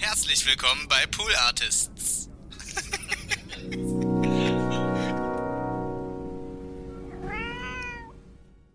Herzlich 0.00 0.46
willkommen 0.46 0.86
bei 0.88 1.06
Pool 1.10 1.32
Artists. 1.48 2.30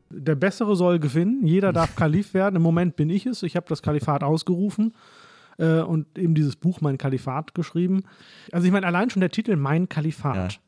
Der 0.09 0.35
Bessere 0.35 0.75
soll 0.75 0.99
gewinnen. 0.99 1.47
Jeder 1.47 1.71
darf 1.71 1.95
Kalif 1.95 2.33
werden. 2.33 2.57
Im 2.57 2.61
Moment 2.61 2.97
bin 2.97 3.09
ich 3.09 3.25
es. 3.25 3.41
Ich 3.41 3.55
habe 3.55 3.65
das 3.69 3.81
Kalifat 3.81 4.21
ausgerufen 4.21 4.93
äh, 5.57 5.79
und 5.79 6.17
eben 6.17 6.35
dieses 6.35 6.57
Buch 6.57 6.81
Mein 6.81 6.97
Kalifat 6.97 7.55
geschrieben. 7.55 8.03
Also 8.51 8.67
ich 8.67 8.73
meine, 8.73 8.85
allein 8.85 9.09
schon 9.09 9.21
der 9.21 9.31
Titel 9.31 9.55
Mein 9.55 9.87
Kalifat. 9.87 10.59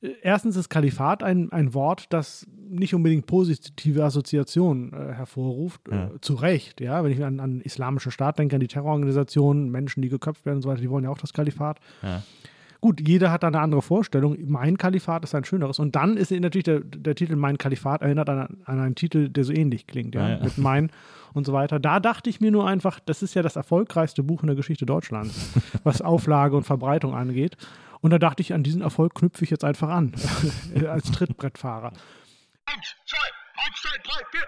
Äh, 0.00 0.12
Erstens 0.22 0.56
ist 0.56 0.70
Kalifat 0.70 1.22
ein, 1.22 1.52
ein 1.52 1.74
Wort, 1.74 2.06
das 2.08 2.46
nicht 2.70 2.94
unbedingt 2.94 3.26
positive 3.26 4.04
Assoziationen 4.04 4.92
äh, 4.92 5.14
hervorruft. 5.14 5.80
Ja. 5.90 6.06
Äh, 6.06 6.20
zu 6.20 6.34
Recht, 6.34 6.80
ja. 6.80 7.02
Wenn 7.02 7.12
ich 7.12 7.24
an, 7.24 7.40
an 7.40 7.60
islamische 7.60 8.10
Staat 8.10 8.38
denke, 8.38 8.56
an 8.56 8.60
die 8.60 8.68
Terrororganisationen, 8.68 9.70
Menschen, 9.70 10.02
die 10.02 10.08
geköpft 10.08 10.46
werden 10.46 10.56
und 10.56 10.62
so 10.62 10.68
weiter, 10.68 10.80
die 10.80 10.90
wollen 10.90 11.04
ja 11.04 11.10
auch 11.10 11.18
das 11.18 11.32
Kalifat. 11.32 11.78
Ja. 12.02 12.22
Gut, 12.80 13.06
jeder 13.06 13.32
hat 13.32 13.42
da 13.42 13.48
eine 13.48 13.58
andere 13.60 13.82
Vorstellung. 13.82 14.36
Mein 14.46 14.78
Kalifat 14.78 15.24
ist 15.24 15.34
ein 15.34 15.44
schöneres. 15.44 15.80
Und 15.80 15.96
dann 15.96 16.16
ist 16.16 16.30
natürlich 16.30 16.64
der, 16.64 16.80
der 16.80 17.16
Titel 17.16 17.34
Mein 17.34 17.58
Kalifat 17.58 18.02
erinnert 18.02 18.28
an, 18.28 18.58
an 18.64 18.78
einen 18.80 18.94
Titel, 18.94 19.28
der 19.28 19.42
so 19.42 19.52
ähnlich 19.52 19.88
klingt, 19.88 20.14
ja, 20.14 20.28
Ja, 20.28 20.36
ja. 20.36 20.44
mit 20.44 20.58
Mein 20.58 20.90
und 21.34 21.44
so 21.44 21.52
weiter. 21.52 21.80
Da 21.80 21.98
dachte 21.98 22.30
ich 22.30 22.40
mir 22.40 22.52
nur 22.52 22.68
einfach, 22.68 23.00
das 23.00 23.22
ist 23.22 23.34
ja 23.34 23.42
das 23.42 23.56
erfolgreichste 23.56 24.22
Buch 24.22 24.42
in 24.42 24.46
der 24.46 24.56
Geschichte 24.56 24.86
Deutschlands, 24.86 25.50
was 25.82 26.02
Auflage 26.02 26.56
und 26.56 26.64
Verbreitung 26.64 27.14
angeht. 27.14 27.56
Und 28.00 28.12
da 28.12 28.18
dachte 28.18 28.42
ich, 28.42 28.54
an 28.54 28.62
diesen 28.62 28.80
Erfolg 28.82 29.14
knüpfe 29.14 29.42
ich 29.42 29.50
jetzt 29.50 29.64
einfach 29.64 29.88
an, 29.88 30.12
als 30.88 31.10
Trittbrettfahrer. 31.10 31.92
Eins, 32.70 32.96
zwei, 33.06 33.16
eins, 33.64 33.80
zwei, 33.80 33.96
drei, 34.04 34.20
vier. 34.30 34.46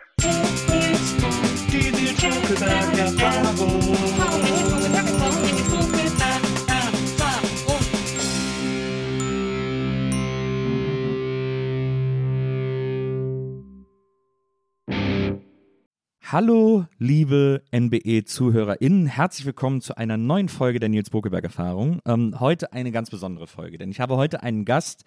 Hallo, 16.33 16.85
liebe 16.99 17.63
NBE-ZuhörerInnen. 17.73 19.07
Herzlich 19.07 19.47
willkommen 19.47 19.81
zu 19.81 19.97
einer 19.97 20.19
neuen 20.19 20.49
Folge 20.51 20.79
der 20.79 20.91
Nils 20.91 21.09
Bokeberg 21.11 21.45
Erfahrung. 21.45 22.01
Ähm, 22.07 22.39
heute 22.39 22.73
eine 22.75 22.93
ganz 22.93 23.09
besondere 23.09 23.47
Folge, 23.47 23.79
denn 23.79 23.91
ich 23.91 23.99
habe 23.99 24.17
heute 24.17 24.43
einen 24.43 24.65
Gast, 24.67 25.05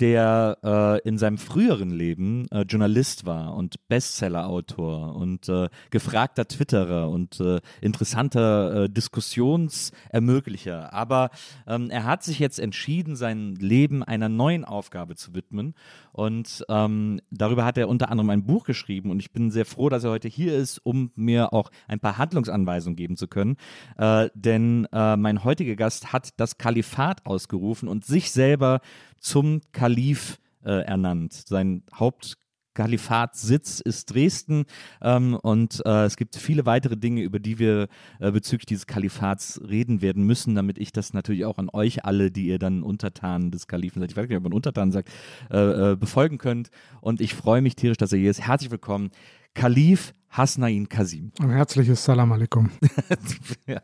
der 0.00 1.00
äh, 1.02 1.08
in 1.08 1.18
seinem 1.18 1.38
früheren 1.38 1.90
Leben 1.90 2.46
äh, 2.50 2.62
Journalist 2.62 3.26
war 3.26 3.54
und 3.54 3.88
Bestseller-Autor 3.88 5.16
und 5.16 5.48
äh, 5.48 5.68
gefragter 5.90 6.46
Twitterer 6.46 7.10
und 7.10 7.40
äh, 7.40 7.60
interessanter 7.80 8.84
äh, 8.84 8.88
Diskussionsermöglicher. 8.88 10.92
Aber 10.92 11.30
ähm, 11.66 11.90
er 11.90 12.04
hat 12.04 12.22
sich 12.22 12.38
jetzt 12.38 12.60
entschieden, 12.60 13.16
sein 13.16 13.56
Leben 13.56 14.04
einer 14.04 14.28
neuen 14.28 14.64
Aufgabe 14.64 15.16
zu 15.16 15.34
widmen. 15.34 15.74
Und 16.12 16.64
ähm, 16.68 17.20
darüber 17.30 17.64
hat 17.64 17.78
er 17.78 17.88
unter 17.88 18.10
anderem 18.10 18.30
ein 18.30 18.44
Buch 18.44 18.64
geschrieben. 18.64 19.10
Und 19.10 19.20
ich 19.20 19.32
bin 19.32 19.50
sehr 19.50 19.66
froh, 19.66 19.88
dass 19.88 20.04
er 20.04 20.10
heute 20.10 20.28
hier 20.28 20.56
ist, 20.56 20.78
um 20.84 21.10
mir 21.16 21.52
auch 21.52 21.70
ein 21.86 22.00
paar 22.00 22.18
Handlungsanweisungen 22.18 22.96
geben 22.96 23.16
zu 23.16 23.28
können. 23.28 23.56
Äh, 23.96 24.30
denn 24.34 24.86
mein 24.90 25.44
heutiger 25.44 25.76
Gast 25.76 26.12
hat 26.12 26.30
das 26.36 26.58
Kalifat 26.58 27.26
ausgerufen 27.26 27.88
und 27.88 28.04
sich 28.04 28.32
selber 28.32 28.80
zum 29.20 29.60
Kalif 29.72 30.38
äh, 30.64 30.84
ernannt. 30.84 31.32
Sein 31.32 31.82
Hauptkalifatssitz 31.94 33.80
ist 33.80 34.12
Dresden 34.12 34.64
ähm, 35.00 35.34
und 35.34 35.82
äh, 35.84 36.04
es 36.04 36.16
gibt 36.16 36.36
viele 36.36 36.66
weitere 36.66 36.96
Dinge, 36.96 37.22
über 37.22 37.38
die 37.38 37.58
wir 37.58 37.88
äh, 38.20 38.30
bezüglich 38.30 38.66
dieses 38.66 38.86
Kalifats 38.86 39.60
reden 39.68 40.02
werden 40.02 40.24
müssen, 40.24 40.54
damit 40.54 40.78
ich 40.78 40.92
das 40.92 41.14
natürlich 41.14 41.44
auch 41.44 41.58
an 41.58 41.70
euch 41.72 42.04
alle, 42.04 42.30
die 42.30 42.46
ihr 42.46 42.58
dann 42.58 42.82
Untertanen 42.82 43.50
des 43.50 43.66
Kalifen 43.66 44.00
seid, 44.00 44.10
ich 44.10 44.16
weiß 44.16 44.28
nicht, 44.28 44.36
ob 44.36 44.44
man 44.44 44.52
Untertanen 44.52 44.92
sagt, 44.92 45.10
äh, 45.50 45.92
äh, 45.92 45.96
befolgen 45.96 46.38
könnt. 46.38 46.70
Und 47.00 47.20
ich 47.20 47.34
freue 47.34 47.62
mich 47.62 47.76
tierisch, 47.76 47.98
dass 47.98 48.12
er 48.12 48.18
hier 48.18 48.30
ist. 48.30 48.46
Herzlich 48.46 48.70
willkommen, 48.70 49.10
Kalif 49.54 50.12
Hasnain 50.30 50.88
Kasim. 50.88 51.32
Ein 51.40 51.50
herzliches 51.50 52.04
Salam 52.04 52.32
alaikum. 52.32 52.70
ja. 53.66 53.80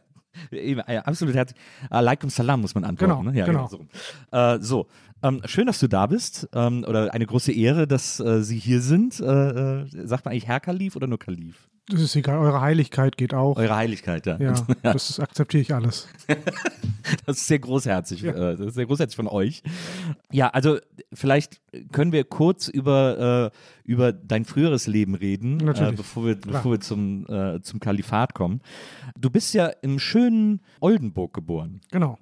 Absolut 1.04 1.34
herzlich. 1.34 1.60
Alaikum 1.90 2.30
Salam 2.30 2.60
muss 2.60 2.74
man 2.74 2.84
antworten. 2.84 3.12
Genau, 3.12 3.30
ne? 3.30 3.38
ja, 3.38 3.46
genau. 3.46 3.66
So, 3.68 3.76
rum. 3.78 3.88
äh, 4.30 4.58
so. 4.60 4.86
Ähm, 5.22 5.40
schön, 5.46 5.66
dass 5.66 5.78
du 5.78 5.88
da 5.88 6.06
bist. 6.06 6.48
Ähm, 6.52 6.84
oder 6.86 7.14
eine 7.14 7.24
große 7.26 7.52
Ehre, 7.52 7.86
dass 7.86 8.20
äh, 8.20 8.42
Sie 8.42 8.58
hier 8.58 8.80
sind. 8.80 9.20
Äh, 9.20 9.24
äh, 9.24 10.06
sagt 10.06 10.24
man 10.24 10.32
eigentlich 10.32 10.46
Herr 10.46 10.60
Kalif 10.60 10.96
oder 10.96 11.06
nur 11.06 11.18
Kalif? 11.18 11.68
Das 11.88 12.00
ist 12.00 12.16
egal, 12.16 12.38
eure 12.38 12.62
Heiligkeit 12.62 13.16
geht 13.16 13.34
auch. 13.34 13.56
Eure 13.56 13.76
Heiligkeit, 13.76 14.24
ja. 14.26 14.38
ja, 14.38 14.54
das 14.82 15.20
akzeptiere 15.20 15.62
ich 15.62 15.74
alles. 15.74 16.08
Das 17.26 17.36
ist 17.36 17.46
sehr 17.46 17.58
großherzig. 17.58 18.22
Ja. 18.22 18.32
Äh, 18.32 18.56
das 18.56 18.68
ist 18.68 18.74
sehr 18.74 18.86
großherzig 18.86 19.14
von 19.14 19.28
euch. 19.28 19.62
Ja, 20.32 20.48
also 20.48 20.78
vielleicht 21.12 21.60
können 21.92 22.12
wir 22.12 22.24
kurz 22.24 22.68
über, 22.68 23.52
äh, 23.52 23.58
über 23.84 24.12
dein 24.12 24.46
früheres 24.46 24.86
Leben 24.86 25.14
reden, 25.14 25.60
äh, 25.68 25.92
bevor 25.94 26.24
wir, 26.24 26.36
Klar. 26.36 26.54
bevor 26.54 26.72
wir 26.72 26.80
zum, 26.80 27.26
äh, 27.28 27.60
zum 27.60 27.78
Kalifat 27.78 28.34
kommen. 28.34 28.62
Du 29.18 29.28
bist 29.28 29.52
ja 29.52 29.66
im 29.66 29.98
schönen 29.98 30.60
Oldenburg 30.80 31.34
geboren. 31.34 31.82
Genau. 31.90 32.18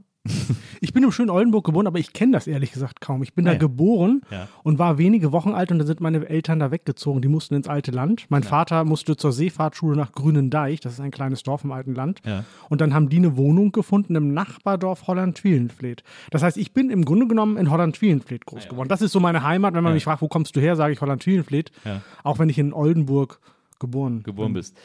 Ich 0.81 0.93
bin 0.93 1.03
im 1.03 1.11
schönen 1.11 1.31
Oldenburg 1.31 1.65
geboren, 1.65 1.87
aber 1.89 1.99
ich 1.99 2.13
kenne 2.13 2.33
das 2.33 2.47
ehrlich 2.47 2.71
gesagt 2.73 3.01
kaum. 3.01 3.23
Ich 3.25 3.35
bin 3.35 3.45
Ah, 3.45 3.51
da 3.51 3.53
ja. 3.55 3.59
geboren 3.59 4.21
Ja. 4.31 4.47
und 4.63 4.79
war 4.79 4.97
wenige 4.99 5.33
Wochen 5.33 5.51
alt 5.51 5.73
und 5.73 5.79
dann 5.79 5.87
sind 5.87 6.01
meine 6.01 6.29
Eltern 6.29 6.61
da 6.61 6.71
weggezogen. 6.71 7.23
Die 7.23 7.29
mussten 7.29 7.55
ins 7.55 7.67
alte 7.67 7.91
Land. 7.91 8.27
Mein 8.29 8.45
Vater 8.45 8.85
musste 8.85 9.17
zur 9.17 9.33
Seefahrtschule 9.33 9.97
nach 9.97 10.13
Grünendeich, 10.13 10.79
das 10.81 10.95
ist 10.95 11.01
ein 11.01 11.11
kleines 11.11 11.43
Dorf 11.43 11.65
im 11.65 11.73
alten 11.73 11.95
Land. 11.95 12.21
Ja. 12.25 12.45
Und 12.69 12.81
dann 12.81 12.95
haben 12.95 13.09
die 13.09 13.17
eine 13.17 13.37
Wohnung 13.37 13.73
gefunden 13.73 14.15
im 14.15 14.33
Nachbardorf 14.33 15.07
Holland-Wielenfleet. 15.09 16.05
Das 16.31 16.43
heißt, 16.43 16.57
ich 16.57 16.73
bin 16.73 16.91
im 16.91 17.05
Grunde 17.05 17.27
genommen 17.27 17.57
in 17.57 17.71
Holland-Wielenfleet 17.71 18.47
groß 18.47 18.69
geworden. 18.69 18.89
Das 18.89 19.03
ist 19.03 19.11
so 19.13 19.19
meine 19.21 19.43
Heimat. 19.43 19.75
Wenn 19.75 19.83
man 19.83 19.91
Ja. 19.93 19.95
mich 19.95 20.05
fragt, 20.05 20.23
wo 20.23 20.29
kommst 20.29 20.55
du 20.55 20.61
her, 20.61 20.77
sage 20.77 20.93
ich 20.93 21.01
Holland-Wielenfleet. 21.01 21.73
Ja. 21.85 22.01
Auch 22.23 22.39
wenn 22.39 22.49
ich 22.49 22.59
in 22.59 22.73
Oldenburg 22.73 23.41
geboren, 23.81 24.23
geboren 24.23 24.53
bin. 24.53 24.61
bist. 24.61 24.77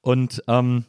Und 0.00 0.42
ähm, 0.48 0.84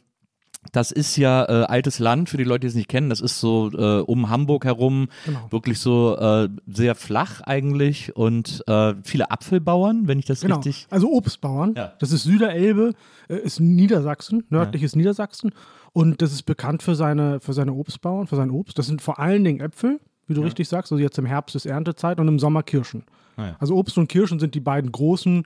das 0.72 0.90
ist 0.90 1.16
ja 1.16 1.44
äh, 1.48 1.64
altes 1.66 1.98
Land, 1.98 2.28
für 2.28 2.36
die 2.36 2.44
Leute, 2.44 2.60
die 2.60 2.66
es 2.66 2.74
nicht 2.74 2.88
kennen. 2.88 3.08
Das 3.08 3.20
ist 3.20 3.40
so 3.40 3.70
äh, 3.72 4.00
um 4.02 4.28
Hamburg 4.28 4.64
herum, 4.64 5.08
Genau. 5.24 5.46
wirklich 5.50 5.78
so 5.78 6.16
äh, 6.18 6.48
sehr 6.66 6.94
flach 6.94 7.40
eigentlich 7.42 8.14
und 8.16 8.62
äh, 8.66 8.94
viele 9.02 9.30
Apfelbauern, 9.30 10.08
wenn 10.08 10.18
ich 10.18 10.26
das 10.26 10.40
Genau. 10.40 10.56
richtig. 10.56 10.86
Also 10.90 11.10
Obstbauern. 11.12 11.74
Ja. 11.76 11.92
Das 12.00 12.12
ist 12.12 12.24
Süderelbe, 12.24 12.92
äh, 13.28 13.36
ist 13.36 13.60
Niedersachsen, 13.60 14.44
nördliches 14.50 14.94
Niedersachsen. 14.96 15.52
Und 15.92 16.20
das 16.20 16.32
ist 16.32 16.42
bekannt 16.42 16.82
für 16.82 16.94
seine, 16.94 17.40
für 17.40 17.54
seine 17.54 17.72
Obstbauern, 17.72 18.26
für 18.26 18.36
sein 18.36 18.50
Obst. 18.50 18.78
Das 18.78 18.86
sind 18.86 19.00
vor 19.00 19.18
allen 19.18 19.42
Dingen 19.44 19.60
Äpfel, 19.60 20.00
wie 20.26 20.34
du 20.34 20.42
richtig 20.42 20.68
sagst. 20.68 20.92
Also 20.92 21.02
jetzt 21.02 21.18
im 21.18 21.24
Herbst 21.26 21.56
ist 21.56 21.64
Erntezeit 21.66 22.20
und 22.20 22.28
im 22.28 22.38
Sommer 22.38 22.62
Kirschen. 22.62 23.04
Ah 23.36 23.46
ja. 23.46 23.56
Also 23.58 23.74
Obst 23.76 23.96
und 23.96 24.08
Kirschen 24.08 24.38
sind 24.38 24.54
die 24.54 24.60
beiden 24.60 24.92
großen 24.92 25.44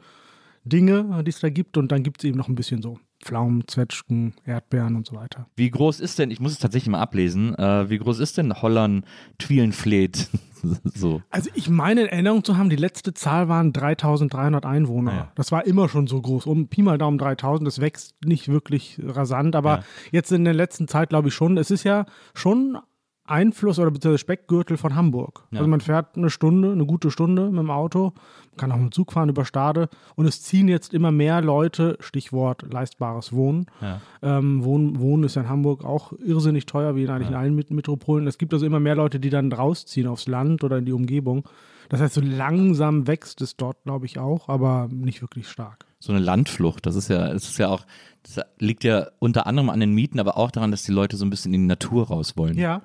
Dinge, 0.65 1.23
die 1.25 1.31
es 1.31 1.41
da 1.41 1.49
gibt. 1.49 1.77
Und 1.77 1.93
dann 1.93 2.03
gibt 2.03 2.23
es 2.23 2.29
eben 2.29 2.37
noch 2.39 2.49
ein 2.49 2.55
bisschen 2.55 2.83
so 2.83 2.99
Pflaumen, 3.23 3.67
Zwetschgen, 3.69 4.35
Erdbeeren 4.45 4.97
und 4.97 5.07
so 5.07 5.17
weiter. 5.17 5.47
Wie 5.57 5.71
groß 5.71 6.01
ist 6.01 6.19
denn, 6.19 6.31
ich 6.31 6.41
muss 6.41 6.53
es 6.53 6.59
tatsächlich 6.59 6.91
mal 6.91 7.01
ablesen, 7.01 7.55
äh, 7.57 7.89
wie 7.89 7.99
groß 7.99 8.19
ist 8.19 8.37
denn 8.37 8.61
Holland 8.61 9.05
Twilenfleet? 9.39 10.29
so. 10.95 11.23
Also 11.31 11.51
ich 11.55 11.69
meine 11.69 12.03
in 12.03 12.09
Erinnerung 12.09 12.45
zu 12.45 12.57
haben, 12.57 12.71
die 12.71 12.77
letzte 12.77 13.15
Zahl 13.15 13.49
waren 13.49 13.73
3300 13.73 14.67
Einwohner. 14.67 15.13
Ja. 15.13 15.33
Das 15.35 15.53
war 15.53 15.67
immer 15.67 15.89
schon 15.89 16.07
so 16.07 16.21
groß. 16.21 16.47
Um 16.47 16.69
Pi 16.69 16.83
mal 16.83 16.99
Daumen 16.99 17.19
3000, 17.19 17.67
das 17.67 17.81
wächst 17.81 18.15
nicht 18.25 18.49
wirklich 18.49 19.01
rasant, 19.05 19.57
aber 19.57 19.79
Ja. 19.79 19.85
jetzt 20.11 20.33
in 20.33 20.45
der 20.45 20.55
letzten 20.55 20.89
Zeit 20.89 21.09
glaube 21.11 21.29
ich 21.29 21.35
schon. 21.35 21.57
Es 21.59 21.71
ist 21.71 21.85
ja 21.85 22.07
schon 22.35 22.79
Einfluss 23.25 23.79
oder 23.79 23.91
beziehungsweise 23.91 24.19
Speckgürtel 24.19 24.77
von 24.77 24.95
Hamburg. 24.97 25.45
Ja. 25.53 25.59
Also 25.61 25.69
man 25.71 25.81
fährt 25.81 26.17
eine 26.17 26.29
Stunde, 26.29 26.73
eine 26.73 26.85
gute 26.85 27.11
Stunde 27.11 27.51
mit 27.51 27.61
dem 27.61 27.71
Auto, 27.71 28.13
kann 28.57 28.73
auch 28.73 28.77
mit 28.77 28.87
dem 28.87 28.93
Zug 28.93 29.13
fahren 29.13 29.29
über 29.29 29.45
Stade 29.45 29.89
und 30.17 30.27
es 30.27 30.43
ziehen 30.43 30.67
jetzt 30.69 30.93
immer 30.93 31.13
mehr 31.13 31.41
Leute, 31.41 31.97
Stichwort 32.01 32.65
leistbares 32.73 33.33
Wohnen. 33.33 33.67
Ja. 33.81 34.01
Ähm, 34.23 34.65
Wohnen, 34.65 34.99
Wohnen 34.99 35.25
ist 35.25 35.37
ja 35.37 35.43
in 35.43 35.49
Hamburg 35.49 35.85
auch 35.85 36.13
irrsinnig 36.25 36.67
teuer, 36.67 36.97
wie 36.97 37.05
in 37.05 37.11
eigentlich 37.11 37.29
in 37.29 37.35
allen 37.35 37.55
Met- 37.55 37.71
Metropolen. 37.71 38.27
Es 38.27 38.39
gibt 38.39 38.53
also 38.53 38.67
immer 38.67 38.81
mehr 38.81 38.97
Leute, 38.97 39.21
die 39.21 39.31
dann 39.31 39.53
rausziehen 39.53 40.09
aufs 40.09 40.27
Land 40.27 40.65
oder 40.65 40.79
in 40.79 40.85
die 40.85 40.93
Umgebung. 40.93 41.49
Das 41.89 42.01
heißt, 42.01 42.15
so 42.15 42.21
langsam 42.23 43.07
wächst 43.07 43.41
es 43.43 43.57
dort, 43.57 43.83
glaube 43.85 44.07
ich, 44.07 44.19
auch, 44.19 44.49
aber 44.49 44.89
nicht 44.91 45.21
wirklich 45.21 45.49
stark. 45.49 45.85
so 45.99 46.13
eine 46.13 46.21
Landflucht. 46.21 46.87
Das 46.87 46.97
ist 46.97 47.09
ja, 47.09 47.29
es 47.33 47.45
ist 47.49 47.59
ja 47.59 47.69
auch, 47.69 47.85
das 48.23 48.45
liegt 48.59 48.83
ja 48.85 49.09
unter 49.19 49.47
anderem 49.47 49.69
an 49.71 49.79
den 49.81 49.93
Mieten, 49.93 50.19
aber 50.19 50.37
auch 50.37 50.51
daran, 50.51 50.71
dass 50.71 50.83
die 50.85 50.93
Leute 50.93 51.17
so 51.17 51.25
ein 51.25 51.31
bisschen 51.31 51.53
in 51.55 51.63
die 51.63 51.67
Natur 51.67 52.09
raus 52.09 52.37
wollen. 52.37 52.57
Ja. 52.59 52.83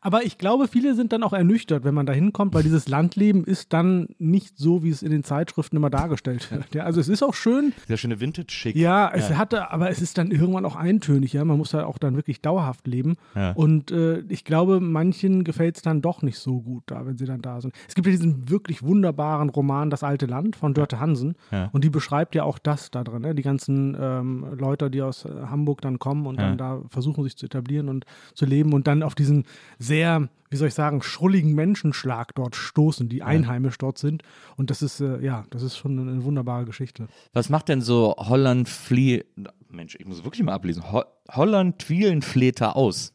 Aber 0.00 0.24
ich 0.24 0.38
glaube, 0.38 0.68
viele 0.68 0.94
sind 0.94 1.12
dann 1.12 1.24
auch 1.24 1.32
ernüchtert, 1.32 1.82
wenn 1.82 1.92
man 1.94 2.06
da 2.06 2.12
hinkommt, 2.12 2.54
weil 2.54 2.62
dieses 2.62 2.88
Landleben 2.88 3.44
ist 3.44 3.72
dann 3.72 4.08
nicht 4.18 4.56
so, 4.56 4.84
wie 4.84 4.90
es 4.90 5.02
in 5.02 5.10
den 5.10 5.24
Zeitschriften 5.24 5.76
immer 5.76 5.90
dargestellt 5.90 6.50
wird. 6.52 6.72
Ja, 6.74 6.84
also 6.84 7.00
es 7.00 7.08
ist 7.08 7.22
auch 7.24 7.34
schön, 7.34 7.72
Sehr 7.88 7.96
schöne 7.96 8.20
Vintage-Schick. 8.20 8.76
Ja, 8.76 9.10
es 9.12 9.34
hatte, 9.36 9.72
aber 9.72 9.90
es 9.90 10.00
ist 10.00 10.16
dann 10.16 10.30
irgendwann 10.30 10.64
auch 10.64 10.76
eintönig, 10.76 11.32
ja. 11.32 11.44
Man 11.44 11.58
muss 11.58 11.70
da 11.70 11.84
auch 11.84 11.98
dann 11.98 12.14
wirklich 12.14 12.40
dauerhaft 12.40 12.86
leben. 12.86 13.16
Ja. 13.34 13.52
Und 13.52 13.90
äh, 13.90 14.20
ich 14.28 14.44
glaube, 14.44 14.78
manchen 14.80 15.42
gefällt 15.42 15.76
es 15.76 15.82
dann 15.82 16.00
doch 16.00 16.22
nicht 16.22 16.38
so 16.38 16.60
gut 16.60 16.84
da, 16.86 17.04
wenn 17.04 17.18
sie 17.18 17.24
dann 17.26 17.42
da 17.42 17.60
sind. 17.60 17.74
Es 17.88 17.96
gibt 17.96 18.06
ja 18.06 18.12
diesen 18.12 18.48
wirklich 18.48 18.84
wunderbaren 18.84 19.48
Roman 19.50 19.90
Das 19.90 20.04
alte 20.04 20.26
Land 20.26 20.54
von 20.54 20.74
Dörte 20.74 21.00
Hansen. 21.00 21.34
Ja. 21.50 21.70
Und 21.72 21.82
die 21.82 21.90
beschreibt 21.90 22.36
ja 22.36 22.44
auch 22.44 22.60
das 22.60 22.92
da 22.92 23.02
drin, 23.02 23.22
ne? 23.22 23.34
Die 23.34 23.42
ganzen 23.42 23.96
ähm, 24.00 24.46
Leute, 24.56 24.90
die 24.90 25.02
aus 25.02 25.24
äh, 25.24 25.28
Hamburg 25.50 25.80
dann 25.80 25.98
kommen 25.98 26.26
und 26.26 26.36
Ja. 26.38 26.48
dann 26.48 26.58
da 26.58 26.82
versuchen, 26.88 27.24
sich 27.24 27.36
zu 27.36 27.46
etablieren 27.46 27.88
und 27.88 28.04
zu 28.34 28.46
leben 28.46 28.72
und 28.74 28.86
dann 28.86 29.02
auf 29.02 29.16
diesen 29.16 29.44
sehr, 29.88 30.28
wie 30.50 30.56
soll 30.56 30.68
ich 30.68 30.74
sagen, 30.74 31.02
schrulligen 31.02 31.54
Menschenschlag 31.54 32.34
dort 32.36 32.54
stoßen, 32.54 33.08
die 33.08 33.22
einheimisch 33.24 33.78
dort 33.78 33.98
sind. 33.98 34.22
Und 34.56 34.70
das 34.70 34.82
ist, 34.82 35.00
äh, 35.00 35.20
ja, 35.20 35.44
das 35.50 35.62
ist 35.62 35.76
schon 35.76 35.98
eine, 35.98 36.22
wunderbare 36.22 36.64
Geschichte. 36.64 37.08
Was 37.32 37.48
macht 37.48 37.68
denn 37.68 37.80
so 37.80 38.14
Holland 38.16 38.68
Flie 38.68 39.24
Mensch, 39.70 39.96
ich 39.98 40.06
muss 40.06 40.24
wirklich 40.24 40.42
mal 40.42 40.54
ablesen. 40.54 40.92
Ho 40.92 41.02
Holland 41.30 41.78
Twilenfleter 41.78 42.74
aus. 42.76 43.12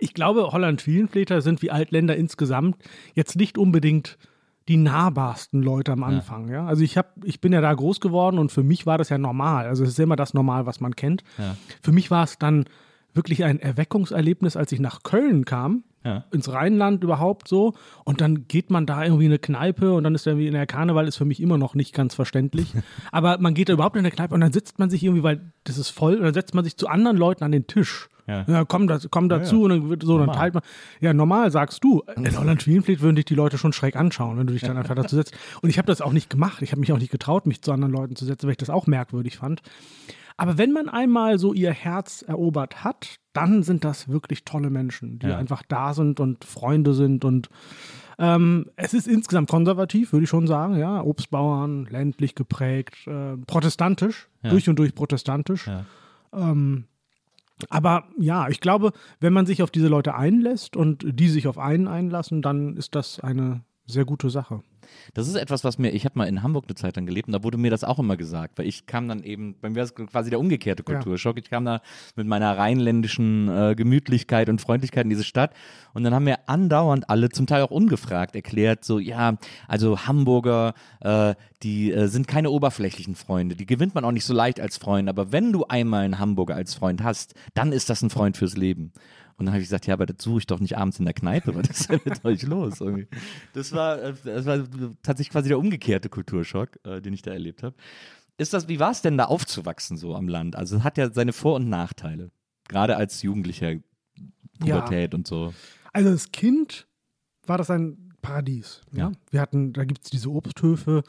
Ich 0.00 0.14
glaube, 0.14 0.50
Holland-Wielenfleter 0.52 1.42
sind 1.42 1.62
wie 1.62 1.70
Altländer 1.70 2.16
insgesamt 2.16 2.76
jetzt 3.14 3.36
nicht 3.36 3.58
unbedingt 3.58 4.16
die 4.66 4.78
nahbarsten 4.78 5.62
Leute 5.62 5.92
am 5.92 6.04
Anfang. 6.04 6.48
Ja. 6.48 6.66
Also 6.66 6.82
ich 6.82 6.96
hab, 6.96 7.22
ich 7.24 7.40
bin 7.40 7.52
ja 7.52 7.60
da 7.60 7.72
groß 7.72 8.00
geworden 8.00 8.38
und 8.38 8.50
für 8.50 8.62
mich 8.62 8.86
war 8.86 8.98
das 8.98 9.10
ja 9.10 9.18
normal. 9.18 9.66
Also 9.66 9.84
es 9.84 9.90
ist 9.90 10.00
immer 10.00 10.16
das 10.16 10.32
Normal, 10.32 10.64
was 10.64 10.80
man 10.80 10.96
kennt. 10.96 11.22
Ja. 11.38 11.56
Für 11.82 11.92
mich 11.92 12.10
war 12.10 12.24
es 12.24 12.38
dann 12.38 12.64
wirklich 13.14 13.44
ein 13.44 13.60
Erweckungserlebnis, 13.60 14.56
als 14.56 14.72
ich 14.72 14.80
nach 14.80 15.02
Köln 15.02 15.44
kam, 15.44 15.84
Ja. 16.04 16.24
ins 16.32 16.50
Rheinland 16.52 17.02
überhaupt 17.04 17.48
so. 17.48 17.74
Und 18.04 18.20
dann 18.20 18.46
geht 18.48 18.70
man 18.70 18.86
da 18.86 19.04
irgendwie 19.04 19.26
in 19.26 19.30
eine 19.32 19.38
Kneipe 19.38 19.92
und 19.92 20.04
dann 20.04 20.14
ist 20.14 20.26
irgendwie 20.26 20.46
in 20.46 20.54
der 20.54 20.66
Karneval 20.66 21.06
ist 21.08 21.16
für 21.16 21.24
mich 21.26 21.40
immer 21.42 21.58
noch 21.58 21.74
nicht 21.74 21.92
ganz 21.94 22.14
verständlich. 22.14 22.72
Aber 23.12 23.38
man 23.38 23.54
geht 23.54 23.68
da 23.68 23.72
überhaupt 23.74 23.96
in 23.96 24.00
eine 24.00 24.10
Kneipe 24.10 24.34
und 24.34 24.40
dann 24.40 24.52
sitzt 24.52 24.78
man 24.78 24.88
sich 24.90 25.02
irgendwie, 25.02 25.22
weil 25.22 25.52
das 25.64 25.76
ist 25.78 25.90
voll, 25.90 26.14
und 26.16 26.22
dann 26.22 26.34
setzt 26.34 26.54
man 26.54 26.64
sich 26.64 26.76
zu 26.76 26.88
anderen 26.88 27.16
Leuten 27.16 27.44
an 27.44 27.52
den 27.52 27.66
Tisch. 27.66 28.08
Ja. 28.28 28.64
komm, 28.64 28.86
das, 28.86 29.08
komm 29.10 29.28
dazu 29.28 29.62
und 29.64 29.70
dann 29.70 29.88
wird 29.90 30.04
so, 30.04 30.10
dann 30.16 30.26
Normal. 30.26 30.36
teilt 30.36 30.54
man. 30.54 30.62
Ja, 31.00 31.12
normal 31.12 31.50
sagst 31.50 31.82
du. 31.82 32.04
In 32.14 32.38
Holland 32.38 32.62
Schwienfleet 32.62 33.00
würden 33.00 33.16
dich 33.16 33.24
die 33.24 33.34
Leute 33.34 33.58
schon 33.58 33.72
schräg 33.72 33.96
anschauen, 33.96 34.38
wenn 34.38 34.46
du 34.46 34.52
dich 34.52 34.62
dann 34.62 34.76
einfach 34.76 34.94
dazu 34.94 35.16
setzt. 35.16 35.34
Und 35.62 35.68
ich 35.68 35.78
habe 35.78 35.86
das 35.86 36.00
auch 36.00 36.12
nicht 36.12 36.30
gemacht. 36.30 36.62
Ich 36.62 36.70
habe 36.70 36.78
mich 36.78 36.92
auch 36.92 36.98
nicht 36.98 37.10
getraut, 37.10 37.46
mich 37.46 37.60
zu 37.60 37.72
anderen 37.72 37.92
Leuten 37.92 38.14
zu 38.14 38.24
setzen, 38.24 38.46
weil 38.46 38.52
ich 38.52 38.58
das 38.58 38.70
auch 38.70 38.86
merkwürdig 38.86 39.36
fand. 39.38 39.62
Aber 40.40 40.56
wenn 40.56 40.72
man 40.72 40.88
einmal 40.88 41.38
so 41.38 41.52
ihr 41.52 41.70
Herz 41.72 42.22
erobert 42.26 42.82
hat, 42.82 43.16
dann 43.34 43.62
sind 43.62 43.84
das 43.84 44.08
wirklich 44.08 44.44
tolle 44.46 44.70
Menschen, 44.70 45.18
die 45.18 45.26
Ja. 45.26 45.36
einfach 45.36 45.62
da 45.68 45.92
sind 45.92 46.18
und 46.18 46.44
Freunde 46.46 46.94
sind 46.94 47.26
und 47.26 47.50
ähm, 48.18 48.66
es 48.76 48.94
ist 48.94 49.06
insgesamt 49.06 49.50
konservativ, 49.50 50.12
würde 50.12 50.24
ich 50.24 50.30
schon 50.30 50.46
sagen, 50.46 50.76
ja. 50.78 51.02
Obstbauern, 51.02 51.86
ländlich 51.90 52.34
geprägt, 52.34 53.06
äh, 53.06 53.36
protestantisch, 53.46 54.28
Ja. 54.42 54.48
durch 54.50 54.66
und 54.68 54.78
durch 54.78 54.94
protestantisch. 54.94 55.66
Ja. 55.66 55.84
Ähm, 56.32 56.84
aber 57.68 58.04
ja, 58.18 58.48
ich 58.48 58.60
glaube, 58.60 58.92
wenn 59.20 59.34
man 59.34 59.44
sich 59.44 59.62
auf 59.62 59.70
diese 59.70 59.88
Leute 59.88 60.14
einlässt 60.14 60.74
und 60.74 61.04
die 61.06 61.28
sich 61.28 61.48
auf 61.48 61.58
einen 61.58 61.86
einlassen, 61.86 62.40
dann 62.40 62.76
ist 62.78 62.94
das 62.94 63.20
eine 63.20 63.60
sehr 63.86 64.06
gute 64.06 64.30
Sache. 64.30 64.62
Das 65.14 65.28
ist 65.28 65.34
etwas, 65.34 65.64
was 65.64 65.78
mir, 65.78 65.90
ich 65.90 66.04
habe 66.04 66.18
mal 66.18 66.26
in 66.26 66.42
Hamburg 66.42 66.64
eine 66.68 66.74
Zeit 66.74 66.96
lang 66.96 67.06
gelebt 67.06 67.28
und 67.28 67.32
da 67.32 67.42
wurde 67.42 67.58
mir 67.58 67.70
das 67.70 67.84
auch 67.84 67.98
immer 67.98 68.16
gesagt, 68.16 68.58
weil 68.58 68.66
ich 68.66 68.86
kam 68.86 69.08
dann 69.08 69.22
eben, 69.22 69.56
bei 69.60 69.68
mir 69.70 69.76
war 69.76 69.84
es 69.84 69.94
quasi 69.94 70.30
der 70.30 70.40
umgekehrte 70.40 70.84
Ja. 70.86 70.94
Kulturschock. 70.94 71.38
Ich 71.38 71.50
kam 71.50 71.64
da 71.64 71.80
mit 72.16 72.26
meiner 72.26 72.56
rheinländischen 72.56 73.48
äh, 73.48 73.74
Gemütlichkeit 73.74 74.48
und 74.48 74.60
Freundlichkeit 74.60 75.04
in 75.04 75.10
diese 75.10 75.24
Stadt 75.24 75.52
und 75.94 76.04
dann 76.04 76.14
haben 76.14 76.24
mir 76.24 76.48
andauernd 76.48 77.08
alle, 77.10 77.28
zum 77.30 77.46
Teil 77.46 77.62
auch 77.62 77.70
ungefragt, 77.70 78.34
erklärt, 78.34 78.84
so, 78.84 78.98
ja, 78.98 79.36
also 79.68 80.06
Hamburger, 80.06 80.74
äh, 81.00 81.34
die 81.62 81.92
äh, 81.92 82.06
sind 82.06 82.26
keine 82.26 82.50
oberflächlichen 82.50 83.14
Freunde, 83.14 83.56
die 83.56 83.66
gewinnt 83.66 83.94
man 83.94 84.04
auch 84.04 84.12
nicht 84.12 84.24
so 84.24 84.34
leicht 84.34 84.60
als 84.60 84.78
Freund, 84.78 85.08
aber 85.08 85.32
wenn 85.32 85.52
du 85.52 85.64
einmal 85.66 86.04
einen 86.04 86.18
Hamburger 86.18 86.54
als 86.54 86.74
Freund 86.74 87.02
hast, 87.02 87.34
dann 87.54 87.72
ist 87.72 87.90
das 87.90 88.02
ein 88.02 88.10
Freund 88.10 88.36
fürs 88.36 88.56
Leben. 88.56 88.92
Und 89.40 89.46
dann 89.46 89.54
habe 89.54 89.62
ich 89.62 89.68
gesagt, 89.68 89.86
ja, 89.86 89.94
aber 89.94 90.04
das 90.04 90.22
suche 90.22 90.40
ich 90.40 90.46
doch 90.46 90.60
nicht 90.60 90.76
abends 90.76 90.98
in 90.98 91.06
der 91.06 91.14
Kneipe, 91.14 91.54
was 91.56 91.68
ist 91.68 91.90
denn 91.90 92.00
mit 92.04 92.24
euch 92.24 92.42
los? 92.42 92.80
Irgendwie. 92.80 93.08
Das 93.54 93.72
war, 93.72 94.00
äh, 94.00 94.14
das 94.22 94.44
war 94.44 94.58
tatsächlich 95.02 95.30
quasi 95.30 95.48
der 95.48 95.58
umgekehrte 95.58 96.10
Kulturschock, 96.10 96.78
äh, 96.84 97.00
den 97.00 97.14
ich 97.14 97.22
da 97.22 97.32
erlebt 97.32 97.62
habe. 97.62 97.74
Ist 98.36 98.52
das, 98.52 98.68
wie 98.68 98.78
war 98.78 98.90
es 98.90 99.00
denn 99.00 99.16
da 99.16 99.24
aufzuwachsen 99.24 99.96
so 99.96 100.14
am 100.14 100.28
Land? 100.28 100.56
Also 100.56 100.76
es 100.76 100.84
hat 100.84 100.98
ja 100.98 101.10
seine 101.10 101.32
Vor- 101.32 101.56
und 101.56 101.70
Nachteile. 101.70 102.30
Gerade 102.68 102.96
als 102.96 103.22
Jugendlicher, 103.22 103.76
Pubertät 104.58 105.14
und 105.14 105.26
so. 105.26 105.54
Also 105.92 106.10
als 106.10 106.30
Kind 106.32 106.86
war 107.46 107.56
das 107.56 107.70
ein 107.70 108.12
Paradies. 108.20 108.82
Ja. 108.92 109.08
Ja. 109.08 109.12
Wir 109.30 109.40
hatten, 109.40 109.72
da 109.72 109.84
gibt 109.84 110.04
es 110.04 110.10
diese 110.10 110.30
Obsthöfe. 110.30 111.02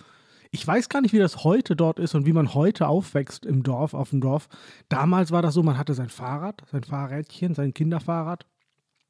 Ich 0.54 0.68
weiß 0.68 0.90
gar 0.90 1.00
nicht, 1.00 1.14
wie 1.14 1.20
das 1.20 1.46
heute 1.46 1.78
dort 1.78 1.98
ist 1.98 2.14
und 2.14 2.26
wie 2.26 2.34
man 2.34 2.54
heute 2.54 2.88
aufwächst 2.88 3.46
im 3.46 3.64
Dorf, 3.64 3.94
auf 3.94 4.10
dem 4.10 4.20
Dorf. 4.20 4.50
Damals 4.90 5.32
war 5.32 5.42
das 5.42 5.54
so, 5.54 5.64
man 5.64 5.78
hatte 5.78 5.94
sein 5.94 6.10
Fahrrad, 6.10 6.62
sein 6.70 6.84
Fahrrädchen, 6.84 7.56
sein 7.56 7.74
Kinderfahrrad. 7.74 8.46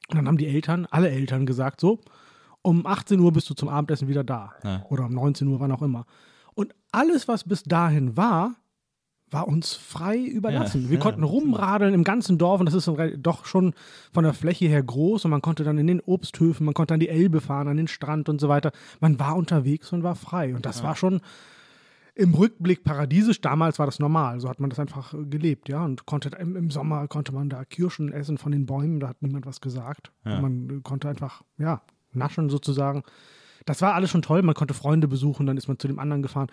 Und 0.09 0.17
dann 0.17 0.27
haben 0.27 0.37
die 0.37 0.47
Eltern, 0.47 0.87
alle 0.91 1.09
Eltern 1.09 1.47
gesagt, 1.47 1.81
so, 1.81 1.99
um 2.61 2.85
18 2.85 3.19
Uhr 3.19 3.33
bist 3.33 3.49
du 3.49 3.55
zum 3.55 3.69
Abendessen 3.69 4.07
wieder 4.07 4.23
da. 4.23 4.53
Ja. 4.63 4.85
Oder 4.89 5.05
um 5.05 5.13
19 5.13 5.47
Uhr, 5.47 5.59
wann 5.59 5.71
auch 5.71 5.81
immer. 5.81 6.05
Und 6.53 6.75
alles, 6.91 7.27
was 7.27 7.43
bis 7.43 7.63
dahin 7.63 8.15
war, 8.15 8.55
war 9.31 9.47
uns 9.47 9.73
frei 9.73 10.17
überlassen. 10.17 10.83
Ja, 10.83 10.89
Wir 10.89 10.97
ja, 10.97 11.03
konnten 11.03 11.23
rumradeln 11.23 11.93
im 11.93 12.03
ganzen 12.03 12.37
Dorf 12.37 12.59
und 12.59 12.65
das 12.65 12.75
ist 12.75 12.91
doch 13.17 13.45
schon 13.45 13.73
von 14.13 14.23
der 14.23 14.33
Fläche 14.33 14.67
her 14.67 14.83
groß 14.83 15.25
und 15.25 15.31
man 15.31 15.41
konnte 15.41 15.63
dann 15.63 15.77
in 15.77 15.87
den 15.87 16.01
Obsthöfen, 16.01 16.65
man 16.65 16.73
konnte 16.73 16.93
an 16.93 16.99
die 16.99 17.09
Elbe 17.09 17.39
fahren, 17.39 17.69
an 17.69 17.77
den 17.77 17.87
Strand 17.87 18.29
und 18.29 18.41
so 18.41 18.49
weiter. 18.49 18.71
Man 18.99 19.19
war 19.19 19.35
unterwegs 19.35 19.93
und 19.93 20.03
war 20.03 20.15
frei 20.15 20.53
und 20.53 20.65
das 20.65 20.83
war 20.83 20.95
schon 20.95 21.21
im 22.13 22.33
Rückblick 22.33 22.83
paradiesisch. 22.83 23.41
Damals 23.41 23.79
war 23.79 23.85
das 23.85 23.99
normal, 23.99 24.39
so 24.41 24.49
hat 24.49 24.59
man 24.59 24.69
das 24.69 24.79
einfach 24.79 25.13
gelebt, 25.29 25.69
ja. 25.69 25.83
Und 25.83 26.05
konnte 26.05 26.29
im, 26.37 26.55
im 26.55 26.69
Sommer 26.69 27.07
konnte 27.07 27.33
man 27.33 27.49
da 27.49 27.63
Kirschen 27.63 28.11
essen 28.11 28.37
von 28.37 28.51
den 28.51 28.65
Bäumen, 28.65 28.99
da 28.99 29.07
hat 29.07 29.21
niemand 29.21 29.45
was 29.45 29.61
gesagt. 29.61 30.11
Ja. 30.25 30.41
Man 30.41 30.83
konnte 30.83 31.07
einfach, 31.07 31.43
ja, 31.57 31.81
naschen 32.13 32.49
sozusagen. 32.49 33.03
Das 33.65 33.81
war 33.81 33.93
alles 33.93 34.09
schon 34.09 34.21
toll. 34.21 34.41
Man 34.41 34.55
konnte 34.55 34.73
Freunde 34.73 35.07
besuchen, 35.07 35.45
dann 35.45 35.57
ist 35.57 35.67
man 35.67 35.77
zu 35.79 35.87
dem 35.87 35.99
anderen 35.99 36.21
gefahren. 36.21 36.47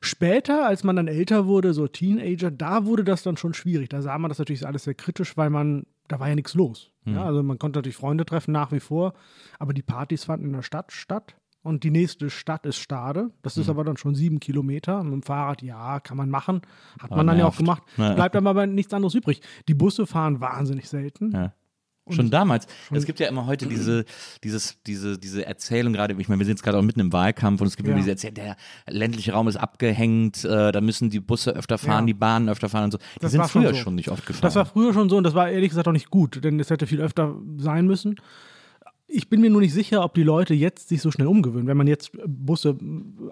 Später, 0.00 0.66
als 0.66 0.84
man 0.84 0.96
dann 0.96 1.08
älter 1.08 1.46
wurde, 1.46 1.74
so 1.74 1.86
Teenager, 1.86 2.50
da 2.50 2.84
wurde 2.86 3.04
das 3.04 3.22
dann 3.22 3.36
schon 3.36 3.54
schwierig. 3.54 3.88
Da 3.88 4.02
sah 4.02 4.18
man 4.18 4.28
das 4.28 4.38
natürlich 4.38 4.66
alles 4.66 4.84
sehr 4.84 4.94
kritisch, 4.94 5.36
weil 5.36 5.50
man, 5.50 5.84
da 6.08 6.20
war 6.20 6.28
ja 6.28 6.34
nichts 6.34 6.54
los. 6.54 6.90
Ja, 7.04 7.24
also 7.24 7.42
man 7.42 7.58
konnte 7.58 7.78
natürlich 7.78 7.96
Freunde 7.96 8.24
treffen 8.24 8.52
nach 8.52 8.70
wie 8.70 8.78
vor, 8.78 9.14
aber 9.58 9.74
die 9.74 9.82
Partys 9.82 10.24
fanden 10.24 10.46
in 10.46 10.52
der 10.52 10.62
Stadt 10.62 10.92
statt. 10.92 11.36
Und 11.64 11.84
die 11.84 11.90
nächste 11.90 12.28
Stadt 12.28 12.66
ist 12.66 12.76
Stade. 12.78 13.30
Das 13.42 13.56
ist 13.56 13.68
aber 13.68 13.84
dann 13.84 13.96
schon 13.96 14.16
sieben 14.16 14.40
Kilometer. 14.40 15.02
Mit 15.04 15.12
dem 15.12 15.22
Fahrrad, 15.22 15.62
ja, 15.62 16.00
kann 16.00 16.16
man 16.16 16.28
machen. 16.28 16.62
Hat 16.98 17.12
Aber 17.12 17.18
man 17.18 17.28
dann 17.28 17.38
ja 17.38 17.44
auch 17.44 17.50
nervt. 17.50 17.58
gemacht. 17.58 17.82
Ja. 17.96 18.14
Bleibt 18.14 18.34
aber 18.34 18.50
aber 18.50 18.66
nichts 18.66 18.92
anderes 18.92 19.14
übrig. 19.14 19.42
Die 19.68 19.74
Busse 19.74 20.06
fahren 20.08 20.40
wahnsinnig 20.40 20.88
selten. 20.88 21.30
Ja. 21.30 21.52
Schon 22.10 22.30
damals. 22.30 22.66
es 22.90 23.06
gibt 23.06 23.20
ja 23.20 23.28
immer 23.28 23.46
heute 23.46 23.66
diese, 23.66 24.04
dieses, 24.42 24.76
diese, 24.86 25.18
diese 25.18 25.46
Erzählung 25.46 25.92
gerade, 25.92 26.14
ich 26.18 26.28
meine, 26.28 26.40
wir 26.40 26.46
sind 26.46 26.54
jetzt 26.54 26.62
gerade 26.64 26.76
auch 26.78 26.82
mitten 26.82 26.98
im 27.00 27.12
Wahlkampf 27.12 27.60
und 27.60 27.68
es 27.68 27.76
gibt 27.76 27.86
Ja. 27.88 27.92
immer 27.94 28.00
diese 28.00 28.10
Erzählung, 28.10 28.34
der 28.34 28.56
ländliche 28.88 29.32
Raum 29.32 29.46
ist 29.46 29.56
abgehängt, 29.56 30.44
äh, 30.44 30.72
da 30.72 30.80
müssen 30.80 31.10
die 31.10 31.20
Busse 31.20 31.52
öfter 31.54 31.78
fahren, 31.78 32.02
Ja. 32.04 32.06
die 32.06 32.14
Bahnen 32.14 32.48
öfter 32.48 32.68
fahren 32.68 32.84
und 32.84 32.90
so. 32.92 32.98
Die 32.98 33.20
Das 33.20 33.30
sind 33.30 33.40
war 33.40 33.48
schon 33.48 33.62
früher 33.62 33.74
so. 33.74 33.80
schon 33.80 33.94
nicht 33.94 34.08
oft 34.10 34.26
gefahren. 34.26 34.42
Das 34.42 34.56
war 34.56 34.66
früher 34.66 34.92
schon 34.92 35.08
so 35.08 35.16
und 35.16 35.24
das 35.24 35.34
war 35.34 35.48
ehrlich 35.48 35.68
gesagt 35.70 35.86
auch 35.86 35.92
nicht 35.92 36.10
gut, 36.10 36.42
denn 36.42 36.58
es 36.58 36.70
hätte 36.70 36.86
viel 36.88 37.00
öfter 37.00 37.36
sein 37.58 37.86
müssen. 37.86 38.16
Ich 39.14 39.28
bin 39.28 39.40
mir 39.42 39.50
nur 39.50 39.60
nicht 39.60 39.74
sicher, 39.74 40.02
ob 40.04 40.14
die 40.14 40.22
Leute 40.22 40.54
jetzt 40.54 40.88
sich 40.88 41.02
so 41.02 41.10
schnell 41.10 41.26
umgewöhnen. 41.26 41.66
Wenn 41.66 41.76
man 41.76 41.86
jetzt 41.86 42.12
Busse 42.26 42.76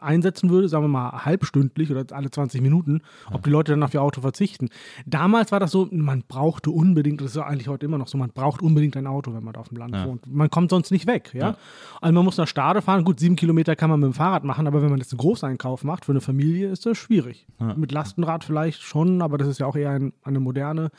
einsetzen 0.01 0.51
würde, 0.51 0.69
sagen 0.69 0.85
wir 0.85 0.89
mal 0.89 1.25
halbstündlich 1.25 1.91
oder 1.91 2.05
alle 2.15 2.31
20 2.31 2.61
Minuten, 2.61 3.01
ob 3.33 3.43
die 3.43 3.51
Leute 3.51 3.73
dann 3.73 3.83
auf 3.83 3.95
ihr 3.95 4.03
Auto 4.03 4.21
verzichten. 4.21 4.69
Damals 5.07 5.53
war 5.53 5.61
das 5.61 5.71
so, 5.71 5.89
man 5.91 6.23
brauchte 6.29 6.71
unbedingt, 6.71 7.21
das 7.21 7.29
ist 7.31 7.37
ja 7.37 7.45
eigentlich 7.45 7.69
heute 7.69 7.87
immer 7.87 7.99
noch 7.99 8.09
so, 8.09 8.19
man 8.19 8.31
braucht 8.31 8.61
unbedingt 8.63 8.97
ein 8.97 9.07
Auto, 9.07 9.33
wenn 9.33 9.43
man 9.43 9.57
auf 9.57 9.69
dem 9.69 9.79
Land 9.79 9.95
Ja. 9.95 10.05
wohnt. 10.07 10.27
Man 10.27 10.51
kommt 10.51 10.71
sonst 10.71 10.91
nicht 10.91 11.07
weg, 11.07 11.31
ja. 11.35 11.57
Also 12.01 12.13
man 12.15 12.25
muss 12.25 12.37
nach 12.37 12.49
Stade 12.49 12.83
fahren, 12.83 13.05
gut, 13.05 13.19
sieben 13.19 13.37
Kilometer 13.37 13.75
kann 13.75 13.89
man 13.91 14.01
mit 14.01 14.09
dem 14.09 14.15
Fahrrad 14.15 14.45
machen, 14.45 14.67
aber 14.67 14.83
wenn 14.83 14.91
man 14.91 14.99
jetzt 14.99 15.13
einen 15.13 15.19
Großeinkauf 15.19 15.83
macht 15.85 16.05
für 16.05 16.13
eine 16.13 16.21
Familie, 16.21 16.69
ist 16.71 16.85
das 16.87 16.99
schwierig. 16.99 17.47
Mit 17.77 17.91
Lastenrad 17.93 18.45
vielleicht 18.45 18.83
schon, 18.83 19.23
aber 19.23 19.39
das 19.39 19.49
ist 19.49 19.59
ja 19.61 19.67
auch 19.67 19.77
eher 19.77 19.91
ein, 19.91 20.13
eine 20.25 20.41
moderne 20.41 20.91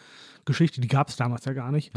Geschichte, 0.46 0.82
die 0.82 0.88
gab 0.88 1.10
es 1.10 1.16
damals 1.18 1.46
ja 1.46 1.54
gar 1.54 1.72
nicht. 1.72 1.92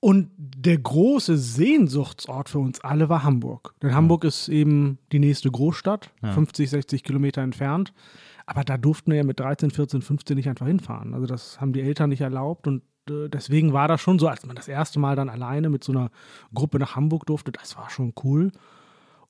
Und 0.00 0.30
der 0.36 0.78
große 0.78 1.36
Sehnsuchtsort 1.36 2.48
für 2.48 2.60
uns 2.60 2.80
alle 2.80 3.08
war 3.08 3.24
Hamburg. 3.24 3.74
Denn 3.82 3.94
Hamburg 3.94 4.24
ist 4.24 4.48
eben 4.48 4.98
die 5.10 5.18
nächste 5.18 5.50
Großstadt, 5.50 6.10
50, 6.22 6.70
60 6.70 7.02
Kilometer 7.02 7.42
entfernt. 7.42 7.92
Aber 8.46 8.64
da 8.64 8.78
durften 8.78 9.10
wir 9.10 9.18
ja 9.18 9.24
mit 9.24 9.40
13, 9.40 9.70
14, 9.70 10.00
15 10.00 10.36
nicht 10.36 10.48
einfach 10.48 10.66
hinfahren. 10.66 11.14
Also 11.14 11.26
das 11.26 11.60
haben 11.60 11.72
die 11.72 11.82
Eltern 11.82 12.10
nicht 12.10 12.20
erlaubt 12.20 12.66
und 12.66 12.82
äh, 13.10 13.28
deswegen 13.28 13.72
war 13.72 13.88
das 13.88 14.00
schon 14.00 14.18
so, 14.18 14.28
als 14.28 14.46
man 14.46 14.56
das 14.56 14.68
erste 14.68 14.98
Mal 14.98 15.16
dann 15.16 15.28
alleine 15.28 15.68
mit 15.68 15.84
so 15.84 15.92
einer 15.92 16.10
Gruppe 16.54 16.78
nach 16.78 16.96
Hamburg 16.96 17.26
durfte, 17.26 17.52
das 17.52 17.76
war 17.76 17.90
schon 17.90 18.14
cool. 18.22 18.52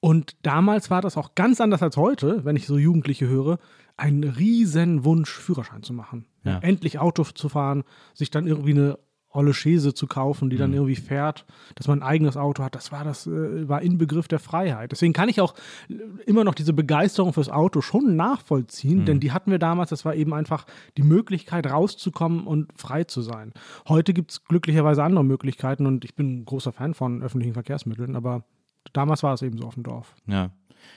Und 0.01 0.37
damals 0.43 0.91
war 0.91 1.03
das 1.03 1.17
auch 1.17 1.35
ganz 1.35 1.61
anders 1.61 1.83
als 1.83 1.97
heute, 1.97 2.45
wenn 2.45 2.57
ich 2.57 2.67
so 2.67 2.79
Jugendliche 2.79 3.27
höre, 3.27 3.59
ein 3.97 4.23
riesen 4.23 5.05
Wunsch, 5.05 5.31
Führerschein 5.31 5.83
zu 5.83 5.93
machen. 5.93 6.27
Ja. 6.45 6.59
Endlich 6.61 7.01
Auto 7.01 7.25
zu 7.25 7.49
fahren, 7.49 7.83
sich 8.15 8.31
dann 8.31 8.47
irgendwie 8.47 8.71
eine 8.71 8.99
olle 9.31 9.53
Chaise 9.53 9.95
zu 9.95 10.07
kaufen, 10.07 10.51
die 10.51 10.57
dann 10.57 10.73
irgendwie 10.73 10.97
fährt, 10.97 11.45
dass 11.75 11.87
man 11.87 12.01
ein 12.01 12.09
eigenes 12.09 12.37
Auto 12.37 12.63
hat, 12.65 12.75
das 12.75 12.93
war 12.93 13.05
das 13.05 13.27
äh, 13.27 13.69
war 13.69 13.83
Inbegriff 13.83 14.27
der 14.29 14.39
Freiheit. 14.39 14.93
Deswegen 14.93 15.13
kann 15.13 15.29
ich 15.29 15.41
auch 15.41 15.55
äh, 15.89 15.95
immer 16.27 16.45
noch 16.45 16.55
diese 16.55 16.73
Begeisterung 16.73 17.33
fürs 17.33 17.51
Auto 17.51 17.81
schon 17.81 18.17
nachvollziehen, 18.17 19.05
denn 19.05 19.21
die 19.21 19.33
hatten 19.33 19.51
wir 19.51 19.59
damals, 19.59 19.91
das 19.91 20.05
war 20.05 20.15
eben 20.15 20.33
einfach 20.33 20.67
die 20.97 21.03
Möglichkeit 21.03 21.67
rauszukommen 21.67 22.47
und 22.47 22.73
frei 22.77 23.05
zu 23.05 23.21
sein. 23.21 23.53
Heute 23.87 24.15
gibt 24.15 24.33
es 24.33 24.45
glücklicherweise 24.45 25.03
andere 25.03 25.25
Möglichkeiten 25.25 25.87
und 25.87 26.05
ich 26.05 26.15
bin 26.15 26.41
ein 26.41 26.45
großer 26.45 26.73
Fan 26.73 26.95
von 26.95 27.23
öffentlichen 27.23 27.55
Verkehrsmitteln, 27.55 28.17
aber 28.17 28.45
damals 28.93 29.23
war 29.23 29.35
es 29.35 29.43
eben 29.43 29.59
so 29.59 29.67
auf 29.67 29.75
dem 29.75 29.83
Dorf. 29.83 30.15
Ja. 30.27 30.51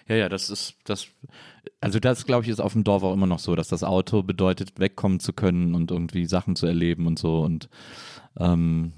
Ja, 0.07 0.15
ja, 0.15 0.29
das 0.29 0.49
ist 0.49 0.75
das. 0.85 1.07
Also, 1.79 1.99
das 1.99 2.25
glaube 2.25 2.43
ich 2.43 2.49
ist 2.49 2.59
auf 2.59 2.73
dem 2.73 2.83
Dorf 2.83 3.03
auch 3.03 3.13
immer 3.13 3.27
noch 3.27 3.39
so, 3.39 3.55
dass 3.55 3.67
das 3.67 3.83
Auto 3.83 4.23
bedeutet, 4.23 4.79
wegkommen 4.79 5.19
zu 5.19 5.33
können 5.33 5.75
und 5.75 5.91
irgendwie 5.91 6.25
Sachen 6.25 6.55
zu 6.55 6.65
erleben 6.67 7.07
und 7.07 7.17
so. 7.19 7.39
Und 7.41 7.69
ähm, 8.39 8.93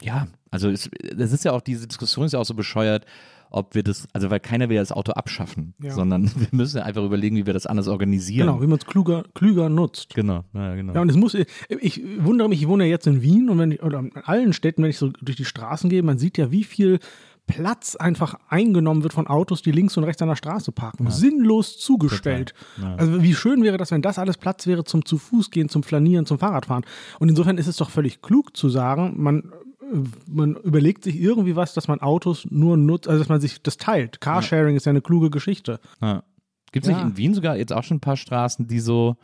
ja, 0.00 0.26
also 0.50 0.68
es, 0.68 0.90
das 1.16 1.32
ist 1.32 1.44
ja 1.44 1.52
auch, 1.52 1.60
diese 1.60 1.86
Diskussion 1.86 2.26
ist 2.26 2.32
ja 2.32 2.38
auch 2.38 2.44
so 2.44 2.54
bescheuert, 2.54 3.06
ob 3.54 3.74
wir 3.74 3.82
das, 3.82 4.08
also 4.14 4.30
weil 4.30 4.40
keiner 4.40 4.68
will 4.70 4.76
ja 4.76 4.82
das 4.82 4.92
Auto 4.92 5.12
abschaffen, 5.12 5.74
Ja. 5.82 5.92
sondern 5.92 6.24
wir 6.36 6.48
müssen 6.52 6.78
ja 6.78 6.84
einfach 6.84 7.04
überlegen, 7.04 7.36
wie 7.36 7.44
wir 7.46 7.52
das 7.52 7.66
anders 7.66 7.86
organisieren. 7.86 8.46
Genau, 8.46 8.62
wie 8.62 8.66
man 8.66 8.78
es 8.78 8.86
klüger, 8.86 9.24
klüger 9.34 9.68
nutzt. 9.68 10.14
Genau, 10.14 10.44
ja, 10.54 10.74
genau. 10.74 10.94
Ja, 10.94 11.02
und 11.02 11.10
es 11.10 11.16
muss, 11.16 11.34
ich 11.68 12.02
wundere 12.18 12.48
mich, 12.48 12.62
ich 12.62 12.68
wohne 12.68 12.84
ja 12.84 12.90
jetzt 12.90 13.06
in 13.06 13.20
Wien 13.22 13.50
und 13.50 13.58
wenn 13.58 13.72
ich, 13.72 13.82
oder 13.82 13.98
in 13.98 14.12
allen 14.24 14.52
Städten, 14.54 14.82
wenn 14.82 14.90
ich 14.90 14.98
so 14.98 15.10
durch 15.20 15.36
die 15.36 15.44
Straßen 15.44 15.90
gehe, 15.90 16.02
man 16.02 16.18
sieht 16.18 16.38
ja, 16.38 16.50
wie 16.50 16.64
viel 16.64 16.98
Platz 17.46 17.96
einfach 17.96 18.34
eingenommen 18.48 19.02
wird 19.02 19.12
von 19.12 19.26
Autos, 19.26 19.62
die 19.62 19.72
links 19.72 19.96
und 19.96 20.04
rechts 20.04 20.22
an 20.22 20.28
der 20.28 20.36
Straße 20.36 20.72
parken. 20.72 21.10
Sinnlos 21.10 21.78
zugestellt. 21.78 22.54
Also 22.96 23.22
wie 23.22 23.34
schön 23.34 23.62
wäre 23.62 23.76
das, 23.76 23.90
wenn 23.90 24.00
das 24.02 24.18
alles 24.18 24.38
Platz 24.38 24.66
wäre 24.66 24.84
zum 24.84 25.04
zu 25.04 25.18
Fuß 25.18 25.50
gehen, 25.50 25.68
zum 25.68 25.82
Flanieren, 25.82 26.24
zum 26.24 26.38
Fahrradfahren. 26.38 26.84
Und 27.18 27.28
insofern 27.28 27.58
ist 27.58 27.66
es 27.66 27.76
doch 27.76 27.90
völlig 27.90 28.22
klug 28.22 28.56
zu 28.56 28.68
sagen, 28.68 29.14
man 29.22 29.52
äh, 29.92 29.98
man 30.28 30.54
überlegt 30.56 31.04
sich 31.04 31.20
irgendwie 31.20 31.56
was, 31.56 31.74
dass 31.74 31.88
man 31.88 32.00
Autos 32.00 32.46
nur 32.48 32.76
nutzt, 32.76 33.08
also 33.08 33.18
dass 33.18 33.28
man 33.28 33.40
sich 33.40 33.60
das 33.62 33.76
teilt. 33.76 34.20
Carsharing 34.20 34.76
ist 34.76 34.86
ja 34.86 34.90
eine 34.90 35.02
kluge 35.02 35.28
Geschichte. 35.30 35.80
Ja. 36.00 36.22
Gibt 36.70 36.86
es 36.86 36.90
Ja. 36.90 36.96
nicht 36.96 37.06
in 37.06 37.16
Wien 37.18 37.34
sogar 37.34 37.56
jetzt 37.56 37.72
auch 37.72 37.82
schon 37.84 37.98
ein 37.98 38.00
paar 38.00 38.16
Straßen, 38.16 38.66
die 38.66 38.80
so 38.80 39.16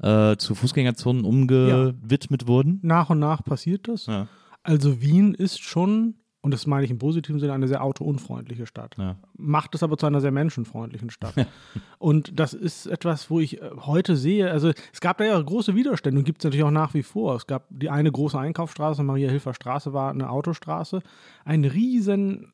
äh, 0.00 0.36
zu 0.36 0.54
Fußgängerzonen 0.54 1.24
umgewidmet 1.26 2.46
wurden? 2.46 2.78
Nach 2.82 3.10
und 3.10 3.18
nach 3.18 3.44
passiert 3.44 3.88
das. 3.88 4.06
Ja. 4.06 4.28
Also 4.62 5.00
Wien 5.02 5.34
ist 5.34 5.60
schon, 5.62 6.14
und 6.46 6.52
das 6.52 6.64
meine 6.64 6.84
ich 6.84 6.92
im 6.92 6.98
positiven 6.98 7.40
Sinne, 7.40 7.54
eine 7.54 7.66
sehr 7.66 7.82
autounfreundliche 7.82 8.66
Stadt. 8.66 8.94
Ja. 8.98 9.16
Macht 9.36 9.74
es 9.74 9.82
aber 9.82 9.98
zu 9.98 10.06
einer 10.06 10.20
sehr 10.20 10.30
menschenfreundlichen 10.30 11.10
Stadt. 11.10 11.34
und 11.98 12.38
das 12.38 12.54
ist 12.54 12.86
etwas, 12.86 13.28
wo 13.30 13.40
ich 13.40 13.60
äh, 13.60 13.70
heute 13.78 14.14
sehe, 14.14 14.48
also 14.48 14.70
es 14.92 15.00
gab 15.00 15.18
da 15.18 15.24
ja 15.24 15.40
große 15.40 15.74
Widerstände 15.74 16.20
und 16.20 16.24
gibt 16.24 16.38
es 16.38 16.44
natürlich 16.44 16.62
auch 16.62 16.70
nach 16.70 16.94
wie 16.94 17.02
vor. 17.02 17.34
Es 17.34 17.48
gab 17.48 17.66
die 17.68 17.90
eine 17.90 18.12
große 18.12 18.38
Einkaufsstraße, 18.38 19.02
Maria-Hilfer 19.02 19.54
Straße 19.54 19.92
war 19.92 20.12
eine 20.12 20.30
Autostraße. 20.30 21.02
Ein 21.44 21.64
riesen 21.64 22.52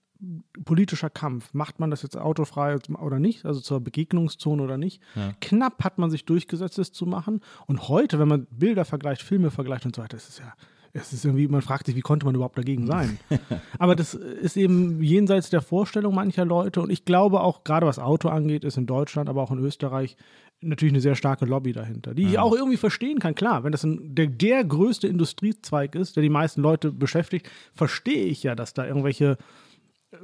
politischer 0.64 1.10
Kampf. 1.10 1.52
Macht 1.52 1.78
man 1.78 1.90
das 1.90 2.00
jetzt 2.00 2.16
autofrei 2.16 2.78
oder 2.98 3.18
nicht, 3.18 3.44
also 3.44 3.60
zur 3.60 3.80
Begegnungszone 3.80 4.62
oder 4.62 4.78
nicht? 4.78 5.02
Knapp 5.42 5.84
hat 5.84 5.98
man 5.98 6.08
sich 6.08 6.24
durchgesetzt, 6.24 6.78
es 6.78 6.92
zu 6.92 7.04
machen. 7.04 7.42
Und 7.66 7.88
heute, 7.88 8.18
wenn 8.18 8.28
man 8.28 8.46
Bilder 8.46 8.86
vergleicht, 8.86 9.20
Filme 9.20 9.50
vergleicht 9.50 9.84
und 9.84 9.94
so 9.94 10.00
weiter, 10.00 10.16
ist 10.16 10.30
es 10.30 10.38
ja, 10.38 10.54
es 10.94 11.12
ist 11.12 11.24
irgendwie, 11.24 11.48
man 11.48 11.62
fragt 11.62 11.86
sich, 11.86 11.96
wie 11.96 12.02
konnte 12.02 12.26
man 12.26 12.34
überhaupt 12.34 12.58
dagegen 12.58 12.86
sein? 12.86 13.18
Aber 13.78 13.96
das 13.96 14.14
ist 14.14 14.56
eben 14.56 15.02
jenseits 15.02 15.48
der 15.48 15.62
Vorstellung 15.62 16.14
mancher 16.14 16.44
Leute. 16.44 16.82
Und 16.82 16.90
ich 16.90 17.04
glaube 17.04 17.40
auch, 17.40 17.64
gerade 17.64 17.86
was 17.86 17.98
Auto 17.98 18.28
angeht, 18.28 18.64
ist 18.64 18.76
in 18.76 18.86
Deutschland, 18.86 19.28
aber 19.28 19.42
auch 19.42 19.50
in 19.50 19.58
Österreich 19.58 20.16
natürlich 20.60 20.92
eine 20.92 21.00
sehr 21.00 21.14
starke 21.14 21.44
Lobby 21.44 21.72
dahinter, 21.72 22.14
die 22.14 22.24
ich 22.24 22.38
auch 22.38 22.54
irgendwie 22.54 22.76
verstehen 22.76 23.18
kann. 23.18 23.34
Klar, 23.34 23.64
wenn 23.64 23.72
das 23.72 23.84
ein, 23.84 24.14
der, 24.14 24.26
der 24.26 24.64
größte 24.64 25.08
Industriezweig 25.08 25.94
ist, 25.94 26.16
der 26.16 26.22
die 26.22 26.28
meisten 26.28 26.60
Leute 26.60 26.92
beschäftigt, 26.92 27.50
verstehe 27.74 28.26
ich 28.26 28.42
ja, 28.42 28.54
dass 28.54 28.74
da 28.74 28.86
irgendwelche 28.86 29.38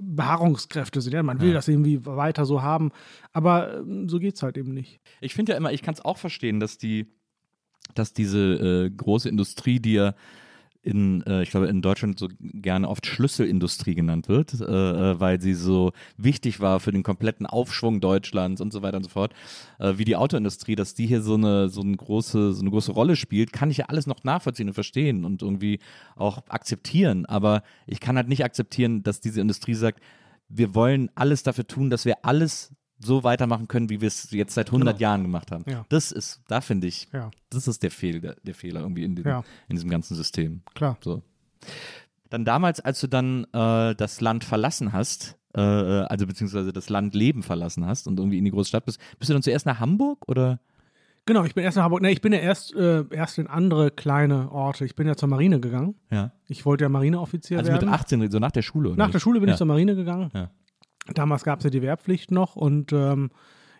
Beharrungskräfte 0.00 1.00
sind. 1.00 1.14
Ja, 1.14 1.22
man 1.22 1.40
will 1.40 1.54
das 1.54 1.66
irgendwie 1.66 2.04
weiter 2.04 2.44
so 2.44 2.62
haben, 2.62 2.92
aber 3.32 3.78
ähm, 3.78 4.08
so 4.08 4.18
geht 4.18 4.36
es 4.36 4.42
halt 4.42 4.56
eben 4.58 4.74
nicht. 4.74 5.00
Ich 5.20 5.34
finde 5.34 5.52
ja 5.52 5.58
immer, 5.58 5.72
ich 5.72 5.82
kann 5.82 5.94
es 5.94 6.04
auch 6.04 6.18
verstehen, 6.18 6.60
dass 6.60 6.78
die, 6.78 7.06
dass 7.94 8.12
diese 8.12 8.38
äh, 8.38 8.90
große 8.90 9.28
Industrie, 9.28 9.80
die 9.80 9.94
ja 9.94 10.14
in, 10.88 11.22
äh, 11.26 11.42
ich 11.42 11.50
glaube, 11.50 11.66
in 11.66 11.82
Deutschland 11.82 12.18
so 12.18 12.28
gerne 12.40 12.88
oft 12.88 13.06
Schlüsselindustrie 13.06 13.94
genannt 13.94 14.28
wird, 14.28 14.54
äh, 14.60 14.64
äh, 14.64 15.20
weil 15.20 15.40
sie 15.40 15.52
so 15.52 15.92
wichtig 16.16 16.60
war 16.60 16.80
für 16.80 16.92
den 16.92 17.02
kompletten 17.02 17.44
Aufschwung 17.44 18.00
Deutschlands 18.00 18.60
und 18.62 18.72
so 18.72 18.80
weiter 18.80 18.96
und 18.96 19.02
so 19.04 19.10
fort, 19.10 19.34
äh, 19.78 19.94
wie 19.98 20.04
die 20.04 20.16
Autoindustrie, 20.16 20.76
dass 20.76 20.94
die 20.94 21.06
hier 21.06 21.20
so 21.20 21.34
eine, 21.34 21.68
so 21.68 21.82
eine 21.82 21.96
große, 21.96 22.54
so 22.54 22.60
eine 22.60 22.70
große 22.70 22.92
Rolle 22.92 23.16
spielt, 23.16 23.52
kann 23.52 23.70
ich 23.70 23.76
ja 23.76 23.84
alles 23.86 24.06
noch 24.06 24.24
nachvollziehen 24.24 24.68
und 24.68 24.74
verstehen 24.74 25.24
und 25.26 25.42
irgendwie 25.42 25.78
auch 26.16 26.42
akzeptieren. 26.48 27.26
Aber 27.26 27.62
ich 27.86 28.00
kann 28.00 28.16
halt 28.16 28.28
nicht 28.28 28.44
akzeptieren, 28.44 29.02
dass 29.02 29.20
diese 29.20 29.40
Industrie 29.42 29.74
sagt, 29.74 30.00
wir 30.48 30.74
wollen 30.74 31.10
alles 31.14 31.42
dafür 31.42 31.66
tun, 31.66 31.90
dass 31.90 32.06
wir 32.06 32.24
alles 32.24 32.72
so 33.00 33.22
weitermachen 33.24 33.68
können, 33.68 33.90
wie 33.90 34.00
wir 34.00 34.08
es 34.08 34.30
jetzt 34.32 34.54
seit 34.54 34.68
100 34.68 34.96
Genau. 34.96 35.00
Jahren 35.00 35.22
gemacht 35.22 35.50
haben. 35.52 35.64
Ja. 35.68 35.84
Das 35.88 36.10
ist, 36.12 36.40
da 36.48 36.60
finde 36.60 36.86
ich, 36.88 37.08
Ja. 37.12 37.30
das 37.50 37.68
ist 37.68 37.82
der 37.82 37.90
Fehler, 37.90 38.34
der 38.42 38.54
Fehler 38.54 38.80
irgendwie 38.80 39.04
in, 39.04 39.14
dem, 39.14 39.24
Ja. 39.26 39.44
in 39.68 39.76
diesem 39.76 39.90
ganzen 39.90 40.14
System. 40.16 40.62
Klar. 40.74 40.96
So. 41.02 41.22
Dann 42.30 42.44
damals, 42.44 42.80
als 42.80 43.00
du 43.00 43.06
dann 43.06 43.44
äh, 43.52 43.94
das 43.94 44.20
Land 44.20 44.44
verlassen 44.44 44.92
hast, 44.92 45.36
äh, 45.54 45.60
also 45.60 46.26
beziehungsweise 46.26 46.72
das 46.72 46.88
Landleben 46.90 47.42
verlassen 47.42 47.86
hast 47.86 48.06
und 48.06 48.18
irgendwie 48.18 48.38
in 48.38 48.44
die 48.44 48.50
große 48.50 48.68
Stadt 48.68 48.84
bist, 48.84 49.00
bist 49.18 49.30
du 49.30 49.32
dann 49.32 49.42
zuerst 49.42 49.64
nach 49.64 49.80
Hamburg 49.80 50.28
oder? 50.28 50.58
Genau, 51.24 51.44
ich 51.44 51.54
bin 51.54 51.62
erst 51.64 51.76
nach 51.76 51.84
Hamburg. 51.84 52.00
Nee, 52.02 52.10
ich 52.12 52.20
bin 52.22 52.32
ja 52.32 52.38
erst, 52.38 52.74
äh, 52.74 53.04
erst 53.10 53.38
in 53.38 53.46
andere 53.48 53.90
kleine 53.90 54.50
Orte. 54.50 54.84
Ich 54.86 54.94
bin 54.94 55.06
ja 55.06 55.14
zur 55.14 55.28
Marine 55.28 55.60
gegangen. 55.60 55.94
Ja. 56.10 56.32
Ich 56.48 56.64
wollte 56.66 56.84
ja 56.84 56.88
Marineoffizier 56.88 57.58
Also 57.58 57.70
werden. 57.70 57.88
mit 57.90 57.94
18, 58.00 58.30
so 58.30 58.38
nach 58.38 58.50
der 58.50 58.62
Schule, 58.62 58.90
oder? 58.90 58.98
Nach 58.98 59.10
der 59.10 59.20
Schule 59.20 59.38
bin 59.40 59.48
ich 59.50 59.56
zur 59.56 59.66
Marine 59.66 59.94
gegangen. 59.94 60.30
Ja. 60.34 60.50
Damals 61.14 61.44
gab 61.44 61.58
es 61.58 61.64
ja 61.64 61.70
die 61.70 61.82
Wehrpflicht 61.82 62.30
noch 62.30 62.56
und 62.56 62.92
ähm, 62.92 63.30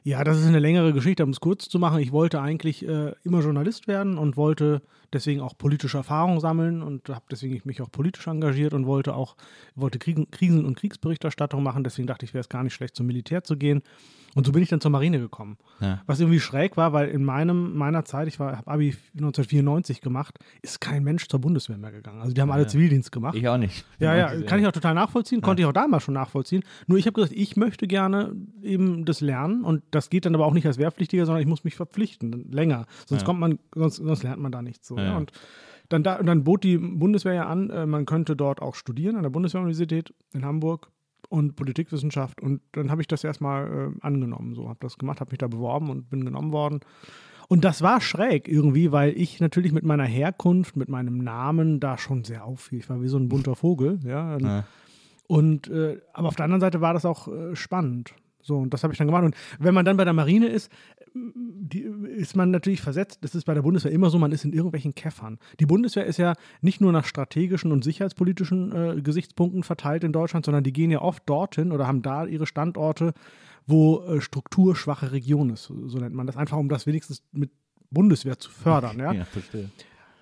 ja, 0.02 0.24
das 0.24 0.38
ist 0.38 0.46
eine 0.46 0.58
längere 0.58 0.92
Geschichte, 0.92 1.24
um 1.24 1.30
es 1.30 1.40
kurz 1.40 1.68
zu 1.68 1.78
machen. 1.78 2.00
Ich 2.00 2.12
wollte 2.12 2.40
eigentlich 2.40 2.86
äh, 2.86 3.12
immer 3.24 3.40
Journalist 3.40 3.88
werden 3.88 4.18
und 4.18 4.36
wollte 4.36 4.82
deswegen 5.12 5.40
auch 5.40 5.56
politische 5.56 5.98
Erfahrung 5.98 6.40
sammeln 6.40 6.82
und 6.82 7.08
habe 7.08 7.24
deswegen 7.30 7.60
mich 7.64 7.80
auch 7.80 7.90
politisch 7.90 8.26
engagiert 8.26 8.74
und 8.74 8.86
wollte 8.86 9.14
auch 9.14 9.36
wollte 9.74 9.98
Kriegen, 9.98 10.30
Krisen- 10.30 10.66
und 10.66 10.76
Kriegsberichterstattung 10.76 11.62
machen. 11.62 11.84
Deswegen 11.84 12.06
dachte 12.06 12.24
ich, 12.24 12.34
wäre 12.34 12.40
es 12.40 12.48
gar 12.48 12.62
nicht 12.62 12.74
schlecht, 12.74 12.96
zum 12.96 13.06
Militär 13.06 13.44
zu 13.44 13.56
gehen. 13.56 13.82
Und 14.34 14.46
so 14.46 14.52
bin 14.52 14.62
ich 14.62 14.68
dann 14.68 14.80
zur 14.80 14.90
Marine 14.90 15.18
gekommen. 15.18 15.56
Ja. 15.80 16.02
Was 16.06 16.20
irgendwie 16.20 16.38
schräg 16.38 16.76
war, 16.76 16.92
weil 16.92 17.08
in 17.08 17.24
meinem, 17.24 17.76
meiner 17.76 18.04
Zeit, 18.04 18.28
ich 18.28 18.38
habe 18.38 18.58
Abi 18.66 18.94
1994 19.14 20.00
gemacht, 20.00 20.38
ist 20.62 20.80
kein 20.80 21.02
Mensch 21.02 21.26
zur 21.28 21.40
Bundeswehr 21.40 21.76
mehr 21.76 21.90
gegangen. 21.90 22.20
Also 22.20 22.32
die 22.32 22.40
haben 22.40 22.50
alle 22.50 22.66
Zivildienst 22.66 23.10
gemacht. 23.10 23.34
Ich 23.34 23.48
auch 23.48 23.56
nicht. 23.56 23.84
Ja, 23.98 24.14
ja, 24.14 24.40
kann 24.42 24.60
ich 24.60 24.66
auch 24.66 24.72
total 24.72 24.94
nachvollziehen, 24.94 25.40
konnte 25.40 25.62
ich 25.62 25.66
auch 25.66 25.72
damals 25.72 26.04
schon 26.04 26.14
nachvollziehen. 26.14 26.62
Nur 26.86 26.98
ich 26.98 27.06
habe 27.06 27.14
gesagt, 27.14 27.32
ich 27.34 27.56
möchte 27.56 27.88
gerne 27.88 28.36
eben 28.62 29.04
das 29.04 29.20
lernen 29.20 29.64
und 29.64 29.82
das 29.90 29.97
geht 30.10 30.24
dann 30.24 30.34
aber 30.34 30.46
auch 30.46 30.54
nicht 30.54 30.66
als 30.66 30.78
Wehrpflichtiger, 30.78 31.26
sondern 31.26 31.42
ich 31.42 31.48
muss 31.48 31.64
mich 31.64 31.76
verpflichten, 31.76 32.50
länger. 32.50 32.86
Sonst 33.06 33.24
kommt 33.24 33.40
man, 33.40 33.58
sonst, 33.74 33.96
sonst 33.96 34.22
lernt 34.22 34.40
man 34.40 34.52
da 34.52 34.62
nichts 34.62 34.86
so. 34.86 34.96
Ja, 34.96 35.02
Ja. 35.02 35.10
ja. 35.10 35.16
Und 35.16 35.32
dann, 35.88 36.02
da, 36.02 36.16
und 36.16 36.26
dann 36.26 36.44
bot 36.44 36.64
die 36.64 36.78
Bundeswehr 36.78 37.34
ja 37.34 37.46
an, 37.46 37.70
äh, 37.70 37.86
man 37.86 38.06
könnte 38.06 38.36
dort 38.36 38.60
auch 38.62 38.74
studieren 38.74 39.16
an 39.16 39.22
der 39.22 39.30
Bundeswehruniversität 39.30 40.14
in 40.32 40.44
Hamburg 40.44 40.90
und 41.28 41.56
Politikwissenschaft 41.56 42.40
und 42.40 42.60
dann 42.72 42.90
habe 42.90 43.02
ich 43.02 43.08
das 43.08 43.24
erstmal 43.24 43.92
äh, 43.96 44.06
angenommen, 44.06 44.54
so 44.54 44.68
habe 44.68 44.78
das 44.80 44.98
gemacht, 44.98 45.20
habe 45.20 45.30
mich 45.30 45.38
da 45.38 45.48
beworben 45.48 45.90
und 45.90 46.10
bin 46.10 46.24
genommen 46.24 46.52
worden. 46.52 46.80
Und 47.48 47.64
das 47.64 47.80
war 47.80 48.02
schräg 48.02 48.46
irgendwie, 48.46 48.92
weil 48.92 49.16
ich 49.16 49.40
natürlich 49.40 49.72
mit 49.72 49.82
meiner 49.82 50.04
Herkunft, 50.04 50.76
mit 50.76 50.90
meinem 50.90 51.18
Namen 51.18 51.80
da 51.80 51.96
schon 51.96 52.24
sehr 52.24 52.44
auffiel. 52.44 52.78
Ich 52.78 52.90
war 52.90 53.00
wie 53.00 53.08
so 53.08 53.16
ein 53.16 53.30
bunter 53.30 53.56
Vogel, 53.56 54.00
ja. 54.04 54.36
Ja. 54.36 54.64
Und 55.26 55.68
äh, 55.68 56.00
aber 56.12 56.28
auf 56.28 56.36
der 56.36 56.44
anderen 56.44 56.60
Seite 56.60 56.82
war 56.82 56.92
das 56.92 57.06
auch 57.06 57.28
äh, 57.28 57.56
spannend. 57.56 58.14
So, 58.42 58.56
und 58.56 58.72
das 58.72 58.82
habe 58.82 58.92
ich 58.92 58.98
dann 58.98 59.08
gemacht. 59.08 59.24
Und 59.24 59.34
wenn 59.58 59.74
man 59.74 59.84
dann 59.84 59.96
bei 59.96 60.04
der 60.04 60.12
Marine 60.12 60.46
ist, 60.46 60.70
die, 61.14 61.80
ist 61.80 62.36
man 62.36 62.50
natürlich 62.50 62.80
versetzt. 62.80 63.18
Das 63.22 63.34
ist 63.34 63.44
bei 63.44 63.54
der 63.54 63.62
Bundeswehr 63.62 63.92
immer 63.92 64.10
so, 64.10 64.18
man 64.18 64.32
ist 64.32 64.44
in 64.44 64.52
irgendwelchen 64.52 64.94
Käffern. 64.94 65.38
Die 65.60 65.66
Bundeswehr 65.66 66.06
ist 66.06 66.18
ja 66.18 66.34
nicht 66.60 66.80
nur 66.80 66.92
nach 66.92 67.04
strategischen 67.04 67.72
und 67.72 67.84
sicherheitspolitischen 67.84 68.72
äh, 68.98 69.02
Gesichtspunkten 69.02 69.62
verteilt 69.62 70.04
in 70.04 70.12
Deutschland, 70.12 70.44
sondern 70.46 70.64
die 70.64 70.72
gehen 70.72 70.90
ja 70.90 71.02
oft 71.02 71.28
dorthin 71.28 71.72
oder 71.72 71.86
haben 71.86 72.02
da 72.02 72.26
ihre 72.26 72.46
Standorte, 72.46 73.12
wo 73.66 74.02
äh, 74.04 74.20
strukturschwache 74.20 75.12
Region 75.12 75.50
ist. 75.50 75.64
So 75.64 75.98
nennt 75.98 76.14
man 76.14 76.26
das. 76.26 76.36
Einfach 76.36 76.56
um 76.56 76.68
das 76.68 76.86
wenigstens 76.86 77.22
mit 77.32 77.50
Bundeswehr 77.90 78.38
zu 78.38 78.50
fördern. 78.50 78.98
Ja, 78.98 79.12
Ja, 79.12 79.24
verstehe. 79.24 79.70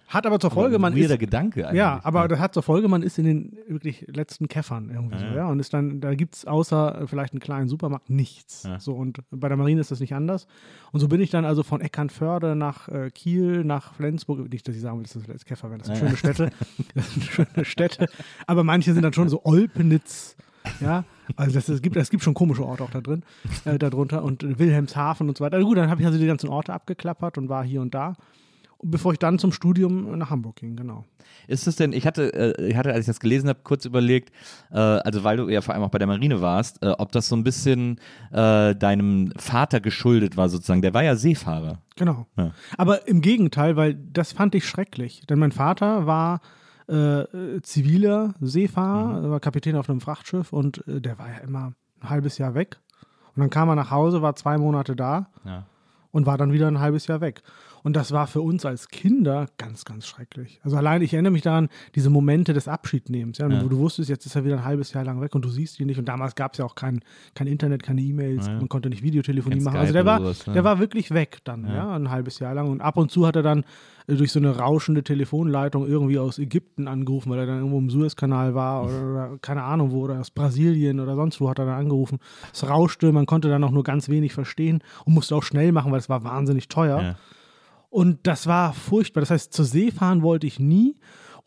Hat 0.08 0.24
aber 0.24 0.38
zur 0.38 0.50
Folge, 0.52 0.78
man 0.78 0.94
weirder 0.96 1.14
ist. 1.14 1.20
Gedanke 1.20 1.66
eigentlich. 1.66 1.78
Ja, 1.78 2.00
aber 2.04 2.28
das 2.28 2.38
hat 2.38 2.54
zur 2.54 2.62
Folge, 2.62 2.86
man 2.88 3.02
ist 3.02 3.18
in 3.18 3.24
den 3.24 3.58
wirklich 3.66 4.06
letzten 4.08 4.46
Käffern 4.48 4.90
irgendwie 4.90 5.18
so, 5.18 5.24
Ja. 5.26 5.34
ja. 5.34 5.46
Und 5.48 5.58
ist 5.58 5.74
dann, 5.74 6.00
da 6.00 6.14
gibt 6.14 6.36
es 6.36 6.44
außer 6.46 7.02
äh, 7.02 7.06
vielleicht 7.06 7.32
einen 7.32 7.40
kleinen 7.40 7.68
Supermarkt 7.68 8.08
nichts. 8.08 8.62
Ja. 8.62 8.78
So, 8.78 8.92
und 8.94 9.18
bei 9.30 9.48
der 9.48 9.56
Marine 9.56 9.80
ist 9.80 9.90
das 9.90 9.98
nicht 10.00 10.14
anders. 10.14 10.46
Und 10.92 11.00
so 11.00 11.08
bin 11.08 11.20
ich 11.20 11.30
dann 11.30 11.44
also 11.44 11.62
von 11.64 11.80
Eckernförde 11.80 12.54
nach 12.54 12.88
äh, 12.88 13.10
Kiel, 13.10 13.64
nach 13.64 13.94
Flensburg. 13.94 14.48
Nicht, 14.50 14.68
dass 14.68 14.76
ich 14.76 14.80
sagen 14.82 14.98
will, 14.98 15.02
das 15.04 15.16
ist 15.16 15.26
jetzt 15.28 15.44
Käfer 15.46 15.70
wären, 15.70 15.80
das 15.80 15.88
sind 15.88 15.96
Ja, 15.96 16.00
schöne 16.00 16.12
ja. 16.12 16.16
Städte. 16.16 16.50
Das 16.94 17.12
sind 17.12 17.24
schöne 17.24 17.64
Städte. 17.64 18.06
Aber 18.46 18.62
manche 18.64 18.92
sind 18.94 19.02
dann 19.02 19.12
schon 19.12 19.28
so 19.28 19.44
Olpenitz. 19.44 20.36
Ja, 20.80 21.04
also 21.36 21.54
das, 21.54 21.68
es, 21.68 21.80
gibt, 21.80 21.94
es 21.96 22.10
gibt 22.10 22.22
schon 22.24 22.34
komische 22.34 22.64
Orte 22.66 22.82
auch 22.82 22.90
da 22.90 23.00
drin, 23.00 23.22
äh, 23.64 23.78
darunter 23.78 24.24
und 24.24 24.58
Wilhelmshaven 24.58 25.28
und 25.28 25.38
so 25.38 25.44
weiter. 25.44 25.56
Also 25.56 25.66
gut, 25.68 25.76
dann 25.78 25.90
habe 25.90 26.00
ich 26.00 26.06
also 26.06 26.18
die 26.18 26.26
ganzen 26.26 26.48
Orte 26.48 26.72
abgeklappert 26.72 27.38
und 27.38 27.48
war 27.48 27.64
hier 27.64 27.80
und 27.80 27.94
da. 27.94 28.14
Bevor 28.82 29.12
ich 29.12 29.18
dann 29.18 29.38
zum 29.38 29.52
Studium 29.52 30.18
nach 30.18 30.28
Hamburg 30.30 30.56
ging, 30.56 30.76
genau. 30.76 31.04
Ist 31.48 31.66
es 31.66 31.76
denn, 31.76 31.92
ich 31.94 32.06
hatte, 32.06 32.32
äh, 32.58 32.68
ich 32.68 32.76
hatte, 32.76 32.90
als 32.92 33.00
ich 33.00 33.06
das 33.06 33.20
gelesen 33.20 33.48
habe, 33.48 33.60
kurz 33.64 33.84
überlegt, 33.86 34.30
äh, 34.70 34.76
also 34.78 35.24
weil 35.24 35.38
du 35.38 35.48
ja 35.48 35.62
vor 35.62 35.74
allem 35.74 35.82
auch 35.82 35.90
bei 35.90 35.98
der 35.98 36.06
Marine 36.06 36.42
warst, 36.42 36.82
äh, 36.82 36.90
ob 36.98 37.10
das 37.12 37.28
so 37.28 37.36
ein 37.36 37.42
bisschen 37.44 37.98
deinem 38.30 39.32
Vater 39.36 39.80
geschuldet 39.80 40.36
war 40.36 40.48
sozusagen. 40.48 40.82
Der 40.82 40.92
war 40.94 41.02
ja 41.02 41.16
Seefahrer. 41.16 41.78
Genau. 41.96 42.26
Ja. 42.36 42.52
Aber 42.76 43.08
im 43.08 43.20
Gegenteil, 43.20 43.76
weil 43.76 43.94
das 43.94 44.32
fand 44.32 44.54
ich 44.54 44.66
schrecklich. 44.66 45.22
Denn 45.28 45.38
mein 45.38 45.52
Vater 45.52 46.06
war 46.06 46.40
äh, 46.88 47.24
ziviler 47.62 48.34
Seefahrer, 48.40 49.20
Mhm. 49.22 49.30
war 49.30 49.40
Kapitän 49.40 49.76
auf 49.76 49.88
einem 49.90 50.00
Frachtschiff 50.00 50.52
und 50.52 50.82
der 50.86 51.18
war 51.18 51.28
ja 51.28 51.38
immer 51.38 51.72
ein 52.00 52.10
halbes 52.10 52.38
Jahr 52.38 52.54
weg. 52.54 52.78
Und 53.34 53.40
dann 53.40 53.50
kam 53.50 53.68
er 53.68 53.74
nach 53.74 53.90
Hause, 53.90 54.22
war 54.22 54.36
zwei 54.36 54.56
Monate 54.58 54.94
da 54.96 55.28
Ja. 55.44 55.66
und 56.12 56.26
war 56.26 56.38
dann 56.38 56.52
wieder 56.52 56.68
ein 56.68 56.78
halbes 56.80 57.06
Jahr 57.06 57.20
weg. 57.20 57.42
Und 57.86 57.94
das 57.94 58.10
war 58.10 58.26
für 58.26 58.40
uns 58.40 58.66
als 58.66 58.88
Kinder 58.88 59.46
ganz, 59.58 59.84
ganz 59.84 60.08
schrecklich. 60.08 60.58
Also 60.64 60.76
allein, 60.76 61.02
ich 61.02 61.12
erinnere 61.14 61.30
mich 61.30 61.42
daran, 61.42 61.68
diese 61.94 62.10
Momente 62.10 62.52
des 62.52 62.66
Abschiednehmens, 62.66 63.38
ja, 63.38 63.48
Ja. 63.48 63.62
wo 63.62 63.68
du 63.68 63.78
wusstest, 63.78 64.08
jetzt 64.10 64.26
ist 64.26 64.34
er 64.34 64.44
wieder 64.44 64.56
ein 64.56 64.64
halbes 64.64 64.92
Jahr 64.92 65.04
lang 65.04 65.20
weg 65.20 65.36
und 65.36 65.44
du 65.44 65.48
siehst 65.48 65.78
ihn 65.78 65.86
nicht. 65.86 65.96
Und 66.00 66.06
damals 66.06 66.34
gab 66.34 66.54
es 66.54 66.58
ja 66.58 66.64
auch 66.64 66.74
kein, 66.74 66.98
kein 67.36 67.46
Internet, 67.46 67.84
keine 67.84 68.00
E-Mails, 68.00 68.46
Ja, 68.48 68.54
ja. 68.54 68.58
man 68.58 68.68
konnte 68.68 68.88
nicht 68.90 69.04
Videotelefonie 69.04 69.54
Kein 69.58 69.62
machen. 69.62 69.74
Skype 69.74 69.80
Also 69.82 69.92
der 69.92 70.04
war, 70.04 70.18
sowas, 70.18 70.46
ne? 70.48 70.52
der 70.54 70.64
war 70.64 70.80
wirklich 70.80 71.12
weg 71.12 71.38
dann, 71.44 71.64
Ja. 71.64 71.74
ja. 71.74 71.94
ein 71.94 72.10
halbes 72.10 72.40
Jahr 72.40 72.54
lang. 72.54 72.68
Und 72.70 72.80
ab 72.80 72.96
und 72.96 73.12
zu 73.12 73.24
hat 73.24 73.36
er 73.36 73.44
dann 73.44 73.62
äh, 74.08 74.16
durch 74.16 74.32
so 74.32 74.40
eine 74.40 74.56
rauschende 74.58 75.04
Telefonleitung 75.04 75.86
irgendwie 75.86 76.18
aus 76.18 76.40
Ägypten 76.40 76.88
angerufen, 76.88 77.30
weil 77.30 77.38
er 77.38 77.46
dann 77.46 77.58
irgendwo 77.58 77.78
im 77.78 77.90
Suezkanal 77.90 78.56
war 78.56 78.82
oder, 78.86 79.10
oder 79.12 79.38
keine 79.42 79.62
Ahnung 79.62 79.92
wo, 79.92 80.00
oder 80.00 80.18
aus 80.18 80.32
Brasilien 80.32 80.98
oder 80.98 81.14
sonst 81.14 81.40
wo 81.40 81.48
hat 81.48 81.60
er 81.60 81.66
dann 81.66 81.78
angerufen. 81.78 82.18
Es 82.52 82.68
rauschte, 82.68 83.12
man 83.12 83.26
konnte 83.26 83.48
dann 83.48 83.62
auch 83.62 83.70
nur 83.70 83.84
ganz 83.84 84.08
wenig 84.08 84.32
verstehen 84.34 84.82
und 85.04 85.14
musste 85.14 85.36
auch 85.36 85.44
schnell 85.44 85.70
machen, 85.70 85.92
weil 85.92 86.00
es 86.00 86.08
war 86.08 86.24
wahnsinnig 86.24 86.66
teuer. 86.66 87.14
Ja. 87.90 87.98
Und 87.98 88.26
das 88.26 88.46
war 88.46 88.72
furchtbar. 88.72 89.20
Das 89.20 89.30
heißt, 89.30 89.52
zur 89.52 89.64
See 89.64 89.90
fahren 89.90 90.22
wollte 90.22 90.46
ich 90.46 90.58
nie. 90.58 90.96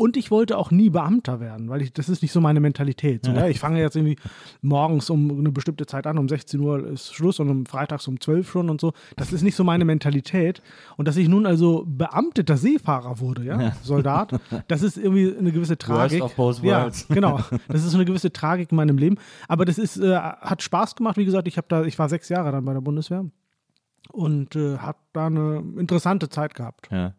Und 0.02 0.16
ich 0.16 0.32
wollte 0.32 0.58
auch 0.58 0.72
nie 0.72 0.90
Beamter 0.90 1.42
werden, 1.42 1.68
weil 1.68 1.82
ich, 1.82 1.92
das 1.92 2.08
ist 2.08 2.22
nicht 2.22 2.32
so 2.32 2.40
meine 2.40 2.62
Mentalität. 2.62 3.26
So, 3.26 3.34
ja. 3.34 3.50
Ich 3.50 3.60
fange 3.60 3.82
jetzt 3.82 3.98
irgendwie 3.98 4.16
morgens 4.62 5.10
um 5.10 5.40
eine 5.40 5.52
bestimmte 5.52 5.86
Zeit 5.88 6.08
an, 6.08 6.18
um 6.18 6.30
16 6.30 6.58
Uhr 6.62 6.88
ist 6.88 7.14
Schluss 7.14 7.42
und 7.42 7.50
um 7.50 7.66
freitags 7.66 8.08
um 8.08 8.18
12 8.18 8.50
schon 8.50 8.70
und 8.70 8.80
so. 8.80 8.94
Das 9.18 9.34
ist 9.34 9.42
nicht 9.42 9.58
so 9.58 9.66
meine 9.66 9.84
Mentalität. 9.84 10.62
Und 10.96 11.10
dass 11.10 11.18
ich 11.18 11.28
nun 11.28 11.46
also 11.46 11.84
beamteter 11.86 12.56
Seefahrer 12.56 13.20
wurde, 13.20 13.44
ja, 13.44 13.74
Soldat, 13.84 14.40
das 14.70 14.84
ist 14.84 14.96
irgendwie 14.96 15.36
eine 15.38 15.52
gewisse 15.52 15.78
Tragik. 15.78 16.24
of 16.24 16.34
both 16.34 16.64
ja, 16.64 16.84
worlds. 16.84 17.06
genau. 17.10 17.42
Das 17.68 17.84
ist 17.84 17.94
eine 17.94 18.06
gewisse 18.06 18.32
Tragik 18.32 18.72
in 18.72 18.78
meinem 18.78 18.98
Leben. 18.98 19.18
Aber 19.50 19.66
das 19.66 19.78
ist, 19.78 19.98
äh, 19.98 20.16
hat 20.16 20.64
Spaß 20.64 20.96
gemacht. 20.96 21.18
Wie 21.18 21.26
gesagt, 21.26 21.46
ich 21.50 21.58
habe 21.58 21.68
da, 21.68 21.84
ich 21.84 22.00
war 22.00 22.08
sechs 22.08 22.30
Jahre 22.30 22.54
dann 22.54 22.64
bei 22.64 22.72
der 22.72 22.80
Bundeswehr 22.80 23.26
und 24.12 24.56
äh, 24.56 24.78
habe 24.78 25.00
da 25.14 25.28
eine 25.28 25.64
interessante 25.78 26.30
Zeit 26.30 26.56
gehabt. 26.56 26.90
Ja. 26.92 27.14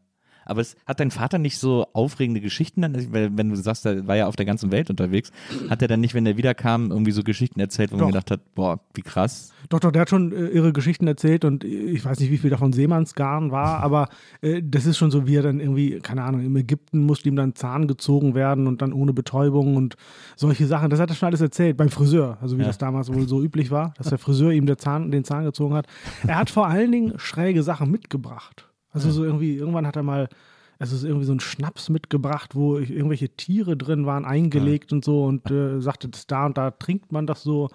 Aber 0.44 0.60
es 0.60 0.76
hat 0.86 1.00
dein 1.00 1.10
Vater 1.10 1.38
nicht 1.38 1.58
so 1.58 1.86
aufregende 1.92 2.40
Geschichten 2.40 2.82
dann, 2.82 3.12
weil, 3.12 3.30
wenn 3.36 3.50
du 3.50 3.56
sagst, 3.56 3.86
er 3.86 4.06
war 4.06 4.16
ja 4.16 4.26
auf 4.26 4.36
der 4.36 4.46
ganzen 4.46 4.72
Welt 4.72 4.90
unterwegs, 4.90 5.30
hat 5.68 5.82
er 5.82 5.88
dann 5.88 6.00
nicht, 6.00 6.14
wenn 6.14 6.26
er 6.26 6.36
wiederkam, 6.36 6.90
irgendwie 6.90 7.12
so 7.12 7.22
Geschichten 7.22 7.60
erzählt, 7.60 7.92
wo 7.92 7.96
man 7.96 8.06
Doch. 8.06 8.08
gedacht 8.08 8.30
hat, 8.30 8.54
boah, 8.54 8.80
wie 8.94 9.02
krass. 9.02 9.52
Doch, 9.68 9.78
doch, 9.80 9.92
der 9.92 10.02
hat 10.02 10.10
schon 10.10 10.32
äh, 10.32 10.46
irre 10.48 10.72
Geschichten 10.72 11.06
erzählt 11.06 11.44
und 11.44 11.62
ich 11.64 12.04
weiß 12.04 12.18
nicht, 12.20 12.30
wie 12.30 12.38
viel 12.38 12.50
davon 12.50 12.72
Seemannsgarn 12.72 13.50
war, 13.52 13.80
aber 13.80 14.08
äh, 14.40 14.62
das 14.64 14.86
ist 14.86 14.98
schon 14.98 15.10
so, 15.10 15.26
wie 15.26 15.36
er 15.36 15.42
dann 15.42 15.60
irgendwie, 15.60 15.98
keine 16.00 16.22
Ahnung, 16.24 16.40
im 16.44 16.56
Ägypten 16.56 17.04
musste 17.04 17.28
ihm 17.28 17.36
dann 17.36 17.54
Zahn 17.54 17.86
gezogen 17.86 18.34
werden 18.34 18.66
und 18.66 18.82
dann 18.82 18.92
ohne 18.92 19.12
Betäubung 19.12 19.76
und 19.76 19.96
solche 20.36 20.66
Sachen. 20.66 20.90
Das 20.90 20.98
hat 20.98 21.10
er 21.10 21.14
schon 21.16 21.28
alles 21.28 21.40
erzählt 21.40 21.76
beim 21.76 21.90
Friseur, 21.90 22.38
also 22.40 22.56
wie 22.56 22.62
Ja. 22.62 22.66
das 22.68 22.78
damals 22.78 23.12
wohl 23.12 23.28
so 23.28 23.42
üblich 23.42 23.70
war, 23.70 23.94
dass 23.98 24.08
der 24.08 24.18
Friseur 24.18 24.50
ihm 24.50 24.66
der 24.66 24.78
Zahn, 24.78 25.10
den 25.10 25.24
Zahn 25.24 25.44
gezogen 25.44 25.74
hat. 25.74 25.86
Er 26.26 26.36
hat 26.36 26.50
vor 26.50 26.66
allen 26.66 26.90
Dingen 26.90 27.14
schräge 27.18 27.62
Sachen 27.62 27.90
mitgebracht. 27.90 28.66
Also 28.92 29.10
so 29.10 29.24
irgendwie, 29.24 29.56
irgendwann 29.56 29.86
hat 29.86 29.96
er 29.96 30.02
mal 30.02 30.28
also 30.78 30.96
so 30.96 31.06
irgendwie 31.06 31.26
so 31.26 31.32
einen 31.32 31.40
Schnaps 31.40 31.90
mitgebracht, 31.90 32.54
wo 32.54 32.78
irgendwelche 32.78 33.28
Tiere 33.28 33.76
drin 33.76 34.06
waren, 34.06 34.24
eingelegt 34.24 34.94
und 34.94 35.04
so 35.04 35.24
und 35.26 35.50
äh, 35.50 35.78
sagte, 35.80 36.08
das 36.08 36.26
da 36.26 36.46
und 36.46 36.56
da 36.56 36.70
trinkt 36.70 37.12
man 37.12 37.26
das 37.26 37.42
so. 37.42 37.68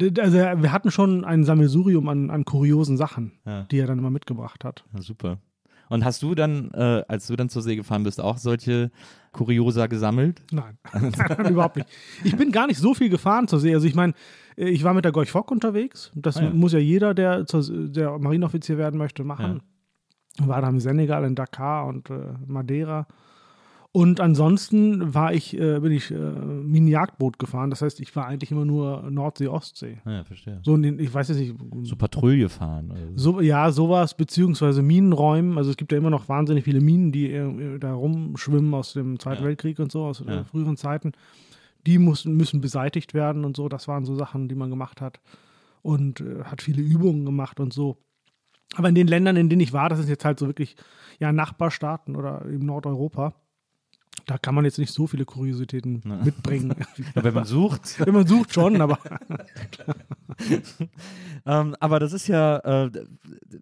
Also 0.00 0.38
wir 0.38 0.72
hatten 0.72 0.90
schon 0.90 1.26
ein 1.26 1.44
Sammelsurium 1.44 2.08
an, 2.08 2.30
an 2.30 2.46
kuriosen 2.46 2.96
Sachen, 2.96 3.32
Ja. 3.44 3.64
die 3.70 3.78
er 3.78 3.86
dann 3.86 3.98
immer 3.98 4.08
mitgebracht 4.08 4.64
hat. 4.64 4.84
Ja, 4.94 5.02
super. 5.02 5.38
Und 5.90 6.04
hast 6.04 6.22
du 6.22 6.34
dann, 6.34 6.70
äh, 6.72 7.02
als 7.08 7.26
du 7.26 7.36
dann 7.36 7.50
zur 7.50 7.60
See 7.62 7.76
gefahren 7.76 8.04
bist, 8.04 8.20
auch 8.22 8.38
solche 8.38 8.90
Kuriosa 9.32 9.86
gesammelt? 9.88 10.40
Nein, 10.52 10.78
überhaupt 11.50 11.76
nicht. 11.76 11.88
Ich 12.24 12.36
bin 12.36 12.52
gar 12.52 12.68
nicht 12.68 12.78
so 12.78 12.94
viel 12.94 13.10
gefahren 13.10 13.48
zur 13.48 13.58
See. 13.60 13.74
Also 13.74 13.86
ich 13.86 13.94
meine, 13.96 14.14
äh, 14.56 14.68
ich 14.70 14.82
war 14.84 14.94
mit 14.94 15.04
der 15.04 15.12
Gorch 15.12 15.30
Fock 15.30 15.50
unterwegs. 15.50 16.10
Das 16.14 16.36
Ah, 16.38 16.44
ja. 16.44 16.50
muss 16.50 16.72
ja 16.72 16.78
jeder, 16.78 17.12
der, 17.12 17.44
zur, 17.46 17.62
der 17.88 18.18
Marineoffizier 18.18 18.78
werden 18.78 18.98
möchte, 18.98 19.24
machen. 19.24 19.62
War 20.38 20.62
da 20.62 20.68
im 20.68 20.80
Senegal, 20.80 21.24
in 21.24 21.34
Dakar 21.34 21.86
und 21.86 22.08
äh, 22.10 22.14
Madeira. 22.46 23.06
Und 23.92 24.20
ansonsten 24.20 25.14
war 25.14 25.34
ich, 25.34 25.58
äh, 25.58 25.80
bin 25.80 25.90
ich 25.90 26.12
äh, 26.12 26.14
Mini-Jagdboot 26.14 27.40
gefahren. 27.40 27.70
Das 27.70 27.82
heißt, 27.82 27.98
ich 27.98 28.14
war 28.14 28.26
eigentlich 28.28 28.52
immer 28.52 28.64
nur 28.64 29.10
Nordsee, 29.10 29.48
Ostsee. 29.48 29.98
Ah, 30.04 30.12
Ja, 30.12 30.24
verstehe. 30.24 30.60
So, 30.62 30.76
den, 30.76 31.00
ich 31.00 31.12
weiß 31.12 31.28
jetzt 31.30 31.38
nicht. 31.38 31.56
So 31.82 31.96
Patrouille 31.96 32.48
fahren. 32.48 32.92
Oder 32.92 33.00
so. 33.16 33.32
So, 33.32 33.40
ja, 33.40 33.72
sowas, 33.72 34.14
beziehungsweise 34.14 34.82
Minenräumen. 34.82 35.58
Also 35.58 35.70
es 35.70 35.76
gibt 35.76 35.90
ja 35.90 35.98
immer 35.98 36.10
noch 36.10 36.28
wahnsinnig 36.28 36.62
viele 36.64 36.80
Minen, 36.80 37.10
die 37.10 37.32
äh, 37.32 37.78
da 37.80 37.92
rumschwimmen 37.92 38.72
aus 38.74 38.92
dem 38.92 39.18
Zweiten 39.18 39.42
Ja. 39.42 39.48
Weltkrieg 39.48 39.80
und 39.80 39.90
so, 39.90 40.04
aus 40.04 40.20
äh, 40.20 40.30
Ja. 40.30 40.44
früheren 40.44 40.76
Zeiten. 40.76 41.10
Die 41.84 41.98
mussten, 41.98 42.36
müssen 42.36 42.60
beseitigt 42.60 43.12
werden 43.12 43.44
und 43.44 43.56
so. 43.56 43.68
Das 43.68 43.88
waren 43.88 44.04
so 44.04 44.14
Sachen, 44.14 44.46
die 44.46 44.54
man 44.54 44.70
gemacht 44.70 45.00
hat. 45.00 45.18
Und 45.82 46.20
äh, 46.20 46.44
hat 46.44 46.62
viele 46.62 46.80
Übungen 46.80 47.24
gemacht 47.24 47.58
und 47.58 47.72
so. 47.72 47.96
Aber 48.76 48.88
in 48.88 48.94
den 48.94 49.08
Ländern, 49.08 49.36
in 49.36 49.48
denen 49.48 49.60
ich 49.60 49.72
war, 49.72 49.88
das 49.88 49.98
ist 49.98 50.08
jetzt 50.08 50.24
halt 50.24 50.38
so 50.38 50.46
wirklich 50.46 50.76
ja, 51.18 51.32
Nachbarstaaten 51.32 52.16
oder 52.16 52.44
im 52.46 52.64
Nordeuropa. 52.64 53.34
Da 54.26 54.38
kann 54.38 54.54
man 54.54 54.64
jetzt 54.64 54.78
nicht 54.78 54.92
so 54.92 55.06
viele 55.06 55.24
Kuriositäten 55.24 56.02
mitbringen. 56.24 56.74
Ja, 57.14 57.24
wenn 57.24 57.34
man 57.34 57.44
sucht. 57.44 57.98
Wenn 58.06 58.14
man 58.14 58.26
sucht 58.26 58.54
schon, 58.54 58.80
aber 58.80 58.98
ähm, 61.46 61.74
aber 61.80 61.98
das 61.98 62.12
ist 62.12 62.28
ja, 62.28 62.58
äh, 62.58 62.90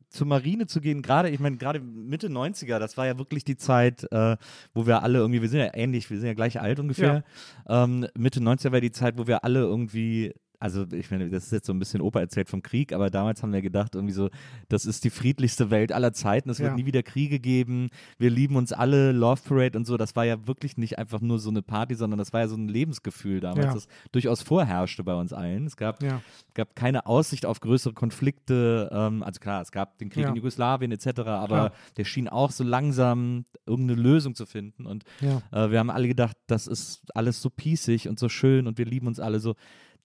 zur 0.09 0.27
Marine 0.27 0.67
zu 0.67 0.81
gehen, 0.81 1.03
gerade, 1.03 1.31
ich 1.31 1.41
meine, 1.41 1.57
gerade 1.57 1.81
Mitte 1.81 2.29
90er, 2.29 2.79
das 2.79 2.97
war 2.97 3.07
ja 3.07 3.17
wirklich 3.17 3.45
die 3.45 3.57
Zeit, 3.57 4.07
äh, 4.11 4.37
wo 4.75 4.87
wir 4.87 5.03
alle 5.03 5.19
irgendwie, 5.19 5.41
wir 5.41 5.49
sind 5.49 5.61
ja 5.61 5.71
ähnlich, 5.73 6.11
wir 6.11 6.19
sind 6.19 6.27
ja 6.27 6.35
gleich 6.35 6.61
alt 6.61 6.81
ungefähr. 6.81 7.25
Ähm, 7.69 8.07
Mitte 8.17 8.41
90er 8.41 8.73
war 8.73 8.81
die 8.81 8.93
Zeit, 8.93 9.19
wo 9.19 9.27
wir 9.27 9.45
alle 9.45 9.61
irgendwie 9.61 10.35
also 10.61 10.85
ich 10.93 11.11
meine, 11.11 11.31
das 11.31 11.45
ist 11.45 11.53
jetzt 11.53 11.67
so 11.67 11.73
ein 11.73 11.79
bisschen 11.79 12.01
Opa 12.01 12.21
erzählt 12.21 12.49
vom 12.49 12.63
Krieg, 12.63 12.93
aber 12.93 13.11
damals 13.11 13.43
haben 13.43 13.53
wir 13.53 13.63
gedacht, 13.63 13.95
irgendwie 13.95 14.13
so, 14.15 14.29
das 14.69 14.87
ist 14.87 15.05
die 15.05 15.11
friedlichste 15.11 15.71
Welt 15.71 15.93
aller 15.93 16.13
Zeiten, 16.13 16.51
es 16.51 16.59
wird 16.59 16.71
Ja. 16.71 16.77
nie 16.77 16.85
wieder 16.87 17.03
Kriege 17.03 17.39
geben, 17.39 17.91
wir 18.19 18.31
lieben 18.31 18.57
uns 18.57 18.73
alle, 18.73 19.13
Love 19.13 19.41
Parade 19.47 19.79
und 19.79 19.87
so, 19.87 19.97
das 19.97 20.17
war 20.17 20.25
ja 20.25 20.47
wirklich 20.47 20.77
nicht 20.77 20.99
einfach 20.99 21.21
nur 21.21 21.39
so 21.39 21.51
eine 21.51 21.63
Party, 21.63 21.95
sondern 21.95 22.19
das 22.19 22.33
war 22.33 22.41
ja 22.41 22.49
so 22.49 22.57
ein 22.57 22.69
Lebensgefühl 22.69 23.41
damals, 23.41 23.67
Ja. 23.67 23.75
das 23.75 23.89
durchaus 24.13 24.43
vorherrschte 24.43 25.05
bei 25.05 25.15
uns 25.15 25.33
allen. 25.33 25.67
Es 25.67 25.77
gab, 25.77 26.03
Ja. 26.03 26.23
gab 26.55 26.75
keine 26.75 27.07
Aussicht 27.07 27.47
auf 27.47 27.61
größere 27.61 27.93
Konflikte, 27.95 28.91
ähm, 28.93 29.23
also 29.23 29.41
klar, 29.41 29.63
es 29.63 29.73
gab 29.73 29.99
den 29.99 30.11
Krieg 30.11 30.25
in 30.27 30.37
Jugoslawien 30.37 30.93
etc., 30.93 31.07
aber 31.21 31.47
Klar. 31.47 31.73
der 31.97 32.05
schien 32.05 32.29
auch 32.29 32.51
so 32.51 32.65
langsam 32.65 33.45
irgendeine 33.67 34.01
Lösung 34.01 34.35
zu 34.35 34.45
finden 34.47 34.87
und 34.87 35.05
äh, 35.53 35.71
wir 35.71 35.79
haben 35.79 35.91
alle 35.91 36.09
gedacht, 36.09 36.37
das 36.47 36.67
ist 36.67 37.15
alles 37.17 37.41
so 37.41 37.49
pießig 37.51 38.09
und 38.09 38.19
so 38.19 38.29
schön 38.29 38.67
und 38.67 38.79
wir 38.79 38.87
lieben 38.87 39.07
uns 39.07 39.21
alle 39.21 39.41
so. 39.41 39.55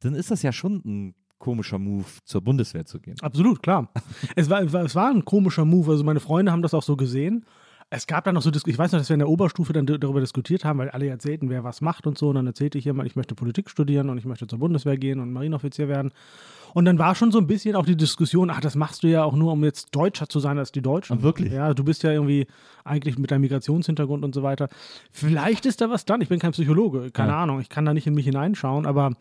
Dann 0.04 0.16
ist 0.16 0.32
das 0.32 0.42
ja 0.44 0.52
schon 0.52 0.82
ein 0.86 1.16
komischer 1.40 1.80
Move, 1.80 2.06
zur 2.24 2.42
Bundeswehr 2.42 2.86
zu 2.86 3.00
gehen. 3.00 3.16
Absolut, 3.22 3.62
klar. 3.62 3.90
es, 4.36 4.50
war, 4.50 4.62
es 4.62 4.96
war- 4.96 5.10
ein 5.10 5.26
komischer 5.26 5.66
Move. 5.66 5.92
Also 5.92 6.04
meine 6.04 6.20
Freunde 6.22 6.52
haben 6.52 6.62
das 6.62 6.74
auch 6.74 6.84
so 6.84 6.96
gesehen. 6.96 7.46
Es 7.90 8.08
gab 8.08 8.24
dann 8.24 8.34
noch 8.34 8.42
so, 8.42 8.50
ich 8.50 8.78
weiß 8.78 8.92
noch, 8.94 9.00
dass 9.00 9.10
wir 9.10 9.14
in 9.14 9.20
der 9.20 9.30
Oberstufe 9.30 9.72
dann 9.72 9.86
darüber 9.86 10.20
diskutiert 10.20 10.66
haben, 10.66 10.80
weil 10.80 10.90
alle 10.90 11.08
erzählten, 11.10 11.50
wer 11.50 11.64
was 11.64 11.80
macht 11.82 12.08
und 12.08 12.18
so. 12.18 12.30
Und 12.30 12.36
dann 12.36 12.48
erzählte 12.48 12.78
ich 12.80 12.86
jemand, 12.86 13.08
ich 13.08 13.16
möchte 13.16 13.36
Politik 13.36 13.70
studieren 13.70 14.10
und 14.10 14.18
ich 14.18 14.26
möchte 14.26 14.48
zur 14.48 14.58
Bundeswehr 14.58 14.98
gehen 14.98 15.20
und 15.20 15.32
Marineoffizier 15.32 15.88
werden. 15.90 16.12
Und 16.74 16.86
dann 16.86 16.98
war 16.98 17.14
schon 17.14 17.32
so 17.32 17.38
ein 17.38 17.46
bisschen 17.46 17.76
auch 17.76 17.86
die 17.86 17.96
Diskussion, 17.98 18.50
ach, 18.50 18.62
das 18.62 18.76
machst 18.76 19.04
du 19.04 19.08
ja 19.10 19.24
auch 19.24 19.36
nur, 19.36 19.52
um 19.52 19.64
jetzt 19.64 19.90
Deutscher 19.94 20.28
zu 20.28 20.40
sein 20.40 20.58
als 20.58 20.72
die 20.72 20.82
Deutschen. 20.82 21.20
Ah, 21.20 21.22
wirklich? 21.22 21.52
Ja, 21.54 21.76
du 21.76 21.84
bist 21.84 22.02
ja 22.02 22.12
irgendwie 22.12 22.48
eigentlich 22.84 23.20
mit 23.20 23.30
deinem 23.30 23.42
Migrationshintergrund 23.42 24.24
und 24.24 24.34
so 24.34 24.42
weiter. 24.42 24.70
Vielleicht 25.12 25.68
ist 25.68 25.82
da 25.82 25.90
was 25.92 26.06
dran. 26.06 26.22
Ich 26.22 26.30
bin 26.30 26.40
kein 26.40 26.54
Psychologe, 26.54 27.12
keine 27.12 27.34
Ja. 27.34 27.44
Ahnung. 27.44 27.60
Ich 27.60 27.70
kann 27.70 27.86
da 27.86 27.94
nicht 27.94 28.08
in 28.08 28.16
mich 28.16 28.26
hineinschauen, 28.26 28.88
aber 28.88 29.12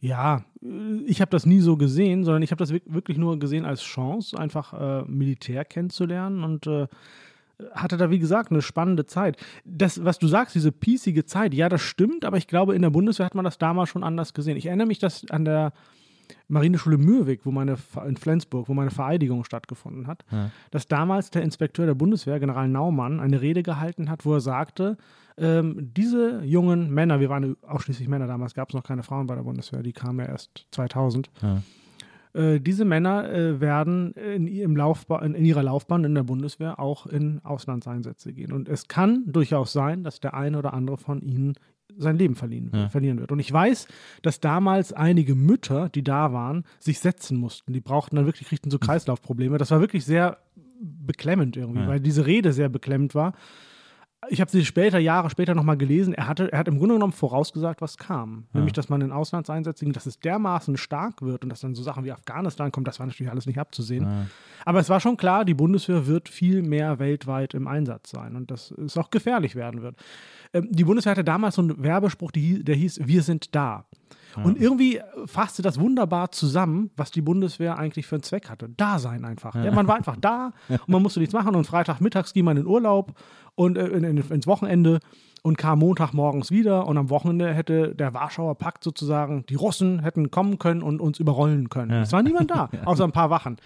ja, 0.00 0.44
äh, 0.62 1.02
ich 1.06 1.20
habe 1.20 1.30
das 1.30 1.46
nie 1.46 1.60
so 1.60 1.76
gesehen, 1.76 2.24
sondern 2.24 2.42
ich 2.42 2.50
habe 2.50 2.58
das 2.58 2.72
wirk- 2.72 2.82
wirklich 2.92 3.18
nur 3.18 3.38
gesehen 3.38 3.64
als 3.64 3.82
Chance, 3.82 4.38
einfach 4.38 4.72
äh, 4.72 5.04
Militär 5.08 5.64
kennenzulernen 5.64 6.44
und 6.44 6.66
äh, 6.66 6.86
hatte 7.72 7.96
da, 7.96 8.10
wie 8.10 8.18
gesagt, 8.18 8.50
eine 8.50 8.60
spannende 8.60 9.06
Zeit. 9.06 9.38
Das, 9.64 10.04
was 10.04 10.18
du 10.18 10.26
sagst, 10.28 10.54
diese 10.54 10.72
piecige 10.72 11.24
Zeit, 11.24 11.54
ja, 11.54 11.68
das 11.70 11.80
stimmt, 11.80 12.24
aber 12.26 12.36
ich 12.36 12.46
glaube, 12.48 12.74
in 12.74 12.82
der 12.82 12.90
Bundeswehr 12.90 13.24
hat 13.26 13.34
man 13.34 13.46
das 13.46 13.56
damals 13.58 13.88
schon 13.88 14.04
anders 14.04 14.34
gesehen. 14.34 14.58
Ich 14.58 14.66
erinnere 14.66 14.86
mich, 14.86 14.98
dass 14.98 15.24
an 15.30 15.44
der 15.46 15.72
Marineschule 16.48 16.98
Mürwik, 16.98 17.46
wo 17.46 17.52
meine 17.52 17.76
in 18.06 18.16
Flensburg, 18.16 18.68
wo 18.68 18.74
meine 18.74 18.90
Vereidigung 18.90 19.44
stattgefunden 19.44 20.06
hat, 20.06 20.24
dass 20.70 20.86
damals 20.88 21.30
der 21.30 21.42
Inspekteur 21.42 21.86
der 21.86 21.94
Bundeswehr, 21.94 22.40
General 22.40 22.68
Naumann, 22.68 23.20
eine 23.20 23.40
Rede 23.40 23.62
gehalten 23.62 24.10
hat, 24.10 24.26
wo 24.26 24.34
er 24.34 24.40
sagte, 24.40 24.96
ähm, 25.38 25.92
diese 25.94 26.42
jungen 26.44 26.92
Männer, 26.92 27.20
wir 27.20 27.28
waren 27.28 27.56
ausschließlich 27.62 28.08
Männer 28.08 28.26
damals, 28.26 28.54
gab 28.54 28.70
es 28.70 28.74
noch 28.74 28.82
keine 28.82 29.02
Frauen 29.02 29.26
bei 29.26 29.34
der 29.34 29.42
Bundeswehr, 29.42 29.82
die 29.82 29.92
kamen 29.92 30.20
ja 30.20 30.26
erst 30.26 30.66
2000. 30.70 31.30
Äh, 32.36 32.60
diese 32.60 32.84
Männer 32.84 33.30
äh, 33.30 33.60
werden 33.60 34.12
in, 34.12 34.46
ihrem 34.46 34.76
Laufba 34.76 35.20
in, 35.20 35.34
in 35.34 35.44
ihrer 35.44 35.62
Laufbahn 35.62 36.04
in 36.04 36.14
der 36.14 36.22
Bundeswehr 36.22 36.78
auch 36.78 37.06
in 37.06 37.40
Auslandseinsätze 37.44 38.32
gehen. 38.32 38.52
Und 38.52 38.68
es 38.68 38.88
kann 38.88 39.24
durchaus 39.26 39.72
sein, 39.72 40.04
dass 40.04 40.20
der 40.20 40.34
eine 40.34 40.58
oder 40.58 40.74
andere 40.74 40.98
von 40.98 41.22
ihnen 41.22 41.54
sein 41.98 42.16
Leben 42.16 42.34
verlieren, 42.34 42.90
verlieren 42.90 43.20
wird. 43.20 43.32
Und 43.32 43.38
ich 43.38 43.50
weiß, 43.50 43.88
dass 44.20 44.40
damals 44.40 44.92
einige 44.92 45.34
Mütter, 45.34 45.88
die 45.88 46.02
da 46.02 46.32
waren, 46.32 46.64
sich 46.78 46.98
setzen 46.98 47.38
mussten. 47.38 47.72
Die 47.72 47.80
brauchten 47.80 48.16
dann 48.16 48.26
wirklich, 48.26 48.48
kriegten 48.48 48.70
so 48.70 48.78
Kreislaufprobleme. 48.80 49.56
Das 49.56 49.70
war 49.70 49.80
wirklich 49.80 50.04
sehr 50.04 50.38
beklemmend 50.78 51.56
irgendwie, 51.56 51.86
weil 51.86 52.00
diese 52.00 52.26
Rede 52.26 52.52
sehr 52.52 52.68
beklemmend 52.68 53.14
war. 53.14 53.32
Ich 54.28 54.40
habe 54.40 54.50
sie 54.50 54.64
später, 54.64 54.98
Jahre 54.98 55.30
später 55.30 55.54
nochmal 55.54 55.76
gelesen. 55.76 56.14
Er, 56.14 56.26
hatte, 56.26 56.50
er 56.50 56.58
hat 56.58 56.68
im 56.68 56.78
Grunde 56.78 56.94
genommen 56.94 57.12
vorausgesagt, 57.12 57.80
was 57.80 57.96
kam. 57.96 58.46
Nämlich, 58.52 58.72
dass 58.72 58.88
man 58.88 59.00
in 59.00 59.12
Auslandseinsätzen, 59.12 59.92
dass 59.92 60.06
es 60.06 60.18
dermaßen 60.18 60.76
stark 60.76 61.22
wird 61.22 61.44
und 61.44 61.50
dass 61.50 61.60
dann 61.60 61.74
so 61.74 61.82
Sachen 61.82 62.04
wie 62.04 62.12
Afghanistan 62.12 62.72
kommen, 62.72 62.84
das 62.84 62.98
war 62.98 63.06
natürlich 63.06 63.30
alles 63.30 63.46
nicht 63.46 63.58
abzusehen. 63.58 64.28
Aber 64.64 64.80
es 64.80 64.88
war 64.88 65.00
schon 65.00 65.16
klar, 65.16 65.44
die 65.44 65.54
Bundeswehr 65.54 66.06
wird 66.06 66.28
viel 66.28 66.62
mehr 66.62 66.98
weltweit 66.98 67.54
im 67.54 67.68
Einsatz 67.68 68.10
sein 68.10 68.34
und 68.36 68.50
dass 68.50 68.72
es 68.72 68.96
auch 68.96 69.10
gefährlich 69.10 69.54
werden 69.54 69.82
wird. 69.82 69.96
Ähm, 70.52 70.68
die 70.70 70.84
Bundeswehr 70.84 71.12
hatte 71.12 71.24
damals 71.24 71.54
so 71.54 71.62
einen 71.62 71.82
Werbespruch, 71.82 72.32
die, 72.32 72.64
der 72.64 72.74
hieß, 72.74 73.06
wir 73.06 73.22
sind 73.22 73.54
da. 73.54 73.84
Und 74.42 74.60
irgendwie 74.60 75.00
fasste 75.26 75.62
das 75.62 75.78
wunderbar 75.80 76.30
zusammen, 76.32 76.90
was 76.96 77.10
die 77.10 77.22
Bundeswehr 77.22 77.78
eigentlich 77.78 78.06
für 78.06 78.16
einen 78.16 78.22
Zweck 78.22 78.50
hatte. 78.50 78.68
Da 78.76 78.98
sein 78.98 79.24
einfach. 79.24 79.54
Ja, 79.54 79.70
man 79.72 79.86
war 79.88 79.96
einfach 79.96 80.16
da 80.20 80.52
und 80.68 80.88
man 80.88 81.02
musste 81.02 81.20
nichts 81.20 81.34
machen 81.34 81.54
und 81.54 81.64
Freitagmittags 81.66 82.32
ging 82.34 82.44
man 82.44 82.56
in 82.56 82.66
Urlaub 82.66 83.12
und 83.54 83.78
äh, 83.78 83.86
in, 83.88 84.04
in, 84.04 84.18
ins 84.18 84.46
Wochenende 84.46 85.00
und 85.42 85.56
kam 85.56 85.78
Montagmorgens 85.78 86.50
wieder 86.50 86.86
und 86.88 86.98
am 86.98 87.08
Wochenende 87.08 87.54
hätte 87.54 87.94
der 87.94 88.12
Warschauer 88.14 88.56
Pakt 88.56 88.82
sozusagen, 88.82 89.44
die 89.48 89.54
Russen 89.54 90.00
hätten 90.00 90.30
kommen 90.32 90.58
können 90.58 90.82
und 90.82 91.00
uns 91.00 91.20
überrollen 91.20 91.68
können. 91.68 91.92
Es 92.02 92.12
war 92.12 92.22
niemand 92.22 92.50
da, 92.50 92.68
außer 92.84 93.04
ein 93.04 93.12
paar 93.12 93.30
Wachen. 93.30 93.56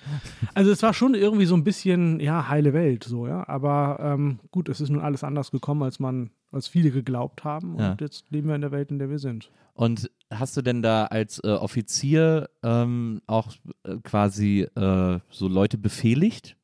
Also 0.54 0.70
es 0.70 0.82
war 0.82 0.92
schon 0.92 1.14
irgendwie 1.14 1.46
so 1.46 1.54
ein 1.54 1.64
bisschen, 1.64 2.20
ja, 2.20 2.48
heile 2.48 2.74
Welt 2.74 3.04
so, 3.04 3.26
ja. 3.26 3.48
Aber 3.48 3.98
ähm, 4.02 4.40
gut, 4.50 4.68
es 4.68 4.80
ist 4.82 4.90
nun 4.90 5.00
alles 5.00 5.24
anders 5.24 5.50
gekommen, 5.50 5.82
als 5.82 5.98
man, 6.00 6.30
als 6.52 6.68
viele 6.68 6.90
geglaubt 6.90 7.44
haben. 7.44 7.74
Und 7.76 7.80
Ja. 7.80 7.96
jetzt 7.98 8.26
leben 8.30 8.48
wir 8.48 8.54
in 8.56 8.60
der 8.60 8.72
Welt, 8.72 8.90
in 8.90 8.98
der 8.98 9.08
wir 9.08 9.18
sind. 9.18 9.50
Und 9.72 10.10
hast 10.30 10.56
du 10.56 10.62
denn 10.62 10.82
da 10.82 11.06
als 11.06 11.40
äh, 11.44 11.48
Offizier 11.48 12.48
ähm, 12.62 13.20
auch 13.26 13.48
äh, 13.84 13.96
quasi 14.02 14.62
äh, 14.76 15.18
so 15.30 15.48
Leute 15.48 15.78
befehligt? 15.78 16.56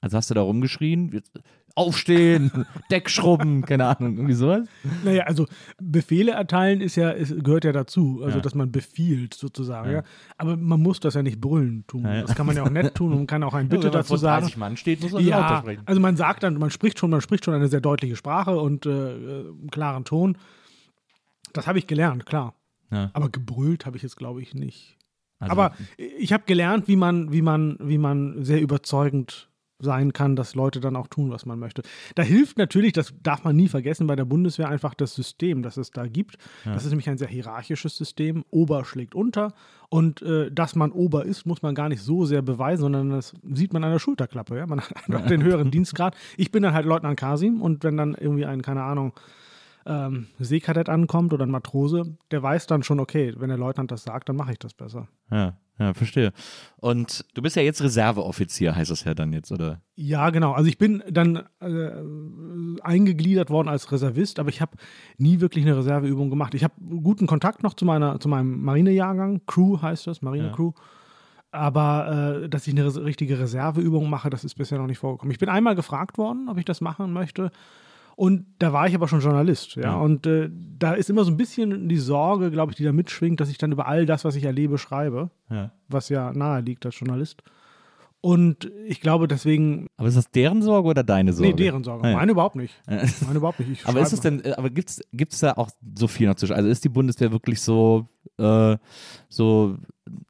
Also 0.00 0.16
hast 0.16 0.30
du 0.30 0.34
da 0.34 0.40
rumgeschrien? 0.42 1.22
Aufstehen, 1.74 2.66
Deck 2.90 3.08
schrubben, 3.08 3.62
keine 3.62 3.86
Ahnung, 3.86 4.16
irgendwie 4.16 4.34
sowas? 4.34 4.68
Naja, 5.04 5.22
also 5.24 5.46
Befehle 5.80 6.32
erteilen 6.32 6.80
ist 6.82 6.96
ja, 6.96 7.10
ist, 7.10 7.42
gehört 7.42 7.64
ja 7.64 7.72
dazu, 7.72 8.20
also 8.22 8.38
Ja. 8.38 8.42
dass 8.42 8.54
man 8.54 8.72
befiehlt 8.72 9.32
sozusagen. 9.32 9.90
Ja. 9.90 10.02
Aber 10.36 10.56
man 10.56 10.80
muss 10.82 11.00
das 11.00 11.14
ja 11.14 11.22
nicht 11.22 11.40
brüllen 11.40 11.86
tun. 11.86 12.04
Ja, 12.04 12.14
ja. 12.16 12.22
Das 12.22 12.34
kann 12.34 12.44
man 12.46 12.56
ja 12.56 12.64
auch 12.64 12.68
nett 12.70 12.94
tun 12.94 13.12
und 13.12 13.18
man 13.18 13.26
kann 13.26 13.42
auch 13.44 13.54
ein 13.54 13.68
Bitte 13.70 13.84
Wenn 13.84 13.90
man 13.90 14.00
dazu 14.00 14.08
vor 14.08 14.18
sagen. 14.18 14.42
30 14.42 14.56
Mann 14.58 14.76
steht, 14.76 15.00
muss 15.00 15.12
man 15.12 15.24
ja. 15.24 15.38
Ja, 15.40 15.58
sprechen. 15.60 15.82
also 15.86 16.00
man 16.00 16.16
sagt 16.16 16.42
dann, 16.42 16.58
man 16.58 16.70
spricht 16.70 16.98
schon, 16.98 17.08
man 17.08 17.20
spricht 17.22 17.44
schon 17.44 17.54
eine 17.54 17.68
sehr 17.68 17.80
deutliche 17.80 18.16
Sprache 18.16 18.58
und 18.58 18.84
äh, 18.84 18.90
äh, 18.90 19.48
einen 19.48 19.70
klaren 19.70 20.04
Ton. 20.04 20.36
Das 21.54 21.66
habe 21.66 21.78
ich 21.78 21.86
gelernt, 21.86 22.26
klar. 22.26 22.54
Ja. 22.92 23.10
Aber 23.14 23.30
gebrüllt 23.30 23.86
habe 23.86 23.96
ich 23.96 24.02
jetzt, 24.02 24.16
glaube 24.16 24.42
ich, 24.42 24.54
nicht. 24.54 24.98
Also, 25.38 25.52
Aber 25.52 25.74
ich 25.96 26.32
habe 26.32 26.44
gelernt, 26.46 26.86
wie 26.86 26.96
man, 26.96 27.32
wie 27.32 27.42
man, 27.42 27.76
wie 27.80 27.98
man 27.98 28.44
sehr 28.44 28.60
überzeugend 28.60 29.48
sein 29.82 30.12
kann, 30.12 30.36
dass 30.36 30.54
Leute 30.54 30.80
dann 30.80 30.96
auch 30.96 31.08
tun, 31.08 31.30
was 31.30 31.44
man 31.44 31.58
möchte. 31.58 31.82
Da 32.14 32.22
hilft 32.22 32.56
natürlich, 32.56 32.92
das 32.92 33.12
darf 33.22 33.44
man 33.44 33.56
nie 33.56 33.68
vergessen, 33.68 34.06
bei 34.06 34.16
der 34.16 34.24
Bundeswehr 34.24 34.68
einfach 34.68 34.94
das 34.94 35.14
System, 35.14 35.62
das 35.62 35.76
es 35.76 35.90
da 35.90 36.06
gibt. 36.06 36.38
Das 36.64 36.84
ist 36.84 36.90
nämlich 36.90 37.10
ein 37.10 37.18
sehr 37.18 37.28
hierarchisches 37.28 37.96
System. 37.96 38.44
Ober 38.50 38.84
schlägt 38.84 39.14
unter 39.14 39.52
und 39.88 40.22
äh, 40.22 40.50
dass 40.50 40.76
man 40.76 40.92
Ober 40.92 41.24
ist, 41.24 41.46
muss 41.46 41.62
man 41.62 41.74
gar 41.74 41.88
nicht 41.88 42.02
so 42.02 42.24
sehr 42.24 42.42
beweisen, 42.42 42.82
sondern 42.82 43.10
das 43.10 43.34
sieht 43.52 43.72
man 43.72 43.82
an 43.84 43.90
der 43.90 43.98
Schulterklappe. 43.98 44.56
Ja? 44.56 44.66
Man 44.66 44.80
hat 44.80 44.96
einfach 45.08 45.26
den 45.26 45.42
höheren 45.42 45.70
Dienstgrad. 45.70 46.16
Ich 46.36 46.52
bin 46.52 46.62
dann 46.62 46.74
halt 46.74 46.86
Leutnant 46.86 47.18
Kasim 47.18 47.60
und 47.60 47.82
wenn 47.82 47.96
dann 47.96 48.14
irgendwie 48.14 48.46
ein, 48.46 48.62
keine 48.62 48.84
Ahnung, 48.84 49.12
ähm, 49.86 50.26
Seekadett 50.38 50.88
ankommt 50.88 51.32
oder 51.32 51.44
ein 51.46 51.50
Matrose, 51.50 52.16
der 52.30 52.42
weiß 52.42 52.66
dann 52.66 52.82
schon, 52.82 53.00
okay, 53.00 53.34
wenn 53.38 53.48
der 53.48 53.58
Leutnant 53.58 53.90
das 53.90 54.04
sagt, 54.04 54.28
dann 54.28 54.36
mache 54.36 54.52
ich 54.52 54.58
das 54.58 54.74
besser. 54.74 55.08
ja, 55.30 55.56
ja, 55.78 55.94
verstehe. 55.94 56.32
Und 56.76 57.24
du 57.34 57.42
bist 57.42 57.56
ja 57.56 57.62
jetzt 57.62 57.82
Reserveoffizier, 57.82 58.76
heißt 58.76 58.90
das 58.90 59.04
ja 59.04 59.14
dann 59.14 59.32
jetzt, 59.32 59.50
oder? 59.50 59.80
Ja, 59.96 60.30
genau. 60.30 60.52
Also 60.52 60.68
ich 60.68 60.78
bin 60.78 61.02
dann 61.10 61.42
äh, 61.60 61.90
eingegliedert 62.82 63.50
worden 63.50 63.68
als 63.68 63.90
Reservist, 63.90 64.38
aber 64.38 64.48
ich 64.50 64.60
habe 64.60 64.76
nie 65.18 65.40
wirklich 65.40 65.64
eine 65.64 65.76
Reserveübung 65.76 66.30
gemacht. 66.30 66.54
Ich 66.54 66.62
habe 66.62 66.74
guten 67.02 67.26
Kontakt 67.26 67.62
noch 67.62 67.74
zu 67.74 67.84
meiner, 67.84 68.20
zu 68.20 68.28
meinem 68.28 68.62
Marinejahrgang. 68.62 69.40
Crew 69.46 69.80
heißt 69.80 70.06
das, 70.06 70.22
Marine-Crew. 70.22 70.72
Aber 71.50 72.40
äh, 72.44 72.48
dass 72.48 72.66
ich 72.66 72.74
eine 72.74 72.84
res- 72.86 73.02
richtige 73.02 73.38
Reserveübung 73.38 74.08
mache, 74.08 74.30
das 74.30 74.44
ist 74.44 74.54
bisher 74.54 74.78
noch 74.78 74.86
nicht 74.86 74.98
vorgekommen. 74.98 75.32
Ich 75.32 75.38
bin 75.38 75.48
einmal 75.48 75.74
gefragt 75.74 76.16
worden, 76.16 76.48
ob 76.48 76.58
ich 76.58 76.64
das 76.64 76.80
machen 76.80 77.12
möchte. 77.12 77.50
Und 78.16 78.44
da 78.58 78.72
war 78.72 78.86
ich 78.86 78.94
aber 78.94 79.08
schon 79.08 79.20
Journalist, 79.20 79.76
ja. 79.76 79.94
Und 79.96 80.26
äh, 80.26 80.50
da 80.78 80.92
ist 80.92 81.08
immer 81.10 81.24
so 81.24 81.30
ein 81.30 81.36
bisschen 81.36 81.88
die 81.88 81.96
Sorge, 81.96 82.50
glaube 82.50 82.72
ich, 82.72 82.76
die 82.76 82.84
da 82.84 82.92
mitschwingt, 82.92 83.40
dass 83.40 83.48
ich 83.48 83.58
dann 83.58 83.72
über 83.72 83.86
all 83.86 84.04
das, 84.06 84.24
was 84.24 84.36
ich 84.36 84.44
erlebe, 84.44 84.78
schreibe, 84.78 85.30
Ja. 85.50 85.72
was 85.88 86.08
ja 86.08 86.32
nahe 86.32 86.60
liegt 86.60 86.84
als 86.86 86.98
Journalist. 86.98 87.42
Und 88.20 88.70
ich 88.86 89.00
glaube 89.00 89.26
deswegen, 89.26 89.88
Aber 89.96 90.06
ist 90.06 90.16
das 90.16 90.30
deren 90.30 90.62
Sorge 90.62 90.88
oder 90.88 91.02
deine 91.02 91.32
Sorge? 91.32 91.48
nee, 91.50 91.56
deren 91.56 91.82
Sorge. 91.82 92.04
Ah, 92.06 92.10
ja. 92.10 92.16
Meine 92.16 92.30
überhaupt 92.32 92.54
nicht. 92.54 92.72
Meine 92.86 93.38
überhaupt 93.38 93.58
nicht. 93.58 93.80
Ich 93.82 93.86
Aber 93.88 94.00
ist 94.00 94.12
es 94.12 94.20
denn, 94.20 94.44
äh, 94.44 94.52
aber 94.52 94.70
gibt's 94.70 95.00
gibt's 95.12 95.40
da 95.40 95.54
auch 95.54 95.70
so 95.98 96.06
viel 96.06 96.28
noch 96.28 96.36
zwischen? 96.36 96.52
Also 96.52 96.68
ist 96.68 96.84
die 96.84 96.88
Bundeswehr 96.88 97.32
wirklich 97.32 97.60
so, 97.60 98.06
äh, 98.42 98.78
so, 99.28 99.78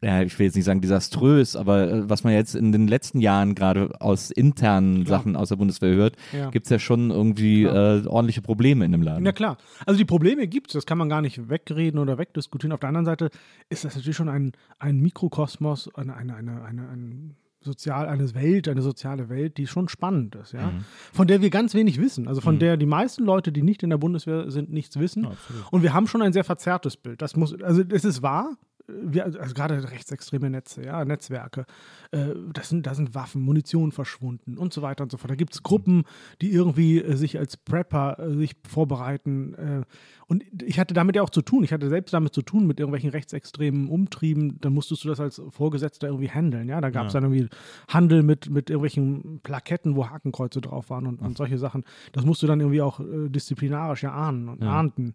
ja, 0.03 0.22
ich 0.22 0.38
will 0.38 0.46
jetzt 0.46 0.55
nicht 0.55 0.64
sagen 0.64 0.81
desaströs, 0.81 1.57
aber 1.57 1.90
äh, 1.90 2.09
was 2.11 2.22
man 2.25 2.33
jetzt 2.35 2.55
in 2.55 2.70
den 2.72 2.87
letzten 2.87 3.20
Jahren 3.20 3.55
gerade 3.55 4.01
aus 4.01 4.31
internen 4.31 5.05
Klar. 5.05 5.18
Sachen 5.20 5.35
aus 5.35 5.48
der 5.48 5.57
Bundeswehr 5.57 5.94
hört, 5.94 6.16
Ja. 6.33 6.51
gibt's 6.51 6.68
ja 6.70 6.79
schon 6.79 7.11
irgendwie 7.11 7.64
äh, 7.64 8.07
ordentliche 8.07 8.42
Probleme 8.42 8.85
in 8.85 8.92
dem 8.92 9.03
Laden. 9.03 9.25
Na 9.25 9.33
klar. 9.33 9.57
Also 9.87 9.98
die 9.98 10.05
Probleme 10.05 10.46
gibt 10.46 10.68
es, 10.68 10.75
das 10.75 10.87
kann 10.87 10.98
man 10.98 11.09
gar 11.09 11.22
nicht 11.22 11.48
wegreden 11.48 11.98
oder 11.98 12.18
wegdiskutieren. 12.18 12.72
Auf 12.72 12.81
der 12.81 12.88
anderen 12.88 13.07
Seite 13.07 13.31
ist 13.70 13.85
das 13.85 13.96
natürlich 13.96 14.16
schon 14.16 14.29
ein, 14.29 14.53
ein 14.79 15.01
Mikrokosmos, 15.01 15.92
eine, 15.94 16.14
eine, 16.14 16.35
eine, 16.37 16.62
eine, 16.62 16.83
ein 16.88 17.37
sozial, 17.62 18.07
eine 18.07 18.35
Welt, 18.35 18.68
eine 18.68 18.83
soziale 18.83 19.29
Welt, 19.29 19.57
die 19.57 19.66
schon 19.66 19.88
spannend 19.88 20.35
ist, 20.37 20.53
ja. 20.53 20.72
Von 21.12 21.27
der 21.27 21.40
wir 21.40 21.51
ganz 21.51 21.75
wenig 21.75 22.01
wissen. 22.01 22.29
Also 22.29 22.40
von 22.40 22.59
der 22.59 22.77
die 22.77 22.87
meisten 22.87 23.25
Leute, 23.25 23.53
die 23.53 23.62
nicht 23.62 23.83
in 23.83 23.90
der 23.90 23.98
Bundeswehr 23.98 24.51
sind, 24.51 24.72
nichts 24.72 24.98
wissen. 24.98 25.27
Und 25.70 25.83
wir 25.83 25.92
haben 25.94 26.07
schon 26.07 26.22
ein 26.22 26.33
sehr 26.33 26.44
verzerrtes 26.44 26.96
Bild. 26.96 27.22
Das 27.22 27.37
muss, 27.37 27.61
also 27.62 27.83
es 27.88 28.05
ist 28.05 28.22
wahr. 28.22 28.57
Wir, 28.87 29.25
also 29.25 29.55
gerade 29.55 29.90
rechtsextreme 29.90 30.51
Netze, 30.51 30.85
ja, 30.85 31.05
Netzwerke, 31.05 31.66
äh, 32.11 32.29
das 32.53 32.68
sind, 32.68 32.87
da 32.87 32.95
sind 32.95 33.14
Waffen, 33.14 33.42
Munition 33.42 33.92
verschwunden 33.92 34.59
und 34.59 34.73
so 34.73 34.83
weiter 34.83 35.03
und 35.03 35.11
so 35.11 35.18
fort. 35.18 35.31
Da 35.31 35.35
gibt 35.35 35.55
es 35.55 35.62
Gruppen, 35.62 36.05
die 36.40 36.53
irgendwie 36.53 37.03
äh, 37.03 37.16
sich 37.16 37.38
als 37.38 37.57
Prepper 37.57 38.18
äh, 38.18 38.35
sich 38.35 38.57
vorbereiten. 38.68 39.55
Äh, 39.55 39.83
und 40.27 40.45
ich 40.62 40.79
hatte 40.79 40.95
damit 40.95 41.16
ja 41.16 41.23
auch 41.23 41.31
zu 41.31 41.42
tun. 41.42 41.64
Ich 41.64 41.73
hatte 41.73 41.88
selbst 41.88 42.12
damit 42.12 42.33
zu 42.33 42.42
tun 42.42 42.66
mit 42.66 42.81
irgendwelchen 42.81 43.11
rechtsextremen 43.11 43.88
Umtrieben. 43.88 44.61
Dann 44.61 44.73
musstest 44.73 45.05
du 45.05 45.09
das 45.09 45.21
als 45.21 45.42
Vorgesetzter 45.51 46.09
irgendwie 46.09 46.31
handeln. 46.31 46.68
Ja, 46.68 46.81
da 46.81 46.90
gab 46.90 47.07
es 47.07 47.12
dann 47.12 47.25
irgendwie 47.25 47.49
Handel 47.88 48.23
mit, 48.23 48.51
mit 48.51 48.71
irgendwelchen 48.71 49.40
Plaketten, 49.42 49.97
wo 49.97 50.09
Hakenkreuze 50.09 50.61
drauf 50.61 50.90
waren 50.90 51.07
und, 51.07 51.21
und 51.21 51.37
solche 51.37 51.59
Sachen. 51.59 51.85
Das 52.12 52.25
musst 52.25 52.42
du 52.42 52.47
dann 52.47 52.61
irgendwie 52.61 52.81
auch 52.81 53.01
äh, 53.01 53.29
disziplinarisch 53.29 54.03
ja 54.03 54.12
ahnen 54.12 54.49
und 54.49 54.62
ahnden. 54.62 55.14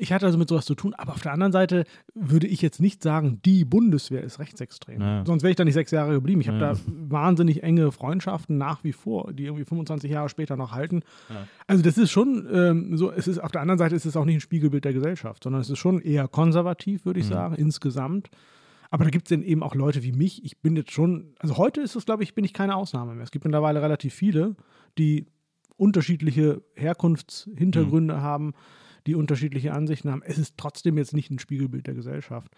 Ich 0.00 0.12
hatte 0.12 0.24
also 0.26 0.38
mit 0.38 0.48
sowas 0.48 0.64
zu 0.64 0.74
tun, 0.74 0.94
aber 0.94 1.12
auf 1.12 1.20
der 1.22 1.32
anderen 1.32 1.52
Seite 1.52 1.84
würde 2.14 2.46
ich 2.46 2.62
jetzt 2.62 2.80
nicht 2.80 3.02
sagen, 3.02 3.40
die 3.44 3.64
Bundeswehr 3.64 4.22
ist 4.24 4.38
rechtsextrem. 4.38 5.00
Ja. 5.00 5.24
Sonst 5.26 5.42
wäre 5.42 5.50
ich 5.50 5.56
da 5.56 5.64
nicht 5.64 5.74
sechs 5.74 5.90
Jahre 5.90 6.12
geblieben. 6.14 6.40
Ich 6.40 6.48
habe 6.48 6.58
Ja. 6.58 6.72
da 6.72 6.78
wahnsinnig 6.86 7.62
enge 7.62 7.92
Freundschaften 7.92 8.56
nach 8.56 8.82
wie 8.82 8.92
vor, 8.92 9.32
die 9.32 9.44
irgendwie 9.44 9.64
25 9.64 10.10
Jahre 10.10 10.28
später 10.28 10.56
noch 10.56 10.72
halten. 10.72 11.02
Also 11.66 11.82
das 11.82 11.98
ist 11.98 12.10
schon 12.10 12.48
ähm, 12.52 12.96
so, 12.96 13.12
es 13.12 13.28
ist 13.28 13.38
auf 13.38 13.52
der 13.52 13.60
anderen 13.60 13.78
Seite 13.78 13.94
ist 13.94 14.06
es 14.06 14.16
auch 14.16 14.24
nicht 14.24 14.36
ein 14.36 14.40
Spiegelbild 14.40 14.84
der 14.84 14.94
Gesellschaft, 14.94 15.44
sondern 15.44 15.60
es 15.60 15.68
ist 15.70 15.78
schon 15.78 16.00
eher 16.00 16.28
konservativ, 16.28 17.04
würde 17.04 17.20
ich 17.20 17.26
sagen, 17.26 17.54
insgesamt. 17.56 18.30
Aber 18.92 19.04
da 19.04 19.10
gibt 19.10 19.26
es 19.26 19.36
dann 19.36 19.44
eben 19.44 19.62
auch 19.62 19.74
Leute 19.74 20.02
wie 20.02 20.12
mich. 20.12 20.44
Ich 20.44 20.58
bin 20.58 20.74
jetzt 20.76 20.90
schon, 20.92 21.34
also 21.38 21.58
heute 21.58 21.80
ist 21.80 21.94
es, 21.94 22.06
glaube 22.06 22.22
ich, 22.24 22.34
bin 22.34 22.44
ich 22.44 22.52
keine 22.54 22.74
Ausnahme 22.74 23.14
mehr. 23.14 23.22
Es 23.22 23.30
gibt 23.30 23.44
mittlerweile 23.44 23.82
relativ 23.82 24.14
viele, 24.14 24.56
die 24.98 25.26
unterschiedliche 25.76 26.62
Herkunftshintergründe 26.74 28.20
haben, 28.20 28.54
die 29.06 29.14
unterschiedliche 29.14 29.72
Ansichten 29.72 30.10
haben. 30.10 30.22
Es 30.24 30.38
ist 30.38 30.56
trotzdem 30.56 30.98
jetzt 30.98 31.14
nicht 31.14 31.30
ein 31.30 31.38
Spiegelbild 31.38 31.86
der 31.86 31.94
Gesellschaft. 31.94 32.52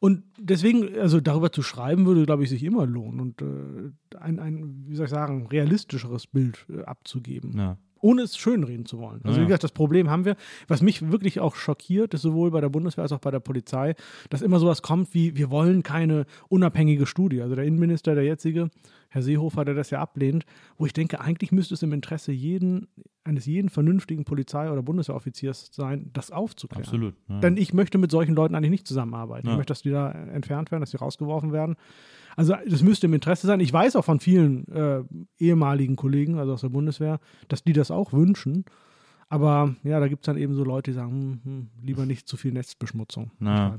Und 0.00 0.24
deswegen, 0.38 0.98
also 0.98 1.20
darüber 1.20 1.52
zu 1.52 1.62
schreiben, 1.62 2.06
würde, 2.06 2.24
glaube 2.24 2.44
ich, 2.44 2.50
sich 2.50 2.62
immer 2.64 2.86
lohnen 2.86 3.20
und 3.20 3.42
äh, 3.42 4.16
ein, 4.18 4.38
ein, 4.38 4.84
wie 4.86 4.96
soll 4.96 5.04
ich 5.04 5.10
sagen, 5.10 5.46
realistischeres 5.46 6.26
Bild 6.26 6.66
äh, 6.70 6.82
abzugeben 6.82 7.56
Ja. 7.56 7.78
Ohne 8.00 8.22
es 8.22 8.36
schönreden 8.36 8.86
zu 8.86 8.98
wollen. 8.98 9.20
Also 9.24 9.36
Ja. 9.38 9.42
wie 9.42 9.46
gesagt, 9.46 9.64
das 9.64 9.72
Problem 9.72 10.10
haben 10.10 10.24
wir. 10.24 10.36
Was 10.68 10.82
mich 10.82 11.10
wirklich 11.10 11.40
auch 11.40 11.54
schockiert, 11.54 12.14
ist 12.14 12.22
sowohl 12.22 12.50
bei 12.50 12.60
der 12.60 12.68
Bundeswehr 12.68 13.02
als 13.02 13.12
auch 13.12 13.18
bei 13.18 13.30
der 13.30 13.40
Polizei, 13.40 13.94
dass 14.30 14.42
immer 14.42 14.58
sowas 14.58 14.82
kommt 14.82 15.12
wie, 15.14 15.36
wir 15.36 15.50
wollen 15.50 15.82
keine 15.82 16.26
unabhängige 16.48 17.06
Studie. 17.06 17.42
Also 17.42 17.54
der 17.54 17.64
Innenminister, 17.64 18.14
der 18.14 18.24
jetzige, 18.24 18.70
Herr 19.08 19.22
Seehofer, 19.22 19.64
der 19.64 19.74
das 19.74 19.90
ja 19.90 20.00
ablehnt, 20.00 20.44
wo 20.78 20.86
ich 20.86 20.92
denke, 20.92 21.20
eigentlich 21.20 21.50
müsste 21.52 21.74
es 21.74 21.82
im 21.82 21.92
Interesse 21.92 22.30
jeden, 22.32 22.86
eines 23.24 23.44
jeden 23.44 23.68
vernünftigen 23.68 24.24
Polizei- 24.24 24.70
oder 24.70 24.82
Bundeswehroffiziers 24.82 25.70
sein, 25.72 26.10
das 26.12 26.30
aufzuklären. 26.30 26.84
Absolut. 26.84 27.14
Ja. 27.28 27.40
Denn 27.40 27.56
ich 27.56 27.74
möchte 27.74 27.98
mit 27.98 28.10
solchen 28.12 28.34
Leuten 28.36 28.54
eigentlich 28.54 28.70
nicht 28.70 28.86
zusammenarbeiten. 28.86 29.46
Ja. 29.48 29.52
Ich 29.54 29.56
möchte, 29.58 29.72
dass 29.72 29.82
die 29.82 29.90
da 29.90 30.10
entfernt 30.12 30.70
werden, 30.70 30.80
dass 30.82 30.92
die 30.92 30.96
rausgeworfen 30.96 31.52
werden. 31.52 31.74
Also 32.36 32.54
das 32.66 32.82
müsste 32.82 33.06
im 33.06 33.14
Interesse 33.14 33.46
sein. 33.46 33.60
Ich 33.60 33.72
weiß 33.72 33.96
auch 33.96 34.04
von 34.04 34.20
vielen 34.20 34.66
äh, 34.68 35.02
ehemaligen 35.38 35.96
Kollegen, 35.96 36.38
also 36.38 36.52
aus 36.52 36.60
der 36.62 36.68
Bundeswehr, 36.68 37.20
dass 37.48 37.64
die 37.64 37.72
das 37.72 37.90
auch 37.90 38.12
wünschen. 38.12 38.64
Aber 39.28 39.74
ja, 39.84 40.00
da 40.00 40.08
gibt 40.08 40.22
es 40.22 40.26
dann 40.26 40.36
eben 40.38 40.54
so 40.54 40.64
Leute, 40.64 40.90
die 40.90 40.94
sagen, 40.96 41.12
hm, 41.12 41.40
hm, 41.44 41.68
lieber 41.82 42.04
nicht 42.06 42.26
zu 42.28 42.36
viel 42.36 42.52
Netzbeschmutzung. 42.52 43.30
Ja. 43.40 43.76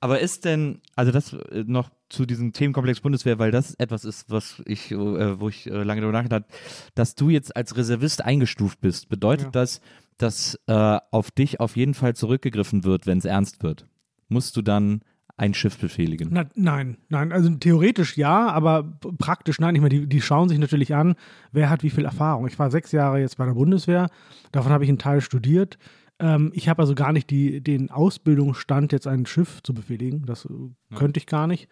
Aber 0.00 0.18
ist 0.18 0.44
denn, 0.44 0.80
also 0.96 1.12
das 1.12 1.32
äh, 1.32 1.64
noch 1.66 1.90
zu 2.08 2.26
diesem 2.26 2.52
Themenkomplex 2.52 3.00
Bundeswehr, 3.00 3.38
weil 3.38 3.50
das 3.52 3.74
etwas 3.74 4.04
ist, 4.04 4.30
was 4.30 4.60
ich, 4.66 4.90
äh, 4.90 5.38
wo 5.40 5.48
ich 5.48 5.66
äh, 5.66 5.82
lange 5.84 6.00
darüber 6.00 6.18
nachgedacht 6.18 6.44
habe, 6.44 6.54
dass 6.94 7.14
du 7.14 7.28
jetzt 7.30 7.54
als 7.54 7.76
Reservist 7.76 8.24
eingestuft 8.24 8.80
bist, 8.80 9.08
bedeutet 9.08 9.46
Ja. 9.46 9.50
das, 9.52 9.80
dass 10.18 10.58
äh, 10.66 10.98
auf 11.10 11.30
dich 11.30 11.60
auf 11.60 11.76
jeden 11.76 11.94
Fall 11.94 12.14
zurückgegriffen 12.16 12.84
wird, 12.84 13.06
wenn 13.06 13.18
es 13.18 13.24
ernst 13.24 13.62
wird? 13.62 13.86
Musst 14.28 14.56
du 14.56 14.62
dann 14.62 15.02
ein 15.36 15.54
Schiff 15.54 15.78
befehligen? 15.78 16.28
Na, 16.30 16.44
nein, 16.54 16.98
nein, 17.08 17.32
also 17.32 17.50
theoretisch 17.50 18.16
ja, 18.16 18.48
aber 18.48 18.98
praktisch 19.18 19.58
nein. 19.58 19.74
Ich 19.74 19.80
meine, 19.80 19.94
die, 19.94 20.06
die 20.06 20.20
schauen 20.20 20.48
sich 20.48 20.58
natürlich 20.58 20.94
an, 20.94 21.14
wer 21.52 21.70
hat 21.70 21.82
wie 21.82 21.90
viel 21.90 22.04
Erfahrung. 22.04 22.46
Ich 22.46 22.58
war 22.58 22.70
sechs 22.70 22.92
Jahre 22.92 23.20
jetzt 23.20 23.38
bei 23.38 23.46
der 23.46 23.54
Bundeswehr, 23.54 24.08
davon 24.52 24.72
habe 24.72 24.84
ich 24.84 24.90
einen 24.90 24.98
Teil 24.98 25.20
studiert. 25.20 25.78
Ähm, 26.18 26.52
ich 26.54 26.68
habe 26.68 26.82
also 26.82 26.94
gar 26.94 27.12
nicht 27.12 27.30
die, 27.30 27.60
den 27.60 27.90
Ausbildungsstand, 27.90 28.92
jetzt 28.92 29.06
ein 29.06 29.26
Schiff 29.26 29.62
zu 29.62 29.74
befehligen. 29.74 30.24
Das 30.26 30.44
äh, 30.44 30.94
könnte 30.94 31.18
ich 31.18 31.26
gar 31.26 31.46
nicht. 31.46 31.68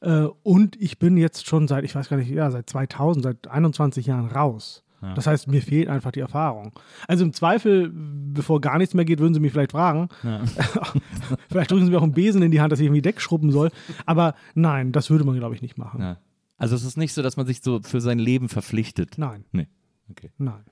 Äh, 0.00 0.26
und 0.42 0.80
ich 0.80 0.98
bin 0.98 1.16
jetzt 1.16 1.46
schon 1.46 1.68
seit, 1.68 1.84
ich 1.84 1.94
weiß 1.94 2.08
gar 2.08 2.16
nicht, 2.16 2.30
ja, 2.30 2.50
seit 2.50 2.68
2000, 2.68 3.24
seit 3.24 3.48
21 3.48 4.06
Jahren 4.06 4.26
raus. 4.26 4.84
Das 5.14 5.26
heißt, 5.26 5.48
mir 5.48 5.62
fehlt 5.62 5.88
einfach 5.88 6.10
die 6.12 6.20
Erfahrung. 6.20 6.72
Also 7.06 7.24
im 7.24 7.32
Zweifel, 7.32 7.90
bevor 7.92 8.60
gar 8.60 8.78
nichts 8.78 8.94
mehr 8.94 9.04
geht, 9.04 9.18
würden 9.20 9.34
Sie 9.34 9.40
mich 9.40 9.52
vielleicht 9.52 9.72
fragen. 9.72 10.08
vielleicht 11.50 11.70
drücken 11.70 11.84
Sie 11.84 11.90
mir 11.90 11.98
auch 11.98 12.02
einen 12.02 12.12
Besen 12.12 12.42
in 12.42 12.50
die 12.50 12.60
Hand, 12.60 12.72
dass 12.72 12.80
ich 12.80 12.86
irgendwie 12.86 13.02
Deck 13.02 13.20
schrubben 13.20 13.50
soll. 13.50 13.70
Aber 14.04 14.34
nein, 14.54 14.92
das 14.92 15.10
würde 15.10 15.24
man, 15.24 15.36
glaube 15.38 15.54
ich, 15.54 15.62
nicht 15.62 15.78
machen. 15.78 16.00
Ja. 16.00 16.18
Also 16.58 16.74
es 16.74 16.84
ist 16.84 16.96
nicht 16.96 17.12
so, 17.12 17.22
dass 17.22 17.36
man 17.36 17.46
sich 17.46 17.62
so 17.62 17.80
für 17.82 18.00
sein 18.00 18.18
Leben 18.18 18.48
verpflichtet. 18.48 19.18
Nein, 19.18 19.44
Nee. 19.52 19.68
Okay. 20.10 20.30
nein. 20.38 20.64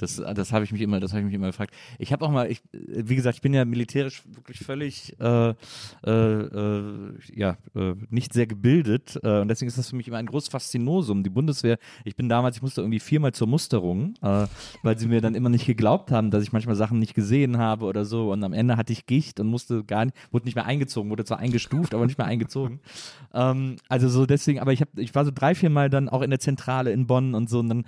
Das, 0.00 0.16
das 0.16 0.52
habe 0.52 0.64
ich 0.64 0.72
mich 0.72 0.80
immer, 0.80 0.98
das 0.98 1.12
habe 1.12 1.20
ich 1.20 1.26
mich 1.26 1.34
immer 1.34 1.48
gefragt. 1.48 1.74
Ich 1.98 2.10
habe 2.10 2.24
auch 2.24 2.30
mal, 2.30 2.50
ich, 2.50 2.62
wie 2.72 3.16
gesagt, 3.16 3.36
ich 3.36 3.42
bin 3.42 3.52
ja 3.52 3.66
militärisch 3.66 4.22
wirklich 4.26 4.60
völlig, 4.60 5.14
äh, 5.20 5.50
äh, 5.50 6.10
äh, 6.10 7.12
ja, 7.34 7.58
äh, 7.74 7.94
nicht 8.08 8.32
sehr 8.32 8.46
gebildet 8.46 9.20
äh, 9.22 9.40
und 9.40 9.48
deswegen 9.48 9.68
ist 9.68 9.76
das 9.76 9.90
für 9.90 9.96
mich 9.96 10.08
immer 10.08 10.16
ein 10.16 10.24
großes 10.24 10.48
Faszinosum. 10.48 11.22
Die 11.22 11.28
Bundeswehr, 11.28 11.78
ich 12.04 12.16
bin 12.16 12.30
damals, 12.30 12.56
ich 12.56 12.62
musste 12.62 12.80
irgendwie 12.80 12.98
viermal 12.98 13.32
zur 13.32 13.46
Musterung, 13.46 14.14
äh, 14.22 14.46
weil 14.82 14.98
sie 14.98 15.06
mir 15.06 15.20
dann 15.20 15.34
immer 15.34 15.50
nicht 15.50 15.66
geglaubt 15.66 16.10
haben, 16.10 16.30
dass 16.30 16.42
ich 16.42 16.52
manchmal 16.52 16.76
Sachen 16.76 16.98
nicht 16.98 17.14
gesehen 17.14 17.58
habe 17.58 17.84
oder 17.84 18.06
so 18.06 18.32
und 18.32 18.42
am 18.42 18.54
Ende 18.54 18.78
hatte 18.78 18.94
ich 18.94 19.04
Gicht 19.04 19.38
und 19.38 19.48
musste 19.48 19.84
gar 19.84 20.06
nicht, 20.06 20.16
wurde 20.30 20.46
nicht 20.46 20.54
mehr 20.54 20.64
eingezogen, 20.64 21.10
wurde 21.10 21.26
zwar 21.26 21.40
eingestuft, 21.40 21.92
aber 21.92 22.06
nicht 22.06 22.18
mehr 22.18 22.26
eingezogen. 22.26 22.80
Ähm, 23.32 23.76
also 23.88 24.08
so 24.08 24.26
deswegen, 24.26 24.58
aber 24.58 24.72
ich 24.72 24.80
habe, 24.80 24.90
ich 24.96 25.14
war 25.14 25.24
so 25.24 25.30
drei, 25.32 25.54
vier 25.54 25.70
Mal 25.70 25.88
dann 25.88 26.08
auch 26.08 26.20
in 26.20 26.30
der 26.30 26.40
Zentrale 26.40 26.90
in 26.90 27.06
Bonn 27.06 27.34
und 27.36 27.48
so 27.48 27.60
und 27.60 27.68
dann 27.68 27.84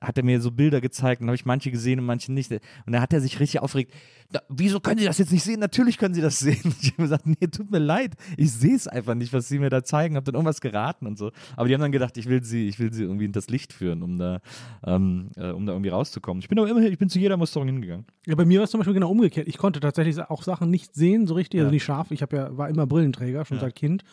hat 0.00 0.16
er 0.16 0.24
mir 0.24 0.40
so 0.40 0.50
Bilder 0.50 0.80
gezeigt 0.80 0.99
und 1.02 1.26
habe 1.26 1.34
ich 1.34 1.44
manche 1.46 1.70
gesehen 1.70 1.98
und 2.00 2.06
manche 2.06 2.32
nicht. 2.32 2.50
Und 2.50 2.60
da 2.92 3.00
hat 3.00 3.12
er 3.12 3.20
sich 3.20 3.40
richtig 3.40 3.60
aufgeregt. 3.60 3.92
"Na, 4.32 4.40
wieso 4.48 4.80
können 4.80 4.98
Sie 4.98 5.04
das 5.06 5.18
jetzt 5.18 5.32
nicht 5.32 5.42
sehen? 5.42 5.60
Natürlich 5.60 5.98
können 5.98 6.14
Sie 6.14 6.20
das 6.20 6.38
sehen. 6.38 6.60
Und 6.64 6.76
ich 6.82 6.92
habe 6.92 7.02
gesagt, 7.02 7.26
nee, 7.26 7.46
tut 7.48 7.70
mir 7.70 7.78
leid, 7.78 8.14
ich 8.36 8.52
sehe 8.52 8.74
es 8.76 8.86
einfach 8.86 9.14
nicht, 9.14 9.32
was 9.32 9.48
Sie 9.48 9.58
mir 9.58 9.70
da 9.70 9.82
zeigen. 9.82 10.16
Habe 10.16 10.24
dann 10.24 10.34
irgendwas 10.34 10.60
geraten 10.60 11.06
und 11.06 11.18
so. 11.18 11.30
Aber 11.56 11.68
die 11.68 11.74
haben 11.74 11.80
dann 11.80 11.92
gedacht, 11.92 12.16
ich 12.16 12.26
will 12.28 12.42
Sie, 12.44 12.68
ich 12.68 12.78
will 12.78 12.92
Sie 12.92 13.02
irgendwie 13.02 13.24
in 13.24 13.32
das 13.32 13.48
Licht 13.48 13.72
führen, 13.72 14.02
um 14.02 14.18
da, 14.18 14.40
ähm, 14.84 15.30
äh, 15.36 15.50
um 15.50 15.66
da 15.66 15.72
irgendwie 15.72 15.90
rauszukommen. 15.90 16.40
Ich 16.42 16.48
bin 16.48 16.58
aber 16.58 16.68
immer, 16.68 16.80
ich 16.82 16.98
bin 16.98 17.08
zu 17.08 17.18
jeder 17.18 17.36
Musterung 17.36 17.66
hingegangen. 17.68 18.06
Ja, 18.26 18.34
bei 18.34 18.44
mir 18.44 18.60
war 18.60 18.64
es 18.64 18.70
zum 18.70 18.78
Beispiel 18.80 18.94
genau 18.94 19.10
umgekehrt. 19.10 19.48
Ich 19.48 19.58
konnte 19.58 19.80
tatsächlich 19.80 20.18
auch 20.18 20.42
Sachen 20.42 20.70
nicht 20.70 20.94
sehen, 20.94 21.26
so 21.26 21.34
richtig, 21.34 21.60
also 21.60 21.70
nicht 21.72 21.84
scharf. 21.84 22.10
Ich 22.10 22.22
hab 22.22 22.32
ja, 22.32 22.56
war 22.56 22.68
immer 22.68 22.86
Brillenträger, 22.86 23.44
schon 23.44 23.58
seit 23.60 23.74
Kind. 23.74 24.04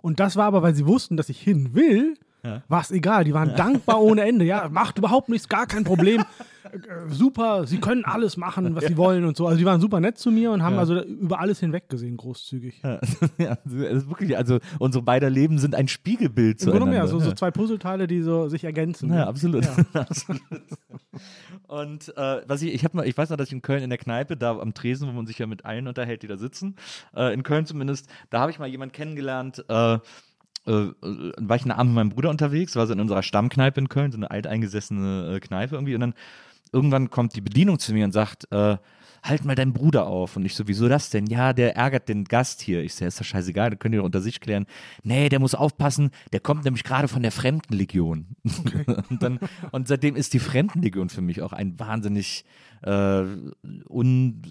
Und 0.00 0.20
das 0.20 0.36
war 0.36 0.44
aber, 0.46 0.62
weil 0.62 0.74
sie 0.74 0.86
wussten, 0.86 1.16
dass 1.16 1.28
ich 1.28 1.40
hin 1.40 1.74
will, 1.74 2.14
war 2.68 2.80
es 2.80 2.90
egal. 2.90 3.24
Die 3.24 3.34
waren 3.34 3.54
dankbar 3.56 4.00
ohne 4.00 4.22
Ende. 4.22 4.44
Ja, 4.44 4.68
macht 4.72 4.98
überhaupt 4.98 5.28
nichts, 5.28 5.48
gar 5.48 5.66
kein 5.66 5.84
Problem. 5.84 6.20
Äh, 6.64 6.78
super, 7.08 7.66
sie 7.66 7.78
können 7.78 8.04
alles 8.04 8.36
machen, 8.36 8.74
was 8.74 8.84
sie 8.84 8.96
wollen 8.98 9.24
und 9.24 9.36
so. 9.36 9.46
Also 9.46 9.58
die 9.58 9.64
waren 9.64 9.80
super 9.80 10.00
nett 10.00 10.18
zu 10.18 10.30
mir 10.30 10.50
und 10.52 10.62
haben 10.62 10.78
also 10.78 11.02
über 11.02 11.40
alles 11.40 11.60
hinweg 11.60 11.88
gesehen, 11.88 12.16
großzügig. 12.18 12.82
Ja, 12.82 13.00
ja, 13.38 13.58
das 13.64 13.72
ist 14.02 14.08
wirklich, 14.10 14.36
also 14.36 14.58
unsere 14.78 15.02
beider 15.02 15.30
Leben 15.30 15.58
sind 15.58 15.74
ein 15.74 15.88
Spiegelbild 15.88 16.60
zueinander. 16.60 16.86
mehr, 16.86 17.06
so, 17.08 17.20
so 17.20 17.30
Ja. 17.30 17.36
zwei 17.36 17.50
Puzzleteile, 17.50 18.06
die 18.06 18.20
so 18.22 18.48
sich 18.48 18.64
ergänzen. 18.64 19.12
Ja, 19.14 19.26
absolut. 19.28 19.66
absolut. 19.94 20.42
Und 21.66 22.16
äh, 22.16 22.42
was 22.46 22.62
ich, 22.62 22.72
ich 22.74 22.84
habe 22.84 22.96
mal, 22.98 23.06
ich 23.06 23.16
weiß 23.16 23.30
noch, 23.30 23.36
dass 23.36 23.48
ich 23.48 23.52
in 23.52 23.62
Köln 23.62 23.82
in 23.82 23.90
der 23.90 23.98
Kneipe, 23.98 24.36
da 24.36 24.58
am 24.58 24.74
Tresen, 24.74 25.08
wo 25.08 25.12
man 25.12 25.26
sich 25.26 25.38
ja 25.38 25.46
mit 25.46 25.64
allen 25.64 25.86
unterhält, 25.88 26.22
die 26.22 26.26
da 26.28 26.36
sitzen, 26.36 26.76
äh, 27.16 27.32
in 27.34 27.42
Köln 27.42 27.66
zumindest, 27.66 28.08
da 28.30 28.40
habe 28.40 28.50
ich 28.50 28.58
mal 28.58 28.68
jemanden 28.68 28.92
kennengelernt, 28.92 29.64
äh, 29.68 29.98
äh, 30.68 30.92
war 31.00 31.56
ich 31.56 31.62
einen 31.62 31.72
Abend 31.72 31.92
mit 31.92 31.96
meinem 31.96 32.10
Bruder 32.10 32.30
unterwegs, 32.30 32.76
war 32.76 32.86
so 32.86 32.92
in 32.92 33.00
unserer 33.00 33.22
Stammkneipe 33.22 33.80
in 33.80 33.88
Köln, 33.88 34.12
so 34.12 34.18
eine 34.18 34.30
alteingesessene 34.30 35.36
äh, 35.36 35.40
Kneipe 35.40 35.74
irgendwie, 35.74 35.94
und 35.94 36.00
dann 36.00 36.14
irgendwann 36.72 37.10
kommt 37.10 37.34
die 37.34 37.40
Bedienung 37.40 37.78
zu 37.78 37.94
mir 37.94 38.04
und 38.04 38.12
sagt, 38.12 38.50
äh, 38.52 38.76
halt 39.22 39.44
mal 39.44 39.54
deinen 39.54 39.72
Bruder 39.72 40.06
auf. 40.06 40.36
Und 40.36 40.44
ich 40.44 40.54
so, 40.54 40.68
wieso 40.68 40.88
das 40.88 41.10
denn? 41.10 41.26
Ja, 41.26 41.52
der 41.52 41.76
ärgert 41.76 42.08
den 42.08 42.24
Gast 42.24 42.60
hier. 42.60 42.82
Ich 42.82 42.94
so, 42.94 43.04
ja, 43.04 43.08
ist 43.08 43.20
doch 43.20 43.24
scheißegal, 43.24 43.70
das 43.70 43.78
könnt 43.78 43.94
ihr 43.94 43.98
doch 43.98 44.04
unter 44.04 44.20
sich 44.20 44.40
klären. 44.40 44.66
Nee, 45.02 45.28
der 45.28 45.40
muss 45.40 45.54
aufpassen, 45.54 46.10
der 46.32 46.40
kommt 46.40 46.64
nämlich 46.64 46.84
gerade 46.84 47.08
von 47.08 47.22
der 47.22 47.32
Fremdenlegion. 47.32 48.26
und, 49.10 49.22
dann, 49.22 49.40
und 49.72 49.88
seitdem 49.88 50.16
ist 50.16 50.34
die 50.34 50.38
Fremdenlegion 50.38 51.08
für 51.08 51.22
mich 51.22 51.42
auch 51.42 51.52
ein 51.52 51.78
wahnsinnig 51.78 52.44
äh, 52.82 53.24
un, 53.88 54.42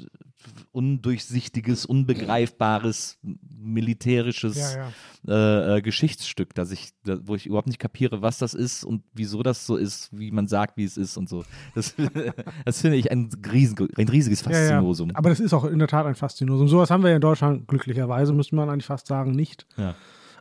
undurchsichtiges, 0.71 1.85
unbegreifbares, 1.85 3.19
militärisches 3.49 4.75
Ja, 4.75 4.91
Äh, 5.27 5.77
äh, 5.77 5.81
Geschichtsstück, 5.81 6.53
dass 6.55 6.71
ich, 6.71 6.91
da, 7.03 7.17
wo 7.23 7.35
ich 7.35 7.45
überhaupt 7.47 7.67
nicht 7.67 7.79
kapiere, 7.79 8.21
was 8.21 8.37
das 8.37 8.53
ist 8.53 8.85
und 8.85 9.03
wieso 9.13 9.43
das 9.43 9.65
so 9.65 9.75
ist, 9.75 10.09
wie 10.17 10.31
man 10.31 10.47
sagt, 10.47 10.77
wie 10.77 10.85
es 10.85 10.95
ist 10.95 11.17
und 11.17 11.27
so. 11.27 11.43
Das, 11.75 11.95
das 12.65 12.81
finde 12.81 12.97
ich 12.97 13.11
ein, 13.11 13.29
riesen, 13.51 13.89
ein 13.97 14.07
riesiges 14.07 14.43
Ja, 14.45 14.51
ja. 14.51 14.57
Faszinosum. 14.57 15.11
Aber 15.15 15.29
das 15.29 15.39
ist 15.39 15.53
auch 15.53 15.65
in 15.65 15.79
der 15.79 15.87
Tat 15.87 16.05
ein 16.05 16.15
Faszinosum. 16.15 16.67
Sowas 16.69 16.89
haben 16.91 17.03
wir 17.03 17.09
ja 17.09 17.15
in 17.17 17.21
Deutschland 17.21 17.67
glücklicherweise, 17.67 18.31
müsste 18.33 18.55
man 18.55 18.69
eigentlich 18.69 18.85
fast 18.85 19.07
sagen, 19.07 19.31
nicht. 19.31 19.65
Ja. 19.75 19.95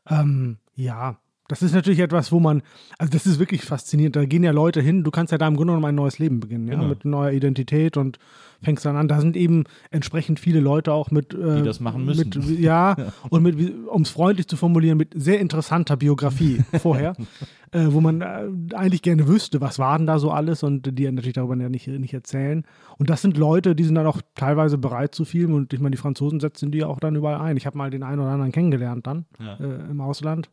Ähm, 0.09 0.59
ja, 0.77 1.19
das 1.49 1.63
ist 1.63 1.75
natürlich 1.75 2.01
etwas, 2.01 2.33
wo 2.33 2.41
man, 2.41 2.63
also 2.99 3.13
das 3.13 3.27
ist 3.27 3.39
wirklich 3.39 3.63
faszinierend. 3.63 4.17
Da 4.17 4.25
gehen 4.25 4.43
ja 4.43 4.51
Leute 4.53 4.81
hin, 4.81 5.05
du 5.05 5.11
kannst 5.11 5.33
ja 5.33 5.39
da 5.39 5.47
im 5.47 5.57
Grunde 5.57 5.73
genommen 5.73 5.87
ein 5.87 5.95
neues 5.95 6.19
Leben 6.19 6.41
beginnen, 6.41 6.67
ja, 6.69 6.75
Genau. 6.75 6.89
mit 6.89 7.05
neuer 7.05 7.31
Identität 7.33 7.97
und 7.97 8.19
fängst 8.63 8.85
dann 8.87 8.97
an. 8.97 9.07
Da 9.07 9.21
sind 9.21 9.37
eben 9.37 9.65
entsprechend 9.91 10.41
viele 10.41 10.61
Leute 10.61 10.93
auch 10.93 11.11
mit, 11.11 11.35
äh, 11.35 11.57
Die 11.59 11.63
das 11.63 11.79
machen 11.81 12.05
müssen. 12.05 12.31
Mit, 12.35 12.59
ja, 12.59 12.97
und 13.31 13.43
mit, 13.43 13.57
um 13.89 14.03
es 14.03 14.11
freundlich 14.11 14.49
zu 14.49 14.57
formulieren, 14.57 14.97
mit 14.99 15.11
sehr 15.15 15.41
interessanter 15.41 15.97
Biografie 15.97 16.63
vorher, 16.81 17.15
äh, 17.73 17.87
wo 17.91 18.01
man 18.01 18.23
äh, 18.23 18.49
eigentlich 18.75 19.03
gerne 19.03 19.29
wüsste, 19.29 19.61
was 19.61 19.79
war 19.79 19.99
denn 19.99 20.07
da 20.07 20.19
so 20.19 20.31
alles 20.31 20.63
und 20.63 20.99
die 20.99 21.03
ja 21.05 21.13
natürlich 21.13 21.35
darüber 21.35 21.55
ja 21.57 21.69
nicht, 21.69 21.87
nicht 21.87 22.15
erzählen. 22.15 22.65
Und 22.99 23.11
das 23.11 23.23
sind 23.23 23.37
Leute, 23.37 23.77
die 23.77 23.85
sind 23.85 23.95
dann 23.95 24.07
auch 24.07 24.21
teilweise 24.35 24.79
bereit 24.79 25.15
zu 25.15 25.25
filmen 25.25 25.55
und 25.55 25.73
ich 25.73 25.81
meine, 25.81 25.91
die 25.95 26.01
Franzosen 26.01 26.41
setzen 26.41 26.71
die 26.73 26.79
ja 26.79 26.87
auch 26.87 26.99
dann 26.99 27.15
überall 27.15 27.41
ein. 27.41 27.57
Ich 27.57 27.67
habe 27.67 27.77
mal 27.79 27.91
den 27.91 28.03
einen 28.03 28.21
oder 28.21 28.31
anderen 28.31 28.53
kennengelernt 28.53 29.07
dann 29.07 29.27
Ja. 29.39 29.57
äh, 29.61 29.91
im 29.91 30.01
Ausland. 30.01 30.49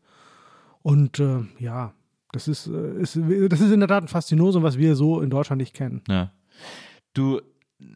Und 0.83 1.19
äh, 1.19 1.39
ja, 1.59 1.93
das 2.31 2.47
ist, 2.47 2.67
äh, 2.67 3.01
ist, 3.01 3.17
das 3.49 3.61
ist 3.61 3.71
in 3.71 3.79
der 3.79 3.89
Tat 3.89 4.03
ein 4.03 4.07
Faszinosum, 4.07 4.63
was 4.63 4.77
wir 4.77 4.95
so 4.95 5.21
in 5.21 5.29
Deutschland 5.29 5.59
nicht 5.59 5.73
kennen. 5.73 6.03
Ja. 6.07 6.31
Du, 7.13 7.41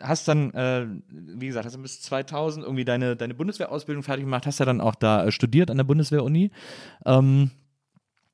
hast 0.02 0.28
dann, 0.28 0.52
äh, 0.54 0.88
wie 1.10 1.48
gesagt, 1.48 1.66
hast 1.66 1.76
du 1.76 1.82
bis 1.82 2.02
2000 2.02 2.66
irgendwie 2.66 2.86
deine, 2.86 3.16
deine 3.16 3.34
Bundeswehrausbildung 3.34 4.04
fertig 4.04 4.26
gemacht, 4.26 4.46
hast 4.46 4.60
ja 4.60 4.66
dann 4.66 4.82
auch 4.82 4.96
da 4.96 5.26
äh, 5.26 5.32
studiert 5.32 5.72
an 5.72 5.78
der 5.78 5.84
Bundeswehr-Uni. 5.84 6.52
Ähm, 7.06 7.52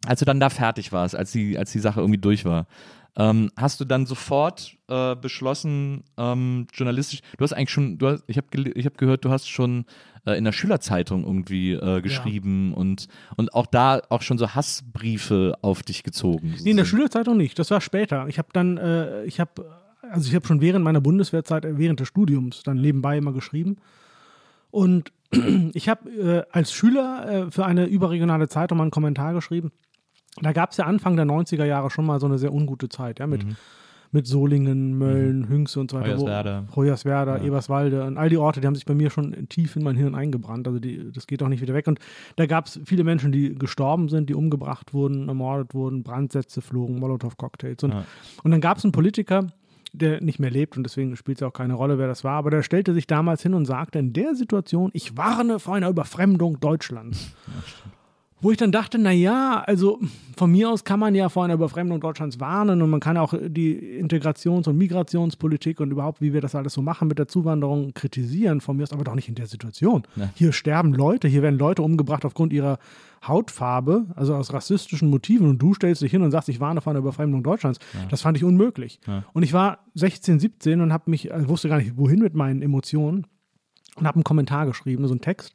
als 0.06 0.20
du 0.20 0.26
dann 0.26 0.40
da 0.40 0.50
fertig 0.50 0.92
warst, 0.92 1.16
als 1.16 1.32
die, 1.32 1.58
als 1.58 1.72
die 1.72 1.80
Sache 1.80 2.02
irgendwie 2.02 2.20
durch 2.20 2.44
war, 2.46 2.68
ähm, 3.16 3.52
hast 3.56 3.80
du 3.80 3.86
dann 3.86 4.06
sofort 4.06 4.78
äh, 4.88 5.16
beschlossen, 5.16 6.04
ähm, 6.18 6.68
journalistisch, 6.74 7.22
du 7.38 7.44
hast 7.44 7.54
eigentlich 7.54 7.70
schon, 7.70 7.98
du 7.98 8.08
hast, 8.08 8.24
ich 8.28 8.38
habe 8.38 8.48
ich 8.74 8.86
hab 8.86 8.98
gehört, 8.98 9.24
du 9.24 9.30
hast 9.30 9.50
schon 9.50 9.86
äh, 10.26 10.34
in 10.34 10.44
der 10.44 10.52
Schülerzeitung 10.52 11.24
irgendwie 11.24 11.74
äh, 11.74 12.02
geschrieben 12.02 12.74
und, 12.74 13.08
und 13.38 13.54
auch 13.54 13.68
da 13.68 14.02
auch 14.10 14.22
schon 14.24 14.38
so 14.38 14.56
Hassbriefe 14.56 15.58
auf 15.62 15.84
dich 15.84 16.04
gezogen. 16.04 16.56
Nee, 16.64 16.72
in 16.72 16.78
der 16.78 16.86
Schülerzeitung 16.86 17.38
nicht, 17.38 17.60
das 17.60 17.70
war 17.72 17.82
später. 17.82 18.28
Ich 18.28 18.40
habe 18.40 18.50
dann, 18.52 18.78
äh, 18.78 19.26
ich 19.26 19.40
habe, 19.40 19.70
also 20.02 20.28
ich 20.28 20.36
habe 20.36 20.48
schon 20.48 20.62
während 20.62 20.84
meiner 20.84 21.02
Bundeswehrzeit, 21.02 21.66
äh, 21.66 21.78
während 21.78 22.00
des 22.00 22.08
Studiums 22.08 22.64
dann 22.64 22.82
nebenbei 22.82 23.18
immer 23.18 23.32
geschrieben 23.32 23.78
und 24.72 25.12
ich 25.74 25.88
habe 25.88 26.10
äh, 26.10 26.44
als 26.52 26.74
Schüler 26.74 27.48
für 27.52 27.66
eine 27.66 27.86
überregionale 27.86 28.48
Zeitung 28.48 28.80
mal 28.80 28.86
einen 28.86 28.92
Kommentar 28.92 29.34
geschrieben. 29.34 29.72
Da 30.42 30.52
gab 30.52 30.72
es 30.72 30.78
ja 30.78 30.86
Anfang 30.86 31.16
der 31.16 31.26
90er 31.26 31.66
Jahre 31.66 31.90
schon 31.90 32.06
mal 32.06 32.20
so 32.20 32.26
eine 32.26 32.38
sehr 32.38 32.54
ungute 32.54 32.90
Zeit, 32.90 33.20
ja, 33.20 33.28
mit, 33.28 33.46
mit 34.12 34.26
Solingen, 34.28 34.98
Mölln, 34.98 35.48
Hünxe 35.48 35.80
und 35.80 35.92
so 35.92 35.98
weiter. 35.98 36.18
Hoyerswerda. 36.18 36.64
Hoyerswerda, 36.76 37.38
Eberswalde 37.44 38.04
und 38.06 38.18
all 38.18 38.30
die 38.30 38.38
Orte, 38.38 38.60
die 38.62 38.68
haben 38.68 38.76
sich 38.76 38.86
bei 38.86 38.96
mir 38.96 39.10
schon 39.10 39.48
tief 39.50 39.76
in 39.76 39.84
mein 39.84 39.96
Hirn 39.96 40.16
eingebrannt. 40.16 40.68
Also 40.68 40.80
die, 40.80 41.12
das 41.12 41.28
geht 41.28 41.42
auch 41.44 41.50
nicht 41.50 41.62
wieder 41.62 41.74
weg. 41.74 41.88
Und 41.88 42.00
da 42.36 42.46
gab 42.48 42.66
es 42.68 42.80
viele 42.86 43.04
Menschen, 43.04 43.32
die 43.32 43.54
gestorben 43.56 44.10
sind, 44.10 44.30
die 44.30 44.34
umgebracht 44.34 44.94
wurden, 44.94 45.28
ermordet 45.28 45.74
wurden, 45.74 46.04
Brandsätze 46.04 46.62
flogen, 46.62 47.00
Molotow-Cocktails. 47.00 47.84
Und, 47.84 47.92
Ja. 47.92 48.06
und 48.44 48.52
dann 48.52 48.62
gab 48.62 48.78
es 48.78 48.84
einen 48.84 48.92
Politiker, 48.92 49.48
der 49.96 50.22
nicht 50.22 50.40
mehr 50.40 50.50
lebt 50.50 50.76
und 50.78 50.84
deswegen 50.84 51.16
spielt 51.16 51.38
es 51.40 51.44
auch 51.44 51.54
keine 51.54 51.76
Rolle, 51.76 52.00
wer 52.00 52.08
das 52.08 52.24
war, 52.24 52.34
aber 52.38 52.50
der 52.50 52.64
stellte 52.64 52.96
sich 52.96 53.06
damals 53.06 53.44
hin 53.44 53.54
und 53.54 53.66
sagte 53.66 54.00
in 54.00 54.12
der 54.12 54.34
Situation, 54.34 54.90
ich 54.94 55.16
warne 55.18 55.60
vor 55.60 55.76
einer 55.76 55.90
Überfremdung 55.90 56.60
Deutschlands. 56.60 57.36
Wo 58.44 58.52
ich 58.52 58.58
dann 58.58 58.74
dachte, 58.74 59.00
naja, 59.00 59.64
also 59.66 60.00
von 60.36 60.52
mir 60.52 60.70
aus 60.70 60.84
kann 60.84 61.00
man 61.00 61.16
ja 61.16 61.30
vor 61.30 61.46
einer 61.46 61.54
Überfremdung 61.54 62.02
Deutschlands 62.02 62.42
warnen 62.42 62.82
und 62.82 62.90
man 62.90 63.00
kann 63.00 63.16
auch 63.16 63.34
die 63.42 63.74
Integrations- 63.74 64.68
und 64.68 64.78
Migrationspolitik 64.78 65.80
und 65.80 65.92
überhaupt, 65.92 66.20
wie 66.20 66.34
wir 66.34 66.42
das 66.42 66.54
alles 66.54 66.74
so 66.74 66.82
machen 66.82 67.08
mit 67.08 67.20
der 67.20 67.30
Zuwanderung, 67.30 67.94
kritisieren. 67.94 68.60
Von 68.60 68.76
mir 68.76 68.84
aus 68.84 68.92
aber 68.92 69.06
doch 69.06 69.16
nicht 69.16 69.30
in 69.30 69.36
der 69.36 69.48
Situation. 69.48 70.04
Hier 70.36 70.52
sterben 70.52 70.94
Leute, 70.94 71.30
hier 71.30 71.42
werden 71.42 71.58
Leute 71.58 71.84
umgebracht 71.84 72.26
aufgrund 72.26 72.52
ihrer 72.52 72.80
Hautfarbe, 73.26 74.08
also 74.16 74.36
aus 74.36 74.52
rassistischen 74.52 75.10
Motiven 75.10 75.48
und 75.48 75.60
du 75.60 75.74
stellst 75.74 76.02
dich 76.02 76.12
hin 76.12 76.22
und 76.22 76.32
sagst, 76.32 76.50
ich 76.50 76.60
warne 76.60 76.82
vor 76.82 76.92
einer 76.92 77.00
Überfremdung 77.00 77.44
Deutschlands. 77.44 77.80
Das 78.10 78.22
fand 78.22 78.36
ich 78.36 78.44
unmöglich. 78.44 79.00
Und 79.32 79.44
ich 79.44 79.54
war 79.54 79.80
16, 79.96 80.42
17 80.42 80.82
und 80.82 80.92
habe 80.92 81.10
mich, 81.10 81.34
also 81.34 81.48
wusste 81.48 81.70
gar 81.70 81.78
nicht, 81.78 81.96
wohin 81.96 82.20
mit 82.20 82.34
meinen 82.34 82.62
Emotionen 82.62 83.26
und 83.96 84.06
habe 84.06 84.16
einen 84.16 84.26
Kommentar 84.26 84.66
geschrieben, 84.66 85.08
so 85.08 85.14
einen 85.14 85.22
Text. 85.22 85.54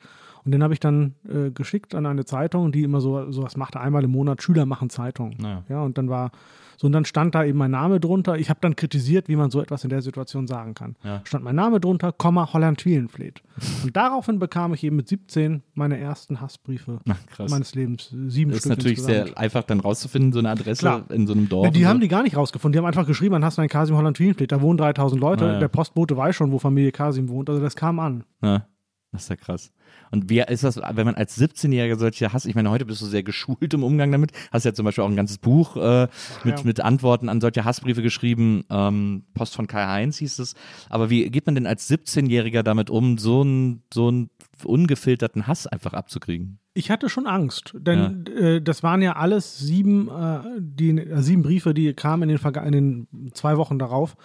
Und 0.49 0.53
den 0.53 0.63
habe 0.63 0.73
ich 0.73 0.81
dann 0.81 1.15
äh, 1.29 1.51
geschickt 1.51 1.95
an 1.95 2.07
eine 2.07 2.25
Zeitung, 2.25 2.73
die 2.73 2.83
immer 2.83 3.03
so 3.03 3.31
sowas 3.31 3.59
machte, 3.59 3.81
einmal 3.81 4.03
im 4.05 4.13
Monat, 4.13 4.43
Schüler 4.43 4.65
machen 4.65 4.89
Zeitung. 4.89 5.37
Ja. 5.43 5.63
Ja, 5.69 5.83
und 5.83 5.99
dann 5.99 6.09
war, 6.09 6.31
so 6.79 6.87
und 6.87 6.95
dann 6.95 7.05
stand 7.05 7.35
da 7.35 7.45
eben 7.45 7.59
mein 7.59 7.71
Name 7.71 8.01
drunter. 8.01 8.39
Ich 8.39 8.49
habe 8.49 8.59
dann 8.63 8.75
kritisiert, 8.75 9.29
wie 9.29 9.37
man 9.37 9.51
so 9.51 9.61
etwas 9.61 9.85
in 9.85 9.91
der 9.91 10.01
Situation 10.01 10.47
sagen 10.47 10.73
kann. 10.73 10.97
Ja. 11.05 11.21
Stand 11.25 11.45
mein 11.45 11.55
Name 11.55 11.81
drunter, 11.81 12.13
Komma, 12.13 12.51
Holland 12.51 12.83
Wielenfleet. 12.87 13.43
und 13.85 13.95
daraufhin 13.95 14.39
bekam 14.39 14.73
ich 14.73 14.83
eben 14.85 14.97
mit 14.97 15.07
17 15.07 15.63
meine 15.75 15.99
ersten 15.99 16.41
Hassbriefe 16.41 17.01
krass. 17.27 17.51
meines 17.51 17.75
Lebens. 17.75 18.09
Sieben 18.29 18.53
Das 18.53 18.61
ist 18.61 18.65
Stück 18.65 18.79
natürlich 18.79 18.99
insgesamt. 19.01 19.27
sehr 19.29 19.37
einfach 19.39 19.65
dann 19.65 19.81
rauszufinden, 19.81 20.33
so 20.33 20.39
eine 20.39 20.49
Adresse 20.49 20.81
Klar. 20.81 21.11
in 21.11 21.27
so 21.27 21.35
einem 21.35 21.51
Dorf. 21.51 21.67
Ja, 21.67 21.71
die 21.73 21.81
und 21.81 21.83
so. 21.85 21.89
haben 21.91 22.01
die 22.01 22.09
gar 22.09 22.23
nicht 22.23 22.39
rausgefunden. 22.39 22.73
Die 22.73 22.79
haben 22.79 22.87
einfach 22.87 23.07
geschrieben, 23.07 23.45
hast 23.45 23.59
du 23.59 23.61
ein 23.61 23.69
Kasim 23.69 23.97
Holland 23.97 24.19
Wielenfleet. 24.19 24.51
Da 24.51 24.63
wohnen 24.63 24.79
3000 24.79 25.21
Leute. 25.21 25.45
Ah, 25.45 25.53
ja. 25.53 25.59
Der 25.59 25.69
Postbote 25.69 26.17
weiß 26.17 26.35
schon, 26.35 26.53
wo 26.53 26.59
Familie 26.59 26.91
Kasim 26.91 27.29
wohnt. 27.29 27.51
Also 27.51 27.61
das 27.61 27.77
kam 27.77 28.01
an. 28.01 28.25
Ja, 28.43 28.65
das 29.13 29.23
ist 29.23 29.29
ja 29.31 29.37
krass. 29.37 29.73
Und 30.11 30.29
wie 30.29 30.41
ist 30.41 30.65
das, 30.65 30.77
wenn 30.77 31.07
man 31.07 31.15
als 31.15 31.41
17-Jähriger 31.41 31.97
solche 31.99 32.33
Hass, 32.33 32.45
ich 32.45 32.55
meine, 32.55 32.71
heute 32.71 32.85
bist 32.85 33.01
du 33.01 33.07
sehr 33.07 33.23
geschult 33.23 33.73
im 33.73 33.83
Umgang 33.83 34.13
damit, 34.13 34.33
hast 34.53 34.65
ja 34.65 34.75
zum 34.75 34.85
Beispiel 34.85 35.03
auch 35.05 35.09
ein 35.09 35.17
ganzes 35.17 35.39
Buch 35.39 35.77
äh, 35.77 36.09
mit, 36.45 36.59
Ja. 36.59 36.65
mit 36.65 36.81
Antworten 36.81 37.29
an 37.29 37.41
solche 37.41 37.65
Hassbriefe 37.65 38.03
geschrieben, 38.03 38.65
ähm, 38.71 39.25
Post 39.35 39.55
von 39.57 39.67
Kai 39.67 39.87
Heinz 39.87 40.19
hieß 40.19 40.39
es. 40.41 40.55
Aber 40.91 41.09
wie 41.11 41.31
geht 41.31 41.47
man 41.47 41.55
denn 41.55 41.67
als 41.67 41.89
17-Jähriger 41.91 42.63
damit 42.63 42.91
um, 42.91 43.17
so 43.19 43.41
einen 43.41 43.83
so 43.93 44.09
einen 44.09 44.31
ungefilterten 44.65 45.47
Hass 45.47 45.67
einfach 45.67 45.93
abzukriegen? 45.95 46.59
Ich 46.75 46.91
hatte 46.91 47.09
schon 47.09 47.27
Angst, 47.27 47.73
denn 47.77 48.27
äh, 48.27 48.63
das 48.63 48.83
waren 48.83 49.03
ja 49.03 49.17
alles 49.17 49.59
sieben, 49.59 50.09
äh, 50.09 50.41
die, 50.59 50.91
äh, 50.91 51.21
sieben 51.23 51.43
Briefe, 51.43 51.75
die 51.75 51.93
kamen 51.95 52.25
in 52.25 52.29
den, 52.29 52.39
verga- 52.39 52.65
in 52.65 52.73
den 52.73 53.09
zwei 53.33 53.57
Wochen 53.57 53.79
darauf, 53.79 54.17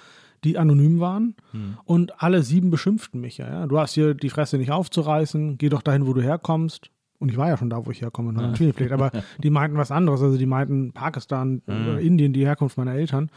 die 0.44 0.58
anonym 0.58 1.00
waren. 1.00 1.36
Und 1.86 2.22
alle 2.22 2.44
sieben 2.44 2.70
beschimpften 2.70 3.22
mich 3.22 3.38
ja, 3.38 3.50
ja. 3.50 3.68
Du 3.68 3.80
hast 3.80 3.94
hier 3.94 4.14
die 4.14 4.30
Fresse 4.30 4.58
nicht 4.58 4.72
aufzureißen, 4.72 5.58
geh 5.58 5.70
doch 5.70 5.82
dahin, 5.82 6.08
wo 6.08 6.14
du 6.14 6.22
herkommst. 6.22 6.90
Und 7.20 7.30
ich 7.30 7.38
war 7.38 7.48
ja 7.48 7.56
schon 7.56 7.70
da, 7.70 7.86
wo 7.86 7.92
ich 7.92 8.02
herkomme, 8.02 8.32
in 8.32 8.56
Schwinefleet. 8.56 8.92
Aber 8.92 9.12
die 9.42 9.50
meinten 9.50 9.78
was 9.78 9.92
anderes. 9.92 10.22
Also 10.22 10.38
die 10.38 10.46
meinten 10.46 10.92
Pakistan 10.92 11.62
oder 11.66 12.00
Indien, 12.00 12.34
die 12.34 12.46
Herkunft 12.46 12.78
meiner 12.78 12.94
Eltern. 12.94 13.30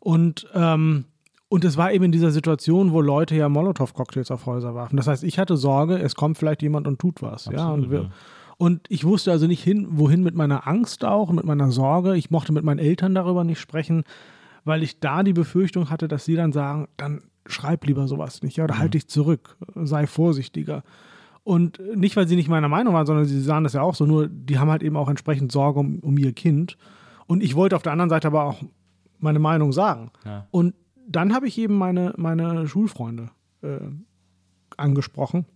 Und, 0.00 0.48
ähm, 0.54 1.04
und 1.48 1.64
es 1.64 1.76
war 1.76 1.92
eben 1.92 2.04
in 2.04 2.12
dieser 2.12 2.32
Situation, 2.32 2.92
wo 2.92 3.00
Leute 3.00 3.36
ja 3.36 3.48
Molotow-Cocktails 3.48 4.32
auf 4.32 4.46
Häuser 4.46 4.74
warfen. 4.74 4.96
Das 4.96 5.06
heißt, 5.06 5.22
ich 5.22 5.38
hatte 5.38 5.56
Sorge, 5.56 5.98
es 5.98 6.16
kommt 6.16 6.38
vielleicht 6.38 6.62
jemand 6.62 6.88
und 6.88 6.98
tut 6.98 7.22
was. 7.22 7.46
ja, 7.46 7.70
und, 7.70 7.90
wir, 7.90 8.10
und 8.56 8.86
ich 8.88 9.04
wusste 9.04 9.30
also 9.30 9.46
nicht 9.46 9.62
hin, 9.62 9.86
wohin 9.90 10.22
mit 10.22 10.34
meiner 10.34 10.66
Angst 10.66 11.04
auch, 11.04 11.30
mit 11.30 11.44
meiner 11.44 11.70
Sorge. 11.70 12.16
Ich 12.16 12.30
mochte 12.30 12.52
mit 12.52 12.64
meinen 12.64 12.78
Eltern 12.78 13.14
darüber 13.14 13.44
nicht 13.44 13.60
sprechen, 13.60 14.04
weil 14.66 14.82
ich 14.82 14.98
da 14.98 15.22
die 15.22 15.32
Befürchtung 15.32 15.90
hatte, 15.90 16.08
dass 16.08 16.24
sie 16.24 16.34
dann 16.34 16.52
sagen, 16.52 16.88
dann 16.96 17.22
schreib 17.46 17.86
lieber 17.86 18.08
sowas 18.08 18.42
nicht, 18.42 18.56
ja, 18.56 18.64
oder 18.64 18.78
halt 18.78 18.94
dich 18.94 19.08
zurück, 19.08 19.56
sei 19.74 20.08
vorsichtiger. 20.08 20.82
Und 21.44 21.80
nicht, 21.94 22.16
weil 22.16 22.26
sie 22.26 22.34
nicht 22.34 22.48
meiner 22.48 22.68
Meinung 22.68 22.92
waren, 22.92 23.06
sondern 23.06 23.24
sie 23.24 23.40
sahen 23.40 23.62
das 23.62 23.74
ja 23.74 23.82
auch 23.82 23.94
so, 23.94 24.04
nur 24.04 24.26
die 24.26 24.58
haben 24.58 24.68
halt 24.68 24.82
eben 24.82 24.96
auch 24.96 25.08
entsprechend 25.08 25.52
Sorge 25.52 25.78
um, 25.78 26.00
um 26.00 26.18
ihr 26.18 26.32
Kind. 26.32 26.76
Und 27.28 27.44
ich 27.44 27.54
wollte 27.54 27.76
auf 27.76 27.82
der 27.82 27.92
anderen 27.92 28.10
Seite 28.10 28.26
aber 28.26 28.42
auch 28.42 28.60
meine 29.20 29.38
Meinung 29.38 29.72
sagen. 29.72 30.10
Ja. 30.24 30.48
Und 30.50 30.74
dann 31.06 31.32
habe 31.32 31.46
ich 31.46 31.56
eben 31.58 31.78
meine, 31.78 32.12
meine 32.16 32.66
Schulfreunde 32.66 33.30
äh, 33.62 33.78
angesprochen. 34.76 35.46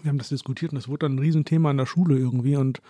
Wir 0.00 0.08
haben 0.08 0.18
das 0.18 0.30
diskutiert 0.30 0.72
und 0.72 0.76
das 0.76 0.88
wurde 0.88 1.00
dann 1.00 1.16
ein 1.16 1.18
Riesenthema 1.18 1.70
in 1.70 1.76
der 1.76 1.86
Schule 1.86 2.16
irgendwie. 2.16 2.56
Und 2.56 2.80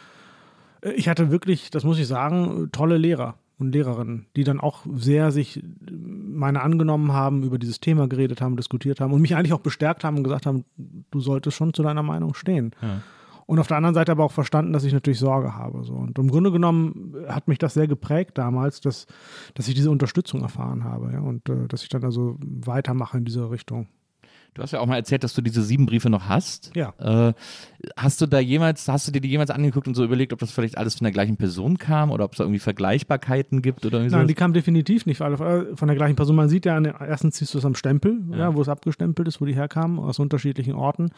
äh, 0.83 0.93
ich 0.93 1.09
hatte 1.09 1.33
wirklich, 1.33 1.73
das 1.73 1.83
muss 1.83 1.99
ich 1.99 2.07
sagen, 2.07 2.69
tolle 2.71 2.99
Lehrer 2.99 3.35
und 3.59 3.73
Lehrerinnen, 3.73 4.27
die 4.37 4.45
dann 4.45 4.61
auch 4.61 4.85
sehr 4.95 5.31
sich 5.31 5.59
äh, 5.59 5.63
meine 5.91 6.63
angenommen 6.63 7.13
haben, 7.13 7.43
über 7.43 7.59
dieses 7.59 7.81
Thema 7.81 8.09
geredet 8.09 8.41
haben, 8.41 8.57
diskutiert 8.57 9.01
haben 9.01 9.13
und 9.13 9.23
mich 9.23 9.37
eigentlich 9.37 9.53
auch 9.53 9.61
bestärkt 9.61 10.05
haben 10.05 10.17
und 10.17 10.25
gesagt 10.25 10.47
haben, 10.47 10.65
du 10.77 11.21
solltest 11.21 11.57
schon 11.57 11.73
zu 11.73 11.83
deiner 11.83 12.03
Meinung 12.03 12.35
stehen. 12.35 12.73
Und 13.47 13.59
auf 13.59 13.67
der 13.67 13.77
anderen 13.77 13.95
Seite 13.95 14.13
aber 14.13 14.25
auch 14.25 14.33
verstanden, 14.33 14.73
dass 14.73 14.85
ich 14.85 14.93
natürlich 14.93 15.19
Sorge 15.19 15.55
habe. 15.55 15.85
So. 15.85 15.93
Und 15.93 16.19
im 16.19 16.31
Grunde 16.31 16.51
genommen 16.51 17.15
hat 17.29 17.47
mich 17.47 17.59
das 17.59 17.75
sehr 17.75 17.87
geprägt 17.87 18.39
damals, 18.39 18.81
dass, 18.81 19.07
dass 19.55 19.69
ich 19.69 19.75
diese 19.75 19.91
Unterstützung 19.91 20.41
erfahren 20.43 20.85
habe 20.85 21.13
ja, 21.13 21.21
und 21.21 21.49
äh, 21.49 21.69
dass 21.69 21.83
ich 21.83 21.89
dann 21.89 22.05
also 22.05 22.39
weitermache 22.41 23.19
in 23.19 23.25
dieser 23.25 23.51
Richtung. 23.51 23.87
Du 24.55 24.63
hast 24.63 24.71
ja 24.71 24.79
auch 24.79 24.87
mal 24.87 24.97
erzählt, 24.97 25.25
dass 25.25 25.35
du 25.35 25.43
diese 25.43 25.63
sieben 25.63 25.85
Briefe 25.85 26.09
noch 26.09 26.29
hast. 26.29 26.71
Ja. 26.77 26.95
Äh, 26.99 27.35
hast 27.97 28.21
du 28.21 28.27
da 28.27 28.39
jemals, 28.39 28.87
hast 28.87 29.09
du 29.09 29.13
dir 29.13 29.21
die 29.21 29.29
jemals 29.29 29.51
angeguckt 29.51 29.89
und 29.89 29.95
so 29.95 30.05
überlegt, 30.05 30.33
ob 30.33 30.39
das 30.39 30.53
vielleicht 30.53 30.79
alles 30.79 30.95
von 30.95 31.05
der 31.05 31.13
gleichen 31.13 31.37
Person 31.37 31.77
kam 31.77 32.13
oder 32.13 32.25
ob 32.25 32.33
es 32.33 32.39
da 32.39 32.45
irgendwie 32.45 32.61
Vergleichbarkeiten 32.61 33.63
gibt 33.63 33.85
oder 33.85 33.99
Nein, 33.99 34.11
sowas? 34.11 34.27
die 34.29 34.35
kam 34.35 34.53
definitiv 34.53 35.07
nicht 35.07 35.21
äh, 35.21 35.37
von 35.37 35.89
der 35.89 35.97
gleichen 35.97 36.15
Person. 36.15 36.37
Man 36.37 36.49
sieht 36.49 36.67
ja, 36.67 36.77
an, 36.77 36.85
erstens 36.85 37.37
siehst 37.39 37.53
du 37.55 37.59
es 37.59 37.65
am 37.65 37.75
Stempel, 37.75 38.23
ja. 38.31 38.55
wo 38.55 38.63
es 38.63 38.69
abgestempelt 38.69 39.27
ist, 39.27 39.41
wo 39.41 39.45
die 39.45 39.57
herkamen, 39.57 39.99
aus 39.99 40.21
unterschiedlichen 40.21 40.75
Orten. 40.75 41.11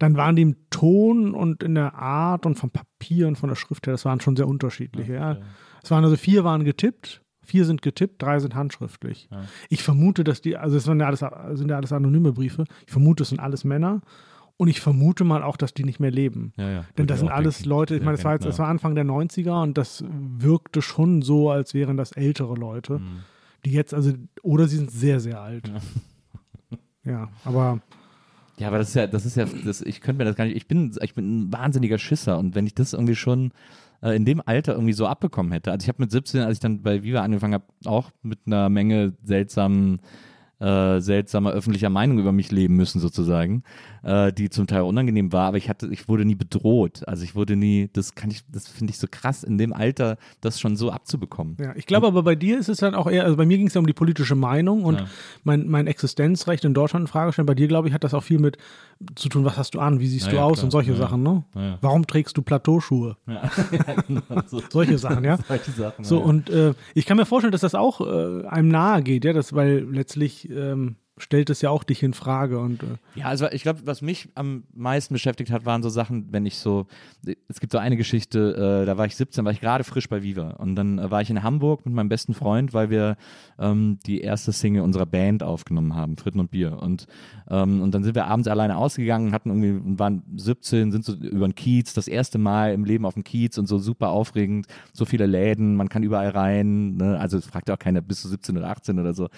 Dann 0.00 0.16
waren 0.16 0.34
die 0.34 0.42
im 0.42 0.56
Ton 0.70 1.34
und 1.34 1.62
in 1.62 1.76
der 1.76 1.94
Art 1.94 2.46
und 2.46 2.56
vom 2.56 2.70
Papier 2.70 3.28
und 3.28 3.36
von 3.36 3.48
der 3.48 3.56
Schrift 3.56 3.86
her, 3.86 3.92
das 3.92 4.04
waren 4.04 4.20
schon 4.20 4.34
sehr 4.34 4.48
unterschiedliche. 4.48 5.14
Ja. 5.14 5.38
Es 5.84 5.90
waren 5.90 6.04
also 6.04 6.16
vier 6.16 6.44
waren 6.44 6.64
getippt, 6.64 7.21
vier 7.44 7.64
sind 7.64 7.82
getippt, 7.82 8.22
drei 8.22 8.38
sind 8.40 8.54
handschriftlich. 8.54 9.28
Ich 9.68 9.82
vermute, 9.82 10.24
dass 10.24 10.40
die, 10.40 10.56
also 10.56 10.76
es 10.76 10.84
sind 10.84 11.00
ja, 11.00 11.06
alles, 11.06 11.20
sind 11.58 11.68
ja 11.70 11.76
alles 11.76 11.92
anonyme 11.92 12.32
Briefe, 12.32 12.64
ich 12.86 12.92
vermute, 12.92 13.22
es 13.24 13.30
sind 13.30 13.40
alles 13.40 13.64
Männer. 13.64 14.00
Und 14.58 14.68
ich 14.68 14.80
vermute 14.80 15.24
mal 15.24 15.42
auch, 15.42 15.56
dass 15.56 15.74
die 15.74 15.82
nicht 15.82 15.98
mehr 15.98 16.10
leben. 16.12 16.52
Ja, 16.56 16.70
ja. 16.70 16.84
Denn 16.96 17.06
das 17.08 17.18
sind 17.18 17.30
alles 17.30 17.56
denken. 17.58 17.70
Leute, 17.70 17.96
ich 17.96 18.02
meine, 18.02 18.16
das 18.16 18.24
war, 18.24 18.34
jetzt, 18.34 18.44
das 18.44 18.58
war 18.60 18.68
Anfang 18.68 18.94
der 18.94 19.04
90er 19.04 19.60
und 19.62 19.76
das 19.76 20.04
wirkte 20.08 20.82
schon 20.82 21.22
so, 21.22 21.50
als 21.50 21.74
wären 21.74 21.96
das 21.96 22.12
ältere 22.12 22.54
Leute, 22.54 22.98
Mhm. 23.00 23.20
die 23.64 23.72
jetzt, 23.72 23.92
also, 23.92 24.12
oder 24.42 24.68
sie 24.68 24.76
sind 24.76 24.90
sehr, 24.92 25.18
sehr 25.20 25.40
alt. 25.40 25.70
Ja, 27.04 27.28
aber 27.44 27.80
Ja, 28.58 28.68
aber 28.68 28.78
das 28.78 28.90
ist 28.90 28.94
ja, 28.94 29.06
das 29.08 29.26
ist 29.26 29.36
ja, 29.36 29.46
das, 29.64 29.80
ich 29.80 30.00
könnte 30.00 30.18
mir 30.18 30.24
das 30.24 30.36
gar 30.36 30.44
nicht, 30.44 30.56
ich 30.56 30.68
bin, 30.68 30.94
ich 31.00 31.14
bin 31.14 31.48
ein 31.48 31.52
wahnsinniger 31.52 31.98
Schisser 31.98 32.38
und 32.38 32.54
wenn 32.54 32.66
ich 32.66 32.74
das 32.76 32.92
irgendwie 32.92 33.16
schon 33.16 33.50
äh, 34.02 34.14
in 34.16 34.24
dem 34.24 34.42
Alter 34.44 34.72
irgendwie 34.74 34.92
so 34.92 35.06
abbekommen 35.06 35.52
hätte, 35.52 35.70
also 35.72 35.84
ich 35.84 35.88
habe 35.88 36.02
mit 36.02 36.10
17, 36.10 36.40
als 36.42 36.54
ich 36.54 36.60
dann 36.60 36.82
bei 36.82 37.02
Viva 37.02 37.20
angefangen 37.22 37.54
habe, 37.54 37.64
auch 37.86 38.10
mit 38.22 38.40
einer 38.46 38.68
Menge 38.68 39.14
seltsamen 39.24 40.00
äh, 40.60 41.00
seltsamer 41.00 41.50
öffentlicher 41.50 41.90
Meinung 41.90 42.20
über 42.20 42.30
mich 42.30 42.52
leben 42.52 42.76
müssen 42.76 43.00
sozusagen, 43.00 43.64
äh, 44.04 44.32
die 44.32 44.48
zum 44.48 44.68
Teil 44.68 44.82
unangenehm 44.82 45.32
war, 45.32 45.48
aber 45.48 45.56
ich 45.56 45.68
hatte, 45.68 45.88
ich 45.90 46.08
wurde 46.08 46.24
nie 46.24 46.36
bedroht. 46.36 47.02
Also 47.08 47.24
ich 47.24 47.34
wurde 47.34 47.56
nie, 47.56 47.90
das 47.92 48.14
kann 48.14 48.30
ich, 48.30 48.42
das 48.48 48.68
finde 48.68 48.92
ich 48.92 48.98
so 48.98 49.08
krass, 49.10 49.42
in 49.42 49.58
dem 49.58 49.72
Alter 49.72 50.18
das 50.40 50.60
schon 50.60 50.76
so 50.76 50.92
abzubekommen. 50.92 51.56
Ja, 51.60 51.72
ich 51.74 51.86
glaube 51.86 52.06
aber 52.06 52.22
bei 52.22 52.36
dir 52.36 52.60
ist 52.60 52.68
es 52.68 52.78
dann 52.78 52.94
auch 52.94 53.10
eher, 53.10 53.24
also 53.24 53.36
bei 53.36 53.44
mir 53.44 53.58
ging 53.58 53.66
es 53.66 53.74
ja 53.74 53.80
um 53.80 53.88
die 53.88 53.92
politische 53.92 54.36
Meinung 54.36 54.84
und 54.84 55.00
Ja. 55.00 55.06
mein, 55.42 55.66
mein 55.66 55.88
Existenzrecht 55.88 56.64
in 56.64 56.74
Deutschland 56.74 57.02
in 57.04 57.06
Frage 57.08 57.32
stellen. 57.32 57.46
Bei 57.46 57.56
dir, 57.56 57.66
glaube 57.66 57.88
ich, 57.88 57.94
hat 57.94 58.04
das 58.04 58.14
auch 58.14 58.22
viel 58.22 58.38
mit 58.38 58.56
zu 59.14 59.28
tun, 59.28 59.44
was 59.44 59.56
hast 59.56 59.74
du 59.74 59.80
an, 59.80 60.00
wie 60.00 60.06
siehst 60.06 60.26
Ja, 60.26 60.32
du 60.32 60.38
aus 60.40 60.54
klar. 60.54 60.64
und 60.64 60.70
solche 60.70 60.92
Ja, 60.92 60.96
Sachen, 60.98 61.22
ne? 61.22 61.44
ja. 61.54 61.78
Warum 61.80 62.06
trägst 62.06 62.36
du 62.36 62.42
Plateauschuhe? 62.42 63.16
Genau. 64.08 64.20
So, 64.46 64.62
Solche 64.70 64.98
Sachen, 64.98 65.24
ja. 65.24 65.36
solche 65.48 65.70
Sachen. 65.70 66.04
So, 66.04 66.20
und 66.20 66.50
äh, 66.50 66.74
ich 66.94 67.06
kann 67.06 67.16
mir 67.16 67.26
vorstellen, 67.26 67.52
dass 67.52 67.60
das 67.62 67.74
auch 67.74 68.00
äh, 68.00 68.46
einem 68.46 68.68
nahe 68.68 69.02
geht, 69.02 69.24
ja, 69.24 69.32
das, 69.32 69.52
weil 69.54 69.86
letztlich 69.90 70.48
ähm, 70.50 70.96
stellt 71.22 71.50
es 71.50 71.62
ja 71.62 71.70
auch 71.70 71.84
dich 71.84 72.02
in 72.02 72.14
Frage 72.14 72.58
und 72.58 72.82
äh, 72.82 72.86
Ja, 73.14 73.26
also 73.26 73.48
ich 73.50 73.62
glaube, 73.62 73.80
was 73.84 74.02
mich 74.02 74.28
am 74.34 74.64
meisten 74.74 75.14
beschäftigt 75.14 75.50
hat, 75.50 75.64
waren 75.64 75.82
so 75.82 75.88
Sachen, 75.88 76.32
wenn 76.32 76.46
ich 76.46 76.58
so, 76.58 76.86
es 77.48 77.60
gibt 77.60 77.72
so 77.72 77.78
eine 77.78 77.96
Geschichte, 77.96 78.82
äh, 78.82 78.86
da 78.86 78.98
war 78.98 79.06
ich 79.06 79.16
17, 79.16 79.44
war 79.44 79.52
ich 79.52 79.60
gerade 79.60 79.84
frisch 79.84 80.08
bei 80.08 80.22
Viva. 80.22 80.50
Und 80.50 80.74
dann 80.74 80.98
äh, 80.98 81.10
war 81.10 81.22
ich 81.22 81.30
in 81.30 81.42
Hamburg 81.42 81.86
mit 81.86 81.94
meinem 81.94 82.08
besten 82.08 82.34
Freund, 82.34 82.74
weil 82.74 82.90
wir 82.90 83.16
ähm, 83.58 83.98
die 84.06 84.20
erste 84.20 84.52
Single 84.52 84.82
unserer 84.82 85.06
Band 85.06 85.42
aufgenommen 85.42 85.94
haben, 85.94 86.16
Fritten 86.16 86.40
und 86.40 86.50
Bier. 86.50 86.82
Und, 86.82 87.06
ähm, 87.48 87.80
und 87.82 87.94
dann 87.94 88.02
sind 88.02 88.14
wir 88.14 88.26
abends 88.26 88.48
alleine 88.48 88.76
ausgegangen, 88.76 89.32
hatten 89.32 89.50
irgendwie, 89.50 89.98
waren 89.98 90.22
17, 90.36 90.90
sind 90.90 91.04
so 91.04 91.14
über 91.14 91.46
den 91.46 91.54
Kiez, 91.54 91.94
das 91.94 92.08
erste 92.08 92.38
Mal 92.38 92.72
im 92.72 92.84
Leben 92.84 93.06
auf 93.06 93.14
dem 93.14 93.24
Kiez 93.24 93.58
und 93.58 93.66
so 93.66 93.78
super 93.78 94.08
aufregend, 94.08 94.66
so 94.92 95.04
viele 95.04 95.26
Läden, 95.26 95.76
man 95.76 95.88
kann 95.88 96.02
überall 96.02 96.30
rein, 96.30 96.96
ne? 96.96 97.18
also 97.18 97.40
fragt 97.40 97.70
auch 97.70 97.78
keiner, 97.78 98.00
bist 98.00 98.24
du 98.24 98.28
17 98.28 98.56
oder 98.56 98.68
18 98.68 98.98
oder 98.98 99.14
so, 99.14 99.28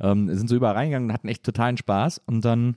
ähm, 0.00 0.34
sind 0.34 0.48
so 0.48 0.56
überall 0.56 0.74
reingegangen 0.74 1.10
und 1.10 1.12
hatten 1.12 1.28
echt 1.34 1.44
totalen 1.44 1.76
Spaß 1.76 2.22
und 2.26 2.44
dann 2.44 2.76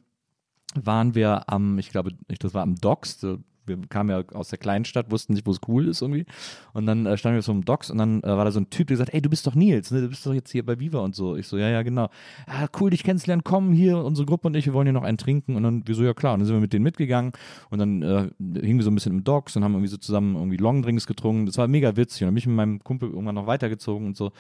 waren 0.76 1.16
wir 1.16 1.49
am, 1.49 1.80
ich 1.80 1.89
glaube, 1.89 2.12
das 2.39 2.53
war 2.53 2.64
am 2.64 2.76
Docks. 2.76 3.26
Wir 3.66 3.78
kamen 3.89 4.10
ja 4.10 4.24
aus 4.34 4.47
der 4.47 4.60
kleinen 4.60 4.86
Stadt, 4.86 5.12
wussten 5.12 5.34
nicht, 5.34 5.45
wo 5.45 5.51
es 5.51 5.60
cool 5.68 5.89
ist 5.89 6.01
irgendwie. 6.01 6.26
Und 6.74 6.86
dann 6.86 7.05
äh, 7.05 7.18
standen 7.18 7.36
wir 7.36 7.41
so 7.41 7.51
am 7.51 7.66
Docks 7.66 7.89
und 7.89 7.97
dann 7.97 8.24
äh, 8.24 8.28
war 8.28 8.45
da 8.45 8.51
so 8.51 8.62
ein 8.62 8.70
Typ, 8.70 8.88
der 8.88 8.95
gesagt, 8.95 9.14
ey, 9.14 9.22
du 9.22 9.30
bist 9.30 9.45
doch 9.45 9.55
Nils, 9.55 9.91
ne? 9.91 10.01
du 10.01 10.08
bist 10.08 10.26
doch 10.26 10.34
jetzt 10.34 10.51
hier 10.51 10.66
bei 10.66 10.80
Viva 10.80 10.99
und 10.99 11.16
so. 11.16 11.36
Ich 11.36 11.47
so, 11.47 11.58
ja, 11.58 11.68
ja, 11.68 11.82
genau. 11.84 12.10
Ah, 12.45 12.68
cool, 12.80 12.91
dich 12.91 13.03
kennenzulernen, 13.03 13.43
komm 13.43 13.74
hier, 13.74 13.97
unsere 13.97 14.26
Gruppe 14.26 14.47
und 14.47 14.55
ich, 14.55 14.66
wir 14.66 14.74
wollen 14.74 14.88
hier 14.88 14.93
noch 14.93 15.03
einen 15.03 15.18
trinken. 15.18 15.58
Und 15.58 15.64
dann, 15.64 15.86
wir 15.86 15.95
so, 15.95 16.03
ja 16.03 16.14
klar. 16.14 16.34
Und 16.34 16.39
dann 16.39 16.47
sind 16.47 16.55
wir 16.55 16.62
mit 16.62 16.72
denen 16.72 16.84
mitgegangen 16.84 17.34
und 17.70 17.80
dann 17.80 18.01
äh, 18.01 18.30
hingen 18.39 18.80
wir 18.80 18.84
so 18.84 18.91
ein 18.91 18.95
bisschen 18.95 19.14
im 19.14 19.24
Docks 19.26 19.58
und 19.58 19.66
haben 19.66 19.74
irgendwie 19.74 19.89
so 19.89 19.97
zusammen 19.97 20.36
irgendwie 20.36 20.58
Longdrinks 20.58 21.05
getrunken. 21.05 21.45
Das 21.45 21.58
war 21.58 21.68
mega 21.68 21.97
witzig. 21.97 22.22
Und 22.22 22.28
dann 22.28 22.36
bin 22.36 22.39
ich 22.39 22.47
mit 22.47 22.55
meinem 22.55 22.84
Kumpel 22.84 23.10
irgendwann 23.10 23.36
noch 23.36 23.47
weitergezogen 23.47 24.08
und 24.08 24.16
so. 24.16 24.32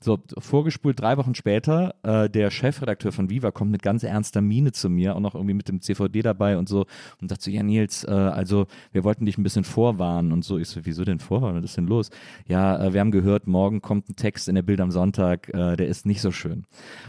So, 0.00 0.18
vorgespult 0.38 1.00
drei 1.00 1.16
Wochen 1.16 1.34
später, 1.34 1.94
äh, 2.04 2.30
der 2.30 2.52
Chefredakteur 2.52 3.10
von 3.10 3.30
Viva 3.30 3.50
kommt 3.50 3.72
mit 3.72 3.82
ganz 3.82 4.04
ernster 4.04 4.40
Miene 4.40 4.70
zu 4.70 4.88
mir, 4.88 5.16
auch 5.16 5.20
noch 5.20 5.34
irgendwie 5.34 5.54
mit 5.54 5.68
dem 5.68 5.80
CVD 5.80 6.22
dabei 6.22 6.56
und 6.56 6.68
so 6.68 6.86
und 7.20 7.28
sagt 7.28 7.42
so, 7.42 7.50
ja 7.50 7.64
Nils, 7.64 8.04
äh, 8.04 8.10
also 8.12 8.66
wir 8.92 9.02
wollten 9.02 9.26
dich 9.26 9.38
ein 9.38 9.42
bisschen 9.42 9.64
vorwarnen 9.64 10.30
und 10.30 10.44
so. 10.44 10.56
Ich 10.56 10.68
so, 10.68 10.80
wieso 10.84 11.04
denn 11.04 11.18
vorwarnen? 11.18 11.58
Was 11.58 11.70
ist 11.70 11.76
denn 11.78 11.88
los? 11.88 12.10
Ja, 12.46 12.80
äh, 12.80 12.92
wir 12.92 13.00
haben 13.00 13.10
gehört, 13.10 13.48
morgen 13.48 13.82
kommt 13.82 14.08
ein 14.08 14.14
Text 14.14 14.48
in 14.48 14.54
der 14.54 14.62
Bild 14.62 14.80
am 14.80 14.92
Sonntag, 14.92 15.48
äh, 15.48 15.74
der 15.74 15.88
ist 15.88 16.06
nicht 16.06 16.20
so 16.20 16.30
schön. 16.30 16.64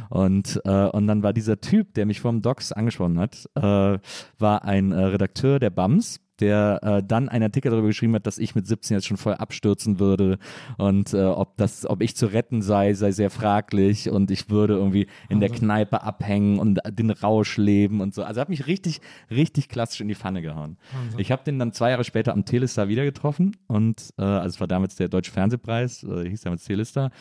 Und, 0.10 0.60
äh, 0.66 0.86
und 0.88 1.06
dann 1.06 1.22
war 1.22 1.34
dieser 1.34 1.62
Typ, 1.62 1.94
der 1.94 2.08
mich 2.08 2.22
vom 2.22 2.42
Docs 2.42 2.72
angesprochen 2.72 3.20
hat, 3.20 3.48
äh, 3.56 4.00
war 4.40 4.64
ein 4.64 4.92
äh, 4.92 5.04
Redakteur 5.04 5.60
der 5.60 5.70
BAMS, 5.70 6.22
der 6.40 6.80
äh, 6.84 7.04
dann 7.06 7.30
einen 7.30 7.44
Artikel 7.44 7.72
darüber 7.72 7.88
geschrieben 7.88 8.16
hat, 8.16 8.28
dass 8.28 8.38
ich 8.38 8.56
mit 8.56 8.68
17 8.68 8.96
jetzt 8.96 9.08
schon 9.08 9.18
voll 9.18 9.36
abstürzen 9.36 10.00
würde 10.00 10.40
und 10.78 11.14
äh, 11.14 11.24
ob 11.24 11.58
das, 11.58 11.86
ob 11.86 12.02
ich 12.02 12.16
zu 12.16 12.28
retten 12.28 12.62
sei, 12.62 12.94
sei 12.94 13.12
sehr 13.12 13.30
fraglich 13.30 14.10
und 14.10 14.32
ich 14.32 14.50
würde 14.50 14.74
irgendwie 14.76 15.08
in 15.30 15.40
der 15.40 15.50
Kneipe 15.50 16.04
abhängen 16.04 16.60
und 16.60 16.80
den 16.90 17.10
Rausch 17.12 17.58
leben 17.58 18.02
und 18.02 18.14
so. 18.14 18.24
Also 18.24 18.42
hat 18.42 18.50
mich 18.50 18.68
richtig, 18.68 19.02
richtig 19.30 19.70
klassisch 19.70 20.02
in 20.02 20.08
die 20.08 20.16
Pfanne 20.16 20.42
gehauen. 20.42 20.78
Ich 21.18 21.32
habe 21.32 21.44
den 21.44 21.60
dann 21.60 21.74
zwei 21.74 21.92
Jahre 21.92 22.04
später 22.04 22.34
am 22.34 22.46
Telestar 22.46 22.88
wieder 22.88 23.04
getroffen 23.04 23.58
und 23.68 24.14
äh, 24.18 24.24
also 24.24 24.56
es 24.56 24.60
war 24.60 24.68
damals 24.68 24.96
der 24.96 25.10
Deutsche 25.10 25.32
Fernsehpreis, 25.32 26.04
äh, 26.04 26.30
hieß 26.30 26.42
damals 26.42 26.64
Telestar. 26.64 27.12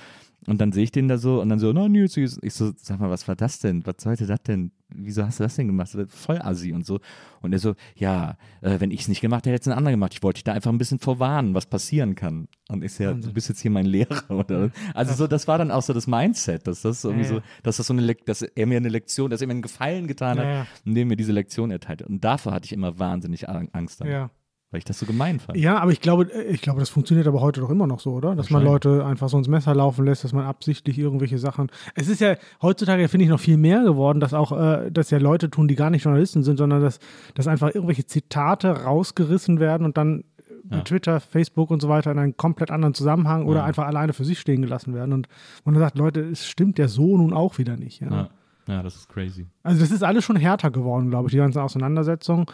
Und 0.46 0.60
dann 0.60 0.72
sehe 0.72 0.84
ich 0.84 0.92
den 0.92 1.08
da 1.08 1.18
so 1.18 1.42
und 1.42 1.48
dann 1.50 1.58
so, 1.58 1.72
na, 1.72 1.88
Nils, 1.88 2.16
ich 2.16 2.30
so, 2.54 2.72
sag 2.76 3.00
mal, 3.00 3.10
was 3.10 3.26
war 3.28 3.36
das 3.36 3.58
denn? 3.58 3.84
Was 3.84 3.96
sollte 3.98 4.24
das 4.24 4.42
denn? 4.44 4.70
Wieso 4.88 5.24
hast 5.26 5.40
du 5.40 5.42
das 5.44 5.56
denn 5.56 5.66
gemacht? 5.66 5.90
Voll 6.08 6.38
assi 6.40 6.72
und 6.72 6.86
so. 6.86 7.00
Und 7.42 7.52
er 7.52 7.58
so, 7.58 7.74
ja, 7.96 8.38
äh, 8.62 8.80
wenn 8.80 8.90
ich 8.90 9.00
es 9.02 9.08
nicht 9.08 9.20
gemacht 9.20 9.44
hätte, 9.44 9.52
hätte 9.54 9.62
es 9.62 9.68
ein 9.68 9.76
anderer 9.76 9.92
gemacht. 9.92 10.14
Ich 10.14 10.22
wollte 10.22 10.36
dich 10.38 10.44
da 10.44 10.52
einfach 10.52 10.70
ein 10.72 10.78
bisschen 10.78 11.00
vorwarnen, 11.00 11.54
was 11.54 11.66
passieren 11.66 12.14
kann. 12.14 12.48
Und 12.68 12.82
ich 12.82 12.94
so, 12.94 13.02
ja, 13.02 13.12
du 13.12 13.30
bist 13.32 13.48
jetzt 13.50 13.60
hier 13.60 13.70
mein 13.70 13.84
Lehrer, 13.84 14.22
oder? 14.30 14.70
Also 14.94 15.12
so, 15.12 15.26
das 15.26 15.46
war 15.48 15.58
dann 15.58 15.70
auch 15.70 15.82
so 15.82 15.92
das 15.92 16.06
Mindset, 16.06 16.66
dass 16.66 16.80
das 16.82 17.04
irgendwie 17.04 17.24
Ja, 17.26 17.30
ja. 17.34 17.36
so, 17.40 17.42
dass 17.64 17.76
das 17.78 17.86
so 17.88 17.92
eine, 17.92 18.00
Lek 18.02 18.24
dass 18.24 18.40
er 18.40 18.66
mir 18.66 18.78
eine 18.78 18.88
Lektion, 18.88 19.28
dass 19.30 19.40
er 19.42 19.48
mir 19.48 19.52
einen 19.54 19.62
Gefallen 19.62 20.06
getan 20.06 20.38
hat, 20.38 20.66
indem 20.86 21.08
er 21.08 21.10
mir 21.10 21.16
diese 21.16 21.32
Lektion 21.32 21.70
erteilt. 21.70 22.00
hat. 22.02 22.08
Und 22.08 22.24
davor 22.24 22.52
hatte 22.52 22.64
ich 22.64 22.72
immer 22.72 22.98
wahnsinnig 22.98 23.48
Ang- 23.50 23.68
Angst, 23.72 24.00
dann, 24.00 24.08
ja. 24.08 24.30
Weil 24.70 24.78
ich 24.78 24.84
das 24.84 24.98
so 24.98 25.06
gemein 25.06 25.40
fand. 25.40 25.58
Ja, 25.58 25.78
aber 25.78 25.92
ich 25.92 26.00
glaube, 26.00 26.24
äh, 26.24 26.42
ich 26.44 26.60
glaube, 26.60 26.80
das 26.80 26.90
funktioniert 26.90 27.26
aber 27.26 27.40
heute 27.40 27.60
doch 27.60 27.70
immer 27.70 27.86
noch 27.86 28.00
so, 28.00 28.12
oder? 28.12 28.34
Dass 28.34 28.50
man 28.50 28.62
Leute 28.62 29.04
einfach 29.04 29.28
so 29.28 29.38
ins 29.38 29.48
Messer 29.48 29.74
laufen 29.74 30.04
lässt, 30.04 30.24
dass 30.24 30.32
man 30.32 30.44
absichtlich 30.44 30.98
irgendwelche 30.98 31.38
Sachen. 31.38 31.70
Es 31.94 32.08
ist 32.08 32.20
ja 32.20 32.36
heutzutage, 32.60 33.08
finde 33.08 33.24
ich, 33.24 33.30
noch 33.30 33.40
viel 33.40 33.56
mehr 33.56 33.82
geworden, 33.82 34.20
dass 34.20 34.34
auch, 34.34 34.52
äh, 34.52 34.90
dass 34.90 35.10
ja 35.10 35.18
Leute 35.18 35.50
tun, 35.50 35.68
die 35.68 35.74
gar 35.74 35.90
nicht 35.90 36.04
Journalisten 36.04 36.42
sind, 36.42 36.58
sondern 36.58 36.82
dass, 36.82 36.98
dass 37.34 37.46
einfach 37.46 37.74
irgendwelche 37.74 38.06
Zitate 38.06 38.84
rausgerissen 38.84 39.58
werden 39.58 39.86
und 39.86 39.96
dann 39.96 40.24
bei 40.64 40.80
Twitter, 40.80 41.20
Facebook 41.20 41.70
und 41.70 41.80
so 41.80 41.88
weiter 41.88 42.10
in 42.10 42.18
einen 42.18 42.36
komplett 42.36 42.70
anderen 42.70 42.92
Zusammenhang 42.92 43.46
oder 43.46 43.64
einfach 43.64 43.86
alleine 43.86 44.12
für 44.12 44.24
sich 44.24 44.38
stehen 44.38 44.60
gelassen 44.60 44.94
werden. 44.94 45.14
Und 45.14 45.28
man 45.64 45.76
sagt, 45.76 45.96
Leute, 45.96 46.20
es 46.20 46.46
stimmt 46.46 46.78
ja 46.78 46.88
so 46.88 47.16
nun 47.16 47.32
auch 47.32 47.56
wieder 47.56 47.76
nicht. 47.76 48.00
Ja? 48.00 48.28
Ja, 48.68 48.82
das 48.82 48.94
ist 48.96 49.08
crazy. 49.08 49.46
Also 49.62 49.80
das 49.80 49.90
ist 49.90 50.02
alles 50.04 50.24
schon 50.24 50.36
härter 50.36 50.70
geworden, 50.70 51.08
glaube 51.10 51.26
ich, 51.28 51.32
die 51.32 51.38
ganzen 51.38 51.58
Auseinandersetzungen. 51.58 52.46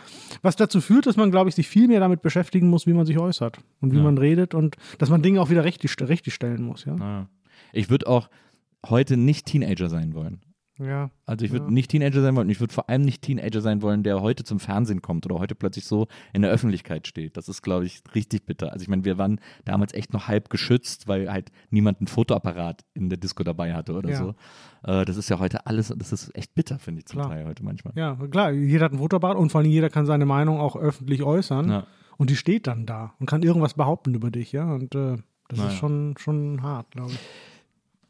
Was 0.42 0.54
dazu 0.56 0.80
führt, 0.80 1.06
dass 1.06 1.16
man, 1.16 1.30
glaube 1.30 1.48
ich, 1.48 1.56
sich 1.56 1.68
viel 1.68 1.88
mehr 1.88 2.00
damit 2.00 2.22
beschäftigen 2.22 2.68
muss, 2.70 2.86
wie 2.86 2.92
man 2.94 3.04
sich 3.04 3.18
äußert 3.18 3.58
und 3.80 3.92
wie 3.92 3.96
Ja. 3.96 4.02
man 4.04 4.16
redet 4.16 4.54
und 4.54 4.76
dass 4.98 5.10
man 5.10 5.22
Dinge 5.22 5.40
auch 5.42 5.50
wieder 5.50 5.64
richtig, 5.64 5.94
richtig 6.00 6.32
stellen 6.32 6.62
muss, 6.62 6.84
ja. 6.84 6.96
Ja. 6.96 7.28
Ich 7.72 7.90
würde 7.90 8.06
auch 8.06 8.30
heute 8.88 9.16
nicht 9.16 9.46
Teenager 9.46 9.88
sein 9.90 10.14
wollen. 10.14 10.40
Ja. 10.78 11.10
Also 11.24 11.44
ich 11.44 11.52
würde 11.52 11.72
nicht 11.72 11.90
Teenager 11.90 12.20
sein 12.20 12.34
wollen. 12.34 12.50
Ich 12.50 12.58
würde 12.58 12.74
vor 12.74 12.88
allem 12.90 13.02
nicht 13.02 13.22
Teenager 13.22 13.60
sein 13.60 13.80
wollen, 13.80 14.02
der 14.02 14.20
heute 14.22 14.42
zum 14.42 14.58
Fernsehen 14.58 15.02
kommt 15.02 15.24
oder 15.24 15.38
heute 15.38 15.54
plötzlich 15.54 15.84
so 15.84 16.08
in 16.32 16.42
der 16.42 16.50
Öffentlichkeit 16.50 17.06
steht. 17.06 17.36
Das 17.36 17.48
ist, 17.48 17.62
glaube 17.62 17.86
ich, 17.86 18.02
richtig 18.14 18.44
bitter. 18.44 18.72
Also 18.72 18.82
ich 18.82 18.88
meine, 18.88 19.04
wir 19.04 19.16
waren 19.16 19.38
damals 19.64 19.94
echt 19.94 20.12
noch 20.12 20.26
halb 20.26 20.50
geschützt, 20.50 21.06
weil 21.06 21.30
halt 21.30 21.52
niemand 21.70 22.00
ein 22.00 22.08
Fotoapparat 22.08 22.82
in 22.94 23.08
der 23.08 23.18
Disco 23.18 23.44
dabei 23.44 23.72
hatte 23.72 23.92
oder 23.94 24.10
Ja. 24.10 24.16
so. 24.16 24.34
Äh, 24.82 25.04
das 25.04 25.16
ist 25.16 25.28
ja 25.28 25.38
heute 25.38 25.64
alles, 25.66 25.94
das 25.96 26.12
ist 26.12 26.34
echt 26.36 26.54
bitter, 26.54 26.78
finde 26.80 26.98
ich 27.00 27.06
zum 27.06 27.20
Klar. 27.20 27.30
Teil 27.30 27.46
heute 27.46 27.62
manchmal. 27.64 27.92
Ja, 27.96 28.16
klar, 28.30 28.50
jeder 28.50 28.86
hat 28.86 28.92
ein 28.92 28.98
Fotoapparat 28.98 29.36
und 29.36 29.50
vor 29.52 29.60
allem 29.60 29.70
jeder 29.70 29.90
kann 29.90 30.06
seine 30.06 30.26
Meinung 30.26 30.58
auch 30.58 30.74
öffentlich 30.74 31.22
äußern 31.22 31.70
Ja. 31.70 31.86
und 32.18 32.30
die 32.30 32.36
steht 32.36 32.66
dann 32.66 32.84
da 32.84 33.14
und 33.20 33.26
kann 33.26 33.42
irgendwas 33.44 33.74
behaupten 33.74 34.12
über 34.14 34.32
dich, 34.32 34.50
ja. 34.50 34.72
Und 34.74 34.94
äh, 34.96 35.18
das 35.48 35.58
Naja. 35.58 35.70
ist 35.70 35.76
schon, 35.76 36.14
schon 36.18 36.62
hart, 36.62 36.90
glaube 36.90 37.12
ich. 37.12 37.18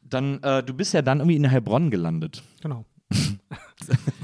Dann, 0.09 0.43
äh, 0.43 0.63
du 0.63 0.75
bist 0.75 0.95
ja 0.95 1.03
dann 1.03 1.19
irgendwie 1.21 1.37
in 1.37 1.51
Heilbronn 1.51 1.91
gelandet. 1.91 2.43
Genau. 2.63 2.85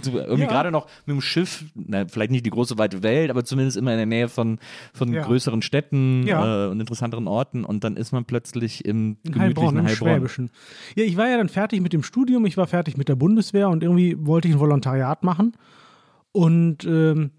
Du, 0.04 0.12
irgendwie 0.12 0.42
Ja. 0.44 0.48
gerade 0.48 0.70
noch 0.70 0.86
mit 1.04 1.14
dem 1.14 1.20
Schiff, 1.20 1.64
na, 1.74 2.06
vielleicht 2.08 2.30
nicht 2.30 2.46
die 2.46 2.50
große 2.50 2.78
weite 2.78 3.02
Welt, 3.02 3.30
aber 3.30 3.44
zumindest 3.44 3.76
immer 3.76 3.90
in 3.92 3.98
der 3.98 4.06
Nähe 4.06 4.28
von, 4.30 4.58
von 4.94 5.12
Ja. 5.12 5.22
größeren 5.22 5.60
Städten 5.60 6.26
Ja. 6.26 6.66
äh, 6.66 6.70
und 6.70 6.80
interessanteren 6.80 7.28
Orten 7.28 7.64
und 7.64 7.84
dann 7.84 7.96
ist 7.98 8.10
man 8.12 8.24
plötzlich 8.24 8.86
im 8.86 9.18
In 9.22 9.32
gemütlichen 9.32 9.82
Heilbronn, 9.82 9.84
Heilbronn. 9.86 10.08
Schwäbischen. 10.14 10.50
Ja, 10.96 11.04
ich 11.04 11.18
war 11.18 11.28
ja 11.28 11.36
dann 11.36 11.50
fertig 11.50 11.82
mit 11.82 11.92
dem 11.92 12.02
Studium, 12.02 12.46
ich 12.46 12.56
war 12.56 12.66
fertig 12.68 12.96
mit 12.96 13.10
der 13.10 13.16
Bundeswehr 13.16 13.68
und 13.68 13.82
irgendwie 13.82 14.16
wollte 14.24 14.48
ich 14.48 14.54
ein 14.54 14.60
Volontariat 14.60 15.24
machen. 15.24 15.52
Und 16.32 16.84
ähm, 16.86 17.30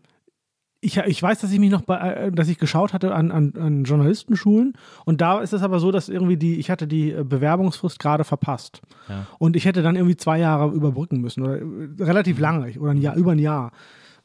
ich, 0.82 0.98
ich 0.98 1.22
weiß, 1.22 1.40
dass 1.40 1.52
ich 1.52 1.60
mich 1.60 1.70
noch 1.70 1.84
bei, 1.84 1.98
äh, 1.98 2.32
dass 2.32 2.50
ich 2.50 2.58
geschaut 2.58 2.92
hatte 2.92 3.14
an, 3.14 3.32
an, 3.32 3.54
an 3.56 3.84
Journalistenschulen 3.84 4.74
und 5.06 5.22
da 5.22 5.40
ist 5.40 5.54
es 5.54 5.62
aber 5.62 5.80
so, 5.80 5.92
dass 5.92 6.10
irgendwie 6.10 6.38
die, 6.38 6.56
ich 6.56 6.72
hatte 6.72 6.88
die 6.88 7.12
äh, 7.12 7.24
Bewerbungsfrist 7.24 8.00
gerade 8.00 8.24
verpasst. 8.24 8.82
Ja. 9.08 9.28
Und 9.38 9.56
ich 9.56 9.66
hätte 9.66 9.84
dann 9.84 9.96
irgendwie 9.96 10.18
zwei 10.18 10.40
Jahre 10.40 10.74
überbrücken 10.74 11.22
müssen 11.22 11.44
oder 11.44 11.60
äh, 11.60 12.04
relativ 12.04 12.40
lange 12.40 12.74
oder 12.80 12.92
ein 12.92 12.98
Jahr, 12.98 13.16
über 13.16 13.32
ein 13.32 13.40
Jahr. 13.40 13.72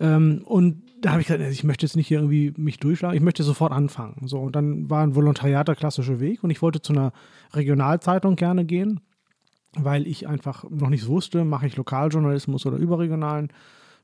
Ähm, 0.00 0.42
und 0.46 0.82
da 1.02 1.10
habe 1.10 1.20
ich 1.20 1.26
gesagt, 1.26 1.44
ich 1.50 1.62
möchte 1.62 1.84
jetzt 1.84 1.94
nicht 1.94 2.08
hier 2.08 2.18
irgendwie 2.18 2.54
mich 2.56 2.78
durchschlagen, 2.78 3.16
ich 3.16 3.22
möchte 3.22 3.42
sofort 3.42 3.72
anfangen. 3.72 4.26
So, 4.26 4.40
und 4.40 4.56
dann 4.56 4.88
war 4.88 5.02
ein 5.02 5.14
Volontariat 5.14 5.68
der 5.68 5.76
klassische 5.76 6.20
Weg 6.20 6.42
und 6.42 6.50
ich 6.50 6.62
wollte 6.62 6.80
zu 6.80 6.94
einer 6.94 7.12
Regionalzeitung 7.52 8.34
gerne 8.34 8.64
gehen, 8.64 9.00
weil 9.74 10.06
ich 10.06 10.26
einfach 10.26 10.64
noch 10.70 10.88
nicht 10.88 11.06
wusste, 11.06 11.44
mache 11.44 11.66
ich 11.66 11.76
Lokaljournalismus 11.76 12.64
oder 12.64 12.78
überregionalen 12.78 13.50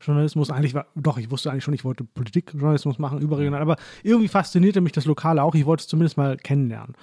Journalismus. 0.03 0.51
Eigentlich 0.51 0.75
war, 0.75 0.87
doch, 0.95 1.19
ich 1.19 1.31
wusste 1.31 1.51
eigentlich 1.51 1.65
schon, 1.65 1.75
ich 1.75 1.85
wollte 1.85 2.05
Politikjournalismus 2.05 2.99
machen, 2.99 3.21
überregional, 3.21 3.63
aber 3.63 3.77
irgendwie 4.03 4.29
faszinierte 4.29 4.81
mich 4.81 4.93
das 4.93 5.07
Lokale 5.07 5.43
auch. 5.43 5.55
Ich 5.55 5.67
wollte 5.67 5.83
es 5.83 5.89
zumindest 5.89 6.17
mal 6.17 6.37
kennenlernen. 6.37 6.95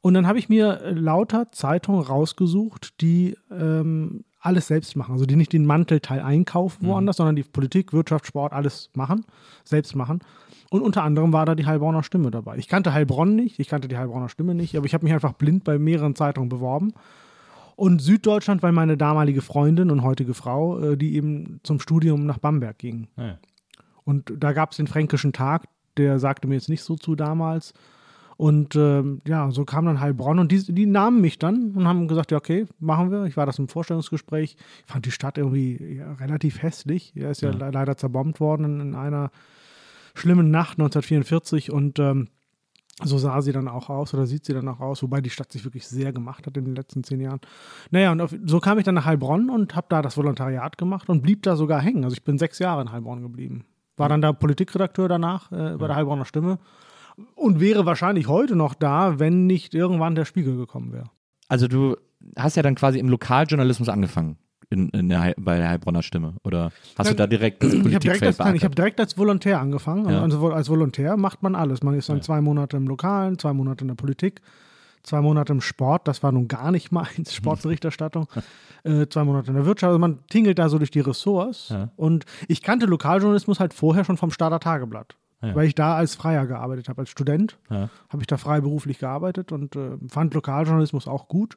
Und 0.00 0.12
dann 0.14 0.26
habe 0.26 0.38
ich 0.38 0.48
mir 0.50 0.82
äh, 0.82 0.90
lauter 0.90 1.50
Zeitungen 1.50 2.02
rausgesucht, 2.02 3.00
die 3.00 3.36
ähm, 3.50 4.24
alles 4.38 4.66
selbst 4.66 4.96
machen. 4.96 5.12
Also 5.12 5.24
die 5.24 5.36
nicht 5.36 5.54
den 5.54 5.64
Mantelteil 5.64 6.20
einkaufen 6.20 6.86
woanders, 6.86 7.16
sondern 7.16 7.36
die 7.36 7.42
Politik, 7.42 7.94
Wirtschaft, 7.94 8.26
Sport, 8.26 8.52
alles 8.52 8.90
machen, 8.94 9.24
selbst 9.64 9.96
machen. 9.96 10.20
Und 10.68 10.82
unter 10.82 11.02
anderem 11.04 11.32
war 11.32 11.46
da 11.46 11.54
die 11.54 11.64
Heilbronner 11.64 12.02
Stimme 12.02 12.30
dabei. 12.30 12.58
Ich 12.58 12.68
kannte 12.68 12.92
Heilbronn 12.92 13.34
nicht, 13.34 13.58
ich 13.58 13.68
kannte 13.68 13.88
die 13.88 13.96
Heilbronner 13.96 14.28
Stimme 14.28 14.54
nicht, 14.54 14.76
aber 14.76 14.84
ich 14.84 14.92
habe 14.92 15.04
mich 15.04 15.14
einfach 15.14 15.32
blind 15.32 15.64
bei 15.64 15.78
mehreren 15.78 16.14
Zeitungen 16.14 16.50
beworben. 16.50 16.92
Und 17.76 18.00
Süddeutschland, 18.00 18.62
weil 18.62 18.72
meine 18.72 18.96
damalige 18.96 19.42
Freundin 19.42 19.90
und 19.90 20.02
heutige 20.02 20.34
Frau, 20.34 20.78
äh, 20.80 20.96
die 20.96 21.14
eben 21.16 21.60
zum 21.64 21.80
Studium 21.80 22.24
nach 22.26 22.38
Bamberg 22.38 22.78
ging. 22.78 23.08
Ja. 23.16 23.38
Und 24.04 24.32
da 24.38 24.52
gab 24.52 24.70
es 24.72 24.76
den 24.76 24.86
Fränkischen 24.86 25.32
Tag, 25.32 25.64
der 25.96 26.18
sagte 26.18 26.46
mir 26.48 26.54
jetzt 26.54 26.68
nicht 26.68 26.82
so 26.82 26.96
zu 26.96 27.14
damals. 27.16 27.72
Und 28.36 28.74
ähm, 28.74 29.20
ja, 29.26 29.50
so 29.52 29.64
kam 29.64 29.86
dann 29.86 30.00
Heilbronn 30.00 30.40
und 30.40 30.50
die, 30.50 30.60
die 30.72 30.86
nahmen 30.86 31.20
mich 31.20 31.38
dann 31.38 31.72
und 31.76 31.86
haben 31.86 32.08
gesagt, 32.08 32.32
ja, 32.32 32.38
okay, 32.38 32.66
machen 32.80 33.12
wir. 33.12 33.24
Ich 33.26 33.36
war 33.36 33.46
das 33.46 33.60
im 33.60 33.68
Vorstellungsgespräch. 33.68 34.56
Ich 34.86 34.92
fand 34.92 35.06
die 35.06 35.12
Stadt 35.12 35.38
irgendwie 35.38 35.98
ja, 35.98 36.12
relativ 36.14 36.60
hässlich. 36.60 37.12
Er 37.14 37.30
ist 37.30 37.42
ja, 37.42 37.50
Ja. 37.50 37.56
le- 37.56 37.70
leider 37.70 37.96
zerbombt 37.96 38.40
worden 38.40 38.80
in 38.80 38.94
einer 38.96 39.30
schlimmen 40.16 40.50
Nacht 40.50 40.78
1944 40.80 41.70
und 41.70 41.98
ähm, 42.00 42.28
so 43.02 43.18
sah 43.18 43.42
sie 43.42 43.52
dann 43.52 43.68
auch 43.68 43.90
aus 43.90 44.14
oder 44.14 44.26
sieht 44.26 44.44
sie 44.44 44.54
dann 44.54 44.68
auch 44.68 44.80
aus, 44.80 45.02
wobei 45.02 45.20
die 45.20 45.30
Stadt 45.30 45.50
sich 45.50 45.64
wirklich 45.64 45.86
sehr 45.86 46.12
gemacht 46.12 46.46
hat 46.46 46.56
in 46.56 46.64
den 46.64 46.76
letzten 46.76 47.02
zehn 47.02 47.20
Jahren. 47.20 47.40
Naja, 47.90 48.12
und 48.12 48.20
auf, 48.20 48.34
so 48.44 48.60
kam 48.60 48.78
ich 48.78 48.84
dann 48.84 48.94
nach 48.94 49.04
Heilbronn 49.04 49.50
und 49.50 49.74
habe 49.74 49.86
da 49.90 50.00
das 50.00 50.16
Volontariat 50.16 50.78
gemacht 50.78 51.08
und 51.08 51.22
blieb 51.22 51.42
da 51.42 51.56
sogar 51.56 51.80
hängen. 51.80 52.04
Also 52.04 52.14
ich 52.14 52.22
bin 52.22 52.38
sechs 52.38 52.58
Jahre 52.60 52.82
in 52.82 52.92
Heilbronn 52.92 53.22
geblieben. 53.22 53.64
War 53.96 54.08
dann 54.08 54.22
da 54.22 54.32
Politikredakteur 54.32 55.08
danach 55.08 55.50
äh, 55.50 55.76
bei 55.76 55.86
der 55.86 55.96
Heilbronner 55.96 56.24
Stimme 56.24 56.58
und 57.34 57.60
wäre 57.60 57.86
wahrscheinlich 57.86 58.28
heute 58.28 58.56
noch 58.56 58.74
da, 58.74 59.18
wenn 59.18 59.46
nicht 59.46 59.74
irgendwann 59.74 60.14
der 60.14 60.24
Spiegel 60.24 60.56
gekommen 60.56 60.92
wäre. 60.92 61.10
Also 61.48 61.68
du 61.68 61.96
hast 62.36 62.56
ja 62.56 62.62
dann 62.62 62.74
quasi 62.74 62.98
im 62.98 63.08
Lokaljournalismus 63.08 63.88
angefangen 63.88 64.38
in, 64.74 64.88
in 64.90 65.08
der, 65.08 65.34
bei 65.38 65.56
der 65.56 65.68
Heilbronner 65.68 66.02
Stimme. 66.02 66.34
Oder 66.44 66.70
hast 66.98 67.10
du 67.10 67.14
da 67.14 67.26
direkt 67.26 67.62
das 67.62 67.72
Ich 67.72 67.78
habe 67.78 67.88
direkt, 67.88 68.02
Politikfeld 68.02 68.22
als, 68.24 68.38
nein, 68.38 68.56
ich 68.56 68.64
hab 68.64 68.74
direkt 68.74 69.00
als 69.00 69.16
Volontär 69.16 69.60
angefangen. 69.60 70.10
Ja. 70.10 70.22
Also 70.22 70.52
als 70.52 70.68
Volontär 70.68 71.16
macht 71.16 71.42
man 71.42 71.54
alles. 71.54 71.82
Man 71.82 71.94
ist 71.94 72.08
dann 72.08 72.22
zwei 72.22 72.40
Monate 72.40 72.76
im 72.76 72.86
Lokalen, 72.86 73.38
zwei 73.38 73.52
Monate 73.52 73.84
in 73.84 73.88
der 73.88 73.94
Politik, 73.94 74.42
zwei 75.02 75.20
Monate 75.20 75.52
im 75.52 75.60
Sport. 75.60 76.06
Das 76.08 76.22
war 76.22 76.32
nun 76.32 76.48
gar 76.48 76.70
nicht 76.70 76.92
meins, 76.92 77.32
Sportberichterstattung. 77.34 78.28
äh, 78.84 79.06
zwei 79.06 79.24
Monate 79.24 79.48
in 79.48 79.54
der 79.54 79.66
Wirtschaft. 79.66 79.88
Also 79.88 79.98
man 79.98 80.18
tingelt 80.28 80.58
da 80.58 80.68
so 80.68 80.78
durch 80.78 80.90
die 80.90 81.00
Ressorts. 81.00 81.70
Ja. 81.70 81.90
Und 81.96 82.26
ich 82.48 82.62
kannte 82.62 82.86
Lokaljournalismus 82.86 83.60
halt 83.60 83.72
vorher 83.72 84.04
schon 84.04 84.16
vom 84.16 84.30
Starter 84.30 84.60
Tageblatt. 84.60 85.16
Ja. 85.42 85.54
Weil 85.54 85.66
ich 85.66 85.74
da 85.74 85.94
als 85.96 86.14
Freier 86.14 86.46
gearbeitet 86.46 86.88
habe, 86.88 87.02
als 87.02 87.10
Student. 87.10 87.58
Ja. 87.70 87.90
Habe 88.08 88.22
ich 88.22 88.26
da 88.26 88.36
freiberuflich 88.38 88.98
gearbeitet 88.98 89.52
und 89.52 89.76
äh, 89.76 89.98
fand 90.08 90.34
Lokaljournalismus 90.34 91.06
auch 91.06 91.28
gut. 91.28 91.56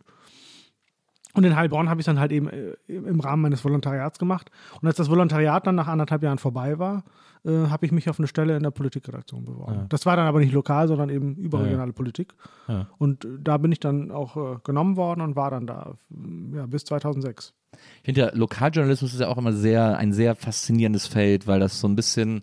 Und 1.38 1.44
in 1.44 1.56
Heilbronn 1.56 1.88
habe 1.88 2.02
ich 2.02 2.06
dann 2.06 2.20
halt 2.20 2.32
eben 2.32 2.50
äh, 2.50 2.74
im 2.88 3.20
Rahmen 3.20 3.44
meines 3.44 3.64
Volontariats 3.64 4.18
gemacht. 4.18 4.50
Und 4.82 4.88
als 4.88 4.98
das 4.98 5.08
Volontariat 5.08 5.68
dann 5.68 5.76
nach 5.76 5.88
anderthalb 5.88 6.24
Jahren 6.24 6.40
vorbei 6.40 6.80
war, 6.80 7.04
äh, 7.46 7.68
habe 7.70 7.86
ich 7.86 7.92
mich 7.92 8.10
auf 8.10 8.20
eine 8.20 8.28
Stelle 8.28 8.58
in 8.58 8.64
der 8.64 8.72
Politikredaktion 8.72 9.46
beworben. 9.46 9.82
Ja. 9.82 9.86
Das 9.90 10.08
war 10.08 10.16
dann 10.16 10.26
aber 10.26 10.40
nicht 10.40 10.52
lokal, 10.52 10.88
sondern 10.88 11.10
eben 11.10 11.36
überregionale 11.36 11.94
Politik. 11.94 12.34
Ja. 12.68 12.88
Und 12.98 13.24
äh, 13.24 13.28
da 13.40 13.58
bin 13.58 13.72
ich 13.72 13.80
dann 13.80 14.10
auch 14.10 14.36
äh, 14.36 14.58
genommen 14.64 14.98
worden 14.98 15.22
und 15.22 15.36
war 15.36 15.52
dann 15.52 15.68
da 15.68 15.94
äh, 16.10 16.58
ja, 16.58 16.66
bis 16.66 16.86
2006. 16.86 17.54
Ich 17.74 18.06
finde 18.06 18.22
ja, 18.22 18.32
Lokaljournalismus 18.34 19.14
ist 19.14 19.20
ja 19.20 19.28
auch 19.28 19.38
immer 19.38 19.54
sehr, 19.54 19.98
ein 19.98 20.14
sehr 20.14 20.36
faszinierendes 20.36 21.06
Feld, 21.06 21.46
weil 21.46 21.60
das 21.60 21.80
so 21.80 21.88
ein 21.88 21.96
bisschen, 21.96 22.42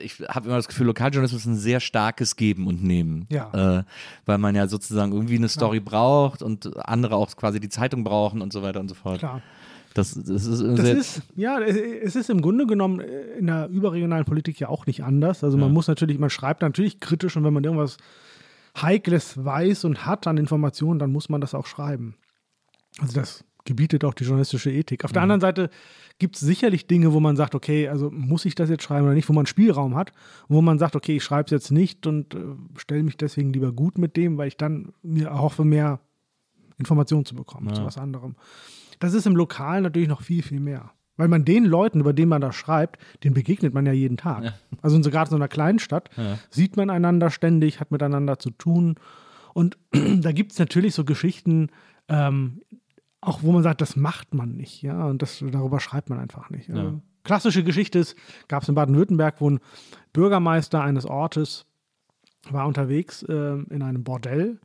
ich 0.00 0.20
habe 0.28 0.46
immer 0.46 0.56
das 0.56 0.68
Gefühl, 0.68 0.86
Lokaljournalismus 0.86 1.42
ist 1.42 1.46
ein 1.46 1.56
sehr 1.56 1.80
starkes 1.80 2.36
Geben 2.36 2.66
und 2.66 2.82
Nehmen. 2.82 3.26
Ja. 3.30 3.78
Äh, 3.80 3.84
weil 4.26 4.38
man 4.38 4.54
ja 4.54 4.66
sozusagen 4.68 5.12
irgendwie 5.12 5.36
eine 5.36 5.48
Story 5.48 5.80
braucht 5.80 6.42
und 6.42 6.70
andere 6.88 7.16
auch 7.16 7.34
quasi 7.36 7.60
die 7.60 7.68
Zeitung 7.68 8.04
brauchen 8.04 8.40
und 8.40 8.52
so 8.52 8.62
weiter 8.62 8.80
und 8.80 8.88
so 8.88 8.94
fort. 8.94 9.18
Klar. 9.18 9.42
Das, 9.94 10.14
das 10.14 10.46
ist, 10.46 10.62
Das 10.62 10.88
ist, 10.88 11.22
ja, 11.36 11.58
es- 11.60 11.76
es 11.76 12.16
ist 12.16 12.30
im 12.30 12.40
Grunde 12.40 12.66
genommen 12.66 13.00
äh, 13.00 13.38
in 13.38 13.46
der 13.48 13.68
überregionalen 13.68 14.24
Politik 14.24 14.58
ja 14.58 14.68
auch 14.70 14.86
nicht 14.86 15.04
anders. 15.04 15.44
Also 15.44 15.58
man 15.58 15.68
Ja. 15.68 15.72
muss 15.74 15.86
natürlich, 15.86 16.18
man 16.18 16.30
schreibt 16.30 16.62
natürlich 16.62 16.98
kritisch 16.98 17.36
und 17.36 17.44
wenn 17.44 17.52
man 17.52 17.62
irgendwas 17.62 17.98
Heikles 18.80 19.44
weiß 19.44 19.84
und 19.84 20.06
hat 20.06 20.26
an 20.26 20.38
Informationen, 20.38 20.98
dann 20.98 21.12
muss 21.12 21.28
man 21.28 21.40
das 21.42 21.54
auch 21.54 21.66
schreiben. 21.66 22.14
Also 23.00 23.14
das 23.20 23.44
gebietet 23.64 24.04
auch 24.04 24.14
die 24.14 24.24
journalistische 24.24 24.70
Ethik. 24.70 25.04
Auf 25.04 25.12
der 25.12 25.22
anderen 25.22 25.40
Seite 25.40 25.70
gibt 26.18 26.36
es 26.36 26.40
sicherlich 26.42 26.86
Dinge, 26.86 27.12
wo 27.12 27.20
man 27.20 27.36
sagt, 27.36 27.54
okay, 27.54 27.88
also 27.88 28.10
muss 28.10 28.44
ich 28.44 28.54
das 28.54 28.68
jetzt 28.70 28.82
schreiben 28.84 29.06
oder 29.06 29.14
nicht, 29.14 29.28
wo 29.28 29.32
man 29.32 29.46
Spielraum 29.46 29.94
hat, 29.96 30.12
wo 30.48 30.60
man 30.62 30.78
sagt, 30.78 30.96
okay, 30.96 31.16
ich 31.16 31.24
schreibe 31.24 31.46
es 31.46 31.50
jetzt 31.50 31.70
nicht 31.70 32.06
und 32.06 32.34
äh, 32.34 32.38
stelle 32.76 33.02
mich 33.02 33.16
deswegen 33.16 33.52
lieber 33.52 33.72
gut 33.72 33.98
mit 33.98 34.16
dem, 34.16 34.36
weil 34.38 34.48
ich 34.48 34.56
dann 34.56 34.92
mir 35.02 35.28
erhoffe, 35.28 35.64
mehr 35.64 36.00
Informationen 36.78 37.24
zu 37.24 37.34
bekommen 37.34 37.68
Ja. 37.68 37.74
zu 37.74 37.84
was 37.84 37.98
anderem. 37.98 38.34
Das 38.98 39.14
ist 39.14 39.26
im 39.26 39.36
Lokalen 39.36 39.82
natürlich 39.82 40.08
noch 40.08 40.22
viel, 40.22 40.42
viel 40.42 40.60
mehr. 40.60 40.90
Weil 41.16 41.28
man 41.28 41.44
den 41.44 41.64
Leuten, 41.64 42.00
über 42.00 42.12
denen 42.12 42.30
man 42.30 42.40
da 42.40 42.52
schreibt, 42.52 42.98
den 43.22 43.34
begegnet 43.34 43.74
man 43.74 43.84
ja 43.84 43.92
jeden 43.92 44.16
Tag. 44.16 44.44
Ja. 44.44 44.54
Also 44.80 44.96
in 44.96 45.02
sogar 45.02 45.26
so 45.26 45.36
einer 45.36 45.48
kleinen 45.48 45.78
Stadt 45.78 46.08
Ja. 46.16 46.38
sieht 46.50 46.76
man 46.76 46.88
einander 46.90 47.30
ständig, 47.30 47.80
hat 47.80 47.90
miteinander 47.90 48.38
zu 48.38 48.50
tun. 48.50 48.96
Und 49.54 49.76
da 49.92 50.32
gibt 50.32 50.52
es 50.52 50.58
natürlich 50.58 50.94
so 50.94 51.04
Geschichten, 51.04 51.68
ähm, 52.08 52.62
auch 53.22 53.42
wo 53.42 53.52
man 53.52 53.62
sagt, 53.62 53.80
das 53.80 53.96
macht 53.96 54.34
man 54.34 54.56
nicht, 54.56 54.82
ja, 54.82 55.06
und 55.06 55.22
das, 55.22 55.42
darüber 55.50 55.80
schreibt 55.80 56.10
man 56.10 56.18
einfach 56.18 56.50
nicht. 56.50 56.68
Ja. 56.68 57.00
Klassische 57.22 57.62
Geschichte 57.62 58.00
ist, 58.00 58.16
gab 58.48 58.64
es 58.64 58.68
in 58.68 58.74
Baden-Württemberg, 58.74 59.40
wo 59.40 59.48
ein 59.48 59.60
Bürgermeister 60.12 60.82
eines 60.82 61.06
Ortes 61.06 61.64
war 62.50 62.66
unterwegs 62.66 63.22
äh, 63.22 63.32
in 63.70 63.82
einem 63.82 64.02
Bordell 64.02 64.58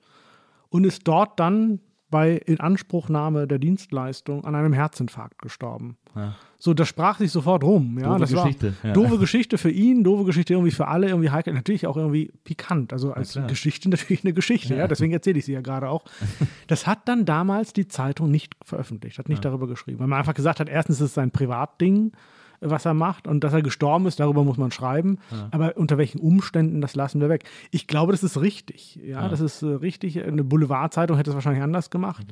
und 0.70 0.84
ist 0.84 1.08
dort 1.08 1.40
dann 1.40 1.80
bei 2.10 2.38
Inanspruchnahme 2.38 3.48
der 3.48 3.60
Dienstleistung 3.60 4.46
an 4.46 4.56
einem 4.56 4.72
Herzinfarkt 4.74 5.42
gestorben. 5.42 5.98
Ja. 6.16 6.36
So, 6.58 6.74
das 6.74 6.88
sprach 6.88 7.20
sich 7.20 7.32
sofort 7.32 7.64
rum. 7.64 8.00
Ja, 8.00 8.08
Doofe 8.08 8.20
das 8.20 8.32
Geschichte, 8.32 8.74
War 8.82 8.88
ja. 8.88 8.94
Doofe 8.94 9.18
Geschichte 9.20 9.58
für 9.58 9.70
ihn, 9.70 10.04
doofe 10.04 10.24
Geschichte 10.24 10.54
irgendwie 10.54 10.72
für 10.72 10.88
alle, 10.88 11.08
irgendwie 11.10 11.30
heikel, 11.30 11.54
natürlich 11.54 11.86
auch 11.86 11.98
irgendwie 11.98 12.32
pikant. 12.46 12.94
Also 12.94 13.12
als 13.12 13.34
klar. 13.34 13.48
Geschichte 13.48 13.90
natürlich 13.90 14.24
eine 14.24 14.34
Geschichte, 14.34 14.74
ja, 14.74 14.82
Ja. 14.82 14.88
deswegen 14.88 15.14
erzähle 15.14 15.38
ich 15.40 15.46
sie 15.46 15.54
ja 15.54 15.62
gerade 15.62 15.90
auch. 15.90 16.04
Das 16.68 16.86
hat 16.88 17.08
dann 17.08 17.26
damals 17.26 17.74
die 17.74 17.88
Zeitung 17.88 18.32
nicht 18.32 18.56
veröffentlicht, 18.64 19.20
hat 19.20 19.30
nicht 19.30 19.46
darüber 19.46 19.68
geschrieben, 19.68 20.00
weil 20.00 20.08
man 20.08 20.20
einfach 20.20 20.34
gesagt 20.34 20.60
hat, 20.60 20.68
erstens 20.70 20.98
ist 20.98 21.02
es 21.10 21.14
sein 21.14 21.32
Privatding, 21.32 22.12
was 22.60 22.86
er 22.86 22.94
macht 22.94 23.28
und 23.28 23.44
dass 23.44 23.54
er 23.54 23.62
gestorben 23.62 24.06
ist, 24.08 24.20
darüber 24.20 24.44
muss 24.44 24.58
man 24.58 24.72
schreiben, 24.72 25.20
aber 25.52 25.78
unter 25.78 25.98
welchen 25.98 26.20
Umständen, 26.20 26.82
das 26.82 26.96
lassen 26.96 27.22
wir 27.22 27.30
weg. 27.30 27.44
Ich 27.72 27.88
glaube, 27.88 28.12
das 28.14 28.24
ist 28.24 28.40
richtig, 28.42 28.96
ja, 28.96 29.22
Ja. 29.24 29.30
das 29.30 29.40
ist 29.40 29.62
äh, 29.62 29.68
richtig. 29.68 30.22
Eine 30.24 30.44
Boulevardzeitung 30.44 31.18
hätte 31.18 31.30
es 31.32 31.36
wahrscheinlich 31.36 31.64
anders 31.64 31.90
gemacht. 31.90 32.28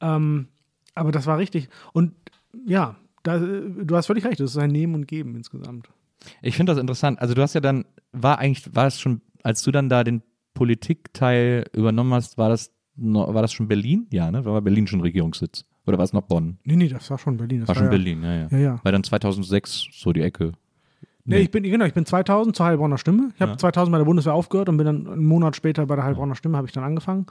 Ähm, 0.00 0.48
aber 0.94 1.12
das 1.12 1.26
war 1.26 1.38
richtig. 1.38 1.68
Und 1.92 2.12
ja, 2.66 2.96
da, 3.22 3.36
äh, 3.36 3.62
du 3.84 3.96
hast 3.96 4.06
völlig 4.06 4.24
recht, 4.24 4.40
das 4.40 4.50
ist 4.52 4.58
ein 4.58 4.70
Nehmen 4.70 4.94
und 4.94 5.06
Geben 5.08 5.34
insgesamt. 5.36 5.88
Ich 6.40 6.56
finde 6.56 6.72
das 6.72 6.80
interessant. 6.80 7.20
Also 7.20 7.34
du 7.34 7.42
hast 7.42 7.54
ja 7.54 7.60
dann, 7.60 7.84
war 8.12 8.38
eigentlich, 8.38 8.74
war 8.74 8.86
es 8.86 9.00
schon, 9.00 9.20
als 9.42 9.62
du 9.62 9.70
dann 9.70 9.88
da 9.88 10.04
den 10.04 10.22
Politikteil 10.54 11.64
übernommen 11.72 12.14
hast, 12.14 12.38
war 12.38 12.48
das, 12.48 12.70
war 12.96 13.42
das 13.42 13.52
schon 13.52 13.68
Berlin? 13.68 14.06
Ja, 14.10 14.30
ne? 14.30 14.44
War 14.44 14.60
Berlin 14.62 14.86
schon 14.86 15.00
Regierungssitz? 15.00 15.64
Oder 15.86 15.98
war 15.98 16.04
es 16.04 16.12
noch 16.12 16.22
Bonn? 16.22 16.58
Nee, 16.64 16.76
nee, 16.76 16.88
das 16.88 17.10
war 17.10 17.18
schon 17.18 17.36
Berlin. 17.36 17.60
Das 17.60 17.68
War 17.68 17.74
schon 17.74 17.84
ja, 17.84 17.90
Berlin, 17.90 18.22
ja, 18.22 18.34
ja. 18.34 18.48
Ja, 18.50 18.58
ja. 18.58 18.80
War 18.82 18.92
dann 18.92 19.02
2006 19.04 19.88
so 19.92 20.12
die 20.12 20.20
Ecke. 20.20 20.52
Nee, 21.24 21.38
ich 21.38 21.50
bin, 21.50 21.62
genau, 21.62 21.84
ich 21.84 21.94
bin 21.94 22.04
2000 22.04 22.54
zur 22.56 22.66
Heilbronner 22.66 22.98
Stimme. 22.98 23.30
Ich 23.34 23.40
habe 23.40 23.52
Ja. 23.52 23.58
2000 23.58 23.92
bei 23.92 23.98
der 23.98 24.04
Bundeswehr 24.04 24.34
aufgehört 24.34 24.68
und 24.68 24.76
bin 24.76 24.86
dann 24.86 25.06
einen 25.06 25.24
Monat 25.24 25.54
später 25.56 25.86
bei 25.86 25.94
der 25.96 26.04
Heilbronner 26.04 26.34
Stimme, 26.34 26.56
habe 26.56 26.66
ich 26.66 26.72
dann 26.72 26.84
angefangen. 26.84 27.26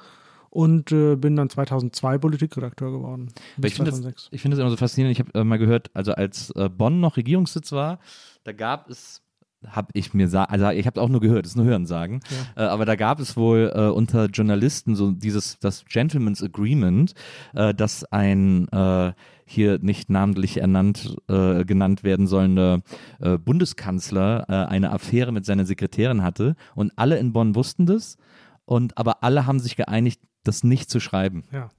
Und 0.49 0.91
äh, 0.91 1.15
bin 1.15 1.37
dann 1.37 1.49
2002 1.49 2.17
Politikredakteur 2.17 2.91
geworden. 2.91 3.29
Ich 3.63 3.75
finde 3.75 3.91
das, 3.91 4.01
2006. 4.01 4.29
ich 4.31 4.41
find 4.41 4.53
das 4.53 4.59
immer 4.59 4.69
so 4.69 4.75
faszinierend. 4.77 5.17
Ich 5.17 5.25
habe 5.25 5.39
äh, 5.39 5.43
mal 5.45 5.57
gehört, 5.57 5.89
also 5.93 6.11
als 6.13 6.51
äh, 6.57 6.67
Bonn 6.69 6.99
noch 6.99 7.15
Regierungssitz 7.15 7.71
war, 7.71 7.99
da 8.43 8.51
gab 8.51 8.89
es, 8.89 9.21
habe 9.67 9.89
ich 9.93 10.13
mir, 10.13 10.27
also 10.49 10.69
ich 10.69 10.87
habe 10.87 11.01
auch 11.01 11.09
nur 11.09 11.21
gehört, 11.21 11.45
das 11.45 11.51
ist 11.51 11.55
nur 11.55 11.65
Hörensagen, 11.65 12.21
äh, 12.55 12.61
aber 12.61 12.85
da 12.85 12.95
gab 12.95 13.19
es 13.19 13.37
wohl 13.37 13.71
äh, 13.75 13.87
unter 13.89 14.25
Journalisten 14.25 14.95
so 14.95 15.11
dieses, 15.11 15.59
das 15.59 15.85
Gentleman's 15.85 16.41
Agreement, 16.43 17.13
äh, 17.53 17.73
dass 17.73 18.03
ein 18.05 18.67
äh, 18.69 19.13
hier 19.45 19.79
nicht 19.79 20.09
namentlich 20.09 20.57
ernannt, 20.57 21.15
äh, 21.27 21.63
genannt 21.65 22.03
werden 22.03 22.25
sollender 22.27 22.81
äh, 23.19 23.37
Bundeskanzler 23.37 24.49
eine 24.69 24.91
Affäre 24.91 25.31
mit 25.31 25.45
seiner 25.45 25.65
Sekretärin 25.65 26.23
hatte 26.23 26.55
und 26.75 26.91
alle 26.95 27.17
in 27.17 27.33
Bonn 27.33 27.55
wussten 27.55 27.85
das 27.85 28.17
und 28.65 28.97
aber 28.97 29.23
alle 29.23 29.45
haben 29.45 29.59
sich 29.59 29.75
geeinigt, 29.75 30.21
das 30.43 30.63
nicht 30.63 30.89
zu 30.89 30.99
schreiben. 30.99 31.43
Ja, 31.51 31.69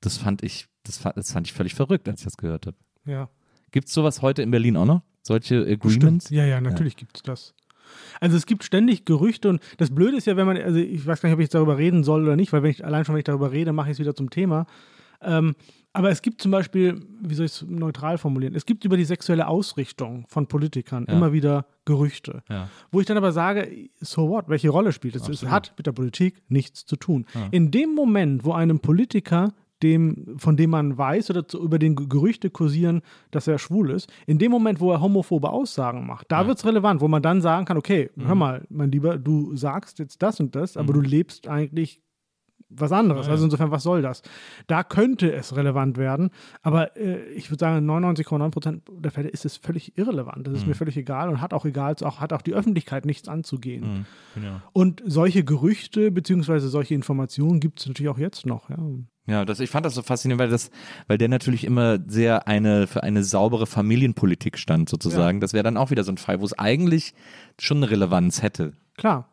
Das 0.00 0.18
fand 0.18 0.42
ich, 0.42 0.68
das 0.84 0.98
fand, 0.98 1.16
das 1.16 1.32
fand 1.32 1.46
ich 1.46 1.52
völlig 1.54 1.74
verrückt, 1.74 2.08
als 2.08 2.20
ich 2.20 2.24
das 2.24 2.36
gehört 2.36 2.66
habe. 2.66 2.76
ja. 3.04 3.28
Gibt 3.72 3.88
es 3.88 3.94
sowas 3.94 4.22
heute 4.22 4.42
in 4.42 4.50
Berlin 4.50 4.76
auch 4.76 4.86
noch? 4.86 5.02
Solche. 5.26 5.66
Agreements? 5.66 6.30
Ja, 6.30 6.44
ja, 6.44 6.60
natürlich 6.60 6.96
gibt 6.96 7.16
es 7.16 7.22
das. 7.22 7.54
Also 8.20 8.36
es 8.36 8.46
gibt 8.46 8.64
ständig 8.64 9.04
Gerüchte 9.04 9.48
und 9.48 9.60
das 9.78 9.94
Blöde 9.94 10.16
ist 10.16 10.26
ja, 10.26 10.36
wenn 10.36 10.46
man, 10.46 10.56
also 10.56 10.78
ich 10.78 11.06
weiß 11.06 11.20
gar 11.20 11.28
nicht, 11.28 11.34
ob 11.34 11.40
ich 11.40 11.44
jetzt 11.44 11.54
darüber 11.54 11.78
reden 11.78 12.02
soll 12.04 12.22
oder 12.22 12.36
nicht, 12.36 12.52
weil 12.52 12.62
wenn 12.62 12.70
ich 12.70 12.84
allein 12.84 13.04
schon, 13.04 13.14
wenn 13.14 13.20
ich 13.20 13.24
darüber 13.24 13.52
rede, 13.52 13.72
mache 13.72 13.88
ich 13.90 13.92
es 13.94 13.98
wieder 14.00 14.14
zum 14.14 14.30
Thema. 14.30 14.66
Ähm, 15.22 15.54
aber 15.92 16.10
es 16.10 16.20
gibt 16.20 16.42
zum 16.42 16.50
Beispiel, 16.50 17.00
wie 17.22 17.34
soll 17.34 17.46
ich 17.46 17.52
es 17.52 17.62
neutral 17.66 18.18
formulieren, 18.18 18.54
es 18.54 18.66
gibt 18.66 18.84
über 18.84 18.96
die 18.98 19.04
sexuelle 19.06 19.46
Ausrichtung 19.48 20.26
von 20.28 20.46
Politikern 20.46 21.06
Ja. 21.08 21.14
immer 21.14 21.32
wieder 21.32 21.66
Gerüchte. 21.86 22.42
Ja. 22.50 22.68
Wo 22.90 23.00
ich 23.00 23.06
dann 23.06 23.16
aber 23.16 23.32
sage, 23.32 23.88
so 24.00 24.28
what, 24.28 24.48
welche 24.48 24.68
Rolle 24.68 24.92
spielt 24.92 25.16
es? 25.16 25.26
Es 25.28 25.44
hat 25.44 25.72
mit 25.78 25.86
der 25.86 25.92
Politik 25.92 26.42
nichts 26.48 26.84
zu 26.84 26.96
tun. 26.96 27.24
Ja. 27.34 27.48
In 27.50 27.70
dem 27.70 27.94
Moment, 27.94 28.44
wo 28.44 28.52
einem 28.52 28.80
Politiker, 28.80 29.54
dem, 29.82 30.34
von 30.38 30.56
dem 30.56 30.70
man 30.70 30.96
weiß 30.96 31.30
oder 31.30 31.46
zu, 31.46 31.62
über 31.62 31.78
den 31.78 31.96
Ge- 31.96 32.06
Gerüchte 32.08 32.50
kursieren, 32.50 33.02
dass 33.30 33.46
er 33.46 33.58
schwul 33.58 33.90
ist, 33.90 34.10
in 34.26 34.38
dem 34.38 34.50
Moment, 34.50 34.80
wo 34.80 34.90
er 34.92 35.00
homophobe 35.00 35.50
Aussagen 35.50 36.06
macht, 36.06 36.30
da 36.30 36.42
Ja. 36.42 36.46
wird 36.48 36.58
es 36.58 36.64
relevant, 36.64 37.00
wo 37.00 37.08
man 37.08 37.22
dann 37.22 37.40
sagen 37.42 37.66
kann, 37.66 37.76
okay, 37.76 38.10
Mhm. 38.14 38.26
hör 38.26 38.34
mal, 38.34 38.66
mein 38.70 38.90
Lieber, 38.90 39.18
du 39.18 39.54
sagst 39.56 39.98
jetzt 39.98 40.22
das 40.22 40.40
und 40.40 40.54
das, 40.54 40.76
aber 40.76 40.92
du 40.92 41.00
lebst 41.00 41.46
eigentlich 41.48 42.00
was 42.68 42.92
anderes. 42.92 43.22
Ja, 43.26 43.28
ja. 43.28 43.32
Also 43.32 43.44
insofern, 43.44 43.70
was 43.70 43.82
soll 43.82 44.02
das? 44.02 44.22
Da 44.66 44.82
könnte 44.82 45.32
es 45.32 45.54
relevant 45.56 45.96
werden, 45.98 46.30
aber 46.62 46.96
äh, 46.96 47.22
ich 47.30 47.50
würde 47.50 47.60
sagen, 47.60 47.78
in 47.78 47.86
99,9 47.90 48.50
Prozent 48.50 48.82
der 48.90 49.10
Fälle 49.10 49.28
ist 49.28 49.44
es 49.44 49.56
völlig 49.56 49.96
irrelevant. 49.96 50.46
Das 50.46 50.54
ist 50.54 50.62
Mhm. 50.62 50.68
mir 50.70 50.74
völlig 50.74 50.96
egal 50.96 51.28
und 51.28 51.40
hat 51.40 51.54
auch 51.54 51.64
egal, 51.64 51.94
auch, 52.02 52.20
hat 52.20 52.32
auch 52.32 52.42
die 52.42 52.54
Öffentlichkeit 52.54 53.06
nichts 53.06 53.28
anzugehen. 53.28 53.84
Mhm. 53.84 54.06
Genau. 54.34 54.60
Und 54.72 55.02
solche 55.06 55.44
Gerüchte 55.44 56.10
beziehungsweise 56.10 56.68
solche 56.68 56.94
Informationen 56.94 57.60
gibt 57.60 57.80
es 57.80 57.86
natürlich 57.86 58.10
auch 58.10 58.18
jetzt 58.18 58.46
noch. 58.46 58.68
Ja. 58.70 58.78
Ja, 59.28 59.44
das, 59.44 59.58
ich 59.58 59.70
fand 59.70 59.84
das 59.84 59.94
so 59.96 60.02
faszinierend, 60.02 60.40
weil 60.40 60.50
das, 60.50 60.70
weil 61.08 61.18
der 61.18 61.28
natürlich 61.28 61.64
immer 61.64 61.98
sehr 62.06 62.46
eine 62.46 62.86
für 62.86 63.02
eine 63.02 63.24
saubere 63.24 63.66
Familienpolitik 63.66 64.56
stand, 64.56 64.88
sozusagen. 64.88 65.40
Das 65.40 65.52
wäre 65.52 65.64
dann 65.64 65.76
auch 65.76 65.90
wieder 65.90 66.04
so 66.04 66.12
ein 66.12 66.16
Fall, 66.16 66.40
wo 66.40 66.44
es 66.44 66.56
eigentlich 66.56 67.12
schon 67.58 67.78
eine 67.78 67.90
Relevanz 67.90 68.42
hätte. 68.42 68.74
Klar. 68.96 69.28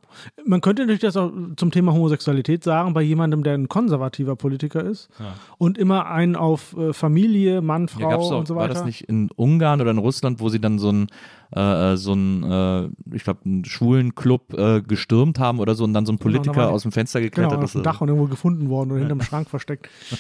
Man 0.46 0.62
könnte 0.62 0.84
natürlich 0.84 1.02
das 1.02 1.18
auch 1.18 1.32
zum 1.58 1.72
Thema 1.72 1.92
Homosexualität 1.92 2.64
sagen, 2.64 2.94
bei 2.94 3.02
jemandem, 3.02 3.42
der 3.42 3.56
ein 3.56 3.68
konservativer 3.68 4.36
Politiker 4.36 4.84
ist 4.84 5.10
und 5.58 5.76
immer 5.80 6.06
einen 6.06 6.36
auf 6.36 6.78
äh, 6.78 6.94
Familie, 6.94 7.62
Mann, 7.62 7.88
Frau 7.88 8.02
Ja, 8.12 8.18
doch, 8.18 8.38
und 8.38 8.48
so 8.48 8.56
war 8.56 8.66
weiter. 8.66 8.76
das 8.76 8.86
nicht 8.86 9.10
in 9.10 9.32
Ungarn 9.36 9.82
oder 9.82 9.90
in 9.90 9.98
Russland, 9.98 10.40
wo 10.40 10.50
sie 10.50 10.62
dann 10.62 10.78
so 10.78 10.90
einen, 10.90 11.08
äh, 11.50 11.96
so 11.98 12.12
einen, 12.12 12.44
äh, 12.44 13.16
ich 13.16 13.24
glaube, 13.24 13.40
einen 13.46 13.66
schwulen 13.66 14.14
Club 14.14 14.54
äh, 14.54 14.82
gestürmt 14.84 15.40
haben 15.40 15.60
oder 15.60 15.74
so 15.74 15.84
und 15.84 15.94
dann 15.96 16.06
so 16.06 16.12
ein 16.14 16.18
Genau, 16.18 16.24
Politiker 16.30 16.56
war 16.58 16.68
die- 16.68 16.74
aus 16.74 16.84
dem 16.84 16.92
Fenster 16.92 17.20
geklettert 17.20 17.54
Genau, 17.54 17.64
auf 17.64 17.70
ist. 17.70 17.74
dem 17.76 17.82
Dach 17.84 18.00
und 18.02 18.10
irgendwo 18.10 18.28
gefunden 18.28 18.70
worden 18.70 18.92
oder 18.92 19.00
hinterm 19.00 19.22
Schrank 19.22 19.50
versteckt. 19.50 19.90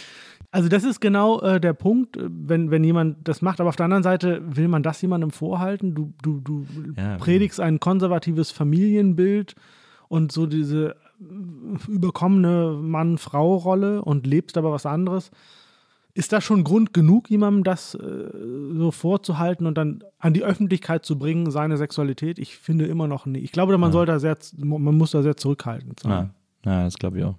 Also 0.53 0.69
das 0.69 0.83
ist 0.83 0.99
genau 1.01 1.41
äh, 1.41 1.59
der 1.59 1.73
Punkt, 1.73 2.15
äh, 2.15 2.29
wenn, 2.29 2.69
wenn 2.69 2.83
jemand 2.83 3.27
das 3.27 3.41
macht. 3.41 3.59
Aber 3.59 3.69
auf 3.69 3.75
der 3.75 3.85
anderen 3.85 4.03
Seite 4.03 4.39
will 4.55 4.67
man 4.67 4.83
das 4.83 5.01
jemandem 5.01 5.31
vorhalten. 5.31 5.95
Du, 5.95 6.13
du, 6.21 6.39
du 6.41 6.65
Ja. 6.95 7.17
predigst 7.17 7.59
ein 7.59 7.79
konservatives 7.79 8.51
Familienbild 8.51 9.55
und 10.09 10.31
so 10.31 10.45
diese 10.45 10.95
äh, 11.19 11.91
überkommene 11.91 12.77
Mann-Frau-Rolle 12.79 14.03
und 14.03 14.27
lebst 14.27 14.55
aber 14.55 14.71
was 14.71 14.85
anderes. 14.85 15.31
Ist 16.13 16.31
das 16.31 16.43
schon 16.43 16.63
Grund 16.63 16.93
genug, 16.93 17.31
jemandem 17.31 17.63
das 17.63 17.95
äh, 17.95 18.29
so 18.77 18.91
vorzuhalten 18.91 19.65
und 19.65 19.75
dann 19.75 20.03
an 20.19 20.35
die 20.35 20.43
Öffentlichkeit 20.43 21.03
zu 21.03 21.17
bringen, 21.17 21.49
seine 21.49 21.77
Sexualität? 21.77 22.37
Ich 22.37 22.57
finde 22.57 22.85
immer 22.85 23.07
noch 23.07 23.25
nicht. 23.25 23.43
Ich 23.43 23.51
glaube, 23.51 23.75
man 23.79 23.91
soll 23.91 24.05
da 24.05 24.19
sehr, 24.19 24.37
man 24.55 24.95
muss 24.95 25.09
da 25.09 25.23
sehr 25.23 25.35
zurückhaltend 25.35 26.01
sein. 26.01 26.31
Ja, 26.63 26.71
ja 26.71 26.83
das 26.83 26.93
glaube 26.99 27.17
ich 27.17 27.23
auch. 27.23 27.37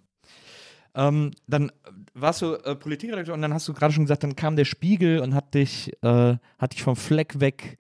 Ähm, 0.97 1.31
dann 1.47 1.71
warst 2.15 2.43
du 2.43 2.55
äh, 2.55 2.75
Politikredakteur 2.77 3.35
und 3.35 3.43
dann 3.43 3.53
hast 3.53 3.67
du 3.69 3.75
gerade 3.75 3.93
schon 3.93 4.05
gesagt, 4.05 4.23
dann 4.23 4.37
kam 4.37 4.57
der 4.57 4.65
Spiegel 4.65 5.19
und 5.21 5.35
hat 5.35 5.55
dich, 5.55 5.93
äh, 6.03 6.37
hat 6.59 6.73
dich 6.73 6.83
vom 6.83 6.97
Fleck 6.97 7.41
weg 7.41 7.79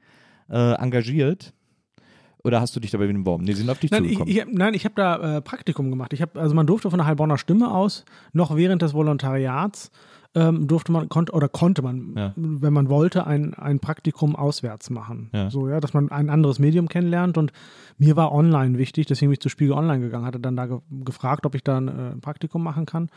äh, 0.50 0.72
engagiert. 0.74 1.52
Oder 2.42 2.60
hast 2.60 2.76
du 2.76 2.80
dich 2.80 2.90
dabei 2.90 3.06
beworben? 3.06 3.44
Nee, 3.44 3.54
sind 3.54 3.70
auf 3.70 3.78
dich 3.78 3.90
Nein, 3.90 4.04
ich, 4.04 4.18
zugekommen. 4.18 4.34
ich, 4.34 4.40
hab- 4.42 4.48
nein, 4.52 4.74
ich 4.74 4.84
habe 4.84 4.94
da 4.96 5.36
äh, 5.38 5.40
Praktikum 5.40 5.88
gemacht. 5.88 6.12
Ich 6.12 6.20
hab, 6.20 6.36
also 6.36 6.54
man 6.54 6.66
durfte 6.66 6.90
von 6.90 6.98
der 6.98 7.06
Heilbronner 7.06 7.38
Stimme 7.38 7.72
aus, 7.74 8.04
noch 8.34 8.54
während 8.54 8.82
des 8.82 8.92
Volontariats, 8.92 9.90
ähm, 10.34 10.66
durfte 10.66 10.92
man, 10.92 11.08
konnte 11.08 11.32
oder 11.32 11.48
konnte 11.48 11.80
man, 11.80 12.12
Ja. 12.16 12.32
wenn 12.36 12.72
man 12.74 12.90
wollte, 12.90 13.26
ein, 13.26 13.54
ein 13.54 13.78
Praktikum 13.80 14.36
auswärts 14.36 14.90
machen. 14.90 15.30
Ja. 15.32 15.48
So, 15.48 15.68
ja, 15.70 15.80
dass 15.80 15.94
man 15.94 16.10
ein 16.10 16.28
anderes 16.28 16.58
Medium 16.58 16.88
kennenlernt. 16.88 17.38
Und 17.38 17.52
mir 17.96 18.14
war 18.16 18.32
online 18.32 18.76
wichtig, 18.76 19.06
deswegen 19.06 19.30
bin 19.30 19.34
ich 19.34 19.40
zu 19.40 19.48
Spiegel 19.48 19.72
Online 19.72 20.00
gegangen, 20.00 20.26
hatte 20.26 20.40
dann 20.40 20.56
da 20.56 20.66
ge 20.66 20.80
gefragt, 21.04 21.46
ob 21.46 21.54
ich 21.54 21.62
da 21.64 21.78
ein, 21.78 21.88
äh, 21.88 22.10
ein 22.12 22.20
Praktikum 22.20 22.62
machen 22.62 22.84
kann. 22.84 23.08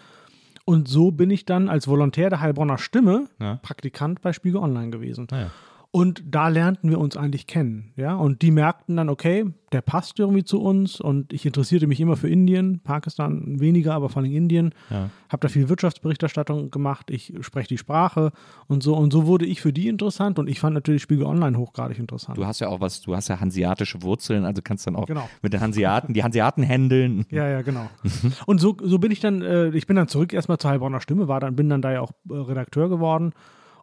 Und 0.70 0.90
so 0.90 1.12
bin 1.12 1.30
ich 1.30 1.46
dann 1.46 1.70
als 1.70 1.88
Volontär 1.88 2.30
der 2.30 2.42
Heilbronner 2.42 2.78
Stimme 2.78 3.30
Ja. 3.40 3.58
Praktikant 3.62 4.22
bei 4.22 4.34
Spiegel 4.34 4.60
Online 4.60 4.90
gewesen. 4.90 5.26
Ah 5.32 5.40
ja. 5.40 5.52
Und 5.92 6.24
da 6.28 6.50
lernten 6.50 6.90
wir 6.90 7.00
uns 7.00 7.18
eigentlich 7.18 7.48
kennen, 7.48 7.94
ja. 7.96 8.16
Und 8.16 8.42
die 8.42 8.52
merkten 8.52 8.98
dann, 8.98 9.10
okay, 9.10 9.46
der 9.72 9.82
passt 9.82 10.20
irgendwie 10.20 10.44
zu 10.44 10.62
uns. 10.62 11.02
Und 11.02 11.34
ich 11.34 11.46
interessierte 11.46 11.88
mich 11.88 12.00
immer 12.00 12.16
für 12.16 12.30
Indien, 12.30 12.80
Pakistan 12.84 13.60
weniger, 13.60 13.94
aber 13.96 14.10
vor 14.10 14.22
allem 14.22 14.32
Indien. 14.32 14.74
Ja. 14.90 15.10
Habe 15.30 15.42
da 15.42 15.48
viel 15.50 15.68
Wirtschaftsberichterstattung 15.70 16.72
gemacht. 16.72 17.10
Ich 17.10 17.34
spreche 17.42 17.68
die 17.70 17.78
Sprache 17.78 18.32
und 18.68 18.84
so. 18.84 18.96
Und 18.96 19.12
so 19.12 19.26
wurde 19.28 19.46
ich 19.46 19.62
für 19.62 19.74
die 19.74 19.88
interessant. 19.88 20.40
Und 20.40 20.48
ich 20.48 20.60
fand 20.60 20.74
natürlich 20.74 21.02
Spiegel 21.02 21.26
Online 21.26 21.58
hochgradig 21.58 22.00
interessant. 22.00 22.38
Du 22.38 22.46
hast 22.46 22.60
ja 22.60 22.68
auch 22.70 22.80
was, 22.80 23.02
du 23.02 23.16
hast 23.16 23.28
ja 23.28 23.40
hanseatische 23.40 24.02
Wurzeln, 24.04 24.46
also 24.46 24.62
kannst 24.64 24.88
dann 24.88 24.96
auch 24.96 25.08
Genau. 25.08 25.28
mit 25.42 25.54
den 25.54 25.62
Hanseaten, 25.62 26.14
die 26.14 26.24
Hanseaten 26.24 26.64
händeln. 26.64 27.26
Ja, 27.38 27.48
ja, 27.48 27.62
genau. 27.62 27.88
Und 28.46 28.60
so, 28.60 28.76
so 28.82 28.98
bin 29.00 29.12
ich 29.12 29.20
dann, 29.20 29.42
äh, 29.42 29.70
ich 29.70 29.86
bin 29.86 29.96
dann 29.96 30.08
zurück 30.08 30.34
erstmal 30.34 30.58
zur 30.58 30.72
Heilbronner 30.72 31.02
Stimme, 31.02 31.28
war 31.28 31.40
dann, 31.40 31.56
bin 31.56 31.70
dann 31.70 31.82
da 31.82 31.92
ja 31.92 32.02
auch 32.02 32.12
äh, 32.30 32.34
Redakteur 32.34 32.90
geworden. 32.90 33.34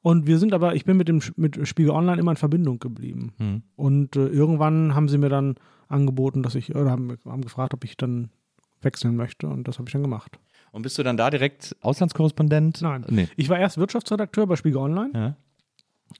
Und 0.04 0.26
wir 0.26 0.38
sind 0.38 0.52
aber, 0.52 0.74
ich 0.74 0.84
bin 0.84 0.98
mit 0.98 1.08
dem 1.08 1.22
mit 1.36 1.66
Spiegel 1.66 1.90
Online 1.90 2.20
immer 2.20 2.32
in 2.32 2.36
Verbindung 2.36 2.78
geblieben. 2.78 3.32
Mhm. 3.38 3.62
Und 3.74 4.16
äh, 4.16 4.26
irgendwann 4.26 4.94
haben 4.94 5.08
sie 5.08 5.16
mir 5.16 5.30
dann 5.30 5.54
angeboten, 5.88 6.42
dass 6.42 6.54
ich, 6.56 6.74
oder 6.74 6.90
haben, 6.90 7.16
haben 7.24 7.40
gefragt, 7.40 7.72
ob 7.72 7.84
ich 7.84 7.96
dann 7.96 8.28
wechseln 8.82 9.16
möchte. 9.16 9.46
Und 9.48 9.66
das 9.66 9.78
habe 9.78 9.88
ich 9.88 9.94
dann 9.94 10.02
gemacht. 10.02 10.38
Und 10.72 10.82
bist 10.82 10.98
du 10.98 11.02
dann 11.04 11.16
da 11.16 11.30
direkt 11.30 11.74
Auslandskorrespondent? 11.80 12.82
Nein. 12.82 13.06
Nee. 13.08 13.28
Ich 13.36 13.48
war 13.48 13.58
erst 13.58 13.78
Wirtschaftsredakteur 13.78 14.46
bei 14.46 14.56
Spiegel 14.56 14.76
Online, 14.76 15.36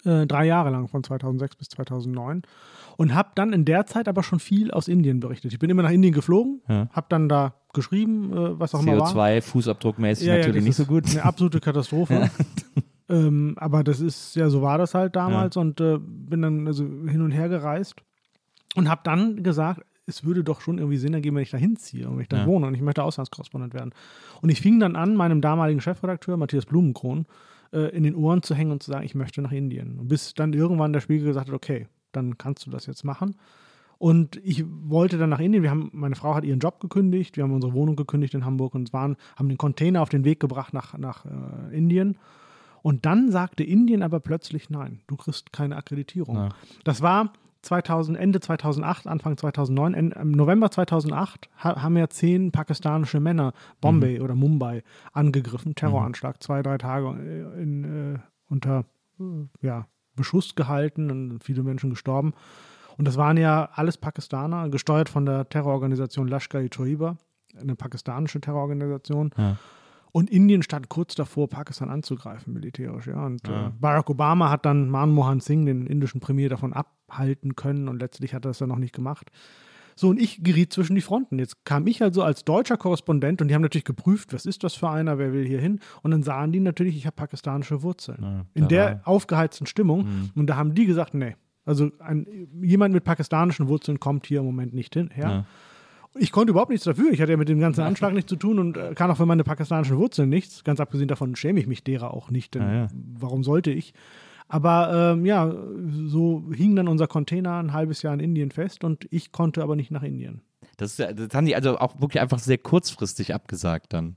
Ja. 0.07 0.21
äh, 0.23 0.27
drei 0.27 0.47
Jahre 0.47 0.71
lang, 0.71 0.89
von 0.89 1.05
2006 1.05 1.57
bis 1.57 1.69
2009. 1.69 2.41
Und 2.97 3.15
habe 3.15 3.33
dann 3.35 3.53
in 3.53 3.67
der 3.67 3.85
Zeit 3.85 4.09
aber 4.09 4.23
schon 4.23 4.39
viel 4.41 4.71
aus 4.71 4.89
Indien 4.89 5.21
berichtet. 5.21 5.53
Ich 5.53 5.59
bin 5.59 5.69
immer 5.69 5.83
nach 5.83 5.91
Indien 5.91 6.15
geflogen, 6.15 6.63
Ja. 6.71 6.89
habe 6.91 7.09
dann 7.11 7.29
da 7.29 7.53
geschrieben, 7.75 8.33
äh, 8.33 8.59
was 8.59 8.75
auch 8.75 8.81
immer 8.83 8.99
war. 8.99 9.11
CO2-Fußabdruckmäßig 9.13 10.27
natürlich 10.27 10.55
das 10.55 10.65
nicht 10.65 10.77
so 10.77 10.87
gut. 10.87 11.05
Eine 11.11 11.23
absolute 11.23 11.61
Katastrophe. 11.61 12.31
ähm, 13.09 13.55
aber 13.59 13.85
das 13.85 14.01
ist, 14.01 14.35
ja, 14.37 14.49
so 14.49 14.63
war 14.63 14.79
das 14.79 14.95
halt 14.95 15.17
damals 15.17 15.57
und 15.57 15.81
äh, 15.81 15.99
bin 15.99 16.43
dann 16.43 16.67
also 16.67 16.85
hin 16.85 17.21
und 17.21 17.33
her 17.33 17.49
gereist 17.49 17.97
und 18.77 18.89
habe 18.89 19.03
dann 19.05 19.43
gesagt, 19.43 19.83
es 20.07 20.25
würde 20.25 20.45
doch 20.45 20.61
schon 20.61 20.79
irgendwie 20.79 20.97
Sinn 20.99 21.15
ergeben, 21.15 21.37
wenn 21.37 21.43
ich 21.43 21.51
da 21.51 21.59
hinziehe 21.59 22.09
und 22.09 22.17
wenn 22.17 22.23
ich 22.23 22.29
da 22.29 22.39
Ja. 22.39 22.47
wohne 22.47 22.67
und 22.67 22.75
ich 22.75 22.83
möchte 22.83 23.03
Auslandskorrespondent 23.03 23.73
werden. 23.75 23.93
Und 24.43 24.51
ich 24.51 24.61
fing 24.61 24.79
dann 24.79 24.97
an, 24.97 25.17
meinem 25.17 25.41
damaligen 25.41 25.81
Chefredakteur, 25.81 26.37
Matthias 26.37 26.67
Blumenkron, 26.67 27.27
äh, 27.73 27.89
in 27.97 28.03
den 28.03 28.15
Ohren 28.15 28.43
zu 28.43 28.55
hängen 28.55 28.71
und 28.73 28.83
zu 28.83 28.91
sagen, 28.91 29.05
ich 29.05 29.15
möchte 29.15 29.41
nach 29.41 29.53
Indien. 29.53 29.99
Und 29.99 30.09
bis 30.09 30.35
dann 30.35 30.53
irgendwann 30.53 30.93
der 30.93 31.01
Spiegel 31.01 31.27
gesagt 31.29 31.49
hat, 31.49 31.55
okay, 31.55 31.89
dann 32.13 32.37
kannst 32.37 32.67
du 32.67 32.71
das 32.71 32.87
jetzt 32.87 33.05
machen. 33.05 33.37
Und 33.97 34.37
ich 34.45 34.65
wollte 34.67 35.17
dann 35.17 35.31
nach 35.31 35.41
Indien. 35.41 35.63
Wir 35.63 35.71
haben, 35.71 35.89
meine 35.95 36.17
Frau 36.17 36.35
hat 36.35 36.45
ihren 36.45 36.59
Job 36.59 36.81
gekündigt, 36.81 37.37
wir 37.37 37.45
haben 37.45 37.53
unsere 37.53 37.73
Wohnung 37.73 37.97
gekündigt 37.97 38.35
in 38.35 38.45
Hamburg 38.45 38.75
und 38.75 38.93
waren, 38.93 39.17
haben 39.37 39.49
den 39.49 39.57
Container 39.57 40.03
auf 40.03 40.09
den 40.11 40.25
Weg 40.25 40.41
gebracht 40.41 40.75
nach, 40.75 40.99
nach 40.99 41.25
äh, 41.25 41.77
Indien. 41.77 42.19
Und 42.85 43.07
dann 43.07 43.31
sagte 43.31 43.65
Indien 43.65 44.03
aber 44.03 44.21
plötzlich 44.21 44.69
nein, 44.69 45.01
du 45.07 45.17
kriegst 45.17 45.55
keine 45.55 45.77
Akkreditierung. 45.77 46.37
Ja. 46.37 46.49
Das 46.85 47.01
war 47.01 47.33
2000, 47.63 48.19
Ende 48.19 48.41
2008, 48.41 49.07
Anfang 49.07 49.39
2009. 49.39 49.95
En- 49.95 50.11
Im 50.13 50.33
November 50.33 50.71
2008 50.71 51.49
ha 51.57 51.83
haben 51.83 51.97
ja 51.97 52.09
zehn 52.11 52.53
pakistanische 52.53 53.21
Männer 53.21 53.55
Bombay 53.81 54.21
oder 54.21 54.35
Mumbai 54.35 54.83
angegriffen, 55.15 55.75
Terroranschlag, 55.75 56.43
zwei, 56.43 56.63
drei 56.63 56.77
Tage 56.77 57.17
äh, 57.57 57.63
in, 57.63 58.17
äh, 58.17 58.19
unter 58.51 58.85
äh, 59.19 59.25
ja, 59.67 59.87
Beschuss 60.15 60.55
gehalten 60.55 61.11
und 61.11 61.43
viele 61.43 61.63
Menschen 61.63 61.89
gestorben. 61.89 62.35
Und 62.99 63.09
das 63.09 63.17
waren 63.17 63.39
ja 63.39 63.71
alles 63.73 63.97
Pakistaner, 63.97 64.69
gesteuert 64.69 65.09
von 65.09 65.25
der 65.25 65.49
Terrororganisation 65.49 66.29
Lashkar-e-Toiba, 66.29 67.17
eine 67.59 67.77
pakistanische 67.77 68.43
Terrororganisation. 68.43 69.31
Ja. 69.39 69.57
Und 70.17 70.31
Indien 70.31 70.63
stand 70.63 70.89
kurz 70.91 71.17
davor, 71.17 71.49
Pakistan 71.49 71.91
anzugreifen, 71.91 72.55
militärisch. 72.55 73.09
Ja. 73.09 73.27
Und 73.27 73.49
Ja. 73.49 73.67
Äh, 73.67 73.71
Barack 73.81 74.09
Obama 74.09 74.49
hat 74.49 74.65
dann 74.65 74.89
Manmohan 74.89 75.41
Singh, 75.41 75.67
den 75.67 75.89
indischen 75.89 76.21
Premier, 76.21 76.49
davon 76.49 76.73
abhalten 76.73 77.57
können 77.57 77.89
und 77.89 77.99
letztlich 77.99 78.33
hat 78.33 78.45
er 78.45 78.51
das 78.51 78.59
dann 78.59 78.69
noch 78.69 78.79
nicht 78.79 78.95
gemacht. 78.95 79.33
So, 79.97 80.11
und 80.11 80.21
ich 80.21 80.45
geriet 80.45 80.73
zwischen 80.73 80.95
die 80.95 81.01
Fronten. 81.01 81.41
Jetzt 81.41 81.65
kam 81.65 81.89
ich 81.89 82.01
also 82.01 82.23
als 82.23 82.45
deutscher 82.45 82.77
Korrespondent 82.77 83.43
und 83.43 83.49
die 83.49 83.57
haben 83.57 83.63
natürlich 83.63 83.85
geprüft, 83.85 84.33
was 84.33 84.47
ist 84.47 84.63
das 84.63 84.75
für 84.75 84.89
einer, 84.89 85.19
wer 85.19 85.33
will 85.33 85.45
hier 85.47 85.61
hin? 85.61 85.81
Und 86.03 86.13
dann 86.13 86.23
sahen 86.23 86.53
die 86.53 86.61
natürlich, 86.61 86.97
ich 86.97 87.07
habe 87.07 87.17
pakistanische 87.17 87.83
Wurzeln. 87.83 88.23
Ja, 88.23 88.47
In 88.55 88.69
der 88.69 89.01
aufgeheizten 89.05 89.67
Stimmung. 89.67 90.05
Mhm. 90.05 90.31
Und 90.37 90.47
da 90.47 90.55
haben 90.55 90.75
die 90.77 90.87
gesagt, 90.87 91.15
nee. 91.15 91.35
Also 91.65 91.91
ein, 91.99 92.49
jemand 92.63 92.95
mit 92.95 93.03
pakistanischen 93.03 93.67
Wurzeln 93.67 93.99
kommt 93.99 94.27
hier 94.27 94.41
im 94.41 94.47
Moment 94.47 94.75
nicht 94.75 94.95
hin. 94.95 95.11
her. 95.13 95.29
Ja. 95.29 95.47
Ich 96.17 96.31
konnte 96.33 96.53
überhaupt 96.53 96.71
nichts 96.71 96.85
dafür. 96.85 97.11
Ich 97.13 97.21
hatte 97.21 97.33
ja 97.33 97.37
mit 97.37 97.49
dem 97.49 97.59
ganzen 97.61 97.81
Anschlag 97.83 98.13
nichts 98.15 98.29
zu 98.29 98.37
tun 98.37 98.59
und 98.59 98.77
äh, 98.77 98.95
kann 98.95 99.11
auch 99.11 99.17
für 99.17 99.27
meine 99.27 99.43
pakistanischen 99.45 99.97
Wurzeln 99.97 100.29
nichts. 100.29 100.63
Ganz 100.65 100.79
abgesehen 100.81 101.09
davon 101.09 101.35
schäme 101.37 101.59
ich 101.61 101.67
mich 101.67 101.83
derer 101.83 102.15
auch 102.15 102.31
nicht, 102.31 102.55
denn 102.55 102.63
Ja, 102.63 102.75
ja. 102.75 102.87
warum 103.19 103.43
sollte 103.43 103.71
ich? 103.71 103.95
Aber 104.47 105.13
ähm, 105.17 105.25
ja, 105.27 105.53
so 106.07 106.45
hing 106.53 106.77
dann 106.77 106.87
unser 106.87 107.07
Container 107.07 107.59
ein 107.59 107.73
halbes 107.73 108.03
Jahr 108.03 108.15
in 108.15 108.21
Indien 108.21 108.51
fest 108.51 108.85
und 108.85 109.07
ich 109.11 109.33
konnte 109.33 109.63
aber 109.63 109.75
nicht 109.75 109.91
nach 109.91 110.03
Indien. 110.03 110.43
Das, 110.77 110.93
ist 110.93 110.99
ja- 110.99 111.13
das 111.13 111.29
haben 111.35 111.47
die 111.47 111.57
also 111.57 111.79
auch 111.79 112.01
wirklich 112.01 112.21
einfach 112.21 112.39
sehr 112.39 112.59
kurzfristig 112.59 113.35
abgesagt 113.35 113.93
dann. 113.93 114.17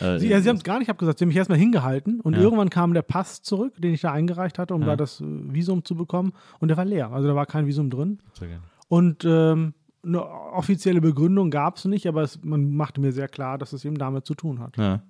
Äh, 0.00 0.18
Sie, 0.18 0.28
ja, 0.28 0.40
sie 0.40 0.48
haben 0.48 0.56
es 0.56 0.64
gar 0.64 0.78
nicht 0.78 0.90
abgesagt. 0.90 1.18
Sie 1.18 1.24
haben 1.24 1.28
mich 1.28 1.36
erstmal 1.36 1.58
hingehalten 1.58 2.20
und 2.20 2.34
Ja. 2.34 2.40
irgendwann 2.40 2.70
kam 2.70 2.92
der 2.94 3.02
Pass 3.02 3.42
zurück, 3.42 3.74
den 3.78 3.94
ich 3.94 4.00
da 4.00 4.12
eingereicht 4.12 4.58
hatte, 4.58 4.74
um 4.74 4.80
Ja. 4.82 4.88
da 4.88 4.96
das 4.96 5.20
äh, 5.20 5.24
Visum 5.26 5.84
zu 5.84 5.94
bekommen. 5.94 6.32
Und 6.60 6.68
der 6.68 6.76
war 6.76 6.84
leer. 6.84 7.12
Also 7.12 7.28
da 7.28 7.34
war 7.34 7.46
kein 7.46 7.66
Visum 7.66 7.88
drin. 7.90 8.18
Sehr 8.38 8.48
gerne. 8.48 8.62
Und 8.88 9.24
ähm, 9.28 9.74
eine 10.04 10.24
offizielle 10.24 11.00
Begründung 11.00 11.50
gab 11.50 11.76
es 11.76 11.84
nicht, 11.84 12.06
aber 12.06 12.22
es, 12.22 12.38
man 12.42 12.74
machte 12.74 13.00
mir 13.00 13.12
sehr 13.12 13.28
klar, 13.28 13.58
dass 13.58 13.72
es 13.72 13.84
eben 13.84 13.98
damit 13.98 14.26
zu 14.26 14.34
tun 14.34 14.60
hat. 14.60 14.76
Ja. 14.76 15.02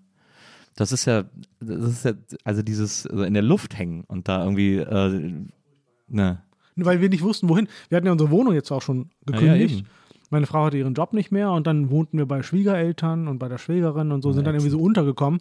Das 0.76 0.92
ist 0.92 1.04
ja, 1.06 1.24
das 1.60 1.90
ist 1.92 2.04
ja, 2.04 2.12
also 2.44 2.62
dieses 2.62 3.06
also 3.06 3.24
in 3.24 3.34
der 3.34 3.42
Luft 3.42 3.76
hängen 3.76 4.04
und 4.06 4.28
da 4.28 4.44
irgendwie, 4.44 4.76
äh, 4.76 5.32
ne. 6.08 6.42
Weil 6.76 7.00
wir 7.00 7.08
nicht 7.08 7.22
wussten, 7.24 7.48
wohin. 7.48 7.66
Wir 7.88 7.96
hatten 7.96 8.06
ja 8.06 8.12
unsere 8.12 8.30
Wohnung 8.30 8.54
jetzt 8.54 8.70
auch 8.70 8.82
schon 8.82 9.10
Ja, 9.28 9.34
ja, 9.34 9.40
gekündigt. 9.40 9.78
eben. 9.80 9.88
Meine 10.30 10.46
Frau 10.46 10.66
hatte 10.66 10.76
ihren 10.76 10.94
Job 10.94 11.12
nicht 11.14 11.32
mehr 11.32 11.50
und 11.52 11.66
dann 11.66 11.90
wohnten 11.90 12.18
wir 12.18 12.26
bei 12.26 12.42
Schwiegereltern 12.42 13.28
und 13.28 13.38
bei 13.38 13.48
der 13.48 13.58
Schwägerin 13.58 14.12
und 14.12 14.22
so, 14.22 14.32
sind 14.32 14.46
dann 14.46 14.54
irgendwie 14.54 14.70
so 14.70 14.78
untergekommen. 14.78 15.40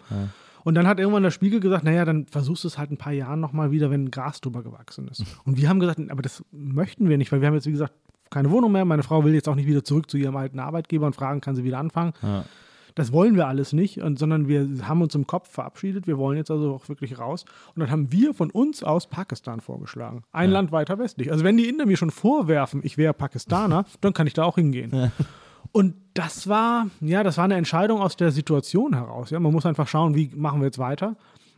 Und 0.64 0.76
dann 0.76 0.88
hat 0.88 1.00
irgendwann 1.00 1.24
der 1.24 1.32
Spiegel 1.32 1.60
gesagt, 1.60 1.84
naja, 1.84 2.04
dann 2.06 2.26
versuchst 2.26 2.64
du 2.64 2.68
es 2.70 2.78
halt 2.78 2.92
ein 2.92 2.98
paar 2.98 3.14
Jahren 3.14 3.40
nochmal 3.40 3.72
wieder, 3.72 3.92
wenn 3.92 4.12
Gras 4.12 4.42
drüber 4.42 4.64
gewachsen 4.64 5.08
ist. 5.10 5.24
Und 5.46 5.58
wir 5.58 5.70
haben 5.70 5.80
gesagt, 5.80 6.00
aber 6.10 6.22
das 6.22 6.44
möchten 6.52 7.10
wir 7.10 7.18
nicht, 7.18 7.32
weil 7.32 7.42
wir 7.42 7.48
haben 7.48 7.54
jetzt, 7.54 7.68
wie 7.68 7.72
gesagt, 7.72 7.94
keine 8.30 8.52
Wohnung 8.52 8.72
mehr. 8.72 8.86
Meine 8.86 9.04
Frau 9.04 9.24
will 9.24 9.34
jetzt 9.34 9.48
auch 9.50 9.56
nicht 9.56 9.68
wieder 9.68 9.84
zurück 9.84 10.10
zu 10.10 10.18
ihrem 10.18 10.36
alten 10.36 10.60
Arbeitgeber 10.60 11.06
und 11.06 11.16
fragen, 11.16 11.42
kann 11.42 11.56
sie 11.56 11.64
wieder 11.64 11.80
anfangen. 11.80 12.14
Das 12.98 13.12
wollen 13.14 13.36
wir 13.36 13.48
alles 13.48 13.74
nicht, 13.74 14.02
und, 14.02 14.18
sondern 14.18 14.48
wir 14.48 14.88
haben 14.88 15.04
uns 15.04 15.14
im 15.14 15.28
Kopf 15.28 15.52
verabschiedet. 15.52 16.08
Wir 16.08 16.18
wollen 16.18 16.36
jetzt 16.36 16.50
also 16.50 16.74
auch 16.74 16.90
wirklich 16.90 17.20
raus. 17.20 17.46
Und 17.76 17.82
dann 17.82 17.92
haben 17.92 18.12
wir 18.12 18.34
von 18.34 18.50
uns 18.50 18.84
aus 18.84 19.08
Pakistan 19.08 19.62
vorgeschlagen. 19.62 20.24
Ein 20.32 20.50
Land 20.50 20.72
weiter 20.72 20.98
westlich. 20.98 21.32
Also 21.32 21.44
wenn 21.44 21.58
die 21.58 21.70
Inder 21.70 21.86
mir 21.86 21.96
schon 21.96 22.10
vorwerfen, 22.10 22.82
ich 22.84 22.98
wäre 22.98 23.14
Pakistaner, 23.14 23.86
dann 24.02 24.14
kann 24.14 24.26
ich 24.26 24.34
da 24.34 24.46
auch 24.46 24.56
hingehen. 24.56 25.12
Und 25.72 25.94
das 26.16 26.50
war, 26.50 26.88
ja, 27.00 27.22
das 27.22 27.38
war 27.38 27.44
eine 27.44 27.54
Entscheidung 27.56 28.02
aus 28.02 28.16
der 28.16 28.32
Situation 28.32 28.96
heraus. 28.96 29.30
Ja, 29.30 29.40
man 29.40 29.52
muss 29.52 29.68
einfach 29.68 29.88
schauen, 29.88 30.16
wie 30.16 30.32
machen 30.36 30.60
wir 30.60 30.66
jetzt 30.66 30.80
weiter. 30.80 31.18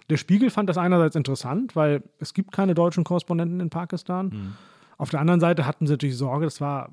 Der 0.10 0.18
Spiegel 0.18 0.50
fand 0.50 0.68
das 0.68 0.78
einerseits 0.78 1.16
interessant, 1.16 1.74
weil 1.76 2.04
es 2.20 2.34
gibt 2.34 2.52
keine 2.52 2.74
deutschen 2.74 3.06
Korrespondenten 3.06 3.62
in 3.62 3.70
Pakistan. 3.70 4.56
Auf 5.00 5.10
der 5.10 5.22
anderen 5.22 5.40
Seite 5.40 5.66
hatten 5.66 5.88
sie 5.88 5.94
natürlich 5.94 6.18
Sorge, 6.18 6.46
das 6.46 6.62
war 6.62 6.92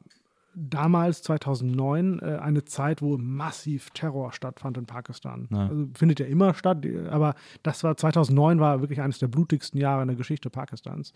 damals, 0.54 1.22
2009, 1.22 2.20
äh, 2.20 2.36
eine 2.36 2.64
Zeit, 2.64 3.02
wo 3.02 3.18
massiv 3.18 3.90
Terror 3.90 4.32
stattfand 4.32 4.78
in 4.78 4.86
Pakistan. 4.86 5.48
Also 5.68 5.86
findet 5.94 6.20
ja 6.20 6.26
immer 6.26 6.54
statt, 6.54 6.86
aber 7.10 7.34
das 7.62 7.84
war 7.84 7.96
2009 7.96 8.58
war 8.58 8.80
wirklich 8.80 9.02
eines 9.02 9.18
der 9.18 9.28
blutigsten 9.28 9.78
Jahre 9.78 10.02
in 10.02 10.08
der 10.08 10.16
Geschichte 10.16 10.48
Pakistans. 10.48 11.12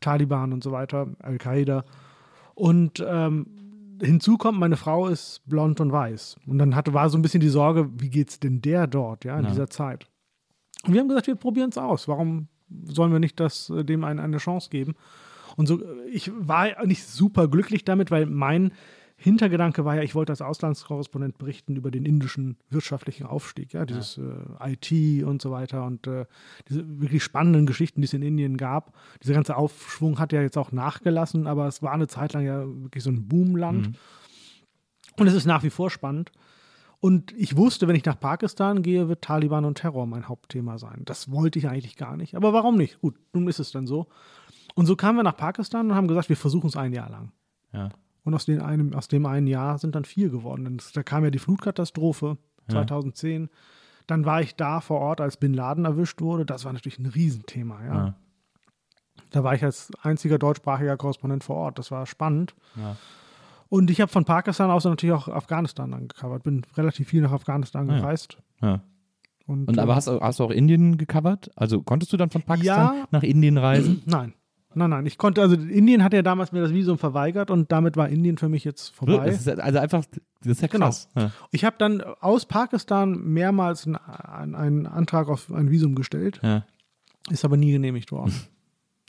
Taliban 0.00 0.52
und 0.52 0.64
so 0.64 0.72
weiter, 0.72 1.06
Al-Qaida. 1.20 1.84
Und 2.54 3.04
ähm, 3.06 3.46
hinzu 4.02 4.36
kommt, 4.38 4.58
meine 4.58 4.76
Frau 4.76 5.06
ist 5.06 5.42
blond 5.46 5.80
und 5.80 5.92
weiß. 5.92 6.36
Und 6.46 6.58
dann 6.58 6.74
hatte, 6.74 6.92
war 6.94 7.08
so 7.10 7.18
ein 7.18 7.22
bisschen 7.22 7.40
die 7.40 7.48
Sorge, 7.48 7.88
wie 7.98 8.10
geht's 8.10 8.40
denn 8.40 8.62
der 8.62 8.86
dort, 8.86 9.24
ja, 9.24 9.38
in 9.38 9.46
dieser 9.46 9.68
Zeit? 9.68 10.08
Und 10.84 10.94
wir 10.94 11.00
haben 11.00 11.08
gesagt, 11.08 11.26
wir 11.26 11.36
probieren 11.36 11.70
es 11.70 11.78
aus. 11.78 12.08
Warum 12.08 12.48
sollen 12.84 13.12
wir 13.12 13.20
nicht 13.20 13.38
das, 13.38 13.70
äh, 13.70 13.84
dem 13.84 14.02
ein, 14.02 14.18
eine 14.18 14.38
Chance 14.38 14.70
geben? 14.70 14.94
Und 15.56 15.66
so, 15.66 15.82
äh, 15.82 16.08
ich 16.10 16.30
war 16.36 16.84
nicht 16.86 17.06
super 17.06 17.48
glücklich 17.48 17.84
damit, 17.84 18.10
weil 18.10 18.26
mein 18.26 18.72
Hintergedanke 19.18 19.86
war 19.86 19.96
ja, 19.96 20.02
ich 20.02 20.14
wollte 20.14 20.32
als 20.32 20.42
Auslandskorrespondent 20.42 21.38
berichten 21.38 21.74
über 21.74 21.90
den 21.90 22.04
indischen 22.04 22.58
wirtschaftlichen 22.68 23.26
Aufstieg, 23.26 23.72
ja, 23.72 23.86
dieses 23.86 24.18
äh, 24.18 24.72
IT 24.72 25.24
und 25.24 25.40
so 25.40 25.50
weiter 25.50 25.86
und 25.86 26.06
äh, 26.06 26.26
diese 26.68 27.00
wirklich 27.00 27.24
spannenden 27.24 27.64
Geschichten, 27.64 28.02
die 28.02 28.04
es 28.04 28.12
in 28.12 28.20
Indien 28.20 28.58
gab. 28.58 28.94
Dieser 29.22 29.32
ganze 29.32 29.56
Aufschwung 29.56 30.18
hat 30.18 30.34
ja 30.34 30.42
jetzt 30.42 30.58
auch 30.58 30.70
nachgelassen, 30.70 31.46
aber 31.46 31.66
es 31.66 31.82
war 31.82 31.92
eine 31.92 32.08
Zeit 32.08 32.34
lang 32.34 32.44
ja 32.44 32.66
wirklich 32.66 33.02
so 33.02 33.10
ein 33.10 33.26
Boomland. 33.26 33.96
Und 35.18 35.26
es 35.26 35.34
ist 35.34 35.46
nach 35.46 35.62
wie 35.62 35.70
vor 35.70 35.88
spannend. 35.88 36.30
Und 37.00 37.32
ich 37.36 37.56
wusste, 37.56 37.88
wenn 37.88 37.96
ich 37.96 38.04
nach 38.04 38.20
Pakistan 38.20 38.82
gehe, 38.82 39.08
wird 39.08 39.22
Taliban 39.22 39.64
und 39.64 39.78
Terror 39.78 40.06
mein 40.06 40.28
Hauptthema 40.28 40.76
sein. 40.78 41.02
Das 41.04 41.30
wollte 41.30 41.58
ich 41.58 41.68
eigentlich 41.68 41.96
gar 41.96 42.18
nicht. 42.18 42.34
Aber 42.34 42.52
warum 42.52 42.76
nicht? 42.76 43.00
Gut, 43.00 43.14
nun 43.32 43.48
ist 43.48 43.60
es 43.60 43.70
dann 43.70 43.86
so. 43.86 44.08
Und 44.76 44.86
so 44.86 44.94
kamen 44.94 45.18
wir 45.18 45.22
nach 45.24 45.36
Pakistan 45.36 45.90
und 45.90 45.96
haben 45.96 46.06
gesagt, 46.06 46.28
wir 46.28 46.36
versuchen 46.36 46.68
es 46.68 46.76
ein 46.76 46.92
Jahr 46.92 47.10
lang. 47.10 47.32
Ja. 47.72 47.88
Und 48.24 48.34
aus, 48.34 48.44
den 48.44 48.60
einem, 48.60 48.92
aus 48.94 49.08
dem 49.08 49.24
einen 49.26 49.46
Jahr 49.48 49.78
sind 49.78 49.94
dann 49.94 50.04
vier 50.04 50.28
geworden. 50.28 50.78
Da 50.94 51.02
kam 51.02 51.24
ja 51.24 51.30
die 51.30 51.38
Flutkatastrophe 51.38 52.36
2010. 52.68 53.48
Dann 54.06 54.24
war 54.24 54.40
ich 54.42 54.54
da 54.54 54.80
vor 54.80 55.00
Ort, 55.00 55.20
als 55.20 55.36
Bin 55.38 55.54
Laden 55.54 55.84
erwischt 55.84 56.20
wurde. 56.20 56.44
Das 56.44 56.64
war 56.64 56.72
natürlich 56.72 56.98
ein 56.98 57.06
Riesenthema. 57.06 57.84
Ja. 57.84 57.94
Ja. 57.94 58.14
Da 59.30 59.42
war 59.44 59.54
ich 59.54 59.64
als 59.64 59.90
einziger 60.02 60.38
deutschsprachiger 60.38 60.96
Korrespondent 60.96 61.42
vor 61.42 61.56
Ort. 61.56 61.78
Das 61.78 61.90
war 61.90 62.06
spannend. 62.06 62.54
Und 63.68 63.90
ich 63.90 64.00
habe 64.00 64.12
von 64.12 64.24
Pakistan 64.24 64.70
aus 64.70 64.84
natürlich 64.84 65.14
auch 65.14 65.28
Afghanistan 65.28 65.90
dann 65.90 66.08
gecovert. 66.08 66.42
Bin 66.42 66.62
relativ 66.76 67.08
viel 67.08 67.22
nach 67.22 67.32
Afghanistan 67.32 67.88
ja. 67.88 67.96
gereist. 67.98 68.38
Ja. 68.60 68.80
Und, 69.46 69.68
Und 69.68 69.78
äh, 69.78 69.80
aber 69.80 69.94
hast, 69.96 70.08
du- 70.08 70.20
hast 70.20 70.38
du 70.40 70.44
auch 70.44 70.50
Indien 70.50 70.98
gecovert? 70.98 71.50
Also 71.56 71.82
konntest 71.82 72.12
du 72.12 72.16
dann 72.16 72.30
von 72.30 72.42
Pakistan 72.42 72.96
Ja. 72.98 73.04
nach 73.10 73.22
Indien 73.22 73.56
reisen? 73.58 74.02
Nein. 74.04 74.34
Nein, 74.74 74.90
nein. 74.90 75.06
Ich 75.06 75.16
konnte, 75.16 75.40
also 75.40 75.56
Indien 75.56 76.04
hat 76.04 76.12
ja 76.12 76.22
damals 76.22 76.52
mir 76.52 76.60
das 76.60 76.72
Visum 76.72 76.98
verweigert 76.98 77.50
und 77.50 77.72
damit 77.72 77.96
war 77.96 78.08
Indien 78.08 78.36
für 78.36 78.48
mich 78.48 78.64
jetzt 78.64 78.88
vorbei. 78.90 79.24
Das 79.26 79.40
ist 79.40 79.48
also 79.48 79.78
einfach, 79.78 80.04
das 80.42 80.52
ist 80.52 80.60
ja 80.60 80.68
Genau. 80.68 80.86
krass. 80.86 81.08
Ja. 81.16 81.32
Ich 81.50 81.64
habe 81.64 81.76
dann 81.78 82.02
aus 82.02 82.44
Pakistan 82.46 83.12
mehrmals 83.24 83.86
einen, 83.86 84.54
einen, 84.54 84.86
Antrag 84.86 85.28
auf 85.28 85.50
ein 85.50 85.70
Visum 85.70 85.94
gestellt, 85.94 86.40
Ja. 86.42 86.66
ist 87.30 87.44
aber 87.44 87.56
nie 87.56 87.72
genehmigt 87.72 88.12
worden. 88.12 88.34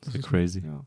Das 0.02 0.14
ist 0.14 0.28
crazy. 0.28 0.62
Ja. 0.64 0.86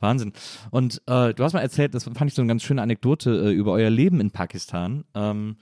Wahnsinn. 0.00 0.32
Und 0.70 1.00
äh, 1.06 1.32
du 1.32 1.44
hast 1.44 1.52
mal 1.54 1.60
erzählt, 1.60 1.94
das 1.94 2.04
fand 2.04 2.22
ich 2.26 2.34
so 2.34 2.42
eine 2.42 2.48
ganz 2.48 2.62
schöne 2.62 2.82
Anekdote 2.82 3.30
äh, 3.30 3.52
über 3.52 3.72
euer 3.72 3.90
Leben 3.90 4.20
in 4.20 4.30
Pakistan. 4.30 5.04
Ähm, 5.14 5.56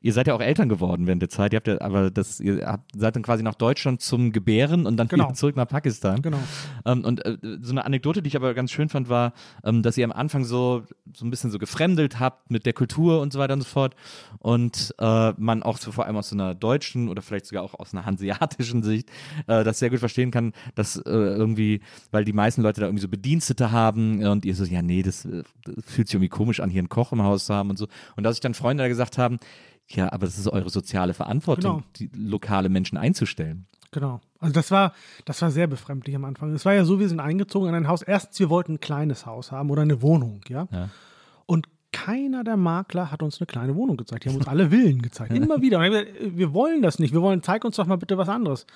ihr 0.00 0.12
seid 0.12 0.26
ja 0.28 0.34
auch 0.34 0.40
Eltern 0.40 0.68
geworden 0.68 1.06
während 1.06 1.22
der 1.22 1.28
Zeit. 1.28 1.52
Ihr 1.52 1.56
habt 1.56 1.66
ja, 1.66 1.80
aber 1.80 2.10
das, 2.10 2.38
ihr 2.38 2.64
habt, 2.66 2.92
seid 2.96 3.16
dann 3.16 3.22
quasi 3.22 3.42
nach 3.42 3.54
Deutschland 3.56 4.00
zum 4.00 4.30
Gebären 4.32 4.86
und 4.86 4.96
dann 4.96 5.08
Genau. 5.08 5.32
zurück 5.32 5.56
nach 5.56 5.66
Pakistan. 5.66 6.22
Genau. 6.22 6.38
Ähm, 6.84 7.04
und 7.04 7.24
äh, 7.24 7.38
so 7.60 7.72
eine 7.72 7.84
Anekdote, 7.84 8.22
die 8.22 8.28
ich 8.28 8.36
aber 8.36 8.54
ganz 8.54 8.70
schön 8.70 8.88
fand, 8.88 9.08
war, 9.08 9.32
ähm, 9.64 9.82
dass 9.82 9.96
ihr 9.98 10.04
am 10.04 10.12
Anfang 10.12 10.44
so, 10.44 10.84
so 11.16 11.24
ein 11.26 11.30
bisschen 11.30 11.50
so 11.50 11.58
gefremdelt 11.58 12.20
habt 12.20 12.50
mit 12.50 12.66
der 12.66 12.74
Kultur 12.74 13.20
und 13.20 13.32
so 13.32 13.38
weiter 13.38 13.54
und 13.54 13.62
so 13.62 13.68
fort. 13.68 13.96
Und 14.38 14.94
äh, 14.98 15.32
man 15.38 15.62
auch 15.62 15.78
so 15.78 15.90
vor 15.92 16.06
allem 16.06 16.16
aus 16.16 16.28
so 16.28 16.36
einer 16.36 16.54
deutschen 16.54 17.08
oder 17.08 17.22
vielleicht 17.22 17.46
sogar 17.46 17.64
auch 17.64 17.74
aus 17.74 17.92
einer 17.94 18.06
hanseatischen 18.06 18.82
Sicht 18.82 19.08
äh, 19.46 19.64
das 19.64 19.78
sehr 19.78 19.90
gut 19.90 19.98
verstehen 19.98 20.30
kann, 20.30 20.52
dass 20.74 20.96
äh, 20.96 21.00
irgendwie, 21.10 21.80
weil 22.10 22.24
die 22.24 22.32
meisten 22.32 22.62
Leute 22.62 22.80
da 22.80 22.86
irgendwie 22.86 23.02
so 23.02 23.08
Bedienstete 23.08 23.72
haben 23.72 23.77
und 23.86 24.44
ihr 24.44 24.54
so, 24.54 24.64
ja, 24.64 24.82
nee, 24.82 25.02
das, 25.02 25.24
äh, 25.24 25.42
das 25.64 25.84
fühlt 25.84 26.08
sich 26.08 26.14
irgendwie 26.14 26.28
komisch 26.28 26.60
an, 26.60 26.70
hier 26.70 26.80
einen 26.80 26.88
Koch 26.88 27.12
im 27.12 27.22
Haus 27.22 27.46
zu 27.46 27.54
haben 27.54 27.70
und 27.70 27.76
so. 27.76 27.86
Und 28.16 28.24
dass 28.24 28.34
sich 28.34 28.40
dann 28.40 28.54
Freunde 28.54 28.82
da 28.84 28.88
gesagt 28.88 29.18
haben, 29.18 29.38
ja, 29.88 30.12
aber 30.12 30.26
das 30.26 30.38
ist 30.38 30.46
eure 30.48 30.68
soziale 30.70 31.14
Verantwortung, 31.14 31.78
Genau. 31.78 31.86
die 31.98 32.10
lokale 32.14 32.68
Menschen 32.68 32.98
einzustellen. 32.98 33.66
Genau. 33.90 34.20
Also 34.38 34.52
das 34.52 34.70
war, 34.70 34.92
das 35.24 35.40
war 35.40 35.50
sehr 35.50 35.66
befremdlich 35.66 36.14
am 36.14 36.26
Anfang. 36.26 36.52
Es 36.54 36.64
war 36.66 36.74
ja 36.74 36.84
so, 36.84 37.00
wir 37.00 37.08
sind 37.08 37.20
eingezogen 37.20 37.70
in 37.70 37.74
ein 37.74 37.88
Haus. 37.88 38.02
Erstens, 38.02 38.38
wir 38.38 38.50
wollten 38.50 38.74
ein 38.74 38.80
kleines 38.80 39.24
Haus 39.24 39.50
haben 39.50 39.70
oder 39.70 39.80
eine 39.82 40.02
Wohnung, 40.02 40.42
ja. 40.48 40.68
Ja. 40.70 40.90
Keiner 41.90 42.44
der 42.44 42.58
Makler 42.58 43.10
hat 43.10 43.22
uns 43.22 43.40
eine 43.40 43.46
kleine 43.46 43.74
Wohnung 43.74 43.96
gezeigt. 43.96 44.24
Die 44.24 44.28
haben 44.28 44.36
uns 44.36 44.46
alle 44.46 44.68
Villen 44.68 45.00
gezeigt. 45.00 45.32
Immer 45.34 45.62
wieder. 45.62 45.78
Und 45.78 45.90
gesagt, 45.90 46.08
wir 46.20 46.52
wollen 46.52 46.82
das 46.82 46.98
nicht. 46.98 47.14
Wir 47.14 47.22
wollen, 47.22 47.42
zeig 47.42 47.64
uns 47.64 47.76
doch 47.76 47.86
mal 47.86 47.96
bitte 47.96 48.18
was 48.18 48.28
anderes. 48.28 48.66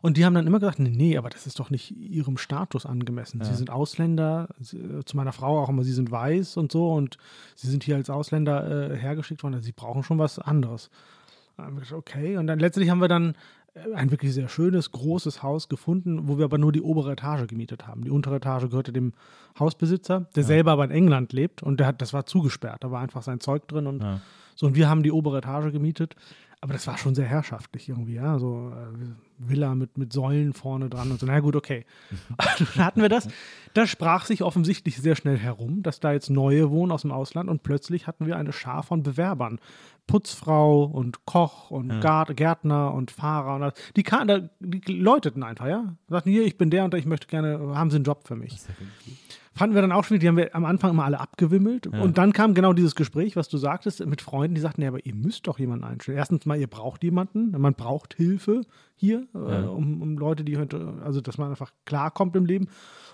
Und 0.00 0.16
die 0.16 0.24
haben 0.24 0.34
dann 0.34 0.46
immer 0.46 0.58
gesagt, 0.58 0.78
nee, 0.78 0.90
nee, 0.90 1.18
aber 1.18 1.28
das 1.28 1.46
ist 1.46 1.60
doch 1.60 1.68
nicht 1.68 1.90
ihrem 1.90 2.38
Status 2.38 2.86
angemessen. 2.86 3.44
Sie 3.44 3.54
sind 3.54 3.70
Ausländer, 3.70 4.48
sie, 4.58 4.78
äh, 4.78 5.04
zu 5.04 5.16
meiner 5.16 5.32
Frau 5.32 5.60
auch 5.60 5.68
immer, 5.68 5.84
sie 5.84 5.92
sind 5.92 6.10
weiß 6.10 6.56
und 6.56 6.72
so 6.72 6.92
und 6.92 7.18
sie 7.54 7.68
sind 7.68 7.84
hier 7.84 7.96
als 7.96 8.08
Ausländer 8.08 8.92
äh, 8.92 8.96
hergeschickt 8.96 9.42
worden. 9.42 9.54
Also 9.54 9.66
sie 9.66 9.72
brauchen 9.72 10.02
schon 10.02 10.18
was 10.18 10.38
anderes. 10.38 10.90
Dann 11.56 11.66
haben 11.66 11.76
wir 11.76 11.80
gesagt, 11.80 11.98
okay. 11.98 12.38
Und 12.38 12.46
dann 12.46 12.58
letztlich 12.58 12.88
haben 12.88 13.00
wir 13.00 13.08
dann 13.08 13.34
ein 13.94 14.10
wirklich 14.10 14.34
sehr 14.34 14.48
schönes, 14.48 14.92
großes 14.92 15.42
Haus 15.42 15.68
gefunden, 15.68 16.28
wo 16.28 16.38
wir 16.38 16.44
aber 16.44 16.58
nur 16.58 16.72
die 16.72 16.82
obere 16.82 17.12
Etage 17.12 17.46
gemietet 17.46 17.86
haben. 17.86 18.04
Die 18.04 18.10
untere 18.10 18.36
Etage 18.36 18.68
gehörte 18.68 18.92
dem 18.92 19.12
Hausbesitzer, 19.58 20.26
der 20.36 20.44
selber 20.44 20.72
aber 20.72 20.84
in 20.84 20.90
England 20.90 21.32
lebt 21.32 21.62
und 21.62 21.80
der 21.80 21.86
hat, 21.86 22.02
das 22.02 22.12
war 22.12 22.26
zugesperrt. 22.26 22.84
Da 22.84 22.90
war 22.90 23.00
einfach 23.00 23.22
sein 23.22 23.40
Zeug 23.40 23.66
drin 23.68 23.86
und 23.86 24.04
so. 24.54 24.66
Und 24.66 24.74
wir 24.74 24.88
haben 24.88 25.02
die 25.02 25.12
obere 25.12 25.38
Etage 25.38 25.72
gemietet. 25.72 26.16
Aber 26.62 26.74
das 26.74 26.86
war 26.86 26.96
schon 26.96 27.16
sehr 27.16 27.26
herrschaftlich 27.26 27.88
irgendwie, 27.88 28.14
ja. 28.14 28.38
So 28.38 28.70
äh, 28.70 29.08
Villa 29.36 29.74
mit, 29.74 29.98
mit 29.98 30.12
Säulen 30.12 30.52
vorne 30.52 30.88
dran 30.88 31.10
und 31.10 31.18
so. 31.18 31.26
Na 31.26 31.40
gut, 31.40 31.56
okay. 31.56 31.84
dann 32.38 32.68
hatten 32.84 33.02
wir 33.02 33.08
das. 33.08 33.28
Das 33.74 33.90
sprach 33.90 34.26
sich 34.26 34.44
offensichtlich 34.44 34.96
sehr 34.98 35.16
schnell 35.16 35.36
herum, 35.36 35.82
dass 35.82 35.98
da 35.98 36.12
jetzt 36.12 36.30
neue 36.30 36.70
wohnen 36.70 36.92
aus 36.92 37.02
dem 37.02 37.10
Ausland 37.10 37.50
und 37.50 37.64
plötzlich 37.64 38.06
hatten 38.06 38.26
wir 38.26 38.36
eine 38.36 38.52
Schar 38.52 38.84
von 38.84 39.02
Bewerbern. 39.02 39.58
Putzfrau 40.06 40.84
und 40.84 41.24
Koch 41.26 41.70
und 41.70 41.88
Gart- 42.00 42.36
Gärtner 42.36 42.92
und 42.92 43.10
Fahrer 43.10 43.54
und 43.56 43.62
alles. 43.62 43.74
Die, 43.96 44.02
kan- 44.02 44.28
da- 44.28 44.48
die 44.60 44.92
läuteten 44.92 45.42
einfach, 45.42 45.66
ja. 45.66 45.96
Sagten, 46.08 46.30
hier, 46.30 46.44
ich 46.44 46.58
bin 46.58 46.70
der 46.70 46.84
und 46.84 46.92
der, 46.92 47.00
ich 47.00 47.06
möchte 47.06 47.26
gerne, 47.28 47.58
haben 47.74 47.90
Sie 47.90 47.96
einen 47.96 48.04
Job 48.04 48.26
für 48.26 48.36
mich. 48.36 48.58
Fanden 49.54 49.74
wir 49.74 49.82
dann 49.82 49.92
auch 49.92 50.04
schwierig, 50.04 50.22
die 50.22 50.28
haben 50.28 50.38
wir 50.38 50.54
am 50.54 50.64
Anfang 50.64 50.92
immer 50.92 51.04
alle 51.04 51.20
abgewimmelt. 51.20 51.86
Und 51.86 52.16
dann 52.16 52.32
kam 52.32 52.54
genau 52.54 52.72
dieses 52.72 52.94
Gespräch, 52.94 53.36
was 53.36 53.48
du 53.50 53.58
sagtest, 53.58 54.04
mit 54.06 54.22
Freunden, 54.22 54.54
die 54.54 54.62
sagten, 54.62 54.80
ja, 54.80 54.88
aber 54.88 55.04
ihr 55.04 55.14
müsst 55.14 55.46
doch 55.46 55.58
jemanden 55.58 55.84
einstellen. 55.84 56.16
Erstens 56.16 56.46
mal, 56.46 56.58
ihr 56.58 56.68
braucht 56.68 57.04
jemanden, 57.04 57.50
man 57.60 57.74
braucht 57.74 58.14
Hilfe 58.14 58.62
hier, 58.94 59.26
äh, 59.34 59.38
um, 59.66 60.00
um 60.00 60.16
Leute, 60.16 60.42
die 60.42 60.56
heute, 60.56 60.94
also 61.04 61.20
dass 61.20 61.36
man 61.36 61.50
einfach 61.50 61.70
klarkommt 61.84 62.34
im 62.34 62.46
Leben. 62.46 62.68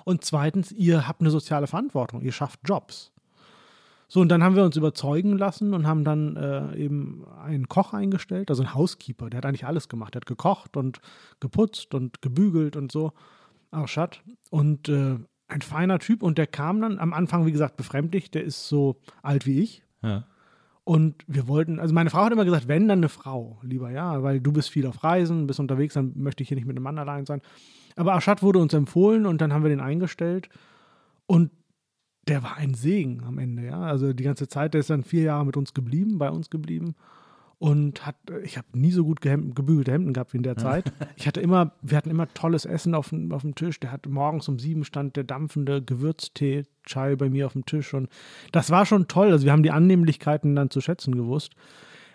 Und 0.05 0.24
zweitens, 0.24 0.70
ihr 0.70 1.09
habt 1.09 1.20
eine 1.22 1.30
soziale 1.30 1.66
Verantwortung, 1.66 2.20
ihr 2.22 2.32
schafft 2.32 2.61
Jobs. 2.64 3.11
So, 4.11 4.21
und 4.21 4.31
dann 4.31 4.43
haben 4.43 4.57
wir 4.57 4.65
uns 4.65 4.77
überzeugen 4.77 5.37
lassen 5.37 5.75
und 5.75 5.87
haben 5.87 6.03
dann 6.03 6.37
äh, 6.37 6.75
eben 6.77 7.27
einen 7.39 7.69
Koch 7.69 7.93
eingestellt, 7.93 8.49
also 8.49 8.63
einen 8.63 8.75
Housekeeper, 8.75 9.29
der 9.29 9.39
hat 9.39 9.47
eigentlich 9.47 9.67
alles 9.67 9.89
gemacht. 9.89 10.15
Der 10.15 10.21
hat 10.21 10.27
gekocht 10.27 10.79
und 10.79 11.01
geputzt 11.41 11.95
und 11.95 12.23
gebügelt 12.23 12.75
und 12.75 12.91
so. 12.91 13.13
Arschat. 13.71 14.23
Und 14.51 14.89
äh, 14.89 15.19
ein 15.49 15.63
feiner 15.63 15.99
Typ 15.99 16.23
und 16.23 16.39
der 16.39 16.47
kam 16.47 16.81
dann 16.81 16.99
am 16.99 17.13
Anfang, 17.13 17.45
wie 17.45 17.53
gesagt, 17.53 17.77
befremdlich. 17.77 18.31
Der 18.31 18.45
ist 18.45 18.69
so 18.69 18.97
alt 19.23 19.45
wie 19.45 19.61
ich. 19.61 19.83
Ja. 20.03 20.25
Und 20.85 21.23
wir 21.27 21.47
wollten, 21.49 21.79
also 21.79 21.93
meine 21.93 22.09
Frau 22.09 22.25
hat 22.25 22.33
immer 22.33 22.47
gesagt, 22.47 22.67
wenn, 22.67 22.89
dann 22.89 23.01
eine 23.01 23.11
Frau, 23.11 23.59
lieber, 23.63 23.91
ja, 23.91 24.23
weil 24.23 24.41
du 24.41 24.53
bist 24.53 24.71
viel 24.71 24.87
auf 24.87 25.05
Reisen, 25.05 25.47
bist 25.47 25.61
unterwegs, 25.61 25.93
dann 25.93 26.15
möchte 26.17 26.43
ich 26.43 26.49
hier 26.49 26.57
nicht 26.57 26.67
mit 26.67 26.79
einem 26.79 26.85
Mann 26.85 26.99
allein 26.99 27.27
sein. 27.27 27.43
Aber 27.95 28.15
Aschat 28.15 28.43
wurde 28.43 28.59
uns 28.59 28.73
empfohlen 28.73 29.27
und 29.27 29.43
dann 29.43 29.53
haben 29.53 29.65
wir 29.65 29.69
den 29.69 29.81
eingestellt. 29.81 30.49
Und 31.27 31.51
der 32.29 32.43
war 32.43 32.57
ein 32.57 32.74
Segen 32.74 33.22
am 33.26 33.39
Ende, 33.39 33.64
ja. 33.66 33.81
Also 33.81 34.12
die 34.12 34.22
ganze 34.24 34.49
Zeit, 34.49 34.74
der 34.74 34.81
ist 34.81 34.91
dann 34.91 35.03
vier 35.05 35.22
Jahre 35.22 35.47
mit 35.47 35.57
uns 35.57 35.74
geblieben, 35.74 36.18
bei 36.18 36.31
uns 36.31 36.51
geblieben 36.51 36.95
und 37.59 38.07
hat, 38.07 38.14
ich 38.45 38.57
habe 38.57 38.66
nie 38.72 38.93
so 38.93 39.05
gut 39.05 39.20
gehemd, 39.20 39.57
gebügelte 39.57 39.91
Hemden 39.91 40.12
gehabt 40.12 40.33
wie 40.33 40.37
in 40.37 40.45
der 40.45 40.57
Zeit. 40.57 40.93
Ich 41.16 41.26
hatte 41.26 41.41
immer, 41.41 41.72
wir 41.83 41.97
hatten 41.97 42.11
immer 42.11 42.33
tolles 42.33 42.64
Essen 42.64 42.95
auf, 42.95 43.09
dem- 43.09 43.33
auf 43.33 43.43
dem 43.43 43.57
Tisch. 43.57 43.81
Der 43.81 43.91
hat 43.91 44.07
morgens 44.07 44.49
um 44.49 44.59
sieben 44.61 44.85
stand 44.85 45.16
der 45.16 45.24
dampfende 45.24 45.83
Gewürztee, 45.83 46.62
Chai 46.85 47.16
bei 47.16 47.29
mir 47.29 47.47
auf 47.47 47.55
dem 47.55 47.66
Tisch 47.66 47.95
und 47.95 48.09
das 48.53 48.70
war 48.70 48.87
schon 48.87 49.09
toll. 49.09 49.33
Also 49.33 49.45
wir 49.45 49.51
haben 49.53 49.64
die 49.64 49.72
Annehmlichkeiten 49.72 50.55
dann 50.55 50.70
zu 50.70 50.81
schätzen 50.81 51.16
gewusst. 51.16 51.53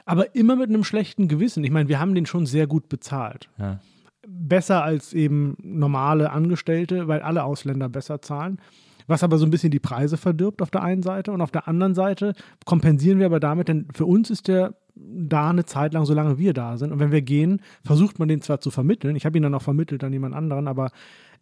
Aber 0.06 0.34
immer 0.36 0.56
mit 0.56 0.70
einem 0.70 0.84
schlechten 0.86 1.28
Gewissen. 1.28 1.64
Ich 1.64 1.72
meine, 1.72 1.88
wir 1.90 2.00
haben 2.00 2.16
den 2.16 2.26
schon 2.26 2.46
sehr 2.46 2.68
gut 2.68 2.88
bezahlt. 2.90 3.50
Ja. 3.58 3.80
Besser 4.26 4.84
als 4.84 5.14
eben 5.14 5.56
normale 5.62 6.32
Angestellte, 6.32 7.08
weil 7.10 7.22
alle 7.22 7.44
Ausländer 7.44 7.90
besser 7.90 8.22
zahlen. 8.22 8.60
Was 9.08 9.24
aber 9.24 9.38
so 9.38 9.46
ein 9.46 9.52
bisschen 9.52 9.72
die 9.72 9.80
Preise 9.80 10.18
verdirbt 10.18 10.62
auf 10.62 10.72
der 10.72 10.84
einen 10.84 11.04
Seite 11.04 11.32
und 11.32 11.42
auf 11.42 11.52
der 11.52 11.68
anderen 11.68 11.96
Seite 11.96 12.34
kompensieren 12.66 13.20
wir 13.20 13.26
aber 13.26 13.40
damit, 13.40 13.68
denn 13.68 13.88
für 13.94 14.06
uns 14.06 14.30
ist 14.30 14.48
der 14.48 14.76
da 14.96 15.50
eine 15.50 15.66
Zeit 15.66 15.94
lang, 15.94 16.06
solange 16.06 16.38
wir 16.38 16.54
da 16.54 16.78
sind. 16.78 16.92
Und 16.92 17.00
wenn 17.00 17.12
wir 17.12 17.22
gehen, 17.22 17.62
versucht 17.84 18.20
man 18.20 18.28
den 18.28 18.42
zwar 18.42 18.60
zu 18.60 18.70
vermitteln, 18.70 19.16
ich 19.16 19.26
habe 19.26 19.38
ihn 19.38 19.44
dann 19.44 19.56
auch 19.56 19.62
vermittelt 19.62 20.04
an 20.04 20.14
jemand 20.14 20.36
anderen, 20.36 20.68
aber 20.68 20.92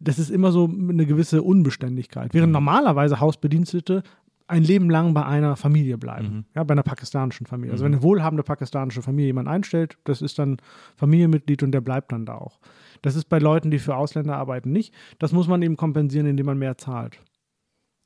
das 0.00 0.18
ist 0.18 0.30
immer 0.30 0.52
so 0.52 0.68
eine 0.68 1.06
gewisse 1.06 1.42
Unbeständigkeit. 1.42 2.32
Während 2.32 2.52
normalerweise 2.52 3.20
Hausbedienstete 3.20 4.02
ein 4.48 4.64
Leben 4.64 4.90
lang 4.90 5.14
bei 5.14 5.24
einer 5.24 5.56
Familie 5.56 5.96
bleiben, 5.96 6.46
ja, 6.54 6.64
bei 6.64 6.72
einer 6.72 6.82
pakistanischen 6.82 7.46
Familie. 7.46 7.72
Also 7.72 7.84
wenn 7.84 7.92
eine 7.92 8.02
wohlhabende 8.02 8.42
pakistanische 8.42 9.00
Familie 9.00 9.28
jemand 9.28 9.48
einstellt, 9.48 9.96
das 10.04 10.20
ist 10.20 10.38
dann 10.38 10.58
Familienmitglied 10.96 11.62
und 11.62 11.72
der 11.72 11.80
bleibt 11.80 12.12
dann 12.12 12.26
da 12.26 12.34
auch. 12.34 12.58
Das 13.00 13.16
ist 13.16 13.28
bei 13.28 13.38
Leuten, 13.38 13.70
die 13.70 13.78
für 13.78 13.96
Ausländer 13.96 14.36
arbeiten, 14.36 14.70
nicht. 14.70 14.92
Das 15.18 15.32
muss 15.32 15.48
man 15.48 15.62
eben 15.62 15.76
kompensieren, 15.76 16.26
indem 16.26 16.46
man 16.46 16.58
mehr 16.58 16.76
zahlt. 16.76 17.18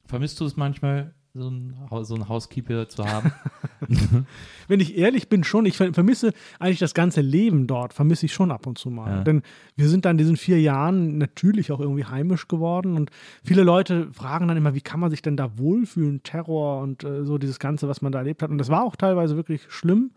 Vermisst 0.06 0.40
du 0.40 0.44
es 0.44 0.56
manchmal, 0.56 1.14
so 1.34 1.48
ein, 1.50 1.74
Hau- 1.90 2.02
so 2.02 2.14
ein 2.14 2.28
Housekeeper 2.28 2.88
zu 2.88 3.04
haben? 3.06 3.30
Wenn 4.68 4.80
ich 4.80 4.96
ehrlich 4.96 5.28
bin, 5.28 5.44
schon. 5.44 5.66
Ich 5.66 5.76
ver- 5.76 5.92
vermisse 5.92 6.32
eigentlich 6.58 6.78
das 6.78 6.94
ganze 6.94 7.20
Leben 7.20 7.66
dort, 7.66 7.92
vermisse 7.92 8.26
ich 8.26 8.32
schon 8.32 8.50
ab 8.50 8.66
und 8.66 8.78
zu 8.78 8.88
mal. 8.90 9.16
Ja. 9.18 9.22
Denn 9.22 9.42
wir 9.76 9.88
sind 9.88 10.04
dann 10.04 10.12
in 10.12 10.18
diesen 10.18 10.36
vier 10.36 10.60
Jahren 10.60 11.18
natürlich 11.18 11.72
auch 11.72 11.80
irgendwie 11.80 12.04
heimisch 12.04 12.48
geworden 12.48 12.96
und 12.96 13.10
viele 13.44 13.62
Leute 13.64 14.08
fragen 14.12 14.48
dann 14.48 14.56
immer, 14.56 14.74
wie 14.74 14.80
kann 14.80 15.00
man 15.00 15.10
sich 15.10 15.22
denn 15.22 15.36
da 15.36 15.58
wohlfühlen? 15.58 16.22
Terror 16.22 16.80
und 16.82 17.04
äh, 17.04 17.24
so 17.24 17.36
dieses 17.38 17.58
Ganze, 17.58 17.86
was 17.88 18.00
man 18.02 18.12
da 18.12 18.18
erlebt 18.20 18.42
hat. 18.42 18.50
Und 18.50 18.58
das 18.58 18.68
war 18.70 18.82
auch 18.82 18.96
teilweise 18.96 19.36
wirklich 19.36 19.62
schlimm. 19.68 20.12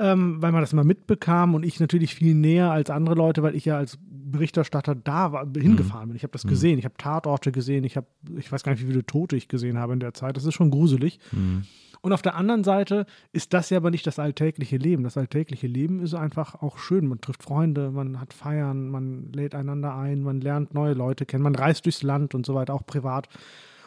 Ähm, 0.00 0.40
weil 0.40 0.52
man 0.52 0.62
das 0.62 0.72
immer 0.72 0.84
mitbekam 0.84 1.54
und 1.54 1.62
ich 1.62 1.78
natürlich 1.78 2.14
viel 2.14 2.34
näher 2.34 2.70
als 2.70 2.88
andere 2.88 3.14
Leute, 3.14 3.42
weil 3.42 3.54
ich 3.54 3.66
ja 3.66 3.76
als 3.76 3.98
Berichterstatter 4.00 4.94
da 4.94 5.32
war, 5.32 5.46
hingefahren 5.54 6.08
bin. 6.08 6.16
Ich 6.16 6.22
habe 6.22 6.32
das 6.32 6.44
gesehen, 6.46 6.78
ich 6.78 6.84
habe 6.84 6.96
Tatorte 6.96 7.52
gesehen, 7.52 7.84
ich 7.84 7.96
habe, 7.96 8.06
ich 8.38 8.50
weiß 8.50 8.62
gar 8.62 8.72
nicht, 8.72 8.82
wie 8.82 8.86
viele 8.86 9.04
Tote 9.04 9.36
ich 9.36 9.48
gesehen 9.48 9.78
habe 9.78 9.92
in 9.92 10.00
der 10.00 10.14
Zeit. 10.14 10.36
Das 10.36 10.44
ist 10.44 10.54
schon 10.54 10.70
gruselig. 10.70 11.18
Und 12.02 12.12
auf 12.12 12.22
der 12.22 12.34
anderen 12.34 12.64
Seite 12.64 13.04
ist 13.32 13.52
das 13.52 13.68
ja 13.70 13.76
aber 13.76 13.90
nicht 13.90 14.06
das 14.06 14.18
alltägliche 14.18 14.78
Leben. 14.78 15.04
Das 15.04 15.18
alltägliche 15.18 15.66
Leben 15.66 16.00
ist 16.00 16.14
einfach 16.14 16.62
auch 16.62 16.78
schön. 16.78 17.06
Man 17.06 17.20
trifft 17.20 17.42
Freunde, 17.42 17.90
man 17.90 18.20
hat 18.20 18.32
Feiern, 18.32 18.88
man 18.88 19.32
lädt 19.32 19.54
einander 19.54 19.94
ein, 19.94 20.22
man 20.22 20.40
lernt 20.40 20.72
neue 20.72 20.94
Leute 20.94 21.26
kennen, 21.26 21.42
man 21.42 21.54
reist 21.54 21.84
durchs 21.84 22.02
Land 22.02 22.34
und 22.34 22.46
so 22.46 22.54
weiter, 22.54 22.72
auch 22.72 22.86
privat. 22.86 23.28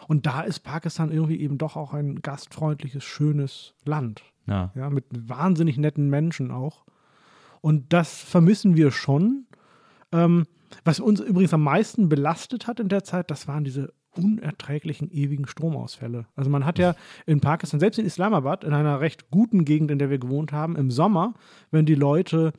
Und 0.07 0.25
da 0.25 0.41
ist 0.41 0.61
Pakistan 0.61 1.11
irgendwie 1.11 1.39
eben 1.39 1.57
doch 1.57 1.75
auch 1.75 1.93
ein 1.93 2.21
gastfreundliches, 2.21 3.03
schönes 3.03 3.73
Land. 3.85 4.23
ja. 4.47 4.71
Ja, 4.75 4.89
mit 4.89 5.05
wahnsinnig 5.11 5.77
netten 5.77 6.09
Menschen 6.09 6.51
auch. 6.51 6.85
Und 7.61 7.93
das 7.93 8.21
vermissen 8.21 8.75
wir 8.75 8.91
schon. 8.91 9.45
Ähm, 10.11 10.45
was 10.83 10.99
uns 10.99 11.19
übrigens 11.19 11.53
am 11.53 11.63
meisten 11.63 12.09
belastet 12.09 12.67
hat 12.67 12.79
in 12.79 12.89
der 12.89 13.03
Zeit, 13.03 13.31
das 13.31 13.47
waren 13.47 13.63
diese 13.63 13.93
unerträglichen 14.15 15.11
ewigen 15.11 15.47
Stromausfälle. 15.47 16.25
Also 16.35 16.49
man 16.49 16.65
hat 16.65 16.77
ja 16.77 16.95
in 17.25 17.39
Pakistan, 17.39 17.79
selbst 17.79 17.97
in 17.97 18.05
Islamabad, 18.05 18.63
in 18.63 18.73
einer 18.73 18.99
recht 18.99 19.31
guten 19.31 19.65
Gegend, 19.65 19.91
in 19.91 19.99
der 19.99 20.09
wir 20.09 20.19
gewohnt 20.19 20.51
haben, 20.51 20.75
im 20.75 20.91
Sommer, 20.91 21.33
wenn 21.71 21.85
die 21.85 21.95
Leute 21.95 22.53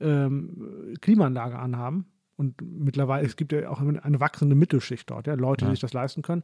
ähm, 0.00 0.94
Klimaanlage 1.00 1.58
anhaben, 1.58 2.06
und 2.40 2.54
mittlerweile, 2.62 3.26
es 3.26 3.36
gibt 3.36 3.52
ja 3.52 3.68
auch 3.68 3.80
eine 3.80 4.18
wachsende 4.18 4.54
Mittelschicht 4.54 5.10
dort, 5.10 5.26
ja, 5.26 5.34
Leute, 5.34 5.66
die 5.66 5.72
sich 5.72 5.80
das 5.80 5.92
leisten 5.92 6.22
können, 6.22 6.42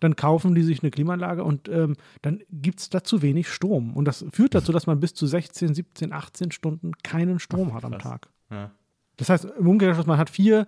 dann 0.00 0.16
kaufen 0.16 0.56
die 0.56 0.62
sich 0.62 0.82
eine 0.82 0.90
Klimaanlage 0.90 1.44
und 1.44 1.68
ähm, 1.68 1.94
dann 2.22 2.40
gibt 2.50 2.80
es 2.80 2.90
da 2.90 3.04
zu 3.04 3.22
wenig 3.22 3.48
Strom. 3.48 3.94
Und 3.94 4.06
das 4.06 4.24
führt 4.32 4.56
dazu, 4.56 4.72
dass 4.72 4.88
man 4.88 4.98
bis 4.98 5.14
zu 5.14 5.24
16, 5.26 5.72
17, 5.72 6.12
18 6.12 6.50
Stunden 6.50 6.92
keinen 7.04 7.38
Strom 7.38 7.72
hat 7.74 7.84
am. 7.84 7.96
Tag. 7.98 8.28
Ja. 8.50 8.72
Das 9.16 9.30
heißt, 9.30 9.46
im 9.58 9.68
Umkehrschluss, 9.68 10.06
man 10.06 10.18
hat 10.18 10.28
vier, 10.28 10.66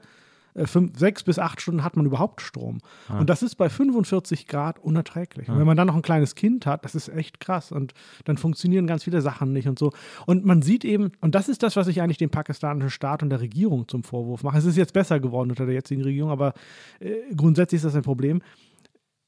fünf, 0.64 0.98
sechs 0.98 1.22
bis 1.22 1.38
acht 1.38 1.60
Stunden 1.60 1.84
hat 1.84 1.96
man 1.96 2.06
überhaupt 2.06 2.40
Strom. 2.40 2.78
Und 3.18 3.30
das 3.30 3.42
ist 3.42 3.54
bei 3.56 3.68
45 3.68 4.46
Grad 4.46 4.78
unerträglich. 4.78 5.48
Und 5.48 5.58
wenn 5.58 5.66
man 5.66 5.76
dann 5.76 5.86
noch 5.86 5.96
ein 5.96 6.02
kleines 6.02 6.34
Kind 6.34 6.66
hat, 6.66 6.84
das 6.84 6.94
ist 6.94 7.08
echt 7.08 7.40
krass. 7.40 7.72
Und 7.72 7.94
dann 8.24 8.36
funktionieren 8.36 8.86
ganz 8.86 9.04
viele 9.04 9.20
Sachen 9.20 9.52
nicht 9.52 9.68
und 9.68 9.78
so. 9.78 9.92
Und 10.26 10.44
man 10.44 10.62
sieht 10.62 10.84
eben, 10.84 11.12
und 11.20 11.34
das 11.34 11.48
ist 11.48 11.62
das, 11.62 11.76
was 11.76 11.88
ich 11.88 12.02
eigentlich 12.02 12.18
dem 12.18 12.30
pakistanischen 12.30 12.90
Staat 12.90 13.22
und 13.22 13.30
der 13.30 13.40
Regierung 13.40 13.86
zum 13.88 14.02
Vorwurf 14.02 14.42
mache. 14.42 14.58
Es 14.58 14.64
ist 14.64 14.76
jetzt 14.76 14.92
besser 14.92 15.20
geworden 15.20 15.50
unter 15.50 15.66
der 15.66 15.74
jetzigen 15.74 16.02
Regierung, 16.02 16.30
aber 16.30 16.54
äh, 17.00 17.14
grundsätzlich 17.36 17.78
ist 17.78 17.84
das 17.84 17.94
ein 17.94 18.02
Problem. 18.02 18.42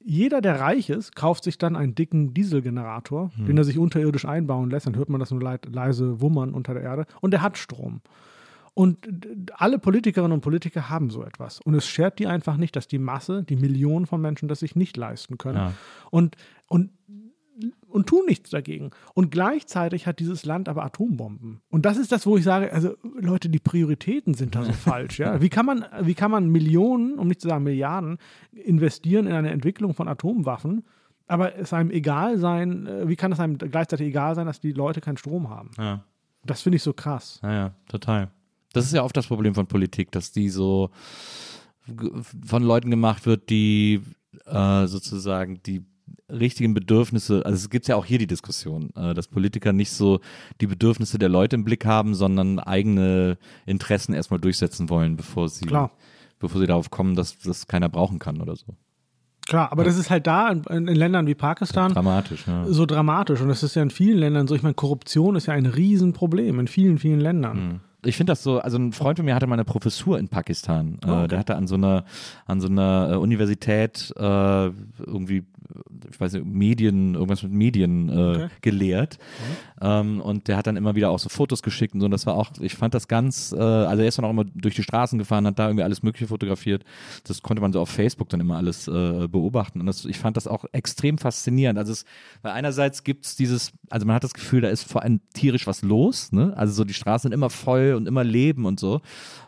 Jeder, 0.03 0.41
der 0.41 0.59
reich 0.61 0.89
ist, 0.89 1.15
kauft 1.15 1.45
sich 1.45 1.59
dann 1.59 1.77
einen 1.77 1.95
dicken 1.95 2.33
Dieselgenerator, 2.33 3.31
den 3.47 3.59
er 3.59 3.65
sich 3.65 3.77
unterirdisch 3.77 4.25
einbauen 4.25 4.71
lässt. 4.71 4.87
Dann 4.87 4.97
hört 4.97 5.11
man 5.11 5.21
das 5.21 5.31
nur 5.31 5.43
leise 5.43 6.23
wummern 6.23 6.55
unter 6.55 6.73
der 6.73 6.83
Erde. 6.83 7.07
Und 7.21 7.33
der 7.33 7.43
hat 7.43 7.59
Strom. 7.59 8.01
Und 8.81 9.53
alle 9.57 9.79
Politikerinnen 9.79 10.33
und 10.33 10.41
Politiker 10.41 10.89
haben 10.89 11.11
so 11.11 11.23
etwas. 11.23 11.61
Und 11.61 11.75
es 11.75 11.87
schert 11.87 12.19
die 12.19 12.27
einfach 12.27 12.57
nicht, 12.57 12.75
dass 12.77 12.89
die 12.89 12.99
Masse, 12.99 13.43
die 13.43 13.57
Millionen 13.57 14.07
von 14.07 14.23
Menschen 14.23 14.49
das 14.49 14.61
sich 14.61 14.75
nicht 14.75 14.97
leisten 14.97 15.37
können. 15.37 15.59
Ja. 15.59 15.73
Und, 16.11 16.37
und, 16.67 16.89
und 17.87 18.07
tun 18.07 18.25
nichts 18.27 18.49
dagegen. 18.49 18.89
Und 19.13 19.31
gleichzeitig 19.31 20.07
hat 20.07 20.19
dieses 20.19 20.47
Land 20.47 20.67
aber 20.67 20.83
Atombomben. 20.83 21.61
Und 21.69 21.85
das 21.85 21.99
ist 21.99 22.11
das, 22.11 22.25
wo 22.25 22.39
ich 22.39 22.45
sage, 22.45 22.73
also 22.73 22.95
Leute, 23.21 23.51
die 23.51 23.59
Prioritäten 23.59 24.33
sind 24.33 24.55
da 24.55 24.65
so 24.65 24.73
falsch. 24.89 25.19
Ja? 25.19 25.43
Wie, 25.43 25.51
kann 25.51 25.67
man, 25.67 25.85
wie 26.01 26.15
kann 26.15 26.31
man 26.31 26.49
Millionen, 26.49 27.19
um 27.19 27.29
nicht 27.29 27.43
zu 27.43 27.49
sagen 27.49 27.65
Milliarden, 27.65 28.17
investieren 28.51 29.27
in 29.27 29.35
eine 29.35 29.51
Entwicklung 29.51 29.93
von 29.93 30.09
Atomwaffen? 30.09 30.87
Aber 31.27 31.55
es 31.55 31.75
einem 31.75 31.91
egal 31.91 32.39
sein, 32.39 32.87
äh, 32.87 33.09
wie 33.09 33.17
kann 33.17 33.31
es 33.31 33.41
einem 33.41 33.59
gleichzeitig 33.59 34.07
egal 34.07 34.35
sein, 34.37 34.47
dass 34.47 34.59
die 34.59 34.73
Leute 34.73 35.03
keinen 35.03 35.19
Strom 35.19 35.51
haben? 35.51 35.71
Ja. 35.77 36.03
Das 36.47 36.63
finde 36.63 36.77
ich 36.77 36.83
so 36.83 36.95
krass. 36.95 37.41
Ja, 37.43 37.53
ja, 37.53 37.71
total. 37.87 38.31
Das 38.73 38.85
ist 38.85 38.93
ja 38.93 39.03
oft 39.03 39.17
das 39.17 39.27
Problem 39.27 39.55
von 39.55 39.67
Politik, 39.67 40.13
dass 40.13 40.33
die 40.33 40.49
so 40.49 40.91
von 42.47 42.63
Leuten 42.63 42.91
gemacht 42.91 43.27
wird, 43.27 43.51
die 43.51 44.01
äh, 44.47 44.87
sozusagen 44.87 45.63
die 45.65 45.85
richtigen 46.29 46.75
Bedürfnisse, 46.75 47.45
also 47.45 47.57
es 47.57 47.71
gibt 47.71 47.89
ja 47.89 47.97
auch 47.97 48.05
hier 48.05 48.19
die 48.19 48.27
Diskussion, 48.27 48.91
äh, 48.95 49.15
dass 49.15 49.29
Politiker 49.29 49.73
nicht 49.73 49.91
so 49.91 50.21
die 50.61 50.67
Bedürfnisse 50.67 51.19
der 51.19 51.29
Leute 51.29 51.57
im 51.57 51.65
Blick 51.65 51.85
haben, 51.85 52.15
sondern 52.15 52.59
eigene 52.59 53.39
Interessen 53.67 54.15
erstmal 54.15 54.41
durchsetzen 54.41 54.89
wollen, 54.91 55.17
bevor 55.17 55.49
sie, 55.49 55.67
Klar. 55.67 55.91
bevor 56.39 56.61
sie 56.61 56.67
darauf 56.67 56.91
kommen, 56.91 57.17
dass 57.17 57.39
das 57.39 57.67
keiner 57.67 57.89
brauchen 57.89 58.19
kann 58.19 58.41
oder 58.41 58.57
so. 58.57 58.77
Klar, 59.49 59.73
aber 59.73 59.83
das 59.83 59.97
ist 59.97 60.11
halt 60.11 60.29
da 60.29 60.51
in, 60.51 60.87
in 60.87 60.95
Ländern 60.95 61.27
wie 61.27 61.35
Pakistan 61.35 61.93
Dramatisch, 61.93 62.47
ja. 62.47 62.67
so 62.69 62.87
dramatisch. 62.87 63.41
Und 63.41 63.49
das 63.49 63.65
ist 63.65 63.75
ja 63.75 63.83
in 63.83 63.91
vielen 63.91 64.19
Ländern 64.19 64.47
so. 64.47 64.55
Ich 64.55 64.63
meine, 64.63 64.75
Korruption 64.75 65.35
ist 65.35 65.47
ja 65.47 65.55
ein 65.55 65.67
Riesenproblem 65.67 66.61
in 66.61 66.69
vielen, 66.69 66.99
vielen 66.99 67.19
Ländern. 67.19 67.81
Ich 68.05 68.17
finde 68.17 68.33
das 68.33 68.43
so, 68.43 68.59
also 68.59 68.79
ein 68.79 68.93
Freund 68.93 69.19
von 69.19 69.27
mir 69.27 69.35
hatte 69.35 69.47
mal 69.47 69.55
eine 69.55 69.65
Professur 69.65 70.19
in 70.19 70.29
Pakistan. 70.29 70.99
Oh, 71.05 71.09
okay. 71.11 71.25
äh, 71.25 71.29
der 71.29 71.39
hatte 71.39 71.57
an 71.57 71.67
so 71.67 71.75
einer, 71.75 72.05
an 72.47 72.61
so 72.61 72.69
einer 72.69 73.11
äh, 73.13 73.17
Universität 73.17 74.13
äh, 74.17 74.23
irgendwie, 74.23 75.45
ich 76.11 76.19
weiß 76.21 76.33
nicht, 76.33 76.47
Medien, 76.47 77.15
irgendwas 77.15 77.43
mit 77.43 77.53
Medien 77.53 78.09
äh, 78.09 78.13
Okay. 78.13 78.45
Mhm. 78.45 78.51
gelehrt. 78.63 79.19
Ähm, 79.81 80.21
und 80.21 80.49
der 80.49 80.57
hat 80.57 80.67
dann 80.67 80.77
immer 80.77 80.95
wieder 80.95 81.11
auch 81.11 81.19
so 81.19 81.29
Fotos 81.29 81.63
geschickt 81.63 81.95
und 81.95 82.01
so. 82.01 82.07
Und 82.07 82.11
das 82.13 82.27
war 82.27 82.35
auch, 82.35 82.51
ich 82.61 82.75
fand 82.75 82.95
das 82.95 83.09
ganz, 83.09 83.53
äh, 83.53 83.59
also 83.61 84.03
er 84.03 84.09
ist 84.09 84.19
dann 84.19 84.25
auch 84.25 84.31
immer 84.31 84.45
durch 84.45 84.75
die 84.75 84.83
Straßen 84.83 85.19
gefahren, 85.19 85.47
hat 85.47 85.59
da 85.59 85.67
irgendwie 85.69 85.85
alles 85.85 86.03
Mögliche 86.03 86.29
fotografiert. 86.29 86.85
Das 87.25 87.43
konnte 87.43 87.61
man 87.61 87.73
so 87.73 87.81
auf 87.81 87.89
Facebook 87.89 88.29
dann 88.29 88.41
immer 88.41 88.57
alles 88.57 88.89
äh, 88.89 89.29
beobachten. 89.29 89.81
Und 89.81 89.87
das, 89.87 90.05
ich 90.05 90.19
fand 90.19 90.37
das 90.37 90.47
auch 90.47 90.65
extrem 90.73 91.19
faszinierend. 91.19 91.79
Also 91.79 91.93
es, 91.93 92.05
weil 92.43 92.53
einerseits 92.53 93.05
gibt 93.05 93.27
es 93.27 93.37
dieses, 93.37 93.73
also 93.91 94.07
man 94.07 94.15
hat 94.17 94.25
das 94.25 94.35
Gefühl, 94.35 94.61
da 94.63 94.69
ist 94.69 94.85
vor 94.91 95.03
allem 95.03 95.21
tierisch 95.35 95.67
was 95.67 95.83
los, 95.83 96.33
ne? 96.33 96.53
Also 96.57 96.73
so 96.73 96.85
die 96.85 96.95
Straßen 96.95 97.31
sind 97.31 97.33
immer 97.33 97.51
voll 97.51 97.90
und 97.97 98.07
immer 98.07 98.25
Leben 98.25 98.65
und 98.67 98.79
so. 98.81 99.01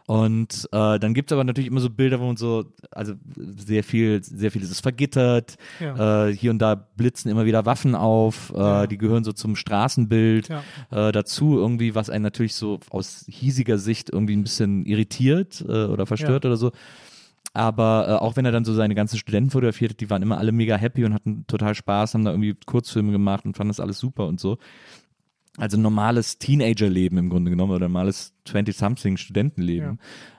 Und 0.07 0.69
äh, 0.73 0.99
dann 0.99 1.15
gibt 1.15 1.31
es 1.31 1.33
aber 1.33 1.45
natürlich 1.45 1.71
immer 1.71 1.81
so 1.81 1.89
Bilder, 1.89 2.21
wo 2.21 2.27
man 2.27 2.37
so, 2.37 2.65
also 2.91 3.15
sehr 3.37 3.85
viel, 3.85 4.23
sehr 4.23 4.51
viel 4.51 4.63
ist 4.63 4.71
es 4.71 4.81
vergittert. 4.81 5.57
Ja. 5.81 6.27
Äh, 6.29 6.35
hier 6.35 6.51
und 6.51 6.59
da 6.59 6.75
blitzen 6.75 7.31
immer 7.31 7.45
wieder 7.47 7.65
Waffen 7.67 7.95
auf. 7.95 8.53
Äh, 8.55 8.59
Ja. 8.59 8.87
Die 8.87 8.99
gehören 8.99 9.25
so 9.25 9.33
zum 9.33 9.57
Straßenbild 9.57 10.49
Ja. 10.49 10.63
äh, 11.09 11.13
dazu, 11.13 11.57
irgendwie, 11.59 11.95
was 11.95 12.11
einen 12.11 12.23
natürlich 12.25 12.55
so 12.55 12.81
aus 12.91 13.25
hiesiger 13.29 13.79
Sicht 13.79 14.11
irgendwie 14.11 14.37
ein 14.37 14.43
bisschen 14.43 14.85
irritiert 14.87 15.65
äh, 15.67 15.85
oder 15.85 16.05
verstört 16.07 16.45
oder 16.45 16.57
so. 16.57 16.73
Aber 17.55 18.07
äh, 18.09 18.13
auch 18.13 18.37
wenn 18.37 18.45
er 18.47 18.53
dann 18.53 18.65
so 18.65 18.73
seine 18.73 18.95
ganzen 18.95 19.19
Studenten 19.19 19.51
fotografiert 19.51 19.93
hat, 19.93 20.01
die 20.01 20.09
waren 20.11 20.23
immer 20.23 20.39
alle 20.39 20.53
mega 20.53 20.77
happy 20.77 21.05
und 21.05 21.13
hatten 21.13 21.47
total 21.47 21.75
Spaß, 21.75 22.15
haben 22.15 22.25
da 22.25 22.31
irgendwie 22.31 22.55
Kurzfilme 22.65 23.13
gemacht 23.13 23.45
und 23.45 23.57
fanden 23.57 23.69
das 23.71 23.81
alles 23.81 23.99
super 23.99 24.27
und 24.27 24.41
so. 24.41 24.57
Also 25.59 25.77
normales 25.77 26.39
Teenagerleben 26.39 27.19
im 27.19 27.29
Grunde 27.29 27.51
genommen 27.51 27.73
oder 27.73 27.89
normales 27.89 28.33
20-something 28.47 29.19
Studentenleben. 29.19 29.99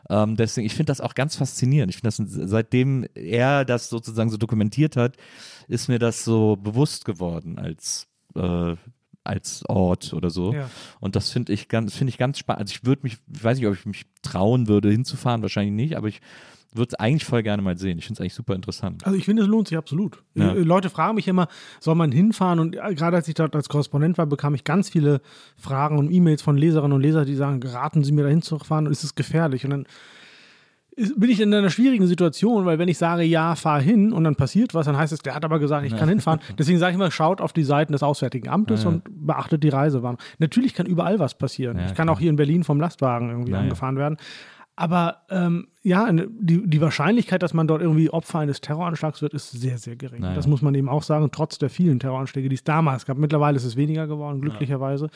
Ähm, 0.09 0.35
deswegen, 0.35 0.65
ich 0.65 0.73
finde 0.73 0.89
das 0.91 1.01
auch 1.01 1.13
ganz 1.13 1.35
faszinierend. 1.35 1.93
Ich 1.93 2.01
finde 2.01 2.15
das, 2.15 2.49
seitdem 2.49 3.05
er 3.13 3.63
das 3.63 3.89
sozusagen 3.89 4.31
so 4.31 4.37
dokumentiert 4.37 4.95
hat, 4.95 5.17
ist 5.67 5.87
mir 5.87 5.99
das 5.99 6.23
so 6.23 6.55
bewusst 6.55 7.05
geworden 7.05 7.59
als 7.59 8.07
äh, 8.35 8.75
als 9.23 9.63
Ort 9.67 10.13
oder 10.13 10.29
so. 10.29 10.53
Ja. 10.53 10.69
Und 10.99 11.15
das 11.15 11.29
finde 11.29 11.53
ich 11.53 11.69
ganz, 11.69 11.95
finde 11.95 12.09
ich 12.09 12.17
ganz 12.17 12.37
spannend. 12.37 12.61
Also 12.61 12.71
ich 12.73 12.85
würde 12.85 13.03
mich, 13.03 13.17
ich 13.33 13.43
weiß 13.43 13.57
nicht, 13.57 13.67
ob 13.67 13.73
ich 13.73 13.85
mich 13.85 14.05
trauen 14.21 14.67
würde, 14.67 14.91
hinzufahren, 14.91 15.41
wahrscheinlich 15.41 15.73
nicht, 15.73 15.97
aber 15.97 16.07
ich 16.07 16.21
würde 16.75 16.89
es 16.89 16.95
eigentlich 16.95 17.25
voll 17.25 17.43
gerne 17.43 17.61
mal 17.61 17.77
sehen. 17.77 17.97
Ich 17.97 18.05
finde 18.05 18.17
es 18.17 18.21
eigentlich 18.21 18.33
super 18.33 18.55
interessant. 18.55 19.05
Also 19.05 19.17
ich 19.17 19.25
finde, 19.25 19.43
es 19.43 19.47
lohnt 19.47 19.67
sich 19.67 19.77
absolut. 19.77 20.23
Ja. 20.35 20.53
Äh, 20.53 20.59
Leute 20.63 20.89
fragen 20.89 21.15
mich 21.15 21.27
immer, 21.27 21.47
soll 21.79 21.95
man 21.95 22.11
hinfahren? 22.11 22.59
Und 22.59 22.75
äh, 22.75 22.95
gerade 22.95 23.15
als 23.17 23.27
ich 23.27 23.35
dort 23.35 23.55
als 23.55 23.69
Korrespondent 23.69 24.17
war, 24.17 24.25
bekam 24.25 24.55
ich 24.55 24.63
ganz 24.63 24.89
viele 24.89 25.21
Fragen 25.57 25.97
und 25.97 26.11
E-Mails 26.11 26.41
von 26.41 26.57
Leserinnen 26.57 26.93
und 26.93 27.01
Lesern, 27.01 27.25
die 27.25 27.35
sagen, 27.35 27.61
raten 27.63 28.03
Sie 28.03 28.11
mir 28.11 28.23
da 28.23 28.29
hinzufahren, 28.29 28.85
ist 28.87 29.03
es 29.03 29.15
gefährlich? 29.15 29.63
Und 29.65 29.69
dann 29.71 29.85
bin 31.17 31.31
ich 31.31 31.39
in 31.41 31.51
einer 31.51 31.71
schwierigen 31.71 32.05
Situation, 32.05 32.65
weil 32.67 32.77
wenn 32.77 32.87
ich 32.87 32.99
sage, 32.99 33.23
ja, 33.23 33.55
fahr 33.55 33.81
hin 33.81 34.13
und 34.13 34.23
dann 34.25 34.35
passiert 34.35 34.75
was, 34.75 34.85
dann 34.85 34.95
heißt 34.95 35.11
es, 35.11 35.19
der 35.19 35.33
hat 35.33 35.43
aber 35.43 35.57
gesagt, 35.57 35.87
ich 35.87 35.95
kann 35.95 36.07
hinfahren. 36.07 36.39
Deswegen 36.59 36.77
sage 36.77 36.91
ich 36.91 36.95
immer, 36.95 37.09
schaut 37.09 37.41
auf 37.41 37.51
die 37.51 37.63
Seiten 37.63 37.93
des 37.93 38.03
Auswärtigen 38.03 38.47
Amtes 38.47 38.83
Ja. 38.83 38.89
und 38.89 39.01
beachtet 39.09 39.63
die 39.63 39.69
Reisewarnung. 39.69 40.19
Natürlich 40.37 40.75
kann 40.75 40.85
überall 40.85 41.17
was 41.17 41.35
passieren. 41.35 41.77
Ja, 41.77 41.85
ich 41.87 41.95
kann 41.95 42.05
klar. 42.05 42.15
auch 42.15 42.19
hier 42.19 42.29
in 42.29 42.35
Berlin 42.35 42.63
vom 42.63 42.79
Lastwagen 42.79 43.29
irgendwie 43.31 43.51
Ja, 43.53 43.57
ja. 43.57 43.63
angefahren 43.63 43.97
werden. 43.97 44.17
Aber 44.75 45.17
ähm, 45.29 45.67
ja, 45.83 46.11
die, 46.11 46.67
die 46.67 46.81
Wahrscheinlichkeit, 46.81 47.43
dass 47.43 47.53
man 47.53 47.67
dort 47.67 47.81
irgendwie 47.81 48.09
Opfer 48.09 48.39
eines 48.39 48.59
Terroranschlags 48.59 49.21
wird, 49.21 49.33
ist 49.33 49.51
sehr, 49.51 49.77
sehr 49.77 49.95
gering. 49.95 50.21
Naja. 50.21 50.35
Das 50.35 50.47
muss 50.47 50.63
man 50.63 50.73
eben 50.73 50.89
auch 50.89 51.03
sagen, 51.03 51.29
trotz 51.31 51.59
der 51.59 51.69
vielen 51.69 51.99
Terroranschläge, 51.99 52.49
die 52.49 52.55
es 52.55 52.63
damals 52.63 53.05
gab. 53.05 53.17
Mittlerweile 53.17 53.57
ist 53.57 53.65
es 53.65 53.75
weniger 53.75 54.07
geworden, 54.07 54.41
glücklicherweise. 54.41 55.09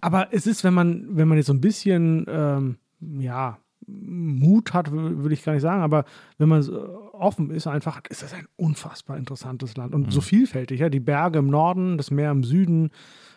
Aber 0.00 0.28
es 0.32 0.46
ist, 0.46 0.62
wenn 0.62 0.74
man, 0.74 1.06
wenn 1.16 1.26
man 1.26 1.38
jetzt 1.38 1.48
so 1.48 1.52
ein 1.52 1.60
bisschen, 1.60 2.24
ähm, 2.28 2.76
ja, 3.00 3.58
Mut 3.88 4.74
hat, 4.74 4.92
würde 4.92 5.32
ich 5.32 5.42
gar 5.42 5.52
nicht 5.52 5.62
sagen, 5.62 5.82
aber 5.82 6.04
wenn 6.36 6.48
man 6.48 6.62
so 6.62 7.10
offen 7.14 7.50
ist, 7.50 7.66
einfach, 7.66 8.02
ist 8.10 8.22
das 8.22 8.34
ein 8.34 8.46
unfassbar 8.56 9.16
interessantes 9.16 9.76
Land 9.76 9.94
und 9.94 10.12
so 10.12 10.20
vielfältig. 10.20 10.80
Ja? 10.80 10.90
Die 10.90 11.00
Berge 11.00 11.38
im 11.38 11.48
Norden, 11.48 11.96
das 11.96 12.10
Meer 12.10 12.30
im 12.30 12.44
Süden, 12.44 12.90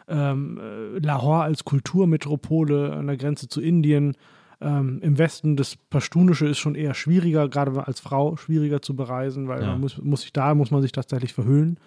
ähm, 0.07 0.59
äh, 0.59 0.99
Lahore 0.99 1.43
als 1.43 1.63
Kulturmetropole 1.63 2.91
an 2.91 3.07
der 3.07 3.17
Grenze 3.17 3.47
zu 3.47 3.61
Indien. 3.61 4.17
Ähm, 4.61 4.99
Im 5.01 5.17
Westen 5.17 5.55
das 5.57 5.75
Pashtunische 5.75 6.47
ist 6.47 6.59
schon 6.59 6.75
eher 6.75 6.93
schwieriger, 6.93 7.49
gerade 7.49 7.85
als 7.87 7.99
Frau 7.99 8.35
schwieriger 8.37 8.81
zu 8.81 8.95
bereisen, 8.95 9.47
weil 9.47 9.61
Ja. 9.61 9.67
man 9.71 9.79
muss, 9.81 9.97
muss 10.01 10.21
sich 10.21 10.33
da 10.33 10.53
muss 10.55 10.71
man 10.71 10.81
sich 10.81 10.91
tatsächlich 10.91 11.33
verhüllen. 11.33 11.77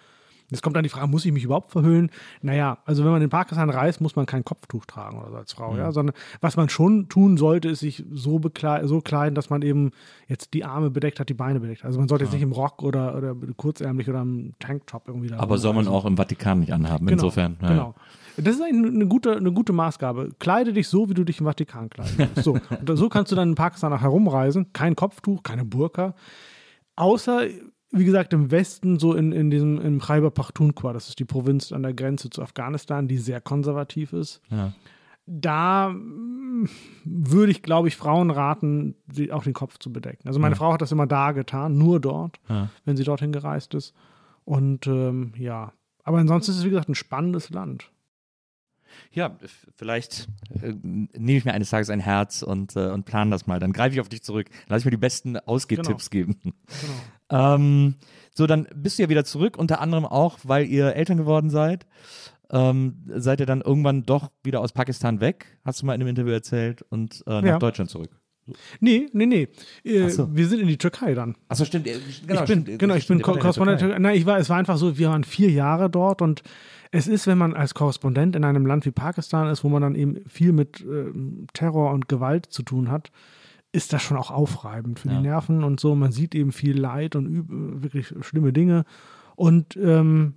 Jetzt 0.51 0.61
kommt 0.61 0.75
dann 0.75 0.83
die 0.83 0.89
Frage, 0.89 1.07
muss 1.07 1.25
ich 1.25 1.31
mich 1.31 1.43
überhaupt 1.43 1.71
verhüllen? 1.71 2.11
Naja, 2.43 2.77
also 2.85 3.03
wenn 3.03 3.11
man 3.11 3.21
in 3.21 3.29
Pakistan 3.29 3.71
reist, 3.71 3.99
muss 3.99 4.15
man 4.15 4.27
kein 4.27 4.45
Kopftuch 4.45 4.85
tragen 4.85 5.17
oder 5.17 5.31
so 5.31 5.37
als 5.37 5.53
Frau, 5.53 5.75
ja, 5.75 5.91
sondern 5.91 6.15
was 6.39 6.55
man 6.55 6.69
schon 6.69 7.09
tun 7.09 7.35
sollte, 7.37 7.69
ist 7.69 7.79
sich 7.79 8.05
so, 8.11 8.39
so 8.83 9.01
kleiden, 9.01 9.33
dass 9.33 9.49
man 9.49 9.63
eben 9.63 9.89
jetzt 10.27 10.53
die 10.53 10.63
Arme 10.63 10.91
bedeckt 10.91 11.19
hat, 11.19 11.29
die 11.29 11.33
Beine 11.33 11.59
bedeckt. 11.61 11.83
Also 11.83 11.97
man 11.97 12.07
sollte 12.07 12.25
jetzt 12.25 12.33
nicht 12.33 12.43
im 12.43 12.51
Rock 12.51 12.83
oder, 12.83 13.17
oder 13.17 13.35
kurzärmlich 13.57 14.07
oder 14.07 14.21
im 14.21 14.53
Tanktop 14.59 15.07
irgendwie 15.07 15.29
da 15.29 15.39
Aber 15.39 15.57
soll 15.57 15.73
man 15.73 15.87
auch 15.87 16.05
im 16.05 16.15
Vatikan 16.15 16.59
nicht 16.59 16.73
anhaben, 16.73 17.07
Genau, 17.07 17.23
insofern. 17.23 17.57
ja. 17.63 17.67
Genau. 17.67 17.95
Das 18.37 18.55
ist 18.55 18.61
eine, 18.61 18.87
eine, 18.87 19.07
gute, 19.07 19.37
eine 19.37 19.51
gute 19.51 19.73
Maßgabe. 19.73 20.29
Kleide 20.39 20.73
dich 20.73 20.87
so, 20.87 21.09
wie 21.09 21.13
du 21.13 21.23
dich 21.23 21.39
im 21.39 21.45
Vatikan 21.45 21.89
kleidest. 21.89 22.43
So, 22.43 22.53
und 22.87 22.95
so 22.97 23.09
kannst 23.09 23.31
du 23.31 23.35
dann 23.35 23.49
in 23.49 23.55
Pakistan 23.55 23.93
auch 23.93 24.01
herumreisen. 24.01 24.71
Kein 24.73 24.95
Kopftuch, 24.95 25.43
keine 25.43 25.65
Burka. 25.65 26.15
Außer, 26.95 27.43
wie 27.91 28.05
gesagt, 28.05 28.33
im 28.33 28.51
Westen, 28.51 28.99
so 28.99 29.13
in, 29.13 29.31
in 29.31 29.49
diesem 29.49 29.79
im 29.81 29.99
Khyber 29.99 30.31
Pakhtunkhwa, 30.31 30.93
das 30.93 31.09
ist 31.09 31.19
die 31.19 31.25
Provinz 31.25 31.71
an 31.71 31.83
der 31.83 31.93
Grenze 31.93 32.29
zu 32.29 32.41
Afghanistan, 32.41 33.07
die 33.07 33.17
sehr 33.17 33.41
konservativ 33.41 34.13
ist. 34.13 34.41
Ja. 34.49 34.73
Da 35.27 35.89
mm, 35.89 36.69
würde 37.03 37.51
ich, 37.51 37.63
glaube 37.63 37.87
ich, 37.87 37.95
Frauen 37.95 38.29
raten, 38.29 38.95
sie 39.11 39.31
auch 39.31 39.43
den 39.43 39.53
Kopf 39.53 39.77
zu 39.79 39.91
bedecken. 39.91 40.27
Also 40.27 40.39
meine 40.39 40.55
Frau 40.55 40.71
hat 40.73 40.81
das 40.81 40.91
immer 40.91 41.07
da 41.07 41.31
getan, 41.31 41.77
nur 41.77 41.99
dort, 41.99 42.39
Ja. 42.47 42.69
wenn 42.85 42.95
sie 42.95 43.03
dorthin 43.03 43.31
gereist 43.31 43.73
ist. 43.73 43.93
Und 44.43 44.85
ähm, 44.87 45.33
ja, 45.37 45.73
aber 46.03 46.19
ansonsten 46.19 46.51
ist 46.51 46.59
es, 46.59 46.65
wie 46.65 46.69
gesagt, 46.69 46.89
ein 46.89 46.95
spannendes 46.95 47.49
Land. 47.49 47.91
Ja, 49.11 49.37
vielleicht 49.75 50.27
äh, 50.61 50.73
nehme 50.81 51.37
ich 51.37 51.45
mir 51.45 51.53
eines 51.53 51.69
Tages 51.69 51.89
ein 51.89 51.99
Herz 51.99 52.41
und, 52.41 52.75
äh, 52.75 52.87
und 52.89 53.05
plane 53.05 53.31
das 53.31 53.47
mal. 53.47 53.59
Dann 53.59 53.73
greife 53.73 53.93
ich 53.95 54.01
auf 54.01 54.09
dich 54.09 54.23
zurück. 54.23 54.47
Lass 54.67 54.79
ich 54.81 54.85
mir 54.85 54.91
die 54.91 54.97
besten 54.97 55.37
Ausgehtipps 55.37 56.09
geben. 56.09 56.35
Genau. 57.29 57.55
Ähm, 57.55 57.95
so, 58.33 58.45
dann 58.47 58.67
bist 58.75 58.97
du 58.99 59.03
ja 59.03 59.09
wieder 59.09 59.25
zurück, 59.25 59.57
unter 59.57 59.81
anderem 59.81 60.05
auch, 60.05 60.39
weil 60.43 60.65
ihr 60.67 60.95
Eltern 60.95 61.17
geworden 61.17 61.49
seid. 61.49 61.85
Ähm, 62.51 63.03
seid 63.07 63.39
ihr 63.39 63.47
dann 63.47 63.61
irgendwann 63.61 64.03
doch 64.03 64.29
wieder 64.43 64.61
aus 64.61 64.71
Pakistan 64.71 65.19
weg, 65.19 65.57
hast 65.65 65.81
du 65.81 65.87
mal 65.87 65.95
in 65.95 66.01
einem 66.01 66.09
Interview 66.09 66.31
erzählt, 66.31 66.83
und 66.89 67.23
äh, 67.25 67.41
nach 67.41 67.43
Ja. 67.43 67.57
Deutschland 67.59 67.89
zurück. 67.89 68.11
Nee, 68.79 69.07
nee, 69.13 69.25
nee. 69.25 69.47
Äh, 69.83 70.09
so. 70.09 70.29
Wir 70.35 70.47
sind 70.47 70.59
in 70.59 70.67
die 70.67 70.77
Türkei 70.77 71.15
dann. 71.15 71.35
Achso, 71.47 71.65
stimmt. 71.65 71.87
ich 71.87 72.21
bin, 72.45 72.77
genau, 72.77 72.93
ich 72.93 73.07
bin 73.07 73.19
Ko- 73.23 73.33
Korrespondent. 73.39 73.81
Nein, 73.99 74.15
ich 74.15 74.27
war, 74.27 74.37
es 74.37 74.49
war 74.49 74.57
einfach 74.57 74.77
so, 74.77 74.99
wir 74.99 75.09
waren 75.09 75.23
vier 75.23 75.49
Jahre 75.49 75.89
dort 75.89 76.21
und 76.21 76.43
es 76.95 77.07
ist, 77.07 77.27
wenn 77.27 77.37
man 77.37 77.53
als 77.53 77.73
Korrespondent 77.73 78.35
in 78.35 78.43
einem 78.45 78.65
Land 78.65 78.85
wie 78.85 78.91
Pakistan 78.91 79.47
ist, 79.49 79.63
wo 79.63 79.69
man 79.69 79.81
dann 79.81 79.95
eben 79.95 80.17
viel 80.27 80.53
mit 80.53 80.79
ähm, 80.81 81.47
Terror 81.53 81.91
und 81.91 82.07
Gewalt 82.07 82.45
zu 82.45 82.63
tun 82.63 82.89
hat, 82.89 83.11
ist 83.73 83.91
das 83.91 84.01
schon 84.01 84.15
auch 84.17 84.31
aufreibend 84.31 84.99
für 84.99 85.09
Ja. 85.09 85.15
die 85.15 85.21
Nerven 85.27 85.63
und 85.65 85.79
so. 85.81 85.93
Man 85.95 86.13
sieht 86.13 86.33
eben 86.33 86.53
viel 86.53 86.79
Leid 86.79 87.15
und 87.17 87.25
üb 87.27 87.47
wirklich 87.49 88.13
schlimme 88.21 88.53
Dinge. 88.53 88.85
Und 89.35 89.75
ähm, 89.75 90.35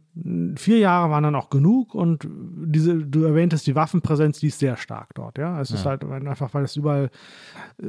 vier 0.57 0.79
Jahre 0.79 1.09
waren 1.13 1.23
dann 1.23 1.37
auch 1.37 1.51
genug 1.51 1.95
und 1.95 2.27
diese, 2.29 2.97
du 2.97 3.23
erwähntest 3.23 3.69
die 3.69 3.77
Waffenpräsenz, 3.77 4.41
die 4.41 4.49
ist 4.49 4.59
sehr 4.59 4.77
stark 4.77 5.15
dort, 5.15 5.39
ja. 5.39 5.61
Es 5.61 5.71
ist 5.71 5.85
Ja. 5.85 5.91
halt 5.91 6.05
einfach, 6.05 6.53
weil 6.53 6.65
es 6.65 6.75
überall 6.75 7.11
äh, 7.81 7.87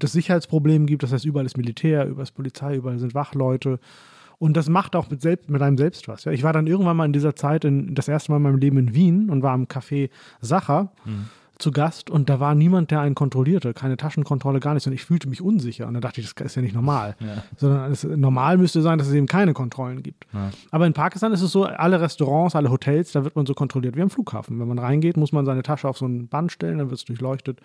das 0.00 0.10
Sicherheitsproblem 0.10 0.86
gibt, 0.86 1.04
das 1.04 1.12
heißt, 1.12 1.24
überall 1.24 1.46
ist 1.46 1.56
Militär, 1.56 2.06
überall 2.08 2.24
ist 2.24 2.32
Polizei, 2.32 2.74
überall 2.74 2.98
sind 2.98 3.14
Wachleute. 3.14 3.78
Und 4.38 4.56
das 4.56 4.68
macht 4.68 4.94
auch 4.94 5.10
mit, 5.10 5.20
selbst, 5.20 5.50
mit 5.50 5.62
einem 5.62 5.76
selbst 5.76 6.06
was. 6.06 6.24
Ja. 6.24 6.32
Ich 6.32 6.42
war 6.42 6.52
dann 6.52 6.66
irgendwann 6.66 6.96
mal 6.96 7.04
in 7.04 7.12
dieser 7.12 7.34
Zeit 7.34 7.64
in, 7.64 7.94
das 7.94 8.06
erste 8.06 8.30
Mal 8.30 8.36
in 8.36 8.42
meinem 8.44 8.58
Leben 8.58 8.78
in 8.78 8.94
Wien 8.94 9.30
und 9.30 9.42
war 9.42 9.54
im 9.54 9.66
Café 9.66 10.10
Sacher 10.40 10.92
zu 11.58 11.72
Gast 11.72 12.08
und 12.08 12.30
da 12.30 12.38
war 12.38 12.54
niemand, 12.54 12.92
der 12.92 13.00
einen 13.00 13.16
kontrollierte, 13.16 13.74
keine 13.74 13.96
Taschenkontrolle, 13.96 14.60
gar 14.60 14.74
nichts. 14.74 14.86
Und 14.86 14.92
ich 14.92 15.04
fühlte 15.04 15.28
mich 15.28 15.42
unsicher. 15.42 15.88
Und 15.88 15.94
da 15.94 16.00
dachte 16.00 16.20
ich, 16.20 16.32
das 16.32 16.46
ist 16.46 16.54
ja 16.54 16.62
nicht 16.62 16.74
normal. 16.74 17.16
Sondern 17.56 17.90
es, 17.90 18.04
normal 18.04 18.58
müsste 18.58 18.80
sein, 18.80 18.98
dass 18.98 19.08
es 19.08 19.14
eben 19.14 19.26
keine 19.26 19.54
Kontrollen 19.54 20.04
gibt. 20.04 20.26
Aber 20.70 20.86
in 20.86 20.92
Pakistan 20.92 21.32
ist 21.32 21.42
es 21.42 21.50
so, 21.50 21.64
alle 21.64 22.00
Restaurants, 22.00 22.54
alle 22.54 22.70
Hotels, 22.70 23.10
da 23.10 23.24
wird 23.24 23.34
man 23.34 23.44
so 23.44 23.54
kontrolliert 23.54 23.96
wie 23.96 24.02
am 24.02 24.10
Flughafen. 24.10 24.60
Wenn 24.60 24.68
man 24.68 24.78
reingeht, 24.78 25.16
muss 25.16 25.32
man 25.32 25.44
seine 25.44 25.62
Tasche 25.64 25.88
auf 25.88 25.98
so 25.98 26.06
ein 26.06 26.28
Band 26.28 26.52
stellen, 26.52 26.78
dann 26.78 26.90
wird 26.90 27.00
es 27.00 27.04
durchleuchtet. 27.04 27.58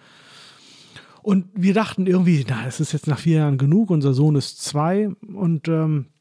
Und 1.21 1.45
wir 1.53 1.73
dachten 1.73 2.07
irgendwie, 2.07 2.45
na, 2.49 2.65
es 2.67 2.79
ist 2.79 2.93
jetzt 2.93 3.07
nach 3.07 3.19
vier 3.19 3.37
Jahren 3.37 3.57
genug, 3.57 3.91
unser 3.91 4.13
Sohn 4.13 4.35
ist 4.35 4.61
zwei 4.61 5.09
und 5.33 5.67
ähm, 5.67 6.07
äh, 6.07 6.12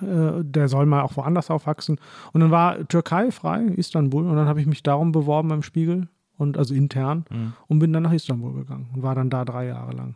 der 0.00 0.68
soll 0.68 0.86
mal 0.86 1.02
auch 1.02 1.16
woanders 1.16 1.50
aufwachsen. 1.50 1.98
Und 2.32 2.40
dann 2.40 2.50
war 2.50 2.86
Türkei 2.88 3.30
frei, 3.30 3.62
Istanbul, 3.76 4.26
und 4.26 4.36
dann 4.36 4.48
habe 4.48 4.60
ich 4.60 4.66
mich 4.66 4.82
darum 4.82 5.12
beworben 5.12 5.48
beim 5.48 5.62
Spiegel 5.62 6.08
und 6.36 6.56
also 6.58 6.74
intern 6.74 7.24
und 7.66 7.78
bin 7.80 7.92
dann 7.92 8.04
nach 8.04 8.12
Istanbul 8.12 8.52
gegangen 8.54 8.88
und 8.94 9.02
war 9.02 9.14
dann 9.14 9.30
da 9.30 9.44
drei 9.44 9.66
Jahre 9.66 9.92
lang. 9.92 10.14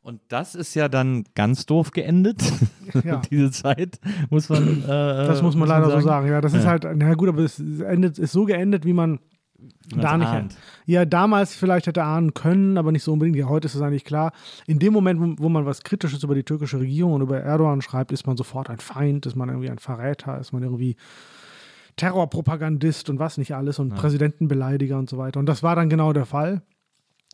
Und 0.00 0.20
das 0.28 0.54
ist 0.54 0.74
ja 0.74 0.88
dann 0.88 1.24
ganz 1.34 1.66
doof 1.66 1.90
geendet, 1.90 2.40
Ja. 3.04 3.20
diese 3.30 3.50
Zeit, 3.50 4.00
muss 4.30 4.48
man. 4.48 4.82
Äh, 4.82 4.86
Das 4.86 5.42
muss 5.42 5.54
man 5.54 5.68
leider 5.68 5.90
so 5.90 6.00
sagen. 6.00 6.28
Ja, 6.28 6.40
das 6.40 6.54
ist 6.54 6.64
Ja. 6.64 6.70
halt, 6.70 6.86
na 6.96 7.12
gut, 7.14 7.28
aber 7.28 7.40
es 7.40 7.58
endet, 7.60 8.18
ist 8.18 8.32
so 8.32 8.44
geendet, 8.46 8.86
wie 8.86 8.94
man 8.94 9.18
da 9.88 10.16
nicht. 10.16 10.28
ahnt. 10.28 10.56
Ja, 10.86 11.04
damals 11.04 11.54
vielleicht 11.54 11.86
hätte 11.86 12.04
ahnen 12.04 12.34
können, 12.34 12.78
aber 12.78 12.92
nicht 12.92 13.02
so 13.02 13.12
unbedingt. 13.12 13.36
Ja, 13.36 13.48
heute 13.48 13.66
ist 13.66 13.74
es 13.74 13.82
eigentlich 13.82 14.04
klar. 14.04 14.32
In 14.66 14.78
dem 14.78 14.92
Moment, 14.92 15.20
wo, 15.20 15.44
wo 15.44 15.48
man 15.48 15.66
was 15.66 15.82
Kritisches 15.82 16.22
über 16.22 16.34
die 16.34 16.44
türkische 16.44 16.78
Regierung 16.78 17.14
und 17.14 17.22
über 17.22 17.40
Erdogan 17.40 17.82
schreibt, 17.82 18.12
ist 18.12 18.26
man 18.26 18.36
sofort 18.36 18.70
ein 18.70 18.78
Feind, 18.78 19.26
ist 19.26 19.36
man 19.36 19.48
irgendwie 19.48 19.70
ein 19.70 19.78
Verräter, 19.78 20.38
ist 20.38 20.52
man 20.52 20.62
irgendwie 20.62 20.96
Terrorpropagandist 21.96 23.10
und 23.10 23.18
was 23.18 23.38
nicht 23.38 23.54
alles 23.54 23.78
und 23.78 23.94
Präsidentenbeleidiger 23.94 24.98
und 24.98 25.10
so 25.10 25.18
weiter. 25.18 25.40
Und 25.40 25.46
das 25.46 25.62
war 25.62 25.74
dann 25.74 25.88
genau 25.88 26.12
der 26.12 26.26
Fall, 26.26 26.62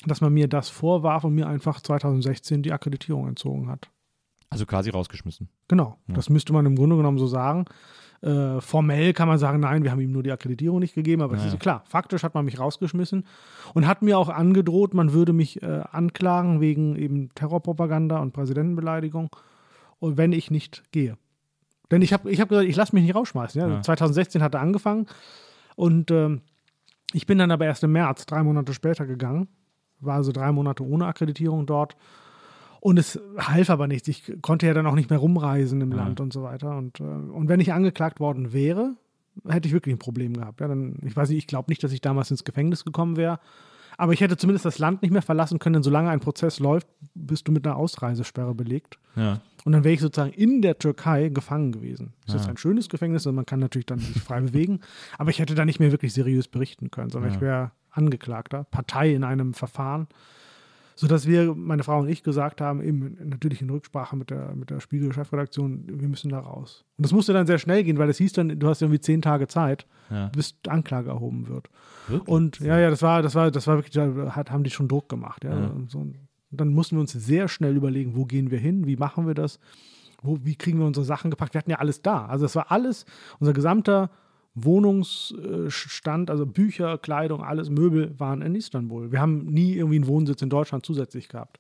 dass 0.07 0.21
man 0.21 0.33
mir 0.33 0.49
das 0.49 0.71
vorwarf 0.71 1.25
und 1.25 1.35
mir 1.35 1.47
einfach 1.47 1.81
2016 1.81 2.63
die 2.63 2.73
Akkreditierung 2.73 3.29
entzogen 3.29 3.69
hat. 3.69 3.91
Also 4.49 4.67
quasi 4.67 4.91
rausgeschmissen. 4.91 5.49
Genau, 5.69 5.99
das 6.07 6.31
müsste 6.31 6.53
man 6.53 6.65
im 6.65 6.77
Grunde 6.77 6.97
genommen 6.97 7.19
so 7.19 7.27
sagen. 7.27 7.65
Äh, 8.25 8.63
formell 8.63 9.13
kann 9.13 9.29
man 9.29 9.37
sagen, 9.37 9.61
nein, 9.61 9.85
wir 9.85 9.91
haben 9.91 10.01
ihm 10.01 10.13
nur 10.13 10.23
die 10.23 10.33
Akkreditierung 10.33 10.79
nicht 10.79 10.95
gegeben, 10.95 11.21
aber 11.21 11.37
es 11.37 11.45
ist 11.45 11.61
klar, 11.61 11.83
faktisch 11.87 12.23
hat 12.23 12.33
man 12.33 12.47
mich 12.47 12.59
rausgeschmissen 12.59 13.27
und 13.75 13.87
hat 13.87 14.01
mir 14.01 14.19
auch 14.19 14.31
angedroht, 14.31 14.95
man 14.95 15.13
würde 15.13 15.35
mich 15.35 15.63
äh, 15.63 15.83
anklagen 15.93 16.63
wegen 16.63 16.97
eben 16.97 17.29
Terrorpropaganda 17.35 18.19
und 18.21 18.33
Präsidentenbeleidigung, 18.33 19.29
und 19.99 20.17
wenn 20.17 20.33
ich 20.33 20.51
nicht 20.51 20.85
gehe. 20.91 21.19
Denn 21.91 22.01
ich 22.01 22.13
habe 22.15 22.31
ich 22.31 22.41
hab 22.41 22.49
gesagt, 22.49 22.67
ich 22.67 22.77
lasse 22.77 22.95
mich 22.95 23.05
nicht 23.05 23.15
rausschmeißen. 23.15 23.61
Ja? 23.61 23.83
2016 23.83 24.43
hat 24.43 24.55
er 24.55 24.61
angefangen 24.61 25.07
und 25.77 26.11
ähm, 26.11 26.41
ich 27.13 27.27
bin 27.27 27.37
dann 27.39 27.51
aber 27.51 27.67
erst 27.67 27.85
im 27.85 27.93
März, 27.93 28.25
drei 28.25 28.43
Monate 28.43 28.73
später 28.73 29.07
gegangen, 29.07 29.49
war 30.01 30.17
also 30.17 30.33
drei 30.33 30.51
Monate 30.51 30.83
ohne 30.85 31.07
Akkreditierung 31.07 31.67
dort. 31.67 31.95
Und 32.85 32.99
es 32.99 33.19
half 33.39 33.71
aber 33.71 33.87
nichts. 33.87 34.09
Ich 34.09 34.31
konnte 34.43 34.67
ja 34.67 34.75
dann 34.75 34.87
auch 34.87 34.95
nicht 34.95 35.09
mehr 35.09 35.19
rumreisen 35.19 35.81
im 35.81 35.91
Land 35.91 36.21
und 36.21 36.35
so 36.35 36.43
weiter. 36.43 36.77
Und, 36.77 37.01
äh, 37.01 37.05
und 37.05 37.49
wenn 37.49 37.59
ich 37.59 37.73
angeklagt 37.73 38.21
worden 38.21 38.53
wäre, 38.53 38.95
hätte 39.49 39.67
ich 39.67 39.73
wirklich 39.73 39.95
ein 39.95 39.99
Problem 39.99 40.35
gehabt. 40.35 40.61
Ja, 40.61 40.69
dann, 40.69 40.99
ich 41.03 41.17
weiß 41.17 41.31
nicht, 41.31 41.39
ich 41.39 41.47
glaube 41.47 41.71
nicht, 41.71 41.83
dass 41.83 41.93
ich 41.93 42.03
damals 42.03 42.31
ins 42.31 42.45
Gefängnis 42.45 42.85
gekommen 42.85 43.17
wäre. 43.17 43.41
Aber 43.97 44.13
ich 44.13 44.21
hätte 44.21 44.37
zumindest 44.37 44.67
das 44.67 44.79
Land 44.79 45.01
nicht 45.01 45.13
mehr 45.13 45.23
verlassen 45.23 45.59
können, 45.61 45.73
denn 45.73 45.83
solange 45.83 46.11
ein 46.11 46.21
Prozess 46.21 46.59
läuft, 46.59 46.87
bist 47.15 47.49
du 47.49 47.53
mit 47.53 47.67
einer 47.67 47.77
Ausreisesperre 47.77 48.55
belegt. 48.55 48.99
Ja. 49.17 49.41
Und 49.65 49.73
dann 49.73 49.83
wäre 49.83 49.95
ich 49.95 50.01
sozusagen 50.01 50.35
in 50.35 50.61
der 50.61 50.79
Türkei 50.79 51.31
gefangen 51.31 51.73
gewesen. 51.73 52.13
Das 52.27 52.35
ist 52.35 52.51
ein 52.51 52.59
schönes 52.59 52.91
Gefängnis 52.91 53.25
und 53.25 53.35
man 53.35 53.47
kann 53.47 53.61
natürlich 53.61 53.87
dann 53.87 53.99
sich 53.99 54.21
frei 54.21 54.41
bewegen. 54.43 54.81
Aber 55.17 55.31
ich 55.31 55.39
hätte 55.39 55.55
da 55.55 55.65
nicht 55.65 55.81
mehr 55.81 55.91
wirklich 55.91 56.13
seriös 56.13 56.49
berichten 56.49 56.91
können, 56.91 57.09
sondern 57.09 57.33
ich 57.33 57.41
wäre 57.41 57.71
Angeklagter, 57.93 58.65
Partei 58.65 59.15
in 59.15 59.25
einem 59.25 59.55
Verfahren. 59.55 60.07
Sodass 60.97 61.27
wir, 61.27 61.55
meine 61.55 61.83
Frau 61.83 61.99
und 62.01 62.09
ich, 62.09 62.23
gesagt 62.23 62.61
haben, 62.61 62.83
eben 62.83 63.17
natürlich 63.25 63.61
in 63.61 63.69
Rücksprache 63.71 64.17
mit 64.17 64.31
der, 64.31 64.55
mit 64.55 64.71
der 64.71 64.81
Spiegel-Chefredaktion, 64.81 65.85
wir 66.01 66.09
müssen 66.09 66.31
da 66.31 66.39
raus. 66.39 66.85
Und 66.97 67.05
das 67.05 67.13
musste 67.13 67.33
dann 67.33 67.47
sehr 67.47 67.59
schnell 67.59 67.83
gehen, 67.83 67.99
weil 67.99 68.09
es 68.09 68.19
hieß 68.19 68.33
dann, 68.35 68.59
du 68.59 68.69
hast 68.69 68.81
irgendwie 68.81 69.01
zehn 69.01 69.21
Tage 69.21 69.49
Zeit, 69.49 69.87
Ja. 70.11 70.29
bis 70.29 70.55
Anklage 70.69 71.11
erhoben 71.11 71.49
wird. 71.49 71.69
Wirklich? 72.07 72.29
Und 72.29 72.61
ja, 72.61 72.79
ja, 72.79 72.91
das 72.91 73.03
war, 73.03 73.23
das 73.23 73.35
war, 73.35 73.51
das 73.51 73.67
war 73.67 73.77
wirklich, 73.77 73.93
da 73.95 74.37
hat, 74.37 74.51
haben 74.51 74.63
die 74.65 74.71
schon 74.71 74.87
Druck 74.89 75.09
gemacht. 75.09 75.43
Ja. 75.45 75.59
Ja. 75.59 75.67
Und 75.69 75.91
so, 75.91 75.99
und 75.99 76.15
dann 76.51 76.69
mussten 76.73 76.97
wir 76.97 77.01
uns 77.01 77.13
sehr 77.13 77.49
schnell 77.49 77.75
überlegen, 77.77 78.15
wo 78.15 78.25
gehen 78.25 78.51
wir 78.53 78.59
hin, 78.59 78.87
wie 78.87 78.97
machen 78.97 79.27
wir 79.27 79.35
das, 79.35 79.59
wo, 80.23 80.39
wie 80.45 80.55
kriegen 80.55 80.79
wir 80.79 80.87
unsere 80.87 81.05
Sachen 81.05 81.31
gepackt. 81.31 81.55
Wir 81.55 81.59
hatten 81.59 81.71
ja 81.73 81.79
alles 81.81 82.03
da. 82.03 82.27
Also 82.27 82.45
das 82.45 82.55
war 82.55 82.71
alles, 82.71 83.05
unser 83.41 83.53
gesamter 83.53 84.11
Wohnungsstand, 84.55 86.31
also 86.31 86.47
Bücher, 86.47 86.99
Kleidung, 86.99 87.43
alles, 87.43 87.71
Möbel 87.71 88.19
waren 88.19 88.41
in 88.43 88.55
Istanbul. 88.55 89.11
Wir 89.11 89.21
haben 89.21 89.47
nie 89.47 89.75
irgendwie 89.75 89.97
einen 89.97 90.07
Wohnsitz 90.07 90.43
in 90.43 90.51
Deutschland 90.51 90.87
zusätzlich 90.87 91.29
gehabt. 91.29 91.59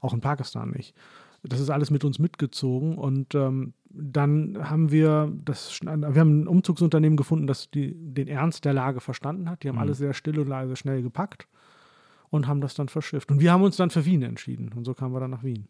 Auch 0.00 0.12
in 0.12 0.20
Pakistan 0.20 0.70
nicht. 0.70 0.94
Das 1.42 1.60
ist 1.60 1.70
alles 1.70 1.90
mit 1.90 2.04
uns 2.04 2.18
mitgezogen 2.18 2.98
und 2.98 3.34
ähm, 3.34 3.72
dann 3.88 4.58
haben 4.68 4.90
wir 4.90 5.32
das, 5.44 5.80
wir 5.80 6.20
haben 6.20 6.42
ein 6.42 6.48
Umzugsunternehmen 6.48 7.16
gefunden, 7.16 7.46
das 7.46 7.70
die, 7.70 7.94
den 7.94 8.28
Ernst 8.28 8.64
der 8.64 8.72
Lage 8.72 9.00
verstanden 9.00 9.48
hat. 9.48 9.62
Die 9.62 9.68
haben 9.68 9.78
alles 9.78 9.98
sehr 9.98 10.12
still 10.12 10.38
und 10.40 10.48
leise 10.48 10.76
schnell 10.76 11.02
gepackt 11.02 11.46
und 12.30 12.46
haben 12.46 12.60
das 12.60 12.74
dann 12.74 12.88
verschifft. 12.88 13.30
Und 13.30 13.40
wir 13.40 13.52
haben 13.52 13.62
uns 13.62 13.76
dann 13.76 13.90
für 13.90 14.04
Wien 14.04 14.22
entschieden 14.22 14.72
und 14.74 14.84
so 14.84 14.92
kamen 14.92 15.14
wir 15.14 15.20
dann 15.20 15.30
nach 15.30 15.44
Wien. 15.44 15.68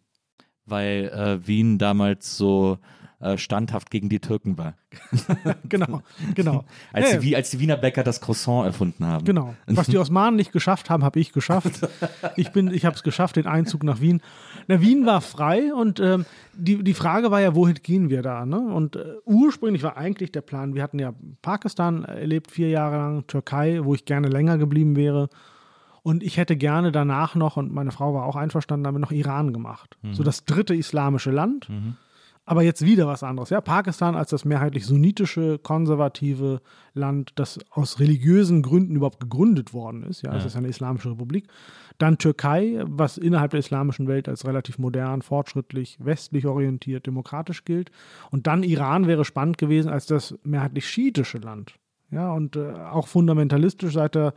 Weil 0.67 1.09
äh, 1.15 1.47
Wien 1.47 1.79
damals 1.79 2.37
so 2.37 2.79
äh, 3.19 3.39
standhaft 3.39 3.91
gegen 3.91 4.11
die 4.11 4.21
Türken 4.21 4.59
war. 4.59 4.75
genau, 5.69 6.03
genau. 6.35 6.65
Als, 6.93 7.13
Ja, 7.13 7.19
die, 7.19 7.35
als 7.35 7.51
die 7.51 7.61
Wiener 7.61 7.79
Bäcker 7.79 8.03
das 8.03 8.21
Croissant 8.21 8.67
erfunden 8.67 9.07
haben. 9.07 9.25
Genau. 9.25 9.55
Was 9.67 9.87
die 9.87 9.97
Osmanen 9.97 10.37
nicht 10.37 10.53
geschafft 10.53 10.91
haben, 10.91 11.03
habe 11.03 11.19
ich 11.19 11.33
geschafft. 11.33 11.89
Ich 12.37 12.53
bin, 12.53 12.69
ich 12.69 12.85
habe 12.85 12.95
es 12.95 13.03
geschafft, 13.03 13.37
den 13.37 13.47
Einzug 13.47 13.85
nach 13.85 14.03
Wien. 14.03 14.21
Na, 14.69 14.83
Wien 14.83 15.07
war 15.07 15.23
frei 15.23 15.73
und 15.73 15.99
ähm, 15.99 16.27
die, 16.53 16.85
die 16.85 16.93
Frage 16.93 17.31
war 17.31 17.41
ja, 17.41 17.55
wohin 17.55 17.77
gehen 17.83 18.11
wir 18.11 18.21
da? 18.21 18.45
Ne? 18.45 18.59
Und 18.59 18.97
äh, 18.97 19.15
ursprünglich 19.25 19.83
war 19.83 19.97
eigentlich 19.97 20.31
der 20.31 20.43
Plan, 20.43 20.75
wir 20.75 20.83
hatten 20.83 20.99
ja 20.99 21.15
Pakistan 21.41 22.05
erlebt, 22.05 22.51
vier 22.51 22.69
Jahre 22.69 22.97
lang, 22.97 23.27
Türkei, 23.27 23.81
wo 23.83 23.95
ich 23.95 24.05
gerne 24.05 24.29
länger 24.29 24.59
geblieben 24.59 24.95
wäre. 24.95 25.31
Und 26.07 26.23
ich 26.23 26.37
hätte 26.37 26.55
gerne 26.57 26.93
danach 26.93 27.35
noch, 27.35 27.57
und 27.57 27.75
meine 27.75 27.91
Frau 27.91 28.15
war 28.15 28.27
auch 28.27 28.37
einverstanden 28.37 28.85
damit, 28.85 29.01
noch 29.01 29.11
Iran 29.11 29.53
gemacht. 29.53 29.99
So 30.13 30.23
das 30.23 30.45
dritte 30.45 30.73
islamische 30.73 31.33
Land. 31.33 31.69
Aber 32.45 32.63
jetzt 32.63 32.87
wieder 32.87 33.09
was 33.09 33.25
anderes. 33.25 33.51
Ja, 33.51 33.61
Pakistan 33.61 34.15
als 34.15 34.31
das 34.31 34.45
mehrheitlich 34.45 34.87
sunnitische, 34.87 35.59
konservative 35.59 36.61
Land, 36.95 37.33
das 37.35 37.59
aus 37.71 37.99
religiösen 37.99 38.63
Gründen 38.63 38.95
überhaupt 38.95 39.19
gegründet 39.19 39.75
worden 39.75 40.05
ist. 40.05 40.23
Ja, 40.23 40.33
es 40.37 40.45
ist 40.45 40.55
eine 40.55 40.69
islamische 40.69 41.11
Republik. 41.11 41.49
Dann 41.99 42.19
Türkei, 42.19 42.85
was 42.87 43.19
innerhalb 43.19 43.51
der 43.51 43.59
islamischen 43.59 44.07
Welt 44.07 44.29
als 44.29 44.47
relativ 44.47 44.79
modern, 44.79 45.23
fortschrittlich, 45.23 45.99
westlich 45.99 46.47
orientiert, 46.47 47.09
demokratisch 47.09 47.65
gilt. 47.65 47.91
Und 48.31 48.47
dann 48.47 48.63
Iran 48.63 49.09
wäre 49.09 49.25
spannend 49.25 49.59
gewesen 49.59 49.89
als 49.89 50.07
das 50.07 50.39
mehrheitlich 50.45 50.89
schiitische 50.89 51.39
Land. 51.39 51.75
Ja, 52.13 52.33
und 52.33 52.55
äh, 52.55 52.75
auch 52.93 53.09
fundamentalistisch 53.09 53.95
seit 53.95 54.15
der 54.15 54.35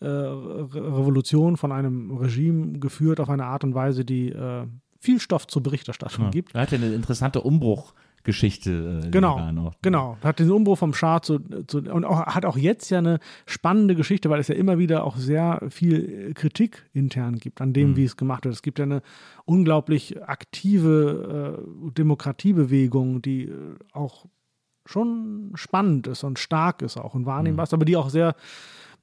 äh, 0.00 0.06
Re 0.06 0.74
Revolution 0.74 1.56
von 1.56 1.72
einem 1.72 2.16
Regime 2.16 2.78
geführt 2.78 3.20
auf 3.20 3.30
eine 3.30 3.44
Art 3.46 3.64
und 3.64 3.74
Weise, 3.74 4.04
die 4.04 4.30
äh, 4.30 4.66
viel 4.98 5.20
Stoff 5.20 5.46
zur 5.46 5.62
Berichterstattung 5.62 6.30
gibt. 6.30 6.54
Er 6.54 6.62
hatte 6.62 6.76
eine 6.76 6.92
interessante 6.92 7.40
Umbruchgeschichte. 7.42 9.02
Äh, 9.04 9.10
Genau, 9.10 9.72
genau. 9.82 10.16
Hat 10.22 10.38
den 10.40 10.50
Umbruch 10.50 10.78
vom 10.78 10.92
Schah 10.94 11.22
zu, 11.22 11.38
zu 11.66 11.78
und 11.78 12.04
auch, 12.04 12.26
hat 12.26 12.44
auch 12.44 12.56
jetzt 12.56 12.90
ja 12.90 12.98
eine 12.98 13.20
spannende 13.46 13.94
Geschichte, 13.94 14.28
weil 14.30 14.40
es 14.40 14.48
ja 14.48 14.54
immer 14.56 14.78
wieder 14.78 15.04
auch 15.04 15.16
sehr 15.16 15.60
viel 15.68 16.32
Kritik 16.34 16.84
intern 16.92 17.36
gibt 17.38 17.60
an 17.60 17.68
Mhm. 17.68 17.74
dem, 17.74 17.96
wie 17.96 18.04
es 18.04 18.16
gemacht 18.16 18.44
wird. 18.44 18.54
Es 18.54 18.62
gibt 18.62 18.78
ja 18.80 18.84
eine 18.84 19.02
unglaublich 19.44 20.22
aktive 20.28 21.62
äh, 21.86 21.90
Demokratiebewegung, 21.92 23.22
die 23.22 23.44
äh, 23.44 23.52
auch 23.92 24.26
schon 24.84 25.52
spannend 25.54 26.06
ist 26.06 26.22
und 26.24 26.38
stark 26.38 26.82
ist 26.82 26.96
auch 26.96 27.14
und 27.14 27.26
wahrnehmbar 27.26 27.64
ist, 27.64 27.74
aber 27.74 27.84
die 27.84 27.96
auch 27.96 28.08
sehr 28.08 28.34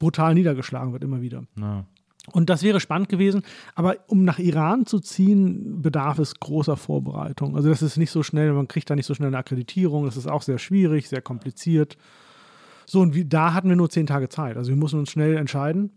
brutal 0.03 0.33
niedergeschlagen 0.33 0.91
wird 0.91 1.01
immer 1.01 1.21
wieder. 1.21 1.45
Ja. 1.57 1.85
Und 2.33 2.49
das 2.49 2.61
wäre 2.61 2.81
spannend 2.81 3.07
gewesen. 3.07 3.43
Aber 3.73 3.95
um 4.07 4.25
nach 4.25 4.37
Iran 4.37 4.85
zu 4.85 4.99
ziehen, 4.99 5.81
bedarf 5.81 6.19
es 6.19 6.41
großer 6.41 6.75
Vorbereitung. 6.75 7.55
Also 7.55 7.69
das 7.69 7.81
ist 7.81 7.95
nicht 7.95 8.11
so 8.11 8.21
schnell, 8.21 8.51
man 8.51 8.67
kriegt 8.67 8.89
da 8.89 8.95
nicht 8.97 9.05
so 9.05 9.13
schnell 9.13 9.27
eine 9.27 9.37
Akkreditierung. 9.37 10.03
Das 10.03 10.17
ist 10.17 10.27
auch 10.27 10.41
sehr 10.41 10.57
schwierig, 10.57 11.07
sehr 11.07 11.21
kompliziert. 11.21 11.97
So, 12.85 12.99
und 12.99 13.15
wie, 13.15 13.23
da 13.23 13.53
hatten 13.53 13.69
wir 13.69 13.77
nur 13.77 13.89
zehn 13.89 14.05
Tage 14.05 14.27
Zeit. 14.27 14.57
Also 14.57 14.71
wir 14.71 14.77
mussten 14.77 14.99
uns 14.99 15.09
schnell 15.09 15.37
entscheiden. 15.37 15.91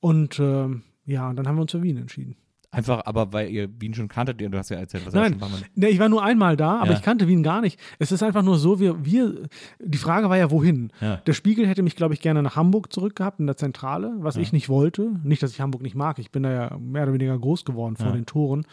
Und 0.00 0.38
ähm, 0.38 0.82
ja, 1.06 1.30
und 1.30 1.36
dann 1.36 1.48
haben 1.48 1.56
wir 1.56 1.62
uns 1.62 1.72
für 1.72 1.82
Wien 1.82 1.96
entschieden. 1.96 2.36
Einfach, 2.70 3.00
aber 3.06 3.32
weil 3.32 3.48
ihr 3.50 3.68
Wien 3.80 3.94
schon 3.94 4.08
kanntet, 4.08 4.40
du 4.42 4.58
hast 4.58 4.68
ja 4.68 4.76
erzählt, 4.76 5.06
was 5.06 5.14
Nein, 5.14 5.38
Mal. 5.38 5.48
nee, 5.74 5.86
ich 5.86 5.98
war 5.98 6.10
nur 6.10 6.22
einmal 6.22 6.54
da, 6.54 6.80
aber 6.80 6.90
Ja. 6.90 6.96
ich 6.98 7.02
kannte 7.02 7.26
Wien 7.26 7.42
gar 7.42 7.62
nicht. 7.62 7.80
Es 7.98 8.12
ist 8.12 8.22
einfach 8.22 8.42
nur 8.42 8.58
so, 8.58 8.78
wir, 8.78 9.04
wir 9.06 9.44
die 9.80 9.96
Frage 9.96 10.28
war 10.28 10.36
ja, 10.36 10.50
wohin? 10.50 10.92
Ja. 11.00 11.16
Der 11.16 11.32
Spiegel 11.32 11.66
hätte 11.66 11.82
mich, 11.82 11.96
glaube 11.96 12.12
ich, 12.12 12.20
gerne 12.20 12.42
nach 12.42 12.56
Hamburg 12.56 12.92
zurückgehabt, 12.92 13.40
in 13.40 13.46
der 13.46 13.56
Zentrale, 13.56 14.12
was 14.18 14.36
ich 14.36 14.52
nicht 14.52 14.68
wollte. 14.68 15.12
Nicht, 15.24 15.42
dass 15.42 15.52
ich 15.52 15.62
Hamburg 15.62 15.80
nicht 15.80 15.94
mag, 15.94 16.18
ich 16.18 16.30
bin 16.30 16.42
da 16.42 16.50
ja 16.52 16.76
mehr 16.78 17.04
oder 17.04 17.14
weniger 17.14 17.38
groß 17.38 17.64
geworden 17.64 17.96
vor 17.96 18.08
Ja. 18.08 18.12
den 18.12 18.26
Toren. 18.26 18.66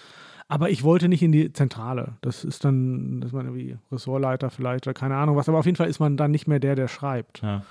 Aber 0.50 0.70
ich 0.70 0.84
wollte 0.84 1.08
nicht 1.08 1.24
in 1.24 1.32
die 1.32 1.54
Zentrale. 1.54 2.18
Das 2.22 2.44
ist 2.44 2.66
dann, 2.66 3.22
das 3.22 3.30
ist 3.30 3.34
man 3.34 3.46
irgendwie 3.46 3.78
Ressortleiter 3.94 4.50
vielleicht 4.50 4.86
oder 4.88 4.94
keine 4.94 5.16
Ahnung 5.16 5.38
was. 5.38 5.48
Aber 5.50 5.58
auf 5.58 5.66
jeden 5.66 5.78
Fall 5.78 5.88
ist 5.88 6.00
man 6.00 6.18
dann 6.18 6.32
nicht 6.32 6.48
mehr 6.48 6.60
der, 6.60 6.76
der 6.76 6.88
schreibt. 6.90 7.42
Ja. 7.42 7.64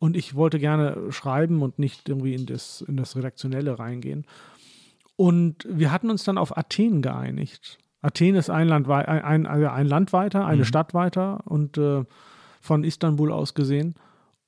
Und 0.00 0.16
ich 0.16 0.34
wollte 0.34 0.58
gerne 0.58 0.96
schreiben 1.10 1.60
und 1.62 1.78
nicht 1.78 2.08
irgendwie 2.08 2.34
in 2.34 2.46
das, 2.46 2.80
in 2.80 2.96
das 2.96 3.16
Redaktionelle 3.16 3.78
reingehen. 3.78 4.24
Und 5.18 5.66
wir 5.68 5.90
hatten 5.90 6.10
uns 6.10 6.22
dann 6.22 6.38
auf 6.38 6.56
Athen 6.56 7.02
geeinigt. 7.02 7.78
Athen 8.02 8.36
ist 8.36 8.50
ein 8.50 8.68
Land, 8.68 8.86
wei- 8.86 9.08
ein, 9.08 9.24
ein, 9.24 9.46
also 9.46 9.66
ein 9.66 9.86
Land 9.88 10.12
weiter, 10.12 10.46
eine 10.46 10.64
Stadt 10.64 10.94
weiter 10.94 11.40
und 11.44 11.76
äh, 11.76 12.04
von 12.60 12.84
Istanbul 12.84 13.32
aus 13.32 13.54
gesehen. 13.54 13.94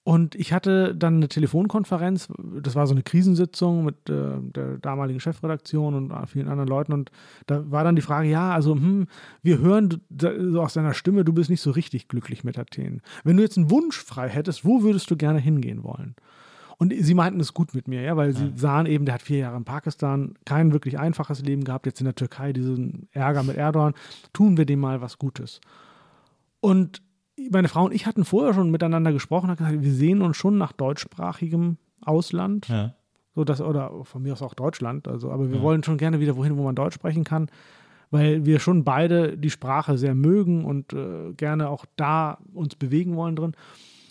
Und 0.04 0.36
ich 0.36 0.52
hatte 0.52 0.94
dann 0.94 1.16
eine 1.16 1.28
Telefonkonferenz, 1.28 2.28
das 2.62 2.76
war 2.76 2.86
so 2.86 2.94
eine 2.94 3.02
Krisensitzung 3.02 3.84
mit 3.84 4.08
äh, 4.08 4.38
der 4.40 4.78
damaligen 4.78 5.18
Chefredaktion 5.18 5.94
und 5.94 6.28
vielen 6.28 6.46
anderen 6.48 6.68
Leuten. 6.68 6.92
Und 6.92 7.10
da 7.48 7.68
war 7.68 7.82
dann 7.82 7.96
die 7.96 8.02
Frage, 8.02 8.28
ja, 8.28 8.52
also 8.52 8.76
hm, 8.76 9.08
wir 9.42 9.58
hören 9.58 10.00
so 10.08 10.62
aus 10.62 10.74
deiner 10.74 10.94
Stimme, 10.94 11.24
du 11.24 11.32
bist 11.32 11.50
nicht 11.50 11.60
so 11.62 11.72
richtig 11.72 12.06
glücklich 12.06 12.44
mit 12.44 12.58
Athen. 12.60 13.02
Wenn 13.24 13.36
du 13.36 13.42
jetzt 13.42 13.58
einen 13.58 13.70
Wunsch 13.70 13.98
frei 13.98 14.28
hättest, 14.28 14.64
wo 14.64 14.82
würdest 14.82 15.10
du 15.10 15.16
gerne 15.16 15.40
hingehen 15.40 15.82
wollen? 15.82 16.14
Und 16.80 16.94
sie 16.98 17.12
meinten 17.12 17.40
es 17.40 17.52
gut 17.52 17.74
mit 17.74 17.88
mir, 17.88 18.00
ja, 18.00 18.16
weil 18.16 18.32
sie 18.32 18.52
sahen 18.56 18.86
eben, 18.86 19.04
der 19.04 19.12
hat 19.16 19.20
vier 19.20 19.36
Jahre 19.36 19.58
in 19.58 19.64
Pakistan 19.64 20.32
kein 20.46 20.72
wirklich 20.72 20.98
einfaches 20.98 21.42
Leben 21.42 21.62
gehabt, 21.62 21.84
jetzt 21.84 22.00
in 22.00 22.06
der 22.06 22.14
Türkei 22.14 22.54
diesen 22.54 23.06
Ärger 23.12 23.42
mit 23.42 23.56
Erdogan, 23.58 23.92
tun 24.32 24.56
wir 24.56 24.64
dem 24.64 24.80
mal 24.80 25.02
was 25.02 25.18
Gutes. 25.18 25.60
Und 26.60 27.02
meine 27.50 27.68
Frau 27.68 27.84
und 27.84 27.92
ich 27.92 28.06
hatten 28.06 28.24
vorher 28.24 28.54
schon 28.54 28.70
miteinander 28.70 29.12
gesprochen, 29.12 29.50
hat 29.50 29.58
gesagt, 29.58 29.82
wir 29.82 29.92
sehen 29.92 30.22
uns 30.22 30.38
schon 30.38 30.56
nach 30.56 30.72
deutschsprachigem 30.72 31.76
Ausland, 32.00 32.66
Ja. 32.68 32.94
so 33.34 33.44
dass, 33.44 33.60
oder 33.60 34.04
von 34.04 34.22
mir 34.22 34.32
aus 34.32 34.40
auch 34.40 34.54
Deutschland, 34.54 35.06
also, 35.06 35.30
aber 35.30 35.50
wir 35.50 35.60
wollen 35.60 35.82
schon 35.84 35.98
gerne 35.98 36.18
wieder 36.18 36.34
wohin, 36.38 36.56
wo 36.56 36.62
man 36.62 36.74
Deutsch 36.74 36.94
sprechen 36.94 37.24
kann, 37.24 37.50
weil 38.10 38.46
wir 38.46 38.58
schon 38.58 38.84
beide 38.84 39.36
die 39.36 39.50
Sprache 39.50 39.98
sehr 39.98 40.14
mögen 40.14 40.64
und 40.64 40.94
äh, 40.94 41.34
gerne 41.36 41.68
auch 41.68 41.84
da 41.96 42.38
uns 42.54 42.74
bewegen 42.74 43.16
wollen 43.16 43.36
drin. 43.36 43.52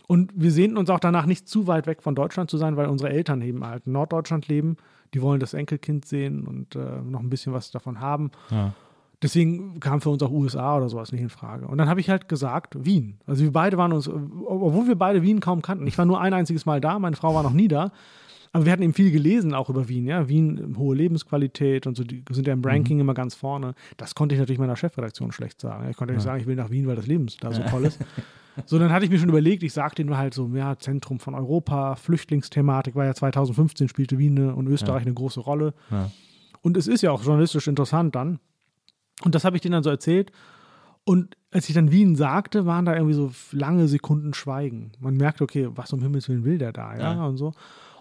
Und 0.09 0.31
wir 0.33 0.49
sehnten 0.49 0.75
uns 0.77 0.89
auch 0.89 0.99
danach 0.99 1.27
nicht 1.27 1.47
zu 1.47 1.67
weit 1.67 1.85
weg 1.85 2.01
von 2.01 2.15
Deutschland 2.15 2.49
zu 2.49 2.57
sein, 2.57 2.75
weil 2.77 2.87
unsere 2.87 3.11
Eltern 3.11 3.43
eben 3.43 3.63
halt 3.63 3.85
in 3.85 3.91
Norddeutschland 3.91 4.47
leben. 4.47 4.77
Die 5.13 5.21
wollen 5.21 5.39
das 5.39 5.53
Enkelkind 5.53 6.03
sehen 6.03 6.47
und 6.47 6.75
äh, 6.75 6.79
noch 7.07 7.19
ein 7.19 7.29
bisschen 7.29 7.53
was 7.53 7.69
davon 7.69 7.99
haben. 7.99 8.31
Ja. 8.49 8.73
Deswegen 9.21 9.79
kam 9.79 10.01
für 10.01 10.09
uns 10.09 10.23
auch 10.23 10.31
USA 10.31 10.77
oder 10.77 10.89
sowas 10.89 11.11
nicht 11.11 11.21
in 11.21 11.29
Frage. 11.29 11.67
Und 11.67 11.77
dann 11.77 11.87
habe 11.87 11.99
ich 11.99 12.09
halt 12.09 12.27
gesagt, 12.27 12.83
Wien. 12.83 13.19
Also 13.27 13.43
wir 13.43 13.51
beide 13.51 13.77
waren 13.77 13.93
uns, 13.93 14.09
obwohl 14.09 14.87
wir 14.87 14.95
beide 14.95 15.21
Wien 15.21 15.41
kaum 15.41 15.61
kannten. 15.61 15.85
Ich 15.85 15.95
war 15.99 16.05
nur 16.05 16.19
ein 16.19 16.33
einziges 16.33 16.65
Mal 16.65 16.81
da, 16.81 16.97
meine 16.97 17.15
Frau 17.15 17.35
war 17.35 17.43
noch 17.43 17.53
nie 17.53 17.67
da. 17.67 17.91
Aber 18.51 18.65
wir 18.65 18.71
hatten 18.71 18.81
eben 18.81 18.95
viel 18.95 19.11
gelesen 19.11 19.53
auch 19.53 19.69
über 19.69 19.89
Wien, 19.89 20.07
ja. 20.07 20.27
Wien, 20.27 20.75
hohe 20.75 20.95
Lebensqualität 20.95 21.85
und 21.85 21.95
so, 21.95 22.03
die 22.03 22.23
sind 22.31 22.47
ja 22.47 22.53
im 22.53 22.65
Ranking 22.65 22.99
immer 22.99 23.13
ganz 23.13 23.35
vorne. 23.35 23.75
Das 23.97 24.15
konnte 24.15 24.33
ich 24.33 24.39
natürlich 24.39 24.57
meiner 24.57 24.75
Chefredaktion 24.75 25.31
schlecht 25.31 25.61
sagen. 25.61 25.87
Ich 25.87 25.97
konnte 25.97 26.15
nicht 26.15 26.23
sagen, 26.23 26.41
ich 26.41 26.47
will 26.47 26.55
nach 26.55 26.71
Wien, 26.71 26.87
weil 26.87 26.95
das 26.95 27.05
Leben 27.05 27.27
da 27.41 27.51
so 27.51 27.61
toll 27.69 27.85
ist. 27.85 27.99
So, 28.65 28.77
dann 28.79 28.91
hatte 28.91 29.05
ich 29.05 29.11
mir 29.11 29.19
schon 29.19 29.29
überlegt, 29.29 29.63
ich 29.63 29.73
sagte 29.73 30.01
ihnen 30.01 30.17
halt 30.17 30.33
so, 30.33 30.47
ja, 30.53 30.77
Zentrum 30.77 31.19
von 31.19 31.33
Europa, 31.35 31.95
Flüchtlingsthematik 31.95 32.95
war 32.95 33.05
ja 33.05 33.13
2015, 33.13 33.87
spielte 33.87 34.17
Wien 34.17 34.51
und 34.51 34.67
Österreich 34.67 35.03
eine 35.03 35.13
große 35.13 35.39
Rolle. 35.39 35.73
Ja. 35.91 36.11
Und 36.61 36.75
es 36.75 36.87
ist 36.87 37.01
ja 37.01 37.11
auch 37.11 37.23
journalistisch 37.23 37.67
interessant 37.67 38.15
dann. 38.15 38.39
Und 39.23 39.35
das 39.35 39.45
habe 39.45 39.55
ich 39.55 39.61
denen 39.61 39.73
dann 39.73 39.83
so 39.83 39.89
erzählt. 39.89 40.31
Und 41.05 41.37
als 41.51 41.67
ich 41.69 41.75
dann 41.75 41.91
Wien 41.91 42.15
sagte, 42.15 42.65
waren 42.65 42.85
da 42.85 42.93
irgendwie 42.93 43.13
so 43.13 43.31
lange 43.51 43.87
Sekunden 43.87 44.33
Schweigen. 44.33 44.91
Man 44.99 45.15
merkte, 45.15 45.43
okay, 45.43 45.69
was 45.71 45.93
um 45.93 46.01
Himmels 46.01 46.27
Willen 46.29 46.43
will 46.43 46.57
der 46.57 46.71
da, 46.73 46.93
ja, 46.95 47.13
Ja. 47.15 47.25
und 47.25 47.37
so. 47.37 47.53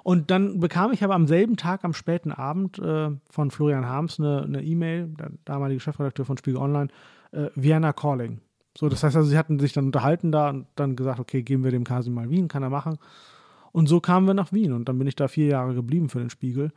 Und 0.02 0.30
dann 0.30 0.58
bekam 0.60 0.92
ich 0.92 1.04
aber 1.04 1.14
am 1.14 1.26
selben 1.26 1.56
Tag, 1.56 1.84
am 1.84 1.92
späten 1.92 2.32
Abend, 2.32 2.78
äh, 2.78 3.10
von 3.30 3.50
Florian 3.50 3.86
Harms 3.86 4.18
eine 4.18 4.62
E-Mail, 4.62 5.08
der 5.18 5.30
damalige 5.44 5.80
Chefredakteur 5.80 6.24
von 6.24 6.36
Spiegel 6.38 6.58
Online, 6.60 6.88
äh, 7.32 7.48
Vienna 7.54 7.92
Calling. 7.92 8.40
So, 8.78 8.88
das 8.88 9.02
heißt 9.02 9.16
also, 9.16 9.28
sie 9.28 9.36
hatten 9.36 9.58
sich 9.58 9.72
dann 9.72 9.86
unterhalten 9.86 10.30
da 10.30 10.50
und 10.50 10.66
dann 10.76 10.94
gesagt, 10.94 11.18
okay, 11.18 11.42
geben 11.42 11.64
wir 11.64 11.72
dem 11.72 11.82
Kasi 11.82 12.10
mal 12.10 12.30
Wien, 12.30 12.46
kann 12.46 12.62
er 12.62 12.70
machen. 12.70 12.96
Und 13.72 13.88
so 13.88 13.98
kamen 13.98 14.28
wir 14.28 14.34
nach 14.34 14.52
Wien 14.52 14.72
und 14.72 14.88
dann 14.88 14.96
bin 14.98 15.08
ich 15.08 15.16
da 15.16 15.26
vier 15.26 15.46
Jahre 15.46 15.74
geblieben 15.74 16.08
für 16.08 16.20
den 16.20 16.30
Spiegel, 16.30 16.70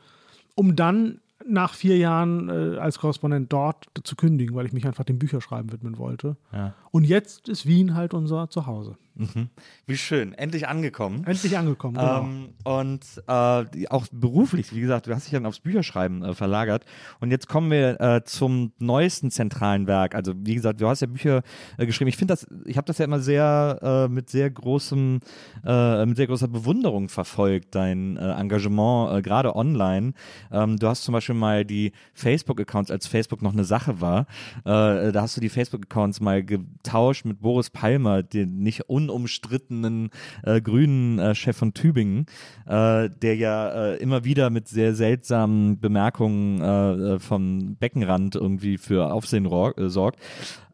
um 0.55 0.75
dann 0.75 1.19
nach 1.47 1.75
vier 1.75 1.97
Jahren 1.97 2.49
äh, 2.49 2.79
als 2.79 2.97
Korrespondent 2.97 3.53
dort 3.53 3.85
zu 4.03 4.15
kündigen, 4.15 4.55
weil 4.55 4.65
ich 4.65 4.73
mich 4.73 4.87
einfach 4.87 5.03
dem 5.03 5.19
Bücherschreiben 5.19 5.71
widmen 5.71 5.99
wollte. 5.99 6.37
Ja. 6.51 6.73
Und 6.89 7.03
jetzt 7.03 7.47
ist 7.47 7.67
Wien 7.67 7.93
halt 7.93 8.15
unser 8.15 8.49
Zuhause. 8.49 8.97
Mhm. 9.21 9.49
Wie 9.85 9.97
schön, 9.97 10.33
endlich 10.33 10.67
angekommen. 10.67 11.23
Endlich 11.27 11.55
angekommen, 11.55 11.93
genau. 11.93 12.23
Ähm, 12.23 12.49
und 12.63 13.05
äh, 13.27 13.87
auch 13.89 14.07
beruflich, 14.11 14.73
wie 14.73 14.81
gesagt, 14.81 15.05
du 15.05 15.13
hast 15.13 15.25
dich 15.25 15.33
dann 15.33 15.45
aufs 15.45 15.59
Bücherschreiben 15.59 16.23
äh, 16.23 16.33
verlagert. 16.33 16.85
Und 17.19 17.29
jetzt 17.29 17.47
kommen 17.47 17.69
wir 17.69 18.01
äh, 18.01 18.23
zum 18.23 18.73
neuesten 18.79 19.29
zentralen 19.29 19.85
Werk. 19.85 20.15
Also 20.15 20.33
wie 20.35 20.55
gesagt, 20.55 20.81
du 20.81 20.87
hast 20.87 21.01
ja 21.01 21.07
Bücher 21.07 21.43
äh, 21.77 21.85
geschrieben. 21.85 22.09
Ich 22.09 22.17
finde 22.17 22.31
das, 22.31 22.47
ich 22.65 22.77
habe 22.77 22.85
das 22.87 22.97
ja 22.97 23.05
immer 23.05 23.19
sehr 23.19 24.07
äh, 24.09 24.11
mit 24.11 24.31
sehr 24.31 24.49
großem, 24.49 25.19
äh, 25.63 26.05
mit 26.07 26.17
sehr 26.17 26.27
großer 26.27 26.47
Bewunderung 26.47 27.07
verfolgt, 27.07 27.75
dein 27.75 28.17
Engagement, 28.17 29.23
gerade 29.23 29.55
online. 29.55 30.13
Ähm, 30.51 30.77
du 30.77 30.87
hast 30.87 31.03
zum 31.03 31.13
Beispiel 31.13 31.35
mal 31.35 31.63
die 31.63 31.91
Facebook-Accounts, 32.13 32.89
als 32.89 33.05
Facebook 33.05 33.43
noch 33.43 33.53
eine 33.53 33.65
Sache 33.65 34.01
war, 34.01 34.25
da 34.63 35.11
hast 35.15 35.37
du 35.37 35.41
die 35.41 35.49
Facebook-Accounts 35.49 36.21
mal 36.21 36.43
getauscht 36.43 37.25
mit 37.25 37.41
Boris 37.41 37.69
Palmer, 37.69 38.23
den 38.23 38.59
nicht 38.59 38.89
unumstrittenen 39.13 40.09
äh, 40.43 40.61
grünen 40.61 41.19
äh, 41.19 41.35
Chef 41.35 41.57
von 41.57 41.73
Tübingen, 41.73 42.25
äh, 42.65 43.09
der 43.09 43.35
ja 43.35 43.69
äh, 43.69 43.97
immer 43.97 44.23
wieder 44.23 44.49
mit 44.49 44.67
sehr 44.67 44.95
seltsamen 44.95 45.79
Bemerkungen 45.79 46.61
äh, 46.61 47.15
äh, 47.15 47.19
vom 47.19 47.75
Beckenrand 47.75 48.35
irgendwie 48.35 48.77
für 48.77 49.11
Aufsehen 49.11 49.47
sorgt. 49.89 50.19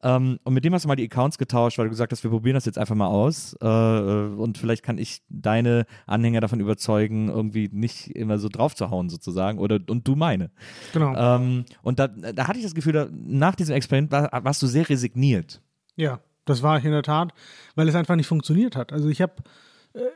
Ähm, 0.03 0.39
und 0.43 0.53
mit 0.53 0.63
dem 0.63 0.73
hast 0.73 0.85
du 0.85 0.87
mal 0.87 0.95
die 0.95 1.05
Accounts 1.05 1.37
getauscht, 1.37 1.77
weil 1.77 1.85
du 1.85 1.89
gesagt 1.89 2.11
hast, 2.11 2.23
wir 2.23 2.31
probieren 2.31 2.53
das 2.53 2.65
jetzt 2.65 2.77
einfach 2.77 2.95
mal 2.95 3.07
aus 3.07 3.55
äh, 3.61 3.65
und 3.65 4.57
vielleicht 4.57 4.83
kann 4.83 4.97
ich 4.97 5.21
deine 5.29 5.85
Anhänger 6.05 6.39
davon 6.39 6.59
überzeugen, 6.59 7.29
irgendwie 7.29 7.69
nicht 7.71 8.15
immer 8.15 8.37
so 8.37 8.49
drauf 8.49 8.75
zu 8.75 8.89
hauen 8.89 9.09
sozusagen 9.09 9.59
oder 9.59 9.79
und 9.87 10.07
du 10.07 10.15
meine. 10.15 10.51
genau. 10.93 11.15
Ähm, 11.15 11.65
und 11.81 11.99
da, 11.99 12.07
da 12.07 12.47
hatte 12.47 12.59
ich 12.59 12.65
das 12.65 12.75
Gefühl, 12.75 12.93
da, 12.93 13.07
nach 13.11 13.55
diesem 13.55 13.75
Experiment 13.75 14.11
war, 14.11 14.29
warst 14.43 14.61
du 14.61 14.67
sehr 14.67 14.87
resigniert. 14.87 15.61
Ja, 15.95 16.19
das 16.47 16.63
war 16.63 16.77
ich 16.79 16.85
in 16.85 16.91
der 16.91 17.03
Tat, 17.03 17.33
weil 17.75 17.87
es 17.87 17.95
einfach 17.95 18.15
nicht 18.15 18.27
funktioniert 18.27 18.75
hat. 18.75 18.91
Also 18.91 19.09
ich 19.09 19.21
habe, 19.21 19.33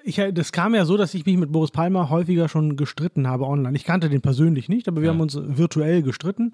ich, 0.03 0.21
das 0.33 0.51
kam 0.51 0.73
ja 0.75 0.85
so, 0.85 0.97
dass 0.97 1.13
ich 1.13 1.25
mich 1.25 1.37
mit 1.37 1.51
Boris 1.51 1.71
Palmer 1.71 2.09
häufiger 2.09 2.49
schon 2.49 2.75
gestritten 2.77 3.27
habe 3.27 3.45
online. 3.45 3.75
Ich 3.75 3.83
kannte 3.83 4.09
den 4.09 4.21
persönlich 4.21 4.69
nicht, 4.69 4.87
aber 4.87 5.01
wir 5.01 5.09
haben 5.09 5.21
uns 5.21 5.37
virtuell 5.39 6.01
gestritten. 6.01 6.51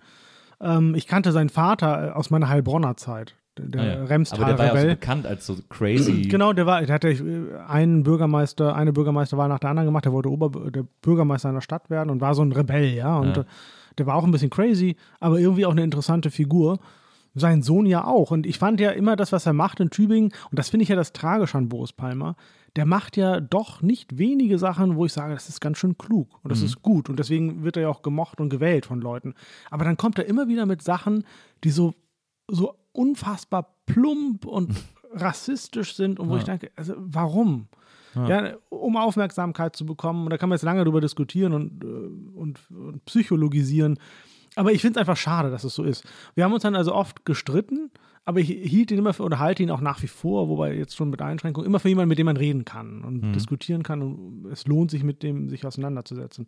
Ähm, 0.59 0.95
ich 0.95 1.07
kannte 1.07 1.31
seinen 1.31 1.49
Vater 1.49 2.07
äh, 2.07 2.11
aus 2.11 2.29
meiner 2.29 2.49
Heilbronner 2.49 2.97
Zeit, 2.97 3.35
der, 3.57 3.81
Ah 3.81 3.85
ja. 3.85 4.03
Remstal 4.05 4.39
Aber 4.43 4.53
der 4.53 4.57
war 4.59 4.75
ja 4.75 4.81
so 4.81 4.87
bekannt 4.87 5.25
als 5.27 5.45
so 5.45 5.55
crazy. 5.69 6.21
Genau, 6.29 6.53
der 6.53 6.65
war, 6.65 6.81
der 6.83 6.95
hatte 6.95 7.09
äh, 7.09 7.57
einen 7.67 8.03
Bürgermeister, 8.03 8.75
eine 8.75 8.91
Bürgermeisterwahl 8.93 9.49
nach 9.49 9.59
der 9.59 9.69
anderen 9.69 9.87
gemacht. 9.87 10.05
Der 10.05 10.13
wollte 10.13 10.31
Ober, 10.31 10.71
der 10.71 10.83
Bürgermeister 11.01 11.49
einer 11.49 11.61
Stadt 11.61 11.89
werden 11.89 12.09
und 12.09 12.21
war 12.21 12.33
so 12.33 12.41
ein 12.41 12.51
Rebell, 12.51 12.93
ja. 12.93 13.17
Und 13.17 13.37
Ja. 13.37 13.41
äh, 13.43 13.45
der 13.97 14.05
war 14.05 14.15
auch 14.15 14.23
ein 14.23 14.31
bisschen 14.31 14.49
crazy, 14.51 14.95
aber 15.19 15.39
irgendwie 15.39 15.65
auch 15.65 15.71
eine 15.71 15.83
interessante 15.83 16.29
Figur. 16.31 16.79
Sein 17.39 17.61
Sohn 17.61 17.85
ja 17.85 18.05
auch. 18.05 18.31
Und 18.31 18.45
ich 18.45 18.57
fand 18.57 18.79
ja 18.79 18.91
immer 18.91 19.15
das, 19.15 19.31
was 19.31 19.45
er 19.45 19.53
macht 19.53 19.79
in 19.79 19.89
Tübingen, 19.89 20.31
und 20.49 20.59
das 20.59 20.69
finde 20.69 20.83
ich 20.83 20.89
ja 20.89 20.95
das 20.95 21.13
Tragische 21.13 21.57
an 21.57 21.69
Boris 21.69 21.93
Palmer, 21.93 22.35
der 22.75 22.85
macht 22.85 23.17
ja 23.17 23.39
doch 23.39 23.81
nicht 23.81 24.17
wenige 24.19 24.59
Sachen, 24.59 24.95
wo 24.95 25.05
ich 25.05 25.13
sage, 25.13 25.33
das 25.33 25.49
ist 25.49 25.59
ganz 25.59 25.79
schön 25.79 25.97
klug 25.97 26.27
und 26.43 26.51
das 26.51 26.61
ist 26.61 26.83
gut. 26.83 27.09
Und 27.09 27.17
deswegen 27.17 27.63
wird 27.63 27.75
er 27.75 27.83
ja 27.83 27.89
auch 27.89 28.03
gemocht 28.03 28.39
und 28.39 28.49
gewählt 28.49 28.85
von 28.85 29.01
Leuten. 29.01 29.33
Aber 29.71 29.83
dann 29.83 29.97
kommt 29.97 30.19
er 30.19 30.27
immer 30.27 30.47
wieder 30.47 30.67
mit 30.67 30.83
Sachen, 30.83 31.23
die 31.63 31.71
so, 31.71 31.95
so 32.47 32.75
unfassbar 32.91 33.75
plump 33.87 34.45
und 34.45 34.75
rassistisch 35.11 35.95
sind 35.95 36.19
und 36.19 36.29
wo 36.29 36.37
ich 36.37 36.43
denke, 36.43 36.69
also 36.75 36.93
warum? 36.97 37.67
Ja. 38.15 38.55
um 38.69 38.97
Aufmerksamkeit 38.97 39.75
zu 39.75 39.85
bekommen. 39.85 40.23
Und 40.23 40.31
da 40.31 40.37
kann 40.37 40.49
man 40.49 40.55
jetzt 40.55 40.63
lange 40.63 40.83
drüber 40.83 41.01
diskutieren 41.01 41.53
und, 41.53 41.83
äh, 41.83 41.87
und, 42.35 42.59
und 42.71 43.05
psychologisieren. 43.05 43.99
Aber 44.57 44.71
ich 44.71 44.81
finde 44.81 44.99
es 44.99 45.01
einfach 45.01 45.17
schade, 45.17 45.51
dass 45.51 45.63
es 45.63 45.75
so 45.75 45.83
ist. 45.83 46.03
Wir 46.33 46.43
haben 46.43 46.51
uns 46.51 46.63
dann 46.63 46.75
also 46.75 46.93
oft 46.93 47.25
gestritten, 47.25 47.91
aber 48.25 48.39
ich 48.39 48.47
hielt 48.47 48.89
ihn 48.89 48.97
immer 48.97 49.13
für 49.13 49.23
oder 49.23 49.37
halte 49.37 49.61
ihn 49.61 49.69
auch 49.69 49.81
nach 49.81 50.01
wie 50.01 50.07
vor, 50.07 50.49
wobei 50.49 50.73
jetzt 50.73 50.95
schon 50.95 51.11
mit 51.11 51.21
Einschränkungen, 51.21 51.67
immer 51.67 51.79
für 51.79 51.89
jemanden, 51.89 52.09
mit 52.09 52.17
dem 52.17 52.25
man 52.25 52.37
reden 52.37 52.65
kann 52.65 53.03
und 53.03 53.33
diskutieren 53.33 53.83
kann. 53.83 54.01
Und 54.01 54.47
es 54.51 54.65
lohnt 54.65 54.89
sich, 54.89 55.03
mit 55.03 55.21
dem 55.21 55.49
sich 55.49 55.65
auseinanderzusetzen. 55.65 56.47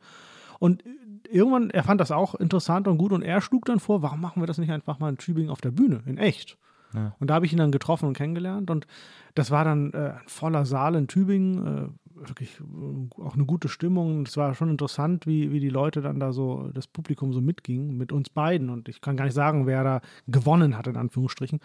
Und 0.58 0.84
irgendwann, 1.30 1.70
er 1.70 1.84
fand 1.84 2.02
das 2.02 2.12
auch 2.12 2.34
interessant 2.36 2.88
und 2.88 2.98
gut 2.98 3.14
und 3.14 3.22
er 3.22 3.42
schlug 3.42 3.66
dann 3.66 3.80
vor, 3.80 4.02
warum 4.02 4.20
machen 4.20 4.42
wir 4.42 4.48
das 4.48 4.58
nicht 4.58 4.72
einfach 4.72 4.98
mal 4.98 5.10
in 5.10 5.18
Tübingen 5.18 5.52
auf 5.52 5.62
der 5.62 5.72
Bühne, 5.72 6.02
in 6.08 6.18
echt? 6.18 6.58
Und 7.20 7.30
da 7.30 7.36
habe 7.36 7.46
ich 7.46 7.52
ihn 7.52 7.60
dann 7.60 7.72
getroffen 7.72 8.08
und 8.08 8.18
kennengelernt 8.18 8.72
und 8.72 8.88
das 9.36 9.52
war 9.52 9.64
dann 9.64 9.94
äh, 9.94 10.14
ein 10.20 10.28
voller 10.28 10.66
Saal 10.66 10.96
in 10.96 11.08
Tübingen, 11.08 11.68
äh, 11.68 11.88
wirklich 12.26 12.60
äh, 12.60 13.22
auch 13.22 13.36
eine 13.36 13.46
gute 13.46 13.70
Stimmung. 13.70 14.20
Und 14.20 14.28
Es 14.28 14.38
war 14.38 14.54
schon 14.56 14.70
interessant, 14.70 15.28
wie, 15.28 15.52
wie 15.52 15.60
die 15.60 15.70
Leute 15.70 16.02
dann 16.02 16.20
da 16.20 16.32
so, 16.32 16.70
das 16.74 16.88
Publikum 16.88 17.34
so 17.34 17.42
mitging 17.42 17.98
mit 17.98 18.12
uns 18.12 18.30
beiden. 18.30 18.70
Und 18.70 18.90
ich 18.90 19.02
kann 19.02 19.18
gar 19.18 19.26
nicht 19.26 19.34
sagen, 19.34 19.68
wer 19.68 19.84
da 19.84 20.02
gewonnen 20.28 20.78
hat, 20.78 20.88
in 20.88 20.98
Anführungsstrichen. 20.98 21.60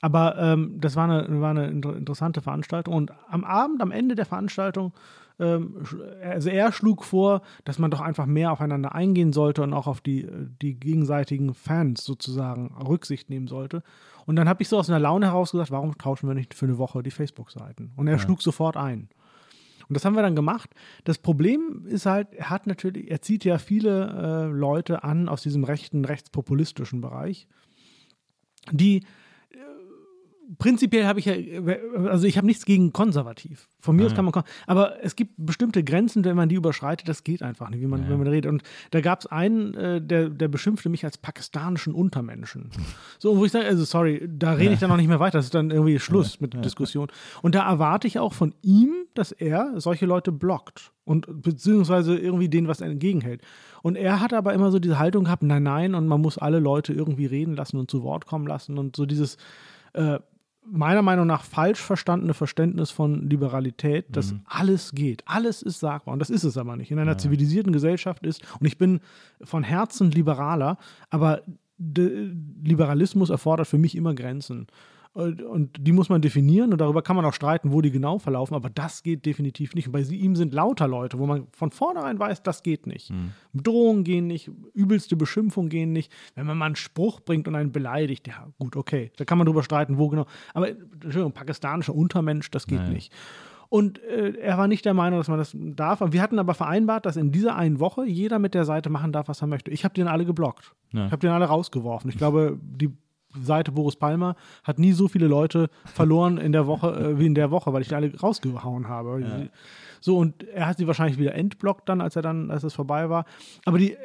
Aber 0.00 0.36
ähm, 0.38 0.80
das 0.80 0.96
war 0.96 1.04
eine, 1.08 1.40
war 1.40 1.50
eine 1.50 1.68
inter 1.68 1.96
interessante 1.96 2.40
Veranstaltung. 2.42 2.94
Und 2.94 3.12
am 3.28 3.44
Abend, 3.44 3.80
am 3.80 3.92
Ende 3.92 4.14
der 4.16 4.26
Veranstaltung, 4.26 4.92
ähm, 5.38 5.76
also 6.22 6.50
er 6.50 6.72
schlug 6.72 7.04
vor, 7.04 7.42
dass 7.64 7.78
man 7.78 7.90
doch 7.90 8.00
einfach 8.00 8.26
mehr 8.26 8.52
aufeinander 8.52 8.94
eingehen 8.94 9.32
sollte 9.32 9.62
und 9.62 9.72
auch 9.72 9.86
auf 9.86 10.00
die, 10.00 10.26
die 10.60 10.74
gegenseitigen 10.74 11.54
Fans 11.54 12.04
sozusagen 12.04 12.74
Rücksicht 12.86 13.30
nehmen 13.30 13.46
sollte. 13.46 13.82
Und 14.26 14.36
dann 14.36 14.48
habe 14.48 14.62
ich 14.62 14.68
so 14.68 14.78
aus 14.78 14.88
einer 14.88 15.00
Laune 15.00 15.26
heraus 15.26 15.52
gesagt, 15.52 15.70
warum 15.70 15.96
tauschen 15.98 16.28
wir 16.28 16.34
nicht 16.34 16.54
für 16.54 16.66
eine 16.66 16.78
Woche 16.78 17.02
die 17.02 17.10
Facebook-Seiten? 17.10 17.92
Und 17.96 18.06
er 18.08 18.18
schlug 18.18 18.42
sofort 18.42 18.76
ein. 18.76 19.08
Und 19.92 19.96
das 19.96 20.06
haben 20.06 20.16
wir 20.16 20.22
dann 20.22 20.34
gemacht. 20.34 20.70
Das 21.04 21.18
Problem 21.18 21.84
ist 21.86 22.06
halt, 22.06 22.32
er 22.32 22.48
hat 22.48 22.66
natürlich, 22.66 23.10
er 23.10 23.20
zieht 23.20 23.44
ja 23.44 23.58
viele 23.58 24.48
äh, 24.48 24.50
Leute 24.50 25.04
an 25.04 25.28
aus 25.28 25.42
diesem 25.42 25.64
rechten, 25.64 26.06
rechtspopulistischen 26.06 27.02
Bereich, 27.02 27.46
die 28.70 29.04
prinzipiell 30.58 31.06
habe 31.06 31.18
ich 31.18 31.26
ja, 31.26 31.34
also 32.08 32.26
ich 32.26 32.36
habe 32.36 32.46
nichts 32.46 32.64
gegen 32.64 32.92
konservativ. 32.92 33.68
Von 33.80 33.96
mir 33.96 34.06
aus 34.06 34.14
kann 34.14 34.24
man, 34.24 34.34
aber 34.66 35.02
es 35.02 35.16
gibt 35.16 35.32
bestimmte 35.36 35.82
Grenzen, 35.82 36.24
wenn 36.24 36.36
man 36.36 36.48
die 36.48 36.54
überschreitet, 36.54 37.08
das 37.08 37.24
geht 37.24 37.42
einfach 37.42 37.70
nicht, 37.70 37.80
wie 37.80 37.86
man, 37.86 38.08
wenn 38.08 38.18
man 38.18 38.26
redet. 38.26 38.50
Und 38.50 38.62
da 38.90 39.00
gab 39.00 39.20
es 39.20 39.26
einen, 39.26 39.74
äh, 39.74 40.00
der, 40.00 40.28
der 40.28 40.48
beschimpfte 40.48 40.88
mich 40.88 41.04
als 41.04 41.18
pakistanischen 41.18 41.94
Untermenschen. 41.94 42.70
So, 43.18 43.36
wo 43.36 43.44
ich 43.44 43.52
sage, 43.52 43.66
also 43.66 43.84
sorry, 43.84 44.28
da 44.28 44.52
rede 44.52 44.74
ich 44.74 44.80
dann 44.80 44.90
noch 44.90 44.96
nicht 44.96 45.06
mehr 45.06 45.20
weiter, 45.20 45.38
das 45.38 45.46
ist 45.46 45.54
dann 45.54 45.70
irgendwie 45.70 45.98
Schluss 46.00 46.40
mit 46.40 46.52
Diskussion. 46.64 47.08
Und 47.40 47.54
da 47.54 47.68
erwarte 47.68 48.08
ich 48.08 48.18
auch 48.18 48.32
von 48.32 48.54
ihm, 48.62 49.06
dass 49.14 49.32
er 49.32 49.80
solche 49.80 50.06
Leute 50.06 50.32
blockt 50.32 50.92
und 51.04 51.42
beziehungsweise 51.42 52.18
irgendwie 52.18 52.48
denen 52.48 52.68
was 52.68 52.80
entgegenhält. 52.80 53.42
Und 53.82 53.96
er 53.96 54.20
hat 54.20 54.32
aber 54.32 54.54
immer 54.54 54.70
so 54.70 54.78
diese 54.78 54.98
Haltung 54.98 55.24
gehabt, 55.24 55.42
nein, 55.42 55.62
nein, 55.62 55.94
und 55.94 56.08
man 56.08 56.20
muss 56.20 56.38
alle 56.38 56.58
Leute 56.58 56.92
irgendwie 56.92 57.26
reden 57.26 57.54
lassen 57.54 57.76
und 57.76 57.90
zu 57.90 58.02
Wort 58.02 58.26
kommen 58.26 58.46
lassen 58.46 58.78
und 58.78 58.96
so 58.96 59.06
dieses 59.06 59.36
äh, 59.92 60.18
meiner 60.64 61.02
Meinung 61.02 61.26
nach 61.26 61.42
falsch 61.42 61.80
verstandene 61.80 62.34
Verständnis 62.34 62.90
von 62.90 63.28
Liberalität, 63.28 64.14
dass 64.16 64.34
alles 64.44 64.92
geht, 64.92 65.22
alles 65.26 65.62
ist 65.62 65.80
sagbar 65.80 66.12
und 66.12 66.20
das 66.20 66.30
ist 66.30 66.44
es 66.44 66.56
aber 66.56 66.76
nicht. 66.76 66.90
In 66.90 66.98
einer 66.98 67.18
zivilisierten 67.18 67.72
Gesellschaft 67.72 68.24
ist, 68.24 68.42
und 68.60 68.66
ich 68.66 68.78
bin 68.78 69.00
von 69.42 69.64
Herzen 69.64 70.10
liberaler, 70.10 70.78
aber 71.10 71.42
Liberalismus 71.78 73.30
erfordert 73.30 73.66
für 73.66 73.78
mich 73.78 73.96
immer 73.96 74.14
Grenzen. 74.14 74.66
Und, 75.14 75.76
die 75.78 75.92
muss 75.92 76.08
man 76.08 76.22
definieren 76.22 76.72
und 76.72 76.80
darüber 76.80 77.02
kann 77.02 77.16
man 77.16 77.24
auch 77.26 77.34
streiten, 77.34 77.70
wo 77.70 77.82
die 77.82 77.90
genau 77.90 78.18
verlaufen, 78.18 78.54
aber 78.54 78.70
das 78.70 79.02
geht 79.02 79.26
definitiv 79.26 79.74
nicht. 79.74 79.86
Und 79.86 79.92
bei 79.92 80.00
ihm 80.00 80.36
sind 80.36 80.54
lauter 80.54 80.88
Leute, 80.88 81.18
wo 81.18 81.26
man 81.26 81.48
von 81.52 81.70
vornherein 81.70 82.18
weiß, 82.18 82.42
das 82.42 82.62
geht 82.62 82.86
nicht. 82.86 83.12
Drohungen 83.52 84.04
gehen 84.04 84.26
nicht, 84.26 84.50
übelste 84.72 85.14
Beschimpfungen 85.16 85.68
gehen 85.68 85.92
nicht. 85.92 86.10
Wenn 86.34 86.46
man 86.46 86.56
mal 86.56 86.66
einen 86.66 86.76
Spruch 86.76 87.20
bringt 87.20 87.46
und 87.46 87.54
einen 87.54 87.72
beleidigt, 87.72 88.26
ja 88.26 88.48
gut, 88.58 88.74
okay, 88.74 89.12
da 89.16 89.26
kann 89.26 89.36
man 89.36 89.46
drüber 89.46 89.62
streiten, 89.62 89.98
wo 89.98 90.08
genau. 90.08 90.24
Aber 90.54 90.70
Entschuldigung, 90.70 91.32
pakistanischer 91.32 91.94
Untermensch, 91.94 92.50
das 92.50 92.66
geht 92.66 92.88
nicht. 92.88 93.12
Und 93.68 94.02
äh, 94.02 94.32
er 94.38 94.58
war 94.58 94.68
nicht 94.68 94.84
der 94.84 94.92
Meinung, 94.92 95.18
dass 95.18 95.28
man 95.28 95.38
das 95.38 95.56
darf. 95.56 96.02
Wir 96.06 96.20
hatten 96.20 96.38
aber 96.38 96.52
vereinbart, 96.52 97.06
dass 97.06 97.16
in 97.16 97.32
dieser 97.32 97.56
einen 97.56 97.80
Woche 97.80 98.04
jeder 98.04 98.38
mit 98.38 98.52
der 98.52 98.66
Seite 98.66 98.90
machen 98.90 99.12
darf, 99.12 99.28
was 99.28 99.40
er 99.40 99.46
möchte. 99.46 99.70
Ich 99.70 99.84
habe 99.84 99.94
den 99.94 100.08
alle 100.08 100.26
geblockt. 100.26 100.74
Ja. 100.92 101.06
Ich 101.06 101.12
habe 101.12 101.20
den 101.20 101.30
alle 101.30 101.46
rausgeworfen. 101.46 102.10
Ich 102.10 102.18
glaube, 102.18 102.58
die 102.62 102.90
Seite 103.40 103.72
Boris 103.72 103.96
Palmer 103.96 104.36
hat 104.64 104.78
nie 104.78 104.92
so 104.92 105.08
viele 105.08 105.26
Leute 105.26 105.68
verloren 105.84 106.38
in 106.38 106.52
der 106.52 106.66
Woche 106.66 106.88
äh, 106.94 107.18
wie 107.18 107.26
in 107.26 107.34
der 107.34 107.50
Woche, 107.50 107.72
weil 107.72 107.82
ich 107.82 107.88
die 107.88 107.94
alle 107.94 108.14
rausgehauen 108.18 108.88
habe. 108.88 109.50
So, 110.00 110.18
und 110.18 110.42
er 110.44 110.66
hat 110.66 110.78
sie 110.78 110.86
wahrscheinlich 110.86 111.18
wieder 111.18 111.34
entblockt 111.34 111.88
dann, 111.88 112.00
als 112.00 112.16
er 112.16 112.22
dann, 112.22 112.50
als 112.50 112.64
es 112.64 112.74
vorbei 112.74 113.08
war. 113.08 113.24
Aber 113.64 113.78
die 113.78 113.96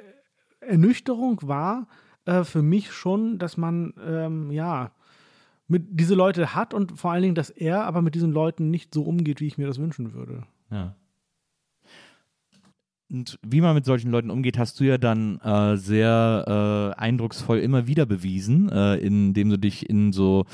Ernüchterung 0.60 1.40
war 1.44 1.88
äh, 2.26 2.44
für 2.44 2.62
mich 2.62 2.92
schon, 2.92 3.40
dass 3.40 3.58
man, 3.58 3.94
ähm, 4.06 4.52
ja, 4.52 4.92
mit 5.68 5.84
diese 5.90 6.16
Leute 6.16 6.56
hat 6.56 6.74
und 6.74 6.98
vor 6.98 7.12
allen 7.12 7.24
Dingen, 7.24 7.36
dass 7.36 7.50
er 7.50 7.86
aber 7.86 8.02
mit 8.02 8.16
diesen 8.16 8.32
Leuten 8.32 8.70
nicht 8.70 8.94
so 8.94 9.04
umgeht, 9.04 9.42
wie 9.42 9.48
ich 9.48 9.58
mir 9.58 9.68
das 9.68 9.80
wünschen 9.80 10.14
würde. 10.14 10.44
Ja. 10.72 10.96
Und 13.10 13.40
wie 13.46 13.62
man 13.62 13.74
mit 13.74 13.86
solchen 13.86 14.12
Leuten 14.12 14.30
umgeht, 14.30 14.58
hast 14.58 14.80
du 14.80 14.84
ja 14.84 14.98
dann 14.98 15.40
äh, 15.42 15.78
sehr 15.78 16.94
äh, 16.98 17.00
eindrucksvoll 17.00 17.60
immer 17.60 17.88
wieder 17.88 18.06
bewiesen, 18.06 18.70
äh, 18.70 18.96
indem 18.98 19.50
du 19.50 19.58
dich 19.58 19.90
in 19.90 20.12
so 20.12 20.46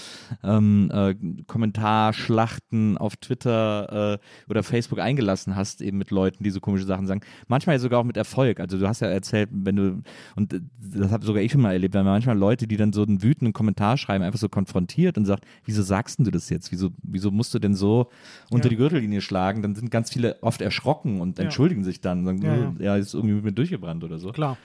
ähm, 0.43 0.91
äh, 0.93 1.15
Kommentarschlachten 1.47 2.97
auf 2.97 3.15
Twitter 3.17 4.13
äh, 4.13 4.49
oder 4.49 4.63
Facebook 4.63 4.99
eingelassen 4.99 5.55
hast, 5.55 5.81
eben 5.81 5.97
mit 5.97 6.11
Leuten, 6.11 6.43
die 6.43 6.49
so 6.49 6.59
komische 6.59 6.85
Sachen 6.85 7.07
sagen. 7.07 7.21
Manchmal 7.47 7.79
sogar 7.79 7.99
auch 7.99 8.03
mit 8.03 8.17
Erfolg. 8.17 8.59
Also 8.59 8.77
du 8.77 8.87
hast 8.87 9.01
ja 9.01 9.07
erzählt, 9.07 9.49
wenn 9.51 9.75
du, 9.75 10.03
und 10.35 10.61
das 10.79 11.11
habe 11.11 11.25
sogar 11.25 11.41
ich 11.41 11.51
schon 11.51 11.61
mal 11.61 11.73
erlebt, 11.73 11.93
wenn 11.93 12.05
manchmal 12.05 12.37
Leute, 12.37 12.67
die 12.67 12.77
dann 12.77 12.93
so 12.93 13.03
einen 13.03 13.23
wütenden 13.23 13.53
Kommentar 13.53 13.97
schreiben, 13.97 14.23
einfach 14.23 14.39
so 14.39 14.49
konfrontiert 14.49 15.17
und 15.17 15.25
sagt, 15.25 15.45
wieso 15.65 15.81
sagst 15.81 16.19
du 16.19 16.31
das 16.31 16.49
jetzt? 16.49 16.71
Wieso, 16.71 16.89
wieso 17.01 17.31
musst 17.31 17.53
du 17.53 17.59
denn 17.59 17.73
so 17.75 18.09
unter 18.51 18.65
Ja. 18.67 18.69
die 18.69 18.75
Gürtellinie 18.77 19.21
schlagen? 19.21 19.61
Dann 19.61 19.75
sind 19.75 19.89
ganz 19.91 20.11
viele 20.11 20.41
oft 20.43 20.61
erschrocken 20.61 21.21
und 21.21 21.37
Ja. 21.37 21.45
entschuldigen 21.45 21.83
sich 21.83 22.01
dann. 22.01 22.23
Sagen, 22.43 22.77
Ja, 22.79 22.85
ja. 22.85 22.95
ist 22.95 23.13
irgendwie 23.13 23.35
mit 23.35 23.43
mir 23.43 23.51
durchgebrannt 23.51 24.03
oder 24.03 24.19
so. 24.19 24.31
Klar. 24.31 24.57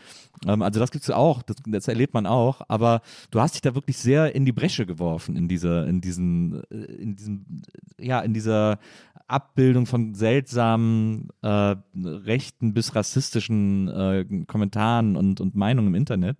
Ähm, 0.46 0.62
also 0.62 0.80
das 0.80 0.90
gibt's 0.90 1.10
auch, 1.10 1.42
das, 1.42 1.56
das 1.66 1.88
erlebt 1.88 2.14
man 2.14 2.26
auch, 2.26 2.62
aber 2.68 3.02
du 3.30 3.40
hast 3.40 3.54
dich 3.54 3.60
da 3.62 3.74
wirklich 3.74 3.98
sehr 3.98 4.34
in 4.34 4.44
die 4.44 4.52
Bresche 4.52 4.86
geworfen 4.86 5.36
in 5.36 5.48
dieser, 5.48 5.86
in 5.86 6.00
diesen, 6.00 6.62
äh, 6.70 6.76
in 6.76 7.16
diesem, 7.16 7.62
ja, 7.98 8.20
in 8.20 8.34
dieser 8.34 8.78
Abbildung 9.26 9.86
von 9.86 10.14
seltsamen 10.14 11.28
äh, 11.42 11.76
rechten 11.94 12.72
bis 12.72 12.94
rassistischen 12.94 13.88
äh, 13.88 14.44
Kommentaren 14.46 15.16
und, 15.16 15.40
und 15.40 15.54
Meinungen 15.54 15.88
im 15.88 15.94
Internet. 15.94 16.38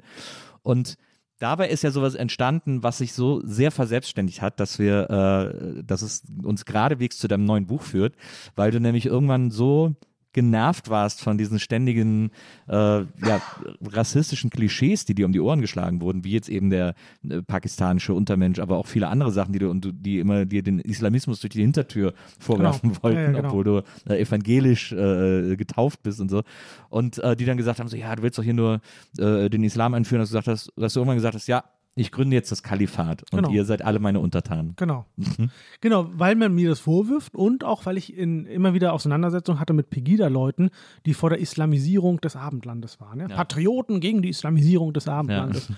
Und 0.62 0.96
Dabei 1.40 1.68
ist 1.68 1.84
ja 1.84 1.92
sowas 1.92 2.16
entstanden, 2.16 2.82
was 2.82 2.98
sich 2.98 3.12
so 3.12 3.40
sehr 3.44 3.70
verselbstständigt 3.70 4.42
hat, 4.42 4.58
dass 4.58 4.80
wir, 4.80 5.08
äh, 5.08 5.84
dass 5.84 6.02
es 6.02 6.24
uns 6.42 6.64
geradewegs 6.64 7.16
zu 7.18 7.28
deinem 7.28 7.44
neuen 7.44 7.66
Buch 7.66 7.82
führt, 7.82 8.16
weil 8.56 8.72
du 8.72 8.80
nämlich 8.80 9.06
irgendwann 9.06 9.52
so 9.52 9.94
genervt 10.32 10.90
warst 10.90 11.22
von 11.22 11.38
diesen 11.38 11.58
ständigen 11.58 12.30
äh, 12.68 12.74
ja, 12.74 13.40
rassistischen 13.82 14.50
Klischees, 14.50 15.04
die 15.04 15.14
dir 15.14 15.26
um 15.26 15.32
die 15.32 15.40
Ohren 15.40 15.60
geschlagen 15.60 16.00
wurden, 16.00 16.22
wie 16.24 16.32
jetzt 16.32 16.48
eben 16.48 16.70
der 16.70 16.94
äh, 17.28 17.42
pakistanische 17.42 18.14
Untermensch, 18.14 18.58
aber 18.58 18.76
auch 18.76 18.86
viele 18.86 19.08
andere 19.08 19.32
Sachen, 19.32 19.52
die 19.52 19.58
du 19.58 19.70
und 19.70 19.84
du, 19.84 19.92
die 19.92 20.18
immer 20.18 20.44
dir 20.44 20.62
den 20.62 20.78
Islamismus 20.80 21.40
durch 21.40 21.52
die 21.52 21.62
Hintertür 21.62 22.14
vorwerfen 22.38 22.90
Genau. 22.90 23.02
wollten, 23.02 23.18
Ja, 23.18 23.22
ja, 23.24 23.32
genau. 23.32 23.48
obwohl 23.48 23.64
du 23.64 23.82
äh, 24.08 24.20
evangelisch 24.20 24.92
äh, 24.92 25.56
getauft 25.56 26.02
bist 26.02 26.20
und 26.20 26.28
so. 26.28 26.42
Und 26.90 27.18
äh, 27.18 27.34
die 27.34 27.44
dann 27.44 27.56
gesagt 27.56 27.80
haben: 27.80 27.88
so, 27.88 27.96
ja, 27.96 28.14
du 28.14 28.22
willst 28.22 28.38
doch 28.38 28.44
hier 28.44 28.54
nur 28.54 28.80
äh, 29.18 29.48
den 29.48 29.64
Islam 29.64 29.94
einführen, 29.94 30.20
dass 30.20 30.28
du 30.30 30.34
gesagt 30.36 30.48
hast, 30.48 30.72
dass 30.76 30.92
du 30.92 31.00
irgendwann 31.00 31.16
gesagt 31.16 31.34
hast, 31.34 31.48
ja, 31.48 31.64
ich 31.98 32.12
gründe 32.12 32.36
jetzt 32.36 32.50
das 32.52 32.62
Kalifat 32.62 33.22
und 33.32 33.38
Genau. 33.42 33.50
ihr 33.50 33.64
seid 33.64 33.82
alle 33.82 33.98
meine 33.98 34.20
Untertanen. 34.20 34.74
Genau. 34.76 35.06
Mhm. 35.16 35.50
Genau, 35.80 36.08
weil 36.12 36.34
man 36.34 36.54
mir 36.54 36.68
das 36.68 36.80
vorwirft 36.80 37.34
und 37.34 37.64
auch, 37.64 37.86
weil 37.86 37.96
ich 37.96 38.16
in, 38.16 38.46
immer 38.46 38.74
wieder 38.74 38.92
Auseinandersetzungen 38.92 39.60
hatte 39.60 39.72
mit 39.72 39.90
Pegida-Leuten, 39.90 40.70
die 41.06 41.14
vor 41.14 41.30
der 41.30 41.40
Islamisierung 41.40 42.20
des 42.20 42.36
Abendlandes 42.36 43.00
waren. 43.00 43.20
Ja? 43.20 43.28
Patrioten 43.28 44.00
gegen 44.00 44.22
die 44.22 44.28
Islamisierung 44.28 44.92
des 44.92 45.08
Abendlandes. 45.08 45.72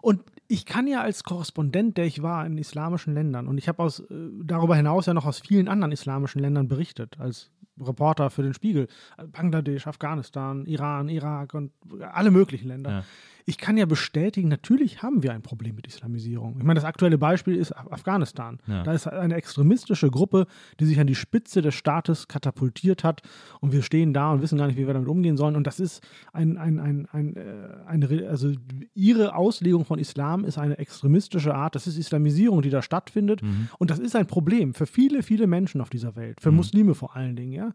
Und 0.00 0.22
ich 0.48 0.66
kann 0.66 0.86
ja 0.86 1.00
als 1.00 1.24
Korrespondent, 1.24 1.96
der 1.96 2.04
ich 2.04 2.22
war 2.22 2.44
in 2.44 2.58
islamischen 2.58 3.14
Ländern, 3.14 3.48
und 3.48 3.56
ich 3.56 3.68
habe 3.68 3.82
aus 3.82 4.00
äh, 4.00 4.04
darüber 4.42 4.76
hinaus 4.76 5.06
ja 5.06 5.14
noch 5.14 5.24
aus 5.24 5.38
vielen 5.40 5.68
anderen 5.68 5.92
islamischen 5.92 6.40
Ländern 6.40 6.68
berichtet, 6.68 7.18
als 7.18 7.50
Reporter 7.80 8.30
für 8.30 8.42
den 8.42 8.54
Spiegel, 8.54 8.86
Bangladesch, 9.32 9.86
Afghanistan, 9.86 10.66
Iran, 10.66 11.08
Irak 11.08 11.54
und 11.54 11.72
alle 12.12 12.30
möglichen 12.30 12.68
Länder. 12.68 13.04
Ich 13.46 13.58
kann 13.58 13.76
ja 13.76 13.84
bestätigen, 13.84 14.48
natürlich 14.48 15.02
haben 15.02 15.22
wir 15.22 15.32
ein 15.32 15.42
Problem 15.42 15.74
mit 15.74 15.86
Islamisierung. 15.86 16.56
Ich 16.56 16.64
meine, 16.64 16.78
das 16.78 16.84
aktuelle 16.84 17.18
Beispiel 17.18 17.56
ist 17.56 17.76
Af- 17.76 17.90
Afghanistan. 17.92 18.58
Ja. 18.66 18.82
Da 18.84 18.92
ist 18.94 19.06
eine 19.06 19.34
extremistische 19.34 20.10
Gruppe, 20.10 20.46
die 20.80 20.86
sich 20.86 20.98
an 20.98 21.06
die 21.06 21.14
Spitze 21.14 21.60
des 21.60 21.74
Staates 21.74 22.26
katapultiert 22.26 23.04
hat 23.04 23.20
und 23.60 23.72
wir 23.72 23.82
stehen 23.82 24.14
da 24.14 24.32
und 24.32 24.40
wissen 24.40 24.56
gar 24.56 24.66
nicht, 24.66 24.78
wie 24.78 24.86
wir 24.86 24.94
damit 24.94 25.08
umgehen 25.10 25.36
sollen. 25.36 25.56
Und 25.56 25.66
das 25.66 25.78
ist 25.78 26.02
ein, 26.32 26.56
ein, 26.56 26.78
ein, 26.78 27.06
ein, 27.12 27.36
äh, 27.36 27.68
eine, 27.86 28.28
also 28.30 28.50
ihre 28.94 29.34
Auslegung 29.34 29.84
von 29.84 29.98
Islam 29.98 30.44
ist 30.44 30.56
eine 30.56 30.78
extremistische 30.78 31.54
Art. 31.54 31.74
Das 31.74 31.86
ist 31.86 31.98
Islamisierung, 31.98 32.62
die 32.62 32.70
da 32.70 32.80
stattfindet. 32.80 33.42
Und 33.78 33.90
das 33.90 33.98
ist 33.98 34.16
ein 34.16 34.26
Problem 34.26 34.72
für 34.72 34.86
viele, 34.86 35.22
viele 35.22 35.46
Menschen 35.46 35.82
auf 35.82 35.90
dieser 35.90 36.16
Welt, 36.16 36.40
für 36.40 36.50
Muslime 36.50 36.94
vor 36.94 37.14
allen 37.14 37.36
Dingen, 37.36 37.52
ja, 37.52 37.72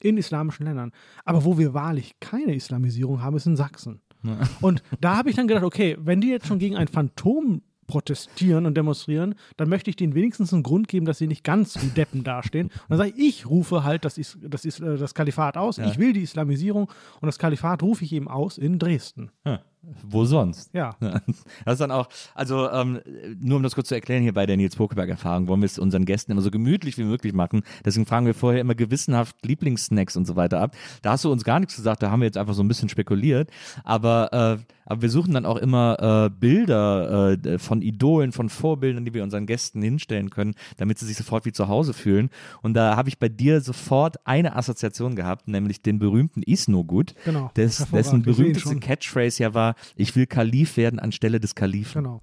in 0.00 0.16
islamischen 0.16 0.64
Ländern. 0.64 0.92
Aber 1.24 1.44
wo 1.44 1.58
wir 1.58 1.74
wahrlich 1.74 2.20
keine 2.20 2.54
Islamisierung 2.54 3.20
haben, 3.20 3.36
ist 3.36 3.46
in 3.46 3.56
Sachsen. 3.56 4.00
Und 4.60 4.82
da 5.00 5.16
habe 5.16 5.30
ich 5.30 5.36
dann 5.36 5.48
gedacht, 5.48 5.64
okay, 5.64 5.96
wenn 6.00 6.20
die 6.20 6.28
jetzt 6.28 6.46
schon 6.46 6.58
gegen 6.58 6.76
ein 6.76 6.88
Phantom 6.88 7.62
protestieren 7.88 8.66
und 8.66 8.76
demonstrieren, 8.76 9.34
dann 9.56 9.68
möchte 9.68 9.90
ich 9.90 9.96
denen 9.96 10.14
wenigstens 10.14 10.52
einen 10.52 10.62
Grund 10.62 10.88
geben, 10.88 11.06
dass 11.06 11.18
sie 11.18 11.26
nicht 11.26 11.42
ganz 11.42 11.82
wie 11.82 11.88
Deppen 11.88 12.22
dastehen. 12.22 12.66
Und 12.66 12.90
dann 12.90 12.98
sage 12.98 13.12
ich, 13.16 13.40
ich 13.40 13.46
rufe 13.50 13.82
halt 13.82 14.04
das, 14.04 14.18
Is 14.18 14.38
das, 14.42 14.64
Is 14.64 14.78
äh, 14.78 14.96
das 14.96 15.14
Kalifat 15.14 15.56
aus. 15.56 15.78
Ich 15.78 15.98
will 15.98 16.12
die 16.12 16.22
Islamisierung 16.22 16.90
und 17.20 17.26
das 17.26 17.38
Kalifat 17.38 17.82
rufe 17.82 18.04
ich 18.04 18.12
eben 18.12 18.28
aus 18.28 18.58
in 18.58 18.78
Dresden. 18.78 19.30
Ja. 19.44 19.60
Wo 20.02 20.24
sonst? 20.24 20.70
Ja. 20.74 20.94
Das 21.64 21.74
ist 21.74 21.80
dann 21.80 21.90
auch, 21.90 22.08
also 22.34 22.70
ähm, 22.70 23.00
nur 23.40 23.56
um 23.56 23.62
das 23.62 23.74
kurz 23.74 23.88
zu 23.88 23.94
erklären, 23.94 24.22
hier 24.22 24.32
bei 24.32 24.46
der 24.46 24.56
Nils 24.56 24.76
Bokeberg-Erfahrung 24.76 25.48
wollen 25.48 25.60
wir 25.60 25.66
es 25.66 25.78
unseren 25.78 26.04
Gästen 26.04 26.32
immer 26.32 26.40
so 26.40 26.50
gemütlich 26.50 26.96
wie 26.98 27.04
möglich 27.04 27.32
machen. 27.32 27.62
Deswegen 27.84 28.06
fragen 28.06 28.26
wir 28.26 28.34
vorher 28.34 28.60
immer 28.60 28.74
gewissenhaft 28.74 29.36
Lieblingssnacks 29.44 30.16
und 30.16 30.26
so 30.26 30.36
weiter 30.36 30.60
ab. 30.60 30.76
Da 31.02 31.12
hast 31.12 31.24
du 31.24 31.32
uns 31.32 31.44
gar 31.44 31.60
nichts 31.60 31.76
gesagt, 31.76 32.02
da 32.02 32.10
haben 32.10 32.20
wir 32.20 32.26
jetzt 32.26 32.38
einfach 32.38 32.54
so 32.54 32.62
ein 32.62 32.68
bisschen 32.68 32.88
spekuliert. 32.88 33.50
Aber, 33.84 34.32
äh, 34.32 34.72
aber 34.86 35.02
wir 35.02 35.10
suchen 35.10 35.34
dann 35.34 35.44
auch 35.46 35.56
immer 35.56 36.26
äh, 36.26 36.30
Bilder 36.30 37.32
äh, 37.44 37.58
von 37.58 37.82
Idolen, 37.82 38.32
von 38.32 38.48
Vorbildern, 38.48 39.04
die 39.04 39.14
wir 39.14 39.22
unseren 39.22 39.46
Gästen 39.46 39.82
hinstellen 39.82 40.30
können, 40.30 40.54
damit 40.76 40.98
sie 40.98 41.06
sich 41.06 41.16
sofort 41.16 41.44
wie 41.44 41.52
zu 41.52 41.68
Hause 41.68 41.92
fühlen. 41.92 42.30
Und 42.62 42.74
da 42.74 42.96
habe 42.96 43.08
ich 43.08 43.18
bei 43.18 43.28
dir 43.28 43.60
sofort 43.60 44.26
eine 44.26 44.56
Assoziation 44.56 45.16
gehabt, 45.16 45.48
nämlich 45.48 45.82
den 45.82 45.98
berühmten 45.98 46.42
Isnogut, 46.42 47.14
Genau. 47.24 47.50
des, 47.56 47.86
dessen 47.90 48.22
berühmteste. 48.22 48.76
Catchphrase 48.78 49.42
ja 49.42 49.54
war, 49.54 49.74
ich 49.96 50.14
will 50.16 50.26
Kalif 50.26 50.76
werden 50.76 50.98
anstelle 50.98 51.40
des 51.40 51.54
Kalifen. 51.54 52.02
Genau. 52.04 52.22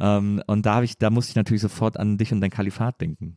Ähm, 0.00 0.42
und 0.46 0.64
da, 0.66 0.82
ich, 0.82 0.96
da 0.98 1.10
musste 1.10 1.30
ich 1.30 1.36
natürlich 1.36 1.62
sofort 1.62 1.96
an 1.98 2.18
dich 2.18 2.32
und 2.32 2.40
dein 2.40 2.50
Kalifat 2.50 3.00
denken. 3.00 3.36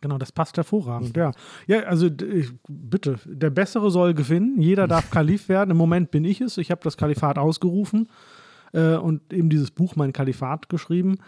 Genau, 0.00 0.16
das 0.16 0.32
passt 0.32 0.56
hervorragend, 0.56 1.14
ja. 1.16 1.32
Ja, 1.66 1.80
also 1.80 2.06
ich, 2.06 2.50
bitte, 2.68 3.18
der 3.26 3.50
Bessere 3.50 3.90
soll 3.90 4.14
gewinnen. 4.14 4.60
Jeder 4.60 4.88
darf 4.88 5.10
Kalif 5.10 5.48
werden. 5.48 5.70
Im 5.70 5.76
Moment 5.76 6.10
bin 6.10 6.24
ich 6.24 6.40
es. 6.40 6.56
Ich 6.58 6.70
habe 6.70 6.80
das 6.82 6.96
Kalifat 6.96 7.38
ausgerufen 7.38 8.08
äh, 8.72 8.94
und 8.94 9.32
eben 9.32 9.50
dieses 9.50 9.70
Buch, 9.70 9.96
mein 9.96 10.12
Kalifat, 10.12 10.68
geschrieben. 10.68 11.18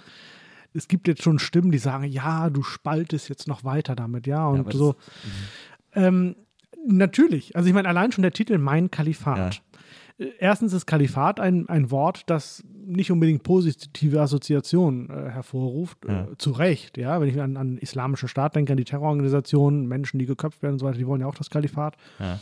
Es 0.72 0.88
gibt 0.88 1.06
jetzt 1.06 1.22
schon 1.22 1.38
Stimmen, 1.38 1.70
die 1.70 1.76
sagen, 1.78 2.04
ja, 2.04 2.48
du 2.48 2.62
spaltest 2.62 3.28
jetzt 3.28 3.46
noch 3.46 3.62
weiter 3.62 3.94
damit, 3.94 4.26
ja. 4.26 4.46
Und 4.46 4.66
das- 4.68 4.74
so. 4.74 4.94
Ähm, 5.94 6.34
natürlich. 6.86 7.54
Also 7.54 7.68
ich 7.68 7.74
meine, 7.74 7.88
allein 7.88 8.10
schon 8.12 8.22
der 8.22 8.32
Titel 8.32 8.56
Mein 8.58 8.90
Kalifat. 8.90 9.56
Äh, 9.56 9.71
Erstens 10.38 10.72
ist 10.72 10.86
Kalifat 10.86 11.40
ein, 11.40 11.68
ein 11.68 11.90
Wort, 11.90 12.24
das 12.26 12.64
nicht 12.84 13.10
unbedingt 13.10 13.42
positive 13.42 14.20
Assoziationen 14.20 15.10
äh, 15.10 15.30
hervorruft. 15.30 15.98
Ja. 16.06 16.22
Äh, 16.22 16.38
zu 16.38 16.52
Recht, 16.52 16.98
ja. 16.98 17.20
Wenn 17.20 17.28
ich 17.28 17.40
an, 17.40 17.56
an 17.56 17.78
islamischen 17.78 18.28
Staat 18.28 18.56
denke, 18.56 18.72
an 18.72 18.76
die 18.76 18.84
Terrororganisationen, 18.84 19.86
Menschen, 19.86 20.18
die 20.18 20.26
geköpft 20.26 20.62
werden 20.62 20.74
und 20.74 20.78
so 20.78 20.86
weiter, 20.86 20.98
die 20.98 21.06
wollen 21.06 21.20
ja 21.20 21.26
auch 21.26 21.34
das 21.34 21.50
Kalifat. 21.50 21.96
Ja. 22.18 22.38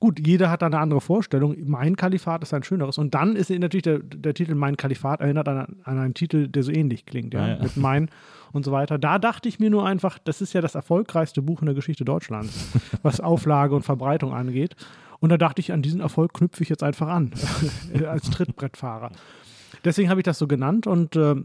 Gut, 0.00 0.26
jeder 0.26 0.50
hat 0.50 0.60
da 0.60 0.66
eine 0.66 0.78
andere 0.80 1.00
Vorstellung. 1.00 1.56
Mein 1.64 1.96
Kalifat 1.96 2.42
ist 2.42 2.52
ein 2.52 2.62
schöneres. 2.62 2.98
Und 2.98 3.14
dann 3.14 3.36
ist 3.36 3.48
natürlich 3.50 3.84
der, 3.84 4.00
der 4.00 4.34
Titel 4.34 4.54
Mein 4.54 4.76
Kalifat 4.76 5.20
erinnert 5.20 5.48
an, 5.48 5.76
an 5.84 5.98
einen 5.98 6.14
Titel, 6.14 6.48
der 6.48 6.62
so 6.62 6.72
ähnlich 6.72 7.06
klingt, 7.06 7.32
ja, 7.32 7.46
Ja, 7.46 7.54
ja. 7.54 7.62
mit 7.62 7.76
Mein 7.76 8.10
und 8.52 8.64
so 8.64 8.72
weiter. 8.72 8.98
Da 8.98 9.18
dachte 9.18 9.48
ich 9.48 9.58
mir 9.58 9.70
nur 9.70 9.86
einfach, 9.86 10.18
das 10.18 10.40
ist 10.40 10.52
ja 10.52 10.60
das 10.60 10.74
erfolgreichste 10.74 11.42
Buch 11.42 11.60
in 11.60 11.66
der 11.66 11.74
Geschichte 11.74 12.04
Deutschlands, 12.04 12.70
was 13.02 13.20
Auflage 13.20 13.74
und 13.74 13.82
Verbreitung 13.82 14.34
angeht. 14.34 14.76
Und 15.24 15.30
da 15.30 15.38
dachte 15.38 15.60
ich, 15.60 15.72
an 15.72 15.80
diesen 15.80 16.02
Erfolg 16.02 16.34
knüpfe 16.34 16.62
ich 16.62 16.68
jetzt 16.68 16.82
einfach 16.82 17.08
an, 17.08 17.30
als 18.06 18.28
Trittbrettfahrer. 18.28 19.10
Deswegen 19.82 20.10
habe 20.10 20.20
ich 20.20 20.24
das 20.24 20.38
so 20.38 20.46
genannt 20.46 20.86
und 20.86 21.16
äh, 21.16 21.36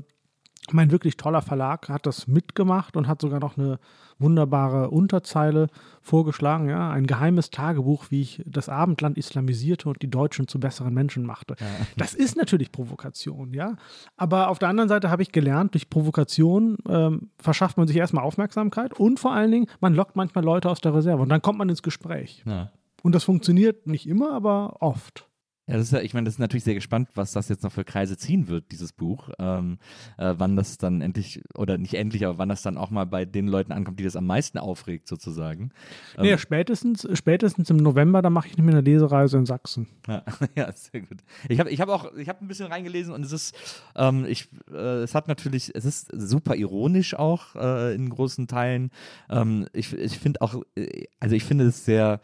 mein 0.74 0.92
wirklich 0.92 1.16
toller 1.16 1.42
Verlag 1.42 1.88
hat 1.88 2.06
das 2.06 2.28
mitgemacht 2.28 2.98
und 2.98 3.08
hat 3.08 3.22
sogar 3.22 3.40
noch 3.40 3.58
eine 3.58 3.80
wunderbare 4.18 4.90
Unterzeile 4.90 5.68
vorgeschlagen, 6.02 6.68
ja, 6.68 6.92
ein 6.92 7.08
geheimes 7.08 7.52
Tagebuch, 7.52 8.08
wie 8.10 8.20
ich 8.20 8.44
das 8.46 8.68
Abendland 8.68 9.18
islamisierte 9.18 9.88
und 9.88 10.02
die 10.02 10.10
Deutschen 10.10 10.50
zu 10.50 10.60
besseren 10.60 10.94
Menschen 10.94 11.26
machte. 11.26 11.56
Das 11.96 12.14
ist 12.14 12.36
natürlich 12.36 12.74
Provokation, 12.74 13.54
ja. 13.54 13.78
Aber 14.18 14.50
auf 14.50 14.60
der 14.60 14.68
anderen 14.68 14.90
Seite 14.90 15.10
habe 15.10 15.22
ich 15.22 15.32
gelernt, 15.32 15.74
durch 15.74 15.90
Provokation 15.90 16.76
ähm, 16.90 17.30
verschafft 17.38 17.78
man 17.78 17.88
sich 17.88 17.96
erstmal 17.96 18.26
Aufmerksamkeit 18.26 18.92
und 18.92 19.22
vor 19.22 19.32
allen 19.32 19.52
Dingen, 19.52 19.68
man 19.80 19.94
lockt 19.94 20.18
manchmal 20.18 20.44
Leute 20.44 20.70
aus 20.70 20.82
der 20.82 20.94
Reserve 20.94 21.22
und 21.22 21.30
dann 21.30 21.42
kommt 21.42 21.60
man 21.60 21.70
ins 21.70 21.82
Gespräch. 21.82 22.44
Ja. 22.46 22.72
Und 23.04 23.16
das 23.16 23.24
funktioniert 23.24 23.88
nicht 23.88 24.08
immer, 24.08 24.32
aber 24.34 24.82
oft. 24.82 25.30
Ja, 25.70 25.76
das 25.78 25.86
ist 25.86 25.92
ja, 25.92 26.02
ich 26.02 26.16
meine, 26.16 26.26
das 26.26 26.34
ist 26.34 26.40
natürlich 26.40 26.64
sehr 26.64 26.74
gespannt, 26.74 27.10
was 27.14 27.32
das 27.32 27.48
jetzt 27.48 27.62
noch 27.62 27.72
für 27.72 27.84
Kreise 27.84 28.18
ziehen 28.18 28.48
wird, 28.48 28.72
dieses 28.72 28.92
Buch. 28.92 29.30
Ähm, 29.38 29.78
äh, 30.18 30.34
wann 30.36 30.56
das 30.56 30.80
dann 30.80 31.02
endlich, 31.02 31.44
oder 31.54 31.78
nicht 31.78 31.94
endlich, 31.94 32.26
aber 32.26 32.40
wann 32.40 32.50
das 32.50 32.64
dann 32.64 32.76
auch 32.76 32.90
mal 32.90 33.06
bei 33.06 33.24
den 33.24 33.48
Leuten 33.48 33.72
ankommt, 33.72 34.00
die 34.00 34.04
das 34.04 34.16
am 34.16 34.26
meisten 34.26 34.58
aufregt, 34.58 35.08
sozusagen. 35.08 35.70
Ähm, 36.18 36.24
Nee, 36.24 36.38
spätestens, 36.40 37.08
spätestens 37.14 37.70
im 37.70 37.78
November, 37.78 38.24
da 38.24 38.32
mache 38.32 38.48
ich 38.48 38.58
nämlich 38.58 38.74
eine 38.74 38.82
Lesereise 38.82 39.38
in 39.38 39.46
Sachsen. 39.46 39.86
Ja, 40.08 40.24
ja, 40.56 40.72
sehr 40.72 41.02
gut. 41.02 41.20
Ich 41.48 41.60
habe 41.60 41.70
ich 41.70 41.80
hab 41.80 41.90
auch, 41.90 42.16
ich 42.16 42.30
habe 42.30 42.44
ein 42.44 42.48
bisschen 42.48 42.66
reingelesen 42.66 43.14
und 43.14 43.24
es 43.24 43.32
ist, 43.32 43.56
ähm, 43.96 44.26
ich, 44.28 44.50
äh, 44.74 45.04
es 45.04 45.14
hat 45.14 45.28
natürlich, 45.28 45.76
es 45.76 45.86
ist 45.86 46.10
super 46.12 46.56
ironisch 46.56 47.14
auch 47.14 47.56
äh, 47.56 47.94
in 47.94 48.10
großen 48.10 48.48
Teilen. 48.48 48.90
Ähm, 49.30 49.68
ich 49.74 49.94
ich 49.94 50.18
finde 50.18 50.42
auch, 50.42 50.64
äh, 50.76 51.06
also 51.20 51.36
ich 51.36 51.44
finde 51.44 51.66
es 51.66 51.86
sehr 51.86 52.22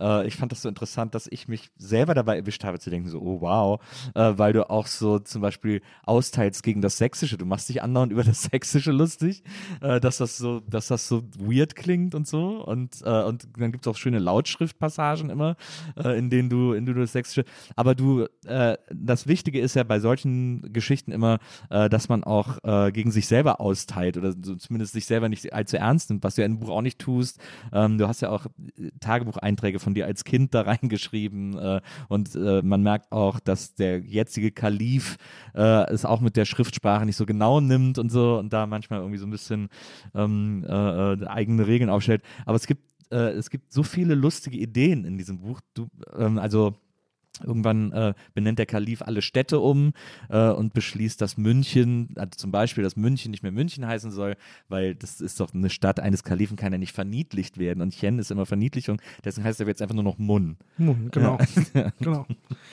äh, 0.00 0.26
ich 0.26 0.36
fand 0.36 0.52
das 0.52 0.62
so 0.62 0.68
interessant, 0.68 1.14
dass 1.14 1.26
ich 1.30 1.48
mich 1.48 1.70
selber 1.76 2.14
dabei 2.14 2.36
erwischt 2.36 2.64
habe 2.64 2.78
zu 2.78 2.90
denken, 2.90 3.08
so, 3.08 3.20
oh 3.20 3.40
wow, 3.40 3.80
äh, 4.14 4.32
weil 4.36 4.52
du 4.52 4.68
auch 4.68 4.86
so 4.86 5.18
zum 5.18 5.42
Beispiel 5.42 5.82
austeilst 6.04 6.62
gegen 6.62 6.80
das 6.80 6.98
Sächsische. 6.98 7.38
Du 7.38 7.46
machst 7.46 7.68
dich 7.68 7.82
andauernd 7.82 8.12
über 8.18 8.24
das 8.24 8.42
Sächsische 8.42 8.92
lustig, 8.92 9.42
äh, 9.80 10.00
dass 10.00 10.18
das 10.18 10.38
so, 10.38 10.60
dass 10.60 10.88
das 10.88 11.08
so 11.08 11.22
weird 11.38 11.76
klingt 11.76 12.14
und 12.14 12.26
so. 12.26 12.64
Und, 12.64 13.02
äh, 13.04 13.22
und 13.22 13.48
dann 13.56 13.72
gibt 13.72 13.86
es 13.86 13.90
auch 13.90 13.96
schöne 13.96 14.18
Lautschriftpassagen 14.18 15.30
immer, 15.30 15.56
äh, 15.96 16.18
in 16.18 16.30
denen 16.30 16.48
du, 16.48 16.72
in 16.72 16.86
denen 16.86 16.96
du 16.96 17.02
das 17.02 17.12
Sächsische. 17.12 17.44
Aber 17.76 17.94
du, 17.94 18.26
äh, 18.46 18.76
das 18.92 19.26
Wichtige 19.26 19.60
ist 19.60 19.74
ja 19.74 19.82
bei 19.82 20.00
solchen 20.00 20.72
Geschichten 20.72 21.12
immer, 21.12 21.38
dass 21.68 22.08
man 22.08 22.24
auch 22.24 22.58
gegen 22.92 23.10
sich 23.10 23.26
selber 23.26 23.60
austeilt 23.60 24.16
oder 24.16 24.32
so, 24.32 24.54
zumindest 24.56 24.92
sich 24.92 25.06
selber 25.06 25.28
nicht 25.28 25.52
allzu 25.52 25.76
ernst 25.76 26.10
nimmt, 26.10 26.24
was 26.24 26.34
du 26.34 26.42
ja 26.42 26.46
im 26.46 26.58
Buch 26.60 26.70
auch 26.70 26.82
nicht 26.82 26.98
tust. 26.98 27.40
Ähm, 27.72 27.98
du 27.98 28.08
hast 28.08 28.20
ja 28.20 28.30
auch 28.30 28.46
Tagebucheinträge 29.00 29.78
von 29.78 29.87
dir 29.94 30.06
als 30.06 30.24
Kind 30.24 30.54
da 30.54 30.60
reingeschrieben 30.68 31.58
äh, 31.58 31.80
und 32.08 32.34
äh, 32.34 32.62
man 32.62 32.82
merkt 32.82 33.12
auch, 33.12 33.40
dass 33.40 33.74
der 33.74 34.00
jetzige 34.00 34.50
Kalif 34.50 35.16
äh, 35.54 35.90
es 35.90 36.04
auch 36.04 36.20
mit 36.20 36.36
der 36.36 36.44
Schriftsprache 36.44 37.06
nicht 37.06 37.16
so 37.16 37.26
genau 37.26 37.60
nimmt 37.60 37.98
und 37.98 38.10
so 38.10 38.38
und 38.38 38.52
da 38.52 38.66
manchmal 38.66 39.00
irgendwie 39.00 39.18
so 39.18 39.26
ein 39.26 39.30
bisschen 39.30 39.68
ähm, 40.14 40.64
äh, 40.68 41.12
äh, 41.12 41.26
eigene 41.26 41.66
Regeln 41.66 41.90
aufstellt. 41.90 42.22
Aber 42.46 42.56
es 42.56 42.66
gibt 42.66 42.82
äh, 43.10 43.30
es 43.30 43.50
gibt 43.50 43.72
so 43.72 43.82
viele 43.82 44.14
lustige 44.14 44.58
Ideen 44.58 45.04
in 45.04 45.18
diesem 45.18 45.40
Buch. 45.40 45.60
Du, 45.74 45.88
ähm, 46.16 46.38
also 46.38 46.76
Irgendwann 47.44 47.92
äh, 47.92 48.14
benennt 48.34 48.58
der 48.58 48.66
Kalif 48.66 49.02
alle 49.02 49.22
Städte 49.22 49.60
um 49.60 49.92
äh, 50.28 50.50
und 50.50 50.74
beschließt, 50.74 51.20
dass 51.20 51.36
München, 51.36 52.10
also 52.16 52.30
zum 52.36 52.50
Beispiel, 52.50 52.84
dass 52.84 52.96
München 52.96 53.30
nicht 53.30 53.42
mehr 53.42 53.52
München 53.52 53.86
heißen 53.86 54.10
soll, 54.10 54.36
weil 54.68 54.94
das 54.94 55.20
ist 55.20 55.40
doch 55.40 55.52
eine 55.54 55.70
Stadt 55.70 56.00
eines 56.00 56.24
Kalifen, 56.24 56.56
kann 56.56 56.72
ja 56.72 56.78
nicht 56.78 56.92
verniedlicht 56.92 57.58
werden 57.58 57.82
und 57.82 57.94
Chen 57.94 58.18
ist 58.18 58.30
immer 58.30 58.46
Verniedlichung, 58.46 59.00
deswegen 59.24 59.46
heißt 59.46 59.60
er 59.60 59.66
jetzt 59.66 59.82
einfach 59.82 59.94
nur 59.94 60.04
noch 60.04 60.18
Mun. 60.18 60.56
Mun, 60.76 61.10
genau. 61.10 61.38
Ja. 61.74 61.92
genau. 62.00 62.26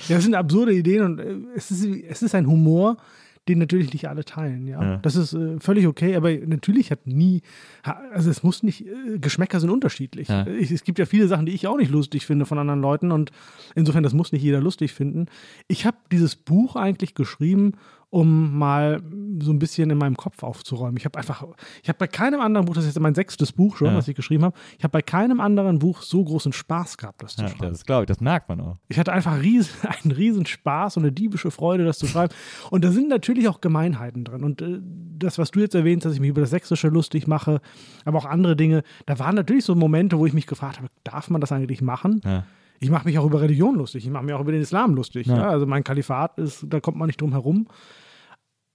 Ja, 0.07 0.15
das 0.15 0.23
sind 0.23 0.35
absurde 0.35 0.73
Ideen 0.73 1.03
und 1.03 1.19
äh, 1.19 1.35
es 1.55 1.71
ist, 1.71 1.85
es 1.85 2.21
ist 2.21 2.35
ein 2.35 2.47
Humor, 2.47 2.97
den 3.47 3.59
natürlich 3.59 3.93
nicht 3.93 4.09
alle 4.09 4.25
teilen, 4.25 4.67
ja. 4.67 4.81
Ja. 4.81 4.97
Das 4.97 5.15
ist 5.15 5.33
äh, 5.33 5.59
völlig 5.59 5.87
okay, 5.87 6.15
aber 6.15 6.31
natürlich 6.33 6.91
hat 6.91 7.05
nie, 7.05 7.41
also 7.83 8.29
es 8.29 8.43
muss 8.43 8.63
nicht, 8.63 8.85
äh, 8.87 9.19
Geschmäcker 9.19 9.59
sind 9.59 9.69
unterschiedlich. 9.69 10.29
Ja. 10.29 10.47
Ich, 10.47 10.71
es 10.71 10.83
gibt 10.83 10.97
ja 10.97 11.05
viele 11.05 11.27
Sachen, 11.27 11.45
die 11.45 11.53
ich 11.53 11.67
auch 11.67 11.77
nicht 11.77 11.91
lustig 11.91 12.25
finde 12.25 12.45
von 12.45 12.57
anderen 12.57 12.81
Leuten 12.81 13.11
und 13.11 13.31
insofern, 13.75 14.03
das 14.03 14.13
muss 14.13 14.31
nicht 14.31 14.41
jeder 14.41 14.61
lustig 14.61 14.93
finden. 14.93 15.27
Ich 15.67 15.85
habe 15.85 15.97
dieses 16.11 16.35
Buch 16.35 16.75
eigentlich 16.75 17.13
geschrieben, 17.13 17.73
um 18.15 18.57
mal 18.57 19.01
so 19.41 19.51
ein 19.51 19.59
bisschen 19.59 19.89
in 19.89 19.97
meinem 19.97 20.15
Kopf 20.15 20.41
aufzuräumen. 20.41 20.95
Ich 20.95 21.03
habe 21.03 21.19
einfach, 21.19 21.45
ich 21.83 21.89
habe 21.89 21.97
bei 21.99 22.07
keinem 22.07 22.39
anderen 22.39 22.65
Buch, 22.65 22.73
das 22.75 22.85
ist 22.85 22.95
jetzt 22.95 23.01
mein 23.01 23.13
sechstes 23.13 23.51
Buch 23.51 23.75
schon, 23.75 23.87
Ja. 23.87 23.95
was 23.97 24.07
ich 24.07 24.15
geschrieben 24.15 24.45
habe, 24.45 24.55
ich 24.77 24.85
habe 24.85 24.93
bei 24.93 25.01
keinem 25.01 25.41
anderen 25.41 25.79
Buch 25.79 26.01
so 26.01 26.23
großen 26.23 26.53
Spaß 26.53 26.97
gehabt, 26.97 27.21
das 27.21 27.35
zu 27.35 27.41
Ja, 27.41 27.49
schreiben. 27.49 27.73
das 27.73 27.85
glaube 27.85 28.03
ich, 28.03 28.07
das 28.07 28.21
merkt 28.21 28.47
man 28.47 28.61
auch. 28.61 28.77
Ich 28.87 28.97
hatte 28.97 29.11
einfach 29.11 29.41
riesen, 29.41 29.73
einen 30.03 30.13
riesen 30.13 30.45
Spaß 30.45 30.95
und 30.95 31.03
eine 31.03 31.11
diebische 31.11 31.51
Freude, 31.51 31.83
das 31.83 31.97
zu 31.97 32.07
schreiben. 32.07 32.33
Und 32.69 32.85
da 32.85 32.91
sind 32.91 33.09
natürlich 33.09 33.49
auch 33.49 33.59
Gemeinheiten 33.59 34.23
drin. 34.23 34.45
Und 34.45 34.61
äh, 34.61 34.79
das, 35.19 35.37
was 35.37 35.51
du 35.51 35.59
jetzt 35.59 35.75
erwähnst, 35.75 36.05
dass 36.05 36.13
ich 36.13 36.21
mich 36.21 36.29
über 36.29 36.39
das 36.39 36.51
Sächsische 36.51 36.87
lustig 36.87 37.27
mache, 37.27 37.59
aber 38.05 38.17
auch 38.19 38.25
andere 38.25 38.55
Dinge, 38.55 38.83
da 39.07 39.19
waren 39.19 39.35
natürlich 39.35 39.65
so 39.65 39.75
Momente, 39.75 40.17
wo 40.17 40.25
ich 40.25 40.31
mich 40.33 40.47
gefragt 40.47 40.77
habe, 40.77 40.87
darf 41.03 41.29
man 41.29 41.41
das 41.41 41.51
eigentlich 41.51 41.81
machen? 41.81 42.21
Ja. 42.23 42.45
Ich 42.79 42.89
mache 42.89 43.05
mich 43.05 43.17
auch 43.19 43.25
über 43.25 43.41
Religion 43.41 43.75
lustig, 43.75 44.05
ich 44.05 44.11
mache 44.11 44.23
mich 44.23 44.33
auch 44.33 44.41
über 44.41 44.53
den 44.53 44.61
Islam 44.61 44.95
lustig. 44.95 45.27
Ja. 45.27 45.37
Ja. 45.37 45.49
Also 45.49 45.65
mein 45.65 45.83
Kalifat 45.83 46.37
ist, 46.37 46.65
da 46.69 46.79
kommt 46.79 46.95
man 46.95 47.07
nicht 47.07 47.19
drum 47.19 47.31
herum. 47.33 47.67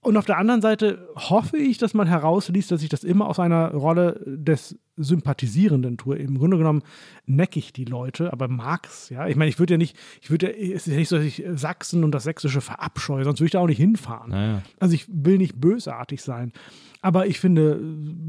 Und 0.02 0.16
auf 0.16 0.24
der 0.24 0.38
anderen 0.38 0.62
Seite 0.62 1.08
hoffe 1.14 1.58
ich, 1.58 1.76
dass 1.76 1.92
man 1.92 2.06
herausliest, 2.06 2.70
dass 2.70 2.82
ich 2.82 2.88
das 2.88 3.04
immer 3.04 3.28
aus 3.28 3.38
einer 3.38 3.72
Rolle 3.72 4.18
des 4.24 4.78
Sympathisierenden 4.96 5.98
tue. 5.98 6.16
Im 6.16 6.38
Grunde 6.38 6.56
genommen 6.56 6.82
necke 7.26 7.58
ich 7.58 7.74
die 7.74 7.84
Leute, 7.84 8.32
aber 8.32 8.48
mag's, 8.48 9.10
ja. 9.10 9.26
Ich 9.28 9.36
meine, 9.36 9.50
ich 9.50 9.58
würde 9.58 9.74
ja 9.74 9.78
nicht, 9.78 9.98
ich 10.22 10.30
würde 10.30 10.46
ja, 10.46 10.74
es 10.74 10.86
ist 10.86 10.92
ja 10.92 10.98
nicht 10.98 11.08
so, 11.08 11.16
dass 11.16 11.26
ich 11.26 11.44
Sachsen 11.52 12.02
und 12.02 12.12
das 12.12 12.24
Sächsische 12.24 12.62
verabscheue, 12.62 13.24
sonst 13.24 13.40
würde 13.40 13.46
ich 13.46 13.52
da 13.52 13.60
auch 13.60 13.66
nicht 13.66 13.76
hinfahren. 13.76 14.30
Naja. 14.30 14.62
Also 14.78 14.94
ich 14.94 15.06
will 15.08 15.36
nicht 15.36 15.60
bösartig 15.60 16.22
sein. 16.22 16.52
Aber 17.02 17.26
ich 17.26 17.38
finde, 17.38 17.80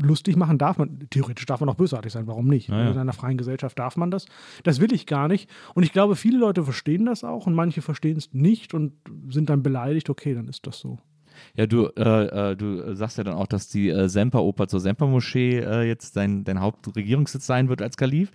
lustig 0.02 0.35
machen 0.35 0.57
darf 0.57 0.77
man, 0.77 1.07
theoretisch 1.10 1.45
darf 1.45 1.61
man 1.61 1.69
auch 1.69 1.76
bösartig 1.76 2.11
sein, 2.11 2.27
warum 2.27 2.48
nicht? 2.48 2.68
Ja, 2.68 2.84
ja. 2.84 2.91
In 2.91 2.98
einer 2.98 3.14
freien 3.14 3.38
Gesellschaft 3.38 3.80
darf 3.80 3.95
man 3.95 4.11
das. 4.11 4.26
Das 4.64 4.81
will 4.81 4.93
ich 4.93 5.06
gar 5.06 5.30
nicht. 5.30 5.49
Und 5.73 5.84
ich 5.84 5.93
glaube, 5.93 6.18
viele 6.18 6.38
Leute 6.38 6.64
verstehen 6.64 7.06
das 7.06 7.23
auch 7.23 7.48
und 7.48 7.53
manche 7.53 7.81
verstehen 7.81 8.18
es 8.18 8.34
nicht 8.34 8.73
und 8.73 8.93
sind 9.30 9.49
dann 9.49 9.64
beleidigt, 9.64 10.10
okay, 10.10 10.34
dann 10.34 10.49
ist 10.49 10.68
das 10.68 10.80
so. 10.80 10.99
Ja, 11.55 11.68
du, 11.68 11.88
äh, 11.97 12.51
äh, 12.51 12.55
du 12.55 12.95
sagst 12.95 13.18
ja 13.18 13.23
dann 13.23 13.35
auch, 13.35 13.47
dass 13.47 13.68
die 13.68 13.89
äh, 13.89 14.07
Semperoper 14.07 14.68
zur 14.68 14.80
Sempermoschee 14.80 15.59
äh, 15.59 15.84
jetzt 15.84 16.15
dein, 16.15 16.43
dein 16.43 16.59
Hauptregierungssitz 16.61 17.45
sein 17.45 17.69
wird 17.69 17.81
als 17.81 17.97
Kalif. 17.97 18.31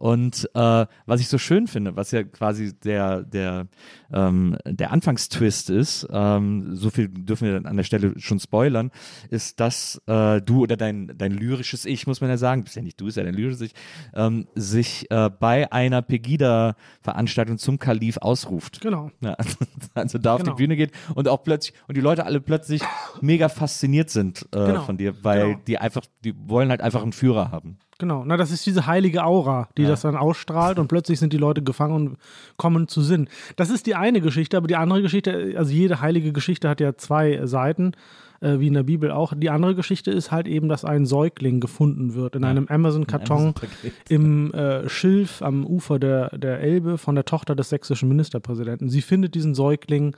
Und 0.00 0.48
äh, 0.54 0.86
was 1.04 1.20
ich 1.20 1.28
so 1.28 1.36
schön 1.36 1.66
finde, 1.66 1.94
was 1.94 2.10
ja 2.10 2.22
quasi 2.22 2.72
der, 2.72 3.22
der, 3.22 3.66
ähm, 4.10 4.56
der 4.64 4.92
Anfangstwist 4.92 5.68
ist, 5.68 6.08
ähm, 6.10 6.74
so 6.74 6.88
viel 6.88 7.08
dürfen 7.08 7.46
wir 7.46 7.52
dann 7.52 7.66
an 7.66 7.76
der 7.76 7.84
Stelle 7.84 8.14
schon 8.18 8.40
spoilern, 8.40 8.92
ist, 9.28 9.60
dass 9.60 10.00
äh, 10.06 10.40
du 10.40 10.62
oder 10.62 10.78
dein, 10.78 11.12
dein 11.18 11.32
lyrisches 11.32 11.84
Ich, 11.84 12.06
muss 12.06 12.22
man 12.22 12.30
ja 12.30 12.38
sagen, 12.38 12.64
bist 12.64 12.76
ja 12.76 12.82
nicht 12.82 12.98
du, 12.98 13.08
ist 13.08 13.16
ja 13.18 13.24
dein 13.24 13.34
lyrisches 13.34 13.60
Ich, 13.60 13.74
ähm, 14.14 14.46
sich 14.54 15.10
äh, 15.10 15.28
bei 15.28 15.70
einer 15.70 16.00
Pegida-Veranstaltung 16.00 17.58
zum 17.58 17.78
Kalif 17.78 18.16
ausruft. 18.22 18.80
Genau. 18.80 19.10
Ja, 19.20 19.36
also 19.94 20.16
da 20.16 20.34
auf 20.34 20.40
Genau. 20.42 20.54
die 20.54 20.62
Bühne 20.62 20.76
geht 20.76 20.92
und 21.14 21.28
auch 21.28 21.44
plötzlich 21.44 21.74
und 21.88 21.96
die 21.98 22.00
Leute 22.00 22.24
alle 22.24 22.40
plötzlich 22.40 22.80
mega 23.20 23.50
fasziniert 23.50 24.08
sind 24.08 24.48
äh, 24.54 24.64
Genau. 24.64 24.80
von 24.82 24.96
dir, 24.96 25.22
weil 25.22 25.46
Genau. 25.48 25.60
die 25.66 25.76
einfach, 25.76 26.06
die 26.24 26.34
wollen 26.48 26.70
halt 26.70 26.80
einfach 26.80 27.02
einen 27.02 27.12
Führer 27.12 27.50
haben. 27.50 27.76
Genau, 28.00 28.24
na, 28.24 28.38
das 28.38 28.50
ist 28.50 28.64
diese 28.64 28.86
heilige 28.86 29.24
Aura, 29.24 29.68
die 29.76 29.84
das 29.84 30.00
dann 30.00 30.16
ausstrahlt 30.16 30.78
und 30.78 30.88
plötzlich 30.88 31.20
sind 31.20 31.34
die 31.34 31.36
Leute 31.36 31.62
gefangen 31.62 31.94
und 31.94 32.16
kommen 32.56 32.88
zu 32.88 33.02
Sinn. 33.02 33.28
Das 33.56 33.68
ist 33.68 33.86
die 33.86 33.94
eine 33.94 34.22
Geschichte, 34.22 34.56
aber 34.56 34.68
die 34.68 34.76
andere 34.76 35.02
Geschichte, 35.02 35.52
also 35.58 35.70
jede 35.70 36.00
heilige 36.00 36.32
Geschichte 36.32 36.66
hat 36.70 36.80
ja 36.80 36.96
zwei 36.96 37.46
Seiten, 37.46 37.92
äh, 38.40 38.58
wie 38.58 38.66
in 38.68 38.74
der 38.74 38.82
Bibel 38.82 39.10
auch. 39.10 39.32
Die 39.36 39.50
andere 39.50 39.74
Geschichte 39.74 40.10
ist 40.10 40.30
halt 40.30 40.46
eben, 40.48 40.68
dass 40.68 40.84
ein 40.84 41.06
Säugling 41.06 41.60
gefunden 41.60 42.14
wird 42.14 42.36
in 42.36 42.44
einem 42.44 42.66
Amazon-Karton 42.68 43.36
Amazon-Paket. 43.36 43.92
im 44.08 44.52
äh, 44.54 44.88
Schilf 44.88 45.42
am 45.42 45.66
Ufer 45.66 45.98
der, 45.98 46.36
der 46.38 46.60
Elbe 46.60 46.98
von 46.98 47.14
der 47.14 47.24
Tochter 47.24 47.54
des 47.54 47.68
sächsischen 47.68 48.08
Ministerpräsidenten. 48.08 48.88
Sie 48.88 49.02
findet 49.02 49.34
diesen 49.34 49.54
Säugling 49.54 50.16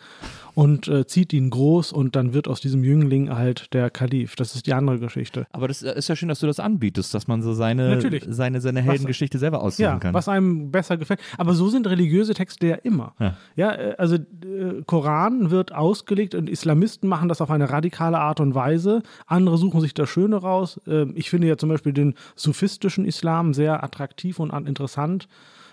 und 0.55 0.89
äh, 0.89 1.07
zieht 1.07 1.32
ihn 1.32 1.51
groß 1.51 1.93
und 1.93 2.15
dann 2.16 2.35
wird 2.35 2.49
aus 2.49 2.61
diesem 2.61 2.85
Jüngling 2.85 3.31
halt 3.31 3.73
der 3.74 3.90
Kalif. 3.90 4.36
Das 4.36 4.55
ist 4.55 4.66
die 4.66 4.74
andere 4.74 4.99
Geschichte. 4.99 5.47
Aber 5.53 5.69
das 5.69 5.82
ist 5.82 6.09
ja 6.09 6.16
schön, 6.16 6.28
dass 6.28 6.40
du 6.40 6.47
das 6.47 6.61
anbietest, 6.61 7.15
dass 7.15 7.27
man 7.27 7.43
so 7.43 7.53
seine, 7.53 7.89
Natürlich. 7.90 8.24
seine, 8.28 8.61
seine 8.61 8.82
Heldengeschichte 8.82 9.39
selber 9.39 9.62
aussuchen 9.62 9.82
Ja, 9.82 9.99
kann. 9.99 10.15
was 10.15 10.28
einem 10.28 10.70
besser 10.70 10.97
gefällt. 10.97 11.20
Aber 11.39 11.55
so 11.55 11.69
sind 11.69 11.86
religiöse 11.86 12.35
Texte 12.35 12.66
ja 12.69 12.77
immer. 12.77 13.15
Ja. 13.19 13.36
Ja, 13.57 13.73
äh, 13.73 13.94
also 13.99 14.16
äh, 14.16 14.82
Koran 14.86 15.51
wird 15.51 15.73
ausgelegt 15.74 16.35
und 16.35 16.49
Islamisten 16.51 17.09
machen 17.09 17.28
das 17.28 17.40
auf 17.40 17.51
eine 17.51 17.70
radikale 17.70 18.11
Art 18.18 18.40
und 18.40 18.55
Weise. 18.55 19.02
Andere 19.26 19.59
suchen 19.59 19.80
sich 19.80 19.94
das 19.94 20.09
Schöne 20.09 20.36
raus. 20.36 20.80
Ähm, 20.86 21.12
ich 21.16 21.30
finde 21.30 21.48
ja 21.48 21.56
zum 21.56 21.68
Beispiel 21.68 21.93
den 21.93 22.14
sufistischen 22.36 23.05
Islam 23.05 23.55
sehr 23.55 23.82
attraktiv 23.82 24.39
und 24.39 24.51
an- 24.51 24.66
interessant 24.66 25.28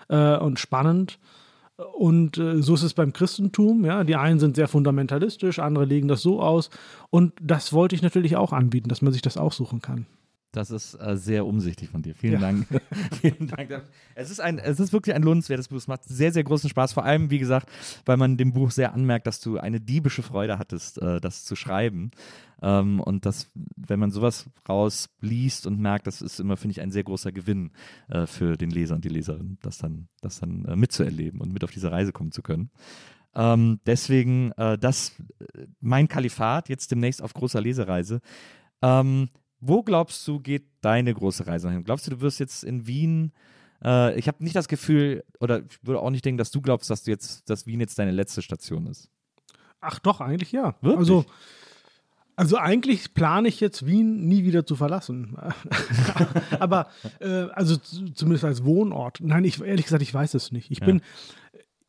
äh, 0.08 0.36
und 0.36 0.58
spannend. 0.58 1.18
Und 1.94 2.36
äh, 2.36 2.60
so 2.62 2.74
ist 2.74 2.82
es 2.82 2.94
beim 2.94 3.12
Christentum. 3.12 3.84
Ja, 3.84 4.04
die 4.04 4.16
einen 4.16 4.38
sind 4.38 4.56
sehr 4.56 4.68
fundamentalistisch, 4.68 5.58
andere 5.58 5.86
legen 5.86 6.08
das 6.08 6.20
so 6.20 6.42
aus. 6.42 6.68
Und 7.08 7.32
das 7.40 7.72
wollte 7.72 7.94
ich 7.94 8.02
natürlich 8.02 8.36
auch 8.36 8.52
anbieten, 8.52 8.88
dass 8.88 9.02
man 9.02 9.12
sich 9.12 9.22
das 9.22 9.36
aussuchen 9.36 9.80
kann. 9.80 10.06
Das 10.52 10.70
ist 10.70 10.94
äh, 10.94 11.16
sehr 11.16 11.46
umsichtig 11.46 11.90
von 11.90 12.02
dir. 12.02 12.14
Vielen 12.14 12.34
Ja. 12.34 12.40
Dank. 12.40 12.66
Vielen 13.20 13.46
Dank. 13.46 13.82
Es 14.14 14.30
ist, 14.30 14.40
ein, 14.40 14.58
es 14.58 14.80
ist 14.80 14.92
wirklich 14.92 15.14
ein 15.14 15.22
lohnenswertes 15.22 15.68
Buch. 15.68 15.76
Es 15.76 15.86
macht 15.86 16.04
sehr, 16.04 16.32
sehr 16.32 16.42
großen 16.42 16.68
Spaß. 16.68 16.92
Vor 16.92 17.04
allem, 17.04 17.30
wie 17.30 17.38
gesagt, 17.38 17.70
weil 18.04 18.16
man 18.16 18.36
dem 18.36 18.52
Buch 18.52 18.70
sehr 18.70 18.92
anmerkt, 18.92 19.26
dass 19.26 19.40
du 19.40 19.58
eine 19.58 19.80
diebische 19.80 20.22
Freude 20.22 20.58
hattest, 20.58 21.00
äh, 21.00 21.20
das 21.20 21.44
zu 21.44 21.54
schreiben. 21.54 22.10
Ähm, 22.62 23.00
und 23.00 23.26
das, 23.26 23.50
wenn 23.76 24.00
man 24.00 24.10
sowas 24.10 24.50
rausliest 24.68 25.66
und 25.66 25.78
merkt, 25.78 26.06
das 26.06 26.20
ist 26.20 26.40
immer, 26.40 26.56
finde 26.56 26.72
ich, 26.72 26.80
ein 26.80 26.90
sehr 26.90 27.04
großer 27.04 27.30
Gewinn 27.32 27.70
äh, 28.08 28.26
für 28.26 28.56
den 28.56 28.70
Leser 28.70 28.96
und 28.96 29.04
die 29.04 29.08
Leserin, 29.08 29.58
das 29.62 29.78
dann, 29.78 30.08
das 30.20 30.40
dann 30.40 30.64
äh, 30.64 30.74
mitzuerleben 30.76 31.40
und 31.40 31.52
mit 31.52 31.62
auf 31.64 31.70
diese 31.70 31.92
Reise 31.92 32.12
kommen 32.12 32.32
zu 32.32 32.42
können. 32.42 32.70
Ähm, 33.34 33.78
deswegen, 33.86 34.50
äh, 34.56 34.76
das, 34.76 35.12
äh, 35.54 35.66
mein 35.80 36.08
Kalifat, 36.08 36.68
jetzt 36.68 36.90
demnächst 36.90 37.22
auf 37.22 37.32
großer 37.34 37.60
Lesereise. 37.60 38.20
Ähm, 38.82 39.28
wo 39.60 39.82
glaubst 39.82 40.26
du, 40.26 40.40
geht 40.40 40.64
deine 40.80 41.12
große 41.14 41.46
Reise 41.46 41.70
hin? 41.70 41.84
Glaubst 41.84 42.06
du, 42.06 42.10
du 42.10 42.20
wirst 42.20 42.40
jetzt 42.40 42.64
in 42.64 42.86
Wien? 42.86 43.32
Äh, 43.84 44.18
ich 44.18 44.28
habe 44.28 44.42
nicht 44.42 44.56
das 44.56 44.68
Gefühl, 44.68 45.24
oder 45.40 45.60
ich 45.68 45.78
würde 45.82 46.00
auch 46.00 46.10
nicht 46.10 46.24
denken, 46.24 46.38
dass 46.38 46.50
du 46.50 46.60
glaubst, 46.60 46.90
dass 46.90 47.04
du 47.04 47.10
jetzt, 47.10 47.48
dass 47.50 47.66
Wien 47.66 47.80
jetzt 47.80 47.98
deine 47.98 48.10
letzte 48.10 48.42
Station 48.42 48.86
ist. 48.86 49.08
Ach 49.80 49.98
doch, 49.98 50.20
eigentlich 50.20 50.52
ja. 50.52 50.74
Wirklich? 50.80 50.98
Also, 50.98 51.24
also 52.36 52.56
eigentlich 52.56 53.12
plane 53.14 53.48
ich 53.48 53.60
jetzt 53.60 53.84
Wien 53.86 54.26
nie 54.28 54.44
wieder 54.44 54.64
zu 54.64 54.76
verlassen. 54.76 55.36
Aber 56.58 56.88
äh, 57.20 57.48
also 57.52 57.76
zumindest 57.76 58.44
als 58.44 58.64
Wohnort. 58.64 59.18
Nein, 59.20 59.44
ich 59.44 59.60
ehrlich 59.60 59.84
gesagt, 59.86 60.02
ich 60.02 60.12
weiß 60.14 60.34
es 60.34 60.52
nicht. 60.52 60.70
Ich 60.70 60.80
Ja. 60.80 60.86
bin, 60.86 61.02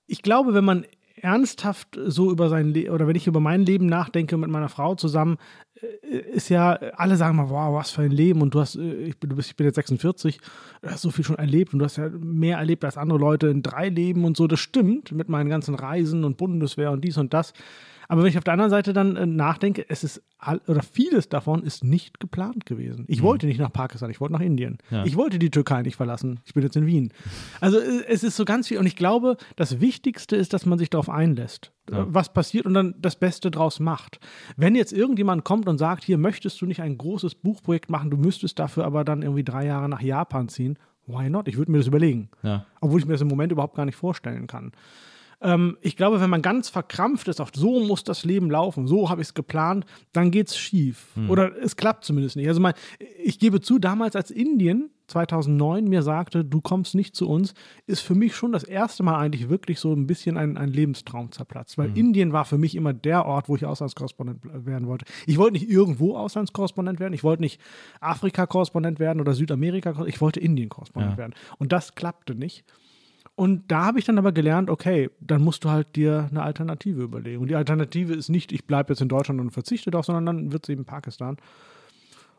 ich 0.08 0.22
glaube, 0.22 0.54
wenn 0.54 0.66
man 0.66 0.86
ernsthaft 1.16 1.98
so 2.08 2.32
über 2.32 2.50
sein 2.50 2.70
Leben 2.70 2.92
oder 2.94 3.08
wenn 3.08 3.16
ich 3.16 3.28
über 3.28 3.40
mein 3.40 3.62
Leben 3.66 3.86
nachdenke 3.86 4.38
mit 4.38 4.50
meiner 4.50 4.70
Frau 4.70 4.96
zusammen, 4.96 5.38
ist 6.34 6.50
ja, 6.50 6.74
alle 6.74 7.16
sagen 7.18 7.38
mal, 7.38 7.50
wow, 7.50 7.74
was 7.74 7.92
für 7.92 8.02
ein 8.04 8.12
Leben 8.12 8.42
und 8.42 8.54
du 8.54 8.60
hast, 8.60 8.76
äh, 8.76 8.94
ich 9.04 9.18
bin, 9.18 9.30
du 9.30 9.36
bist, 9.36 9.50
ich 9.50 9.56
bin 9.56 9.66
jetzt 9.66 9.76
46, 9.76 10.40
du 10.82 10.90
hast 10.90 11.02
so 11.02 11.12
viel 11.12 11.26
schon 11.26 11.38
erlebt 11.38 11.74
und 11.74 11.80
du 11.80 11.86
hast 11.86 11.98
ja 11.98 12.10
mehr 12.10 12.58
erlebt 12.58 12.86
als 12.86 12.98
andere 12.98 13.20
Leute 13.20 13.48
in 13.48 13.62
drei 13.62 13.90
Leben 13.90 14.26
und 14.26 14.38
so. 14.38 14.48
Das 14.48 14.60
stimmt 14.60 15.12
mit 15.12 15.30
meinen 15.30 15.50
ganzen 15.50 15.76
Reisen 15.76 16.24
und 16.24 16.38
Bundeswehr 16.38 16.92
und 16.92 17.04
dies 17.04 17.18
und 17.18 17.34
das. 17.34 17.54
Aber 18.12 18.24
wenn 18.24 18.30
ich 18.30 18.38
auf 18.38 18.44
der 18.44 18.52
anderen 18.52 18.70
Seite 18.72 18.92
dann 18.92 19.16
äh, 19.16 19.26
nachdenke, 19.26 19.86
es 19.88 20.04
ist 20.04 20.22
all, 20.38 20.60
oder 20.68 20.84
vieles 20.84 21.30
davon 21.30 21.64
ist 21.64 21.82
nicht 21.86 22.20
geplant 22.20 22.66
gewesen. 22.66 23.06
Ich 23.08 23.22
wollte 23.24 23.46
nicht 23.46 23.58
nach 23.58 23.72
Pakistan, 23.72 24.10
ich 24.10 24.20
wollte 24.20 24.34
nach 24.34 24.42
Indien. 24.42 24.80
Ja. 24.90 25.06
Ich 25.06 25.16
wollte 25.16 25.40
die 25.40 25.50
Türkei 25.50 25.82
nicht 25.82 25.96
verlassen. 25.96 26.42
Ich 26.44 26.54
bin 26.54 26.62
jetzt 26.62 26.76
in 26.76 26.86
Wien. 26.86 27.14
Also 27.62 27.80
äh, 27.80 28.04
es 28.10 28.24
ist 28.24 28.36
so 28.36 28.44
ganz 28.44 28.68
viel 28.68 28.80
und 28.80 28.86
ich 28.86 28.98
glaube, 28.98 29.38
das 29.56 29.80
Wichtigste 29.80 30.36
ist, 30.36 30.52
dass 30.52 30.66
man 30.66 30.78
sich 30.78 30.90
darauf 30.90 31.10
einlässt, 31.10 31.72
Ja. 31.90 32.02
äh, 32.02 32.06
was 32.10 32.34
passiert 32.34 32.66
und 32.66 32.74
dann 32.74 32.96
das 33.00 33.16
Beste 33.16 33.50
draus 33.50 33.80
macht. 33.80 34.20
Wenn 34.58 34.76
jetzt 34.76 34.92
irgendjemand 34.92 35.46
kommt 35.46 35.70
und 35.70 35.78
sagt, 35.78 36.04
hier 36.04 36.18
möchtest 36.18 36.60
du 36.62 36.66
nicht 36.66 36.82
ein 36.82 36.98
großes 36.98 37.36
Buchprojekt 37.36 37.90
machen, 37.90 38.12
du 38.12 38.18
müsstest 38.18 38.60
dafür 38.60 38.84
aber 38.84 39.06
dann 39.06 39.22
irgendwie 39.22 39.46
drei 39.46 39.66
Jahre 39.66 39.88
nach 39.88 40.02
Japan 40.02 40.50
ziehen, 40.50 40.78
why 41.08 41.30
not? 41.30 41.48
Ich 41.48 41.56
würde 41.58 41.72
mir 41.72 41.78
das 41.78 41.88
überlegen. 41.88 42.30
Ja. 42.44 42.66
Obwohl 42.82 43.00
ich 43.00 43.06
mir 43.06 43.14
das 43.14 43.22
im 43.22 43.30
Moment 43.30 43.54
überhaupt 43.54 43.76
gar 43.76 43.86
nicht 43.86 43.96
vorstellen 43.96 44.48
kann. 44.48 44.74
Ähm, 45.42 45.78
ich 45.82 45.96
glaube, 45.98 46.22
wenn 46.22 46.30
man 46.30 46.42
ganz 46.42 46.70
verkrampft 46.70 47.28
ist 47.28 47.42
auf 47.42 47.50
so 47.54 47.80
muss 47.80 48.04
das 48.04 48.24
Leben 48.24 48.50
laufen, 48.52 48.88
so 48.88 49.10
habe 49.10 49.22
ich 49.22 49.30
es 49.30 49.34
geplant, 49.34 49.86
dann 50.14 50.32
geht 50.32 50.50
es 50.50 50.58
schief. 50.58 51.08
Oder 51.28 51.52
es 51.62 51.76
klappt 51.76 52.06
zumindest 52.06 52.36
nicht. 52.36 52.48
Also 52.48 52.62
mal, 52.62 52.74
ich 53.24 53.40
gebe 53.40 53.60
zu, 53.62 53.80
damals 53.80 54.16
als 54.16 54.32
Indien 54.32 54.90
2009 55.08 55.86
mir 55.90 56.04
sagte, 56.04 56.46
du 56.46 56.62
kommst 56.62 56.96
nicht 56.96 57.16
zu 57.16 57.28
uns, 57.28 57.54
ist 57.86 58.00
für 58.00 58.16
mich 58.16 58.34
schon 58.34 58.54
das 58.54 58.64
erste 58.64 59.04
Mal 59.04 59.18
eigentlich 59.20 59.50
wirklich 59.50 59.80
so 59.80 59.92
ein 59.94 60.08
bisschen 60.08 60.38
ein, 60.38 60.58
ein 60.58 60.70
Lebenstraum 60.70 61.32
zerplatzt. 61.34 61.78
Weil 61.78 61.98
Indien 61.98 62.32
war 62.32 62.46
für 62.46 62.58
mich 62.58 62.76
immer 62.76 62.94
der 62.94 63.26
Ort, 63.26 63.50
wo 63.50 63.56
ich 63.58 63.66
Auslandskorrespondent 63.66 64.40
werden 64.66 64.88
wollte. 64.88 65.06
Ich 65.26 65.38
wollte 65.38 65.54
nicht 65.54 65.70
irgendwo 65.70 66.16
Auslandskorrespondent 66.16 67.00
werden, 67.02 67.14
ich 67.14 67.24
wollte 67.24 67.42
nicht 67.42 67.60
Afrika-Korrespondent 68.00 69.00
werden 69.00 69.20
oder 69.20 69.34
Südamerika, 69.34 70.06
ich 70.06 70.22
wollte 70.22 70.40
Indien-Korrespondent 70.40 71.14
Ja. 71.14 71.18
werden. 71.18 71.34
Und 71.58 71.72
das 71.72 71.96
klappte 71.96 72.36
nicht. 72.36 72.64
Und 73.36 73.72
da 73.72 73.86
habe 73.86 74.00
ich 74.00 74.06
dann 74.06 74.18
aber 74.18 74.32
gelernt, 74.32 74.70
okay, 74.70 75.10
dann 75.20 75.42
musst 75.42 75.64
du 75.64 75.70
halt 75.70 75.96
dir 75.96 76.28
eine 76.30 76.44
Alternative 76.44 77.02
überlegen. 77.02 77.42
Und 77.42 77.48
die 77.48 77.56
Alternative 77.56 78.14
ist 78.14 78.30
nicht, 78.30 78.52
ich 78.52 78.66
bleibe 78.66 78.94
jetzt 78.94 79.02
in 79.02 79.10
Deutschland 79.10 79.40
und 79.40 79.52
verzichte 79.52 79.90
doch, 79.90 80.04
sondern 80.04 80.26
dann 80.26 80.52
wird 80.52 80.66
es 80.66 80.70
eben 80.70 80.86
Pakistan. 80.86 81.38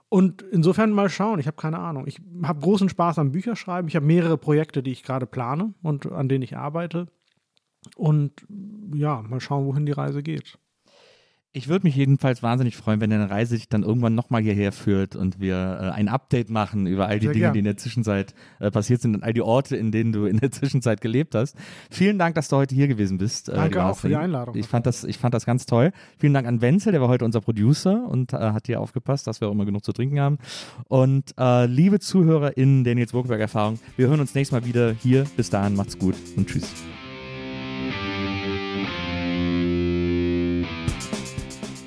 Und 0.09 0.43
insofern 0.43 0.93
mal 0.93 1.09
schauen, 1.09 1.39
ich 1.39 1.47
habe 1.47 1.57
keine 1.57 1.79
Ahnung. 1.79 2.07
Ich 2.07 2.21
habe 2.43 2.61
großen 2.61 2.91
Spaß 2.91 3.19
am 3.19 3.33
Bücherschreiben. 3.33 3.89
Ich 3.89 3.97
habe 3.97 4.05
mehrere 4.05 4.37
Projekte, 4.37 4.83
die 4.83 4.93
ich 4.93 5.03
gerade 5.03 5.25
plane 5.25 5.73
und 5.83 6.13
an 6.13 6.29
denen 6.29 6.43
ich 6.43 6.57
arbeite. 6.57 7.07
Und 7.97 8.47
ja, 8.95 9.23
mal 9.23 9.41
schauen, 9.41 9.65
wohin 9.65 9.87
die 9.87 9.93
Reise 9.93 10.23
geht. 10.23 10.59
Ich 11.55 11.69
würde 11.69 11.87
mich 11.87 11.95
jedenfalls 11.95 12.43
wahnsinnig 12.43 12.79
freuen, 12.79 13.03
wenn 13.03 13.11
deine 13.11 13.29
Reise 13.29 13.57
dich 13.57 13.69
dann 13.69 13.83
irgendwann 13.83 14.15
nochmal 14.15 14.41
hierher 14.41 14.73
führt 14.73 15.17
und 15.17 15.39
wir 15.39 15.55
äh, 15.55 15.91
ein 15.91 16.09
Update 16.09 16.49
machen 16.49 16.87
über 16.87 17.09
all 17.09 17.19
die 17.19 17.27
Sehr 17.27 17.35
Dinge, 17.35 17.45
gern. 17.45 17.53
die 17.53 17.59
in 17.59 17.65
der 17.67 17.77
Zwischenzeit 17.77 18.35
äh, 18.59 18.71
passiert 18.71 19.03
sind 19.03 19.15
und 19.17 19.23
all 19.23 19.35
die 19.35 19.43
Orte, 19.43 19.77
in 19.77 19.93
denen 19.93 20.13
du 20.13 20.25
in 20.25 20.39
der 20.39 20.51
Zwischenzeit 20.51 21.03
gelebt 21.03 21.35
hast. 21.35 21.55
Vielen 21.91 22.19
Dank, 22.19 22.37
dass 22.37 22.49
du 22.49 22.57
heute 22.57 22.75
hier 22.75 22.89
gewesen 22.89 23.19
bist. 23.19 23.51
äh, 23.51 23.53
Danke 23.53 23.69
lieber 23.81 23.91
auch 23.91 23.99
für 23.99 24.09
die. 24.09 24.17
Einladung. 24.17 24.55
Ich 24.57 24.67
fand, 24.67 24.87
das, 24.87 25.05
ich 25.05 25.19
fand 25.19 25.35
das 25.35 25.45
ganz 25.45 25.67
toll. 25.67 25.93
Vielen 26.19 26.33
Dank 26.33 26.47
an 26.47 26.63
Wenzel, 26.63 26.91
der 26.91 27.03
war 27.03 27.09
heute 27.09 27.27
unser 27.27 27.43
Producer 27.43 28.09
und 28.09 28.33
äh, 28.33 28.39
hat 28.39 28.67
hier 28.67 28.81
aufgepasst, 28.81 29.27
dass 29.27 29.43
wir 29.43 29.49
auch 29.49 29.53
immer 29.53 29.67
genug 29.67 29.85
zu 29.85 29.93
trinken 29.93 30.21
haben. 30.21 30.39
Und 30.89 31.35
äh, 31.39 31.67
liebe 31.67 32.01
ZuhörerInnen 32.01 32.83
der 32.85 32.95
Nils 32.95 33.13
Burgberg-Erfahrung, 33.13 33.79
wir 33.99 34.09
hören 34.09 34.21
uns 34.21 34.35
nächstes 34.35 34.59
Mal 34.59 34.67
wieder 34.67 34.93
hier. 34.93 35.27
Bis 35.37 35.51
dahin, 35.51 35.77
macht's 35.77 35.99
gut 35.99 36.15
und 36.35 36.47
tschüss. 36.49 36.73